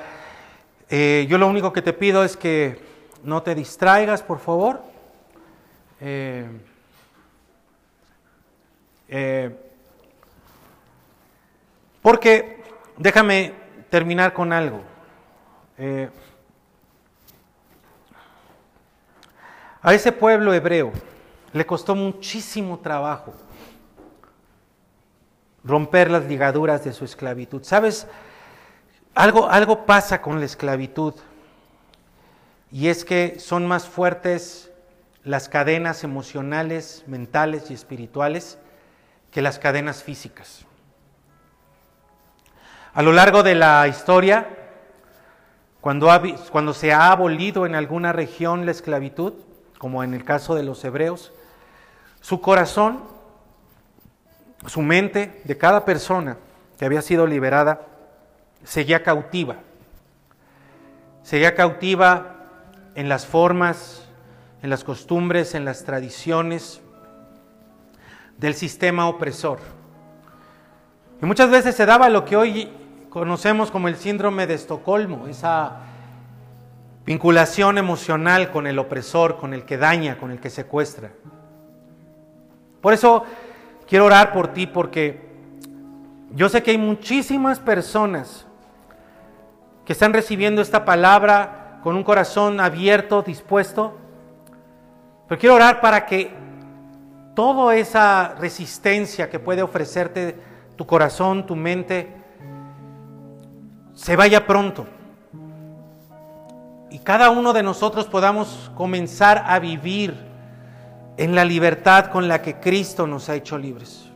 eh, 0.88 1.26
yo 1.28 1.36
lo 1.36 1.48
único 1.48 1.72
que 1.72 1.82
te 1.82 1.92
pido 1.92 2.24
es 2.24 2.36
que 2.36 2.80
no 3.22 3.42
te 3.42 3.54
distraigas, 3.54 4.22
por 4.22 4.38
favor. 4.38 4.82
Porque 12.02 12.62
déjame 12.96 13.54
terminar 13.90 14.32
con 14.32 14.52
algo. 14.52 14.82
A 19.80 19.94
ese 19.94 20.12
pueblo 20.12 20.52
hebreo 20.52 20.92
le 21.52 21.64
costó 21.64 21.94
muchísimo 21.94 22.78
trabajo 22.80 23.32
romper 25.64 26.10
las 26.10 26.24
ligaduras 26.24 26.84
de 26.84 26.92
su 26.92 27.04
esclavitud. 27.04 27.62
¿Sabes? 27.62 28.06
Algo, 29.14 29.48
algo 29.48 29.86
pasa 29.86 30.20
con 30.20 30.40
la 30.40 30.46
esclavitud 30.46 31.14
y 32.70 32.88
es 32.88 33.04
que 33.04 33.38
son 33.38 33.66
más 33.66 33.86
fuertes 33.88 34.70
las 35.24 35.48
cadenas 35.48 36.04
emocionales, 36.04 37.04
mentales 37.06 37.70
y 37.70 37.74
espirituales 37.74 38.58
que 39.30 39.42
las 39.42 39.58
cadenas 39.58 40.02
físicas. 40.02 40.64
A 42.94 43.02
lo 43.02 43.12
largo 43.12 43.42
de 43.42 43.54
la 43.54 43.86
historia, 43.86 44.48
cuando, 45.80 46.10
cuando 46.50 46.74
se 46.74 46.92
ha 46.92 47.12
abolido 47.12 47.66
en 47.66 47.74
alguna 47.74 48.12
región 48.12 48.64
la 48.64 48.72
esclavitud, 48.72 49.34
como 49.78 50.02
en 50.02 50.14
el 50.14 50.24
caso 50.24 50.54
de 50.54 50.64
los 50.64 50.84
hebreos, 50.84 51.32
su 52.20 52.40
corazón, 52.40 53.04
su 54.66 54.82
mente 54.82 55.40
de 55.44 55.56
cada 55.56 55.84
persona 55.84 56.36
que 56.78 56.84
había 56.84 57.02
sido 57.02 57.26
liberada, 57.26 57.82
seguía 58.64 59.02
cautiva. 59.02 59.56
Seguía 61.22 61.54
cautiva 61.54 62.36
en 62.94 63.08
las 63.08 63.26
formas, 63.26 64.08
en 64.62 64.70
las 64.70 64.82
costumbres, 64.82 65.54
en 65.54 65.64
las 65.64 65.84
tradiciones 65.84 66.80
del 68.38 68.54
sistema 68.54 69.08
opresor. 69.08 69.58
Y 71.20 71.26
muchas 71.26 71.50
veces 71.50 71.74
se 71.74 71.84
daba 71.84 72.08
lo 72.08 72.24
que 72.24 72.36
hoy 72.36 72.70
conocemos 73.10 73.70
como 73.70 73.88
el 73.88 73.96
síndrome 73.96 74.46
de 74.46 74.54
Estocolmo, 74.54 75.26
esa 75.26 75.80
vinculación 77.04 77.78
emocional 77.78 78.50
con 78.50 78.66
el 78.66 78.78
opresor, 78.78 79.36
con 79.36 79.54
el 79.54 79.64
que 79.64 79.76
daña, 79.76 80.18
con 80.18 80.30
el 80.30 80.40
que 80.40 80.50
secuestra. 80.50 81.10
Por 82.80 82.92
eso 82.92 83.24
quiero 83.88 84.04
orar 84.04 84.32
por 84.32 84.48
ti 84.48 84.66
porque 84.66 85.26
yo 86.30 86.48
sé 86.48 86.62
que 86.62 86.70
hay 86.72 86.78
muchísimas 86.78 87.58
personas 87.58 88.46
que 89.84 89.94
están 89.94 90.12
recibiendo 90.12 90.62
esta 90.62 90.84
palabra 90.84 91.80
con 91.82 91.96
un 91.96 92.04
corazón 92.04 92.60
abierto, 92.60 93.22
dispuesto, 93.22 93.96
pero 95.26 95.40
quiero 95.40 95.54
orar 95.56 95.80
para 95.80 96.06
que 96.06 96.30
toda 97.38 97.76
esa 97.76 98.34
resistencia 98.40 99.30
que 99.30 99.38
puede 99.38 99.62
ofrecerte 99.62 100.34
tu 100.74 100.84
corazón, 100.88 101.46
tu 101.46 101.54
mente, 101.54 102.12
se 103.94 104.16
vaya 104.16 104.44
pronto 104.44 104.88
y 106.90 106.98
cada 106.98 107.30
uno 107.30 107.52
de 107.52 107.62
nosotros 107.62 108.06
podamos 108.06 108.72
comenzar 108.74 109.44
a 109.46 109.60
vivir 109.60 110.16
en 111.16 111.36
la 111.36 111.44
libertad 111.44 112.06
con 112.06 112.26
la 112.26 112.42
que 112.42 112.56
Cristo 112.56 113.06
nos 113.06 113.28
ha 113.28 113.36
hecho 113.36 113.56
libres. 113.56 114.10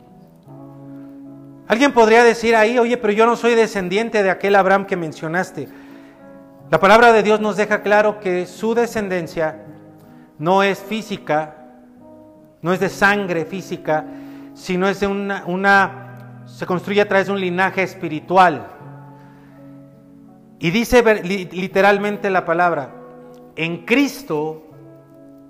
Alguien 1.69 1.93
podría 1.93 2.25
decir 2.25 2.57
ahí, 2.57 2.77
oye, 2.77 2.97
pero 2.97 3.13
yo 3.13 3.25
no 3.25 3.37
soy 3.37 3.55
descendiente 3.55 4.21
de 4.21 4.31
aquel 4.31 4.57
Abraham 4.57 4.85
que 4.85 4.97
mencionaste. 4.97 5.69
La 6.69 6.81
palabra 6.81 7.13
de 7.13 7.23
Dios 7.23 7.39
nos 7.39 7.55
deja 7.55 7.83
claro 7.83 8.19
que 8.19 8.45
su 8.47 8.75
descendencia 8.75 9.63
no 10.37 10.61
es 10.61 10.79
física, 10.79 11.62
no 12.63 12.73
es 12.73 12.79
de 12.79 12.89
sangre 12.89 13.45
física, 13.45 14.05
sino 14.55 14.87
es 14.87 15.01
de 15.01 15.07
una, 15.07 15.43
una 15.45 16.41
se 16.45 16.65
construye 16.65 17.01
a 17.01 17.07
través 17.07 17.27
de 17.27 17.33
un 17.33 17.39
linaje 17.39 17.83
espiritual. 17.83 18.67
Y 20.59 20.71
dice 20.71 21.03
literalmente 21.23 22.29
la 22.29 22.45
palabra, 22.45 22.95
en 23.55 23.85
Cristo 23.85 24.63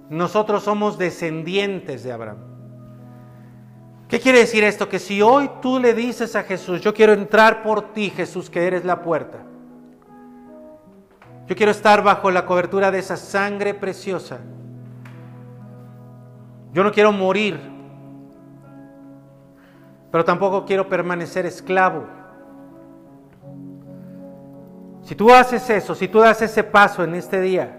nosotros 0.10 0.64
somos 0.64 0.98
descendientes 0.98 2.03
de 2.03 2.11
Abraham. 2.11 2.38
¿Qué 4.07 4.19
quiere 4.19 4.40
decir 4.40 4.64
esto? 4.64 4.90
Que 4.90 4.99
si 4.99 5.22
hoy 5.22 5.49
tú 5.61 5.80
le 5.80 5.94
dices 5.94 6.35
a 6.35 6.44
Jesús, 6.44 6.81
yo 6.81 6.94
quiero 6.94 7.14
entrar 7.14 7.64
por 7.64 7.94
ti, 7.94 8.10
Jesús, 8.10 8.49
que 8.49 8.65
eres 8.65 8.85
la 8.85 9.02
puerta. 9.02 9.40
Yo 11.48 11.56
quiero 11.56 11.72
estar 11.72 12.03
bajo 12.03 12.31
la 12.31 12.45
cobertura 12.45 12.91
de 12.91 12.99
esa 12.99 13.18
sangre 13.18 13.73
preciosa. 13.73 14.40
Yo 16.73 16.83
no 16.83 16.91
quiero 16.91 17.11
morir, 17.11 17.59
pero 20.11 20.25
tampoco 20.25 20.65
quiero 20.65 20.89
permanecer 20.89 21.45
esclavo 21.45 22.23
si 25.03 25.15
tú 25.15 25.33
haces 25.33 25.69
eso, 25.69 25.95
si 25.95 26.07
tú 26.07 26.19
das 26.19 26.41
ese 26.41 26.63
paso 26.63 27.03
en 27.03 27.15
este 27.15 27.41
día, 27.41 27.77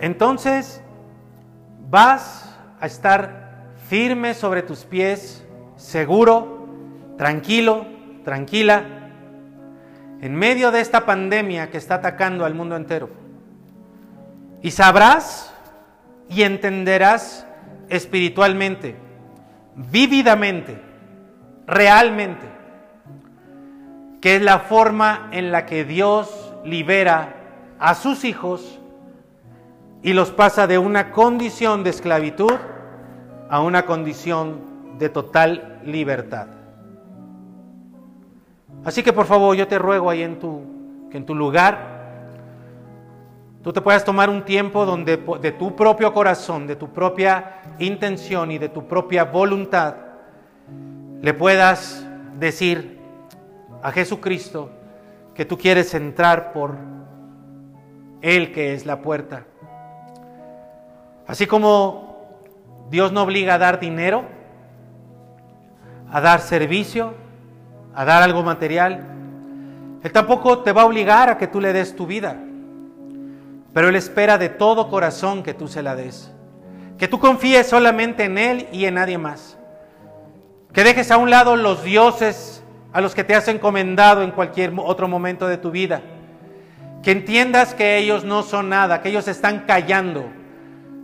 entonces 0.00 0.82
vas 1.88 2.58
a 2.80 2.86
estar 2.86 3.68
firme 3.88 4.34
sobre 4.34 4.62
tus 4.62 4.84
pies, 4.84 5.46
seguro, 5.76 6.66
tranquilo, 7.16 7.86
tranquila, 8.24 8.82
en 10.20 10.34
medio 10.34 10.72
de 10.72 10.80
esta 10.80 11.06
pandemia 11.06 11.70
que 11.70 11.78
está 11.78 11.96
atacando 11.96 12.44
al 12.44 12.54
mundo 12.54 12.76
entero. 12.76 13.08
Y 14.62 14.72
sabrás 14.72 15.49
y 16.30 16.44
entenderás 16.44 17.46
espiritualmente, 17.88 18.96
vívidamente, 19.74 20.80
realmente, 21.66 22.46
que 24.20 24.36
es 24.36 24.42
la 24.42 24.60
forma 24.60 25.28
en 25.32 25.50
la 25.50 25.66
que 25.66 25.84
Dios 25.84 26.54
libera 26.64 27.34
a 27.78 27.94
sus 27.94 28.24
hijos 28.24 28.78
y 30.02 30.12
los 30.12 30.30
pasa 30.30 30.66
de 30.66 30.78
una 30.78 31.10
condición 31.10 31.82
de 31.82 31.90
esclavitud 31.90 32.54
a 33.50 33.60
una 33.60 33.84
condición 33.84 34.60
de 34.98 35.08
total 35.08 35.80
libertad. 35.84 36.46
Así 38.84 39.02
que 39.02 39.12
por 39.12 39.26
favor, 39.26 39.56
yo 39.56 39.66
te 39.66 39.78
ruego 39.78 40.10
ahí 40.10 40.22
en 40.22 40.38
tu, 40.38 40.62
que 41.10 41.18
en 41.18 41.26
tu 41.26 41.34
lugar 41.34 41.89
tú 43.62 43.72
te 43.72 43.80
puedas 43.80 44.04
tomar 44.04 44.30
un 44.30 44.44
tiempo 44.44 44.86
donde 44.86 45.16
de 45.16 45.52
tu 45.52 45.76
propio 45.76 46.12
corazón, 46.12 46.66
de 46.66 46.76
tu 46.76 46.88
propia 46.88 47.62
intención 47.78 48.50
y 48.50 48.58
de 48.58 48.68
tu 48.68 48.86
propia 48.86 49.24
voluntad 49.24 49.94
le 51.20 51.34
puedas 51.34 52.06
decir 52.38 52.98
a 53.82 53.92
Jesucristo 53.92 54.70
que 55.34 55.44
tú 55.44 55.58
quieres 55.58 55.92
entrar 55.94 56.52
por 56.52 56.76
Él 58.22 58.52
que 58.52 58.74
es 58.74 58.86
la 58.86 59.02
puerta. 59.02 59.44
Así 61.26 61.46
como 61.46 62.28
Dios 62.90 63.12
no 63.12 63.22
obliga 63.22 63.54
a 63.54 63.58
dar 63.58 63.80
dinero, 63.80 64.24
a 66.10 66.20
dar 66.20 66.40
servicio, 66.40 67.14
a 67.94 68.04
dar 68.04 68.22
algo 68.22 68.42
material, 68.42 69.06
Él 70.02 70.12
tampoco 70.12 70.60
te 70.60 70.72
va 70.72 70.82
a 70.82 70.86
obligar 70.86 71.28
a 71.28 71.38
que 71.38 71.46
tú 71.46 71.60
le 71.60 71.72
des 71.72 71.94
tu 71.94 72.06
vida, 72.06 72.36
pero 73.72 73.88
Él 73.88 73.96
espera 73.96 74.38
de 74.38 74.48
todo 74.48 74.88
corazón 74.88 75.42
que 75.42 75.54
tú 75.54 75.68
se 75.68 75.82
la 75.82 75.94
des, 75.94 76.32
que 76.98 77.08
tú 77.08 77.18
confíes 77.18 77.68
solamente 77.68 78.24
en 78.24 78.38
Él 78.38 78.68
y 78.72 78.84
en 78.84 78.94
nadie 78.94 79.18
más, 79.18 79.58
que 80.72 80.84
dejes 80.84 81.10
a 81.10 81.16
un 81.16 81.30
lado 81.30 81.56
los 81.56 81.82
dioses 81.82 82.62
a 82.92 83.00
los 83.00 83.14
que 83.14 83.24
te 83.24 83.34
has 83.34 83.46
encomendado 83.48 84.22
en 84.22 84.32
cualquier 84.32 84.72
otro 84.76 85.08
momento 85.08 85.46
de 85.46 85.58
tu 85.58 85.70
vida, 85.70 86.02
que 87.02 87.12
entiendas 87.12 87.74
que 87.74 87.98
ellos 87.98 88.24
no 88.24 88.42
son 88.42 88.68
nada, 88.68 89.00
que 89.00 89.08
ellos 89.08 89.28
están 89.28 89.60
callando, 89.60 90.26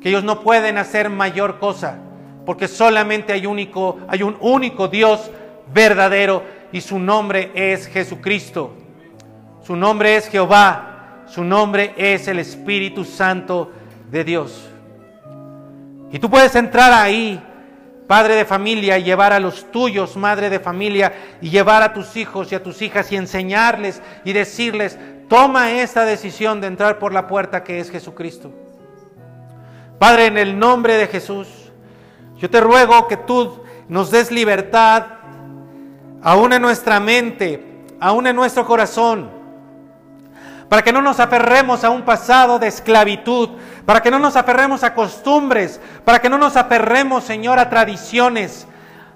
que 0.00 0.08
ellos 0.08 0.24
no 0.24 0.40
pueden 0.40 0.78
hacer 0.78 1.10
mayor 1.10 1.58
cosa, 1.58 1.98
porque 2.44 2.68
solamente 2.68 3.32
hay, 3.32 3.46
único, 3.46 3.98
hay 4.08 4.22
un 4.22 4.36
único 4.40 4.88
Dios 4.88 5.30
verdadero 5.72 6.42
y 6.72 6.80
su 6.80 6.98
nombre 6.98 7.50
es 7.54 7.86
Jesucristo. 7.88 8.72
Su 9.62 9.74
nombre 9.74 10.16
es 10.16 10.28
Jehová, 10.28 10.95
su 11.26 11.44
nombre 11.44 11.94
es 11.96 12.28
el 12.28 12.38
Espíritu 12.38 13.04
Santo 13.04 13.72
de 14.10 14.24
Dios. 14.24 14.68
Y 16.12 16.18
tú 16.18 16.30
puedes 16.30 16.54
entrar 16.54 16.92
ahí, 16.92 17.42
padre 18.06 18.36
de 18.36 18.44
familia, 18.44 18.96
y 18.98 19.04
llevar 19.04 19.32
a 19.32 19.40
los 19.40 19.70
tuyos, 19.70 20.16
madre 20.16 20.48
de 20.48 20.60
familia, 20.60 21.12
y 21.40 21.50
llevar 21.50 21.82
a 21.82 21.92
tus 21.92 22.16
hijos 22.16 22.52
y 22.52 22.54
a 22.54 22.62
tus 22.62 22.80
hijas 22.80 23.10
y 23.10 23.16
enseñarles 23.16 24.00
y 24.24 24.32
decirles, 24.32 24.98
toma 25.28 25.72
esta 25.72 26.04
decisión 26.04 26.60
de 26.60 26.68
entrar 26.68 26.98
por 26.98 27.12
la 27.12 27.26
puerta 27.26 27.64
que 27.64 27.80
es 27.80 27.90
Jesucristo. 27.90 28.52
Padre, 29.98 30.26
en 30.26 30.38
el 30.38 30.58
nombre 30.58 30.94
de 30.94 31.08
Jesús, 31.08 31.48
yo 32.38 32.48
te 32.48 32.60
ruego 32.60 33.08
que 33.08 33.16
tú 33.16 33.62
nos 33.88 34.10
des 34.10 34.30
libertad, 34.30 35.06
aún 36.22 36.52
en 36.52 36.62
nuestra 36.62 37.00
mente, 37.00 37.84
aún 37.98 38.26
en 38.26 38.36
nuestro 38.36 38.66
corazón, 38.66 39.35
para 40.68 40.82
que 40.82 40.92
no 40.92 41.00
nos 41.00 41.20
aferremos 41.20 41.84
a 41.84 41.90
un 41.90 42.02
pasado 42.02 42.58
de 42.58 42.66
esclavitud, 42.66 43.50
para 43.84 44.02
que 44.02 44.10
no 44.10 44.18
nos 44.18 44.36
aferremos 44.36 44.82
a 44.82 44.94
costumbres, 44.94 45.80
para 46.04 46.20
que 46.20 46.28
no 46.28 46.38
nos 46.38 46.56
aferremos, 46.56 47.24
Señor, 47.24 47.58
a 47.58 47.70
tradiciones 47.70 48.66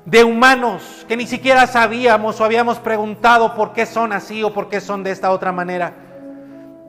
de 0.05 0.25
humanos 0.25 1.05
que 1.09 1.17
ni 1.17 1.27
siquiera 1.27 1.67
sabíamos 1.67 2.41
o 2.41 2.45
habíamos 2.45 2.79
preguntado 2.79 3.55
por 3.55 3.73
qué 3.73 3.87
son 3.87 4.13
así 4.13 4.43
o 4.43 4.53
por 4.53 4.69
qué 4.69 4.81
son 4.81 5.03
de 5.03 5.11
esta 5.11 5.31
otra 5.31 5.53
manera. 5.53 5.93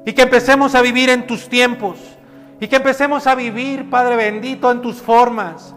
Y 0.05 0.13
que 0.13 0.23
empecemos 0.23 0.75
a 0.75 0.81
vivir 0.81 1.09
en 1.09 1.27
tus 1.27 1.49
tiempos 1.49 1.97
y 2.59 2.67
que 2.67 2.77
empecemos 2.77 3.27
a 3.27 3.35
vivir, 3.35 3.89
Padre 3.89 4.15
bendito, 4.15 4.71
en 4.71 4.81
tus 4.81 5.01
formas. 5.01 5.75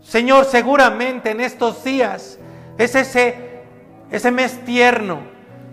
Señor, 0.00 0.44
seguramente 0.44 1.30
en 1.30 1.40
estos 1.40 1.84
días 1.84 2.38
es 2.76 2.94
ese, 2.96 3.62
ese 4.10 4.30
mes 4.32 4.64
tierno, 4.64 5.31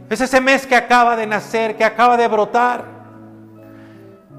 es 0.10 0.22
ese 0.22 0.42
mes 0.42 0.66
que 0.66 0.76
acaba 0.76 1.16
de 1.16 1.28
nacer, 1.28 1.78
que 1.78 1.84
acaba 1.84 2.18
de 2.18 2.28
brotar. 2.28 2.86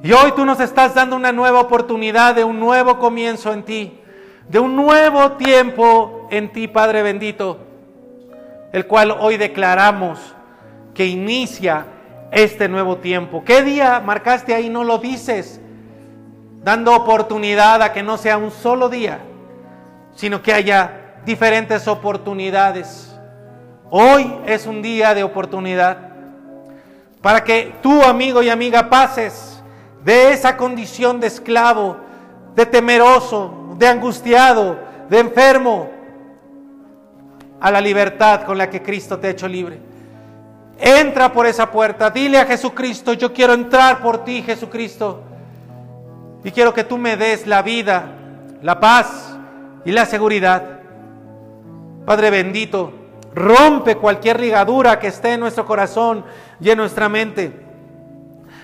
Y 0.03 0.13
hoy 0.13 0.33
tú 0.33 0.45
nos 0.45 0.59
estás 0.61 0.95
dando 0.95 1.15
una 1.15 1.31
nueva 1.31 1.61
oportunidad 1.61 2.35
de 2.35 2.43
un 2.43 2.59
nuevo 2.59 2.99
comienzo 2.99 3.53
en 3.53 3.63
ti, 3.63 4.01
de 4.49 4.59
un 4.59 4.75
nuevo 4.75 5.33
tiempo 5.33 6.27
en 6.31 6.51
ti, 6.51 6.67
Padre 6.69 7.03
bendito, 7.03 7.59
el 8.73 8.87
cual 8.87 9.17
hoy 9.21 9.37
declaramos 9.37 10.35
que 10.95 11.07
inicia 11.07 11.87
este 12.33 12.69
nuevo 12.69 12.97
tiempo. 12.97 13.45
¿Qué 13.45 13.63
día 13.63 14.01
marcaste 14.01 14.55
ahí? 14.55 14.69
No 14.69 14.85
lo 14.85 14.99
dices, 14.99 15.61
dando 16.63 16.95
oportunidad 16.95 17.83
a 17.83 17.93
que 17.93 18.03
no 18.03 18.17
sea 18.17 18.39
un 18.39 18.51
solo 18.51 18.89
día, 18.89 19.21
sino 20.15 20.43
que 20.43 20.53
haya 20.53 21.15
diferentes 21.25 21.87
oportunidades. 21.87 23.10
Hoy 23.91 24.33
es 24.47 24.67
un 24.67 24.83
día 24.83 25.15
de 25.15 25.25
oportunidad 25.25 25.99
para 27.21 27.43
que 27.43 27.75
tú, 27.83 28.03
amigo 28.03 28.41
y 28.41 28.49
amiga, 28.49 28.89
pases 28.89 29.61
de 30.05 30.33
esa 30.33 30.57
condición 30.57 31.19
de 31.19 31.27
esclavo, 31.27 31.97
de 32.55 32.67
temeroso, 32.67 33.75
de 33.79 33.89
angustiado, 33.89 34.79
de 35.09 35.19
enfermo, 35.19 35.91
a 37.61 37.71
la 37.73 37.81
libertad 37.81 38.45
con 38.45 38.57
la 38.57 38.71
que 38.71 38.81
Cristo 38.81 39.19
te 39.19 39.27
ha 39.27 39.31
hecho 39.31 39.49
libre. 39.49 39.81
Entra 40.79 41.33
por 41.33 41.47
esa 41.47 41.71
puerta, 41.71 42.11
dile 42.11 42.39
a 42.39 42.47
Jesucristo, 42.47 43.13
yo 43.13 43.33
quiero 43.33 43.55
entrar 43.55 44.01
por 44.01 44.25
ti, 44.25 44.43
Jesucristo. 44.43 45.21
Y 46.45 46.53
quiero 46.53 46.73
que 46.73 46.85
tú 46.85 46.97
me 46.97 47.17
des 47.17 47.47
la 47.47 47.61
vida, 47.61 48.05
la 48.63 48.79
paz 48.79 49.37
y 49.85 49.91
la 49.91 50.07
seguridad. 50.07 50.81
Padre 52.07 52.31
bendito, 52.31 53.00
rompe 53.35 53.97
cualquier 53.97 54.41
ligadura 54.41 54.99
que 54.99 55.09
esté 55.09 55.35
en 55.35 55.41
nuestro 55.41 55.65
corazón 55.65 56.25
y 56.61 56.71
en 56.71 56.79
nuestra 56.79 57.09
mente. 57.09 57.53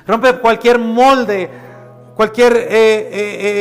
Rompe 0.06 0.38
cualquier 0.38 0.78
molde, 0.78 1.51
cualquier 2.14 2.56
eh, 2.56 2.68
eh, 2.70 3.09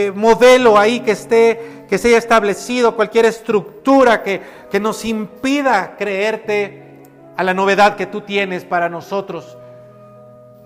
eh, 0.07 0.11
modelo 0.15 0.77
ahí 0.77 0.99
que 0.99 1.11
esté, 1.11 1.86
que 1.90 1.98
se 1.98 2.10
haya 2.10 2.18
establecido, 2.18 2.95
cualquier 2.95 3.26
estructura 3.26 4.23
que, 4.23 4.41
que 4.72 4.80
nos 4.80 5.06
impida 5.06 5.95
creerte 5.98 7.03
a 7.38 7.44
la 7.44 7.53
novedad 7.53 7.95
que 7.95 8.06
tú 8.06 8.22
tienes 8.22 8.64
para 8.64 8.90
nosotros. 8.90 9.57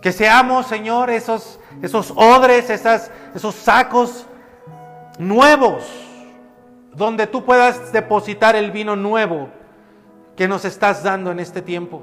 Que 0.01 0.11
seamos, 0.13 0.67
Señor, 0.67 1.09
esos, 1.09 1.59
esos 1.81 2.13
odres, 2.15 2.69
esos 2.69 3.55
sacos 3.55 4.25
nuevos, 5.17 5.83
donde 6.93 7.27
tú 7.27 7.43
puedas 7.43 7.91
depositar 7.91 8.55
el 8.55 8.71
vino 8.71 8.95
nuevo 8.95 9.49
que 10.39 10.47
nos 10.47 10.63
estás 10.63 11.03
dando 11.03 11.31
en 11.31 11.39
este 11.41 11.61
tiempo. 11.61 12.01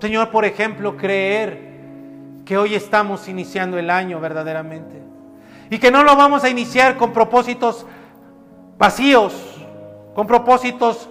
Señor, 0.00 0.30
por 0.30 0.44
ejemplo, 0.44 0.96
creer 0.96 1.60
que 2.44 2.56
hoy 2.56 2.76
estamos 2.76 3.26
iniciando 3.26 3.80
el 3.80 3.90
año 3.90 4.20
verdaderamente. 4.20 5.02
Y 5.68 5.78
que 5.80 5.90
no 5.90 6.04
lo 6.04 6.14
vamos 6.14 6.44
a 6.44 6.50
iniciar 6.50 6.96
con 6.96 7.12
propósitos 7.12 7.84
vacíos, 8.78 9.34
con 10.14 10.28
propósitos 10.28 11.08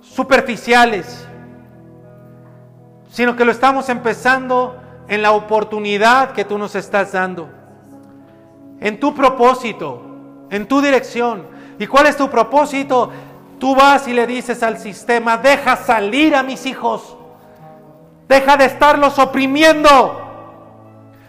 superficiales, 0.00 1.28
sino 3.10 3.36
que 3.36 3.44
lo 3.44 3.52
estamos 3.52 3.90
empezando 3.90 4.80
en 5.08 5.20
la 5.20 5.32
oportunidad 5.32 6.32
que 6.32 6.46
tú 6.46 6.56
nos 6.56 6.74
estás 6.74 7.12
dando, 7.12 7.50
en 8.80 8.98
tu 8.98 9.14
propósito, 9.14 10.46
en 10.48 10.66
tu 10.66 10.80
dirección. 10.80 11.44
¿Y 11.78 11.86
cuál 11.86 12.06
es 12.06 12.16
tu 12.16 12.30
propósito? 12.30 13.10
Tú 13.60 13.74
vas 13.76 14.08
y 14.08 14.14
le 14.14 14.26
dices 14.26 14.62
al 14.62 14.78
sistema, 14.78 15.36
deja 15.36 15.76
salir 15.76 16.34
a 16.34 16.42
mis 16.42 16.64
hijos, 16.64 17.14
deja 18.26 18.56
de 18.56 18.64
estarlos 18.64 19.18
oprimiendo. 19.18 20.16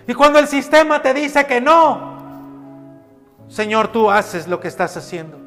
Y 0.08 0.14
cuando 0.14 0.40
el 0.40 0.48
sistema 0.48 1.02
te 1.02 1.14
dice 1.14 1.46
que 1.46 1.60
no, 1.60 2.16
Señor, 3.50 3.90
tú 3.90 4.10
haces 4.10 4.48
lo 4.48 4.62
que 4.62 4.70
estás 4.70 4.96
haciendo. 4.96 5.38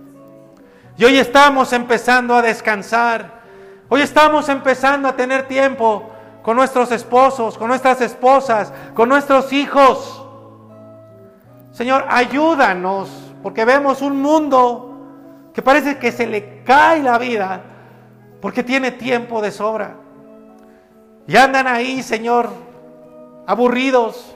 Y 0.99 1.07
hoy 1.07 1.17
estamos 1.17 1.73
empezando 1.73 2.35
a 2.35 2.43
descansar. 2.43 3.41
Hoy 3.89 4.03
estamos 4.03 4.51
empezando 4.51 5.09
a 5.09 5.17
tener 5.17 5.49
tiempo 5.49 6.11
con 6.43 6.55
nuestros 6.55 6.93
esposos, 6.93 7.57
con 7.57 7.69
nuestras 7.69 8.03
esposas, 8.03 8.75
con 8.95 9.09
nuestros 9.09 9.55
hijos. 9.55 10.23
Señor, 11.73 12.05
ayúdanos, 12.11 13.09
porque 13.43 13.65
vemos 13.65 14.03
un 14.03 14.21
mundo 14.21 14.94
que 15.55 15.63
parece 15.63 15.99
que 15.99 16.11
se 16.11 16.27
le 16.27 16.63
cae 16.65 17.03
la 17.03 17.17
vida 17.17 17.63
porque 18.43 18.65
tiene 18.65 18.91
tiempo 18.91 19.41
de 19.41 19.53
sobra. 19.53 19.95
Y 21.27 21.37
andan 21.37 21.67
ahí, 21.69 22.03
Señor, 22.03 22.51
aburridos, 23.47 24.35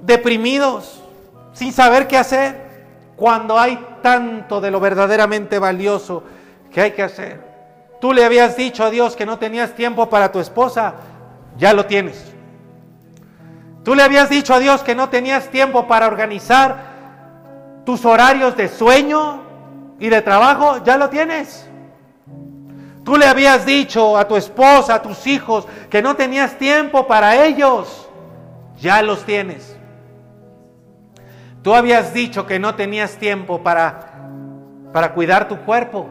deprimidos, 0.00 1.02
sin 1.52 1.72
saber 1.72 2.08
qué 2.08 2.16
hacer, 2.16 2.64
cuando 3.14 3.58
hay 3.58 3.78
tanto 4.02 4.60
de 4.60 4.70
lo 4.70 4.80
verdaderamente 4.80 5.58
valioso 5.58 6.24
que 6.72 6.80
hay 6.80 6.92
que 6.92 7.02
hacer. 7.02 7.40
Tú 8.00 8.12
le 8.12 8.24
habías 8.24 8.56
dicho 8.56 8.84
a 8.84 8.90
Dios 8.90 9.14
que 9.14 9.26
no 9.26 9.38
tenías 9.38 9.74
tiempo 9.74 10.08
para 10.08 10.32
tu 10.32 10.40
esposa, 10.40 10.94
ya 11.56 11.72
lo 11.74 11.86
tienes. 11.86 12.32
Tú 13.84 13.94
le 13.94 14.02
habías 14.02 14.30
dicho 14.30 14.54
a 14.54 14.58
Dios 14.58 14.82
que 14.82 14.94
no 14.94 15.10
tenías 15.10 15.50
tiempo 15.50 15.86
para 15.86 16.06
organizar 16.06 16.93
tus 17.84 18.04
horarios 18.04 18.56
de 18.56 18.68
sueño 18.68 19.42
y 19.98 20.08
de 20.08 20.22
trabajo, 20.22 20.82
ya 20.84 20.96
lo 20.96 21.08
tienes. 21.10 21.68
Tú 23.04 23.16
le 23.16 23.26
habías 23.26 23.66
dicho 23.66 24.16
a 24.16 24.26
tu 24.26 24.36
esposa, 24.36 24.94
a 24.94 25.02
tus 25.02 25.26
hijos, 25.26 25.66
que 25.90 26.00
no 26.00 26.16
tenías 26.16 26.56
tiempo 26.56 27.06
para 27.06 27.44
ellos, 27.44 28.08
ya 28.78 29.02
los 29.02 29.24
tienes. 29.24 29.76
Tú 31.62 31.74
habías 31.74 32.14
dicho 32.14 32.46
que 32.46 32.58
no 32.58 32.74
tenías 32.74 33.16
tiempo 33.16 33.62
para, 33.62 34.28
para 34.92 35.12
cuidar 35.12 35.48
tu 35.48 35.58
cuerpo, 35.60 36.08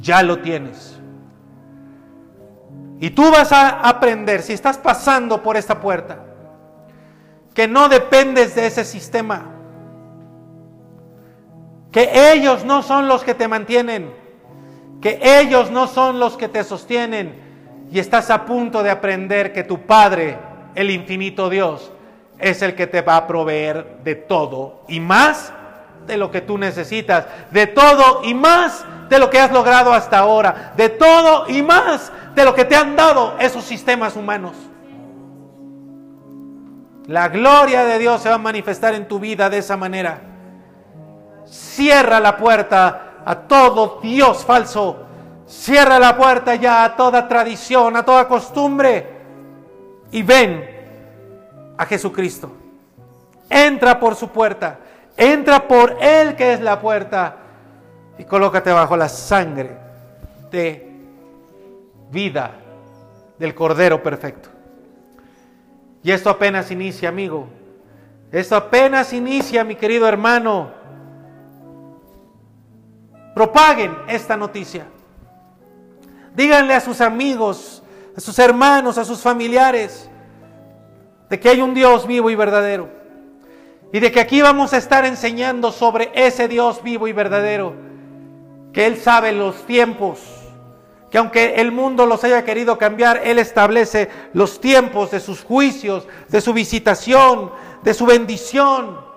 ya 0.00 0.22
lo 0.22 0.38
tienes. 0.38 1.00
Y 3.00 3.10
tú 3.10 3.30
vas 3.30 3.50
a 3.50 3.80
aprender, 3.80 4.42
si 4.42 4.52
estás 4.52 4.78
pasando 4.78 5.42
por 5.42 5.56
esta 5.56 5.80
puerta, 5.80 6.18
que 7.54 7.66
no 7.66 7.88
dependes 7.88 8.54
de 8.54 8.66
ese 8.66 8.84
sistema, 8.84 9.49
que 11.92 12.32
ellos 12.32 12.64
no 12.64 12.82
son 12.82 13.08
los 13.08 13.24
que 13.24 13.34
te 13.34 13.48
mantienen, 13.48 14.12
que 15.00 15.20
ellos 15.22 15.70
no 15.70 15.86
son 15.86 16.20
los 16.20 16.36
que 16.36 16.48
te 16.48 16.62
sostienen, 16.64 17.50
y 17.90 17.98
estás 17.98 18.30
a 18.30 18.44
punto 18.44 18.82
de 18.82 18.90
aprender 18.90 19.52
que 19.52 19.64
tu 19.64 19.80
Padre, 19.80 20.38
el 20.74 20.90
infinito 20.90 21.50
Dios, 21.50 21.90
es 22.38 22.62
el 22.62 22.74
que 22.74 22.86
te 22.86 23.02
va 23.02 23.16
a 23.16 23.26
proveer 23.26 23.98
de 24.04 24.14
todo 24.14 24.82
y 24.88 25.00
más 25.00 25.52
de 26.06 26.16
lo 26.16 26.30
que 26.30 26.40
tú 26.40 26.56
necesitas, 26.56 27.26
de 27.50 27.66
todo 27.66 28.22
y 28.24 28.34
más 28.34 28.84
de 29.08 29.18
lo 29.18 29.28
que 29.28 29.40
has 29.40 29.52
logrado 29.52 29.92
hasta 29.92 30.18
ahora, 30.18 30.72
de 30.76 30.88
todo 30.88 31.48
y 31.48 31.62
más 31.62 32.12
de 32.34 32.44
lo 32.44 32.54
que 32.54 32.64
te 32.64 32.76
han 32.76 32.96
dado 32.96 33.36
esos 33.38 33.64
sistemas 33.64 34.16
humanos. 34.16 34.54
La 37.06 37.28
gloria 37.28 37.84
de 37.84 37.98
Dios 37.98 38.22
se 38.22 38.28
va 38.28 38.36
a 38.36 38.38
manifestar 38.38 38.94
en 38.94 39.08
tu 39.08 39.18
vida 39.18 39.50
de 39.50 39.58
esa 39.58 39.76
manera. 39.76 40.29
Cierra 41.50 42.20
la 42.20 42.36
puerta 42.36 43.22
a 43.24 43.34
todo 43.34 43.98
Dios 44.00 44.44
falso. 44.44 45.04
Cierra 45.46 45.98
la 45.98 46.16
puerta 46.16 46.54
ya 46.54 46.84
a 46.84 46.94
toda 46.94 47.26
tradición, 47.26 47.96
a 47.96 48.04
toda 48.04 48.28
costumbre. 48.28 49.18
Y 50.12 50.22
ven 50.22 50.64
a 51.76 51.84
Jesucristo. 51.86 52.52
Entra 53.48 53.98
por 53.98 54.14
su 54.14 54.28
puerta. 54.28 54.78
Entra 55.16 55.66
por 55.66 55.96
Él 56.00 56.36
que 56.36 56.52
es 56.52 56.60
la 56.60 56.80
puerta. 56.80 57.36
Y 58.16 58.24
colócate 58.24 58.70
bajo 58.70 58.96
la 58.96 59.08
sangre 59.08 59.76
de 60.52 60.88
vida 62.12 62.52
del 63.38 63.56
Cordero 63.56 64.00
Perfecto. 64.00 64.50
Y 66.02 66.12
esto 66.12 66.30
apenas 66.30 66.70
inicia, 66.70 67.08
amigo. 67.08 67.48
Esto 68.30 68.54
apenas 68.54 69.12
inicia, 69.12 69.64
mi 69.64 69.74
querido 69.74 70.06
hermano. 70.06 70.79
Propaguen 73.40 73.96
esta 74.06 74.36
noticia. 74.36 74.86
Díganle 76.36 76.74
a 76.74 76.80
sus 76.82 77.00
amigos, 77.00 77.82
a 78.14 78.20
sus 78.20 78.38
hermanos, 78.38 78.98
a 78.98 79.04
sus 79.06 79.20
familiares, 79.20 80.10
de 81.30 81.40
que 81.40 81.48
hay 81.48 81.62
un 81.62 81.72
Dios 81.72 82.06
vivo 82.06 82.28
y 82.28 82.34
verdadero. 82.34 82.90
Y 83.94 84.00
de 84.00 84.12
que 84.12 84.20
aquí 84.20 84.42
vamos 84.42 84.74
a 84.74 84.76
estar 84.76 85.06
enseñando 85.06 85.72
sobre 85.72 86.10
ese 86.12 86.48
Dios 86.48 86.82
vivo 86.82 87.08
y 87.08 87.14
verdadero. 87.14 87.72
Que 88.74 88.86
Él 88.86 88.98
sabe 88.98 89.32
los 89.32 89.64
tiempos 89.64 90.20
que 91.10 91.16
aunque 91.16 91.54
el 91.54 91.72
mundo 91.72 92.04
los 92.04 92.22
haya 92.24 92.44
querido 92.44 92.76
cambiar, 92.76 93.22
Él 93.24 93.38
establece 93.38 94.10
los 94.34 94.60
tiempos 94.60 95.10
de 95.12 95.18
sus 95.18 95.42
juicios, 95.42 96.06
de 96.28 96.42
su 96.42 96.52
visitación, 96.52 97.52
de 97.82 97.94
su 97.94 98.04
bendición, 98.04 99.09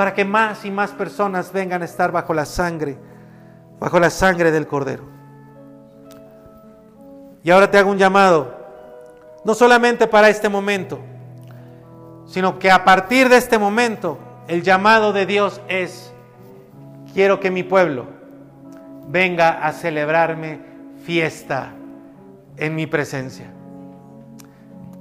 para 0.00 0.14
que 0.14 0.24
más 0.24 0.64
y 0.64 0.70
más 0.70 0.92
personas 0.92 1.52
vengan 1.52 1.82
a 1.82 1.84
estar 1.84 2.10
bajo 2.10 2.32
la 2.32 2.46
sangre, 2.46 2.96
bajo 3.78 4.00
la 4.00 4.08
sangre 4.08 4.50
del 4.50 4.66
Cordero. 4.66 5.04
Y 7.44 7.50
ahora 7.50 7.70
te 7.70 7.76
hago 7.76 7.90
un 7.90 7.98
llamado, 7.98 8.50
no 9.44 9.52
solamente 9.52 10.06
para 10.06 10.30
este 10.30 10.48
momento, 10.48 11.00
sino 12.26 12.58
que 12.58 12.70
a 12.70 12.82
partir 12.82 13.28
de 13.28 13.36
este 13.36 13.58
momento 13.58 14.18
el 14.48 14.62
llamado 14.62 15.12
de 15.12 15.26
Dios 15.26 15.60
es, 15.68 16.14
quiero 17.12 17.38
que 17.38 17.50
mi 17.50 17.62
pueblo, 17.62 18.06
venga 19.06 19.66
a 19.66 19.70
celebrarme 19.74 20.60
fiesta 21.04 21.74
en 22.56 22.74
mi 22.74 22.86
presencia. 22.86 23.52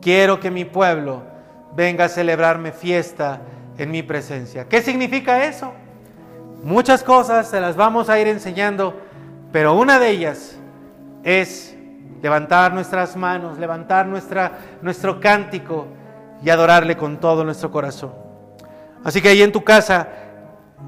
Quiero 0.01 0.41
que 0.41 0.51
mi 0.51 0.65
pueblo 0.65 1.23
venga 1.73 2.03
a 2.03 2.09
celebrarme 2.09 2.73
fiesta 2.73 3.39
en 3.79 3.91
mi 3.91 4.03
presencia. 4.03 4.67
¿Qué 4.67 4.81
significa 4.81 5.45
eso? 5.45 5.73
Muchas 6.63 7.01
cosas 7.01 7.49
se 7.49 7.61
las 7.61 7.77
vamos 7.77 8.09
a 8.09 8.19
ir 8.19 8.27
enseñando, 8.27 8.99
pero 9.51 9.73
una 9.73 9.97
de 9.97 10.09
ellas 10.09 10.57
es 11.23 11.75
levantar 12.21 12.73
nuestras 12.73 13.15
manos, 13.15 13.57
levantar 13.57 14.05
nuestra, 14.05 14.59
nuestro 14.81 15.21
cántico 15.21 15.87
y 16.43 16.49
adorarle 16.49 16.97
con 16.97 17.17
todo 17.17 17.45
nuestro 17.45 17.71
corazón. 17.71 18.11
Así 19.03 19.21
que 19.21 19.29
ahí 19.29 19.41
en 19.41 19.53
tu 19.53 19.63
casa, 19.63 20.09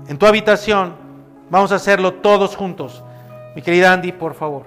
en 0.07 0.17
tu 0.17 0.25
habitación, 0.25 0.95
vamos 1.49 1.71
a 1.71 1.75
hacerlo 1.75 2.15
todos 2.15 2.57
juntos. 2.57 3.03
Mi 3.55 3.61
querida 3.61 3.93
Andy, 3.93 4.11
por 4.11 4.33
favor. 4.33 4.59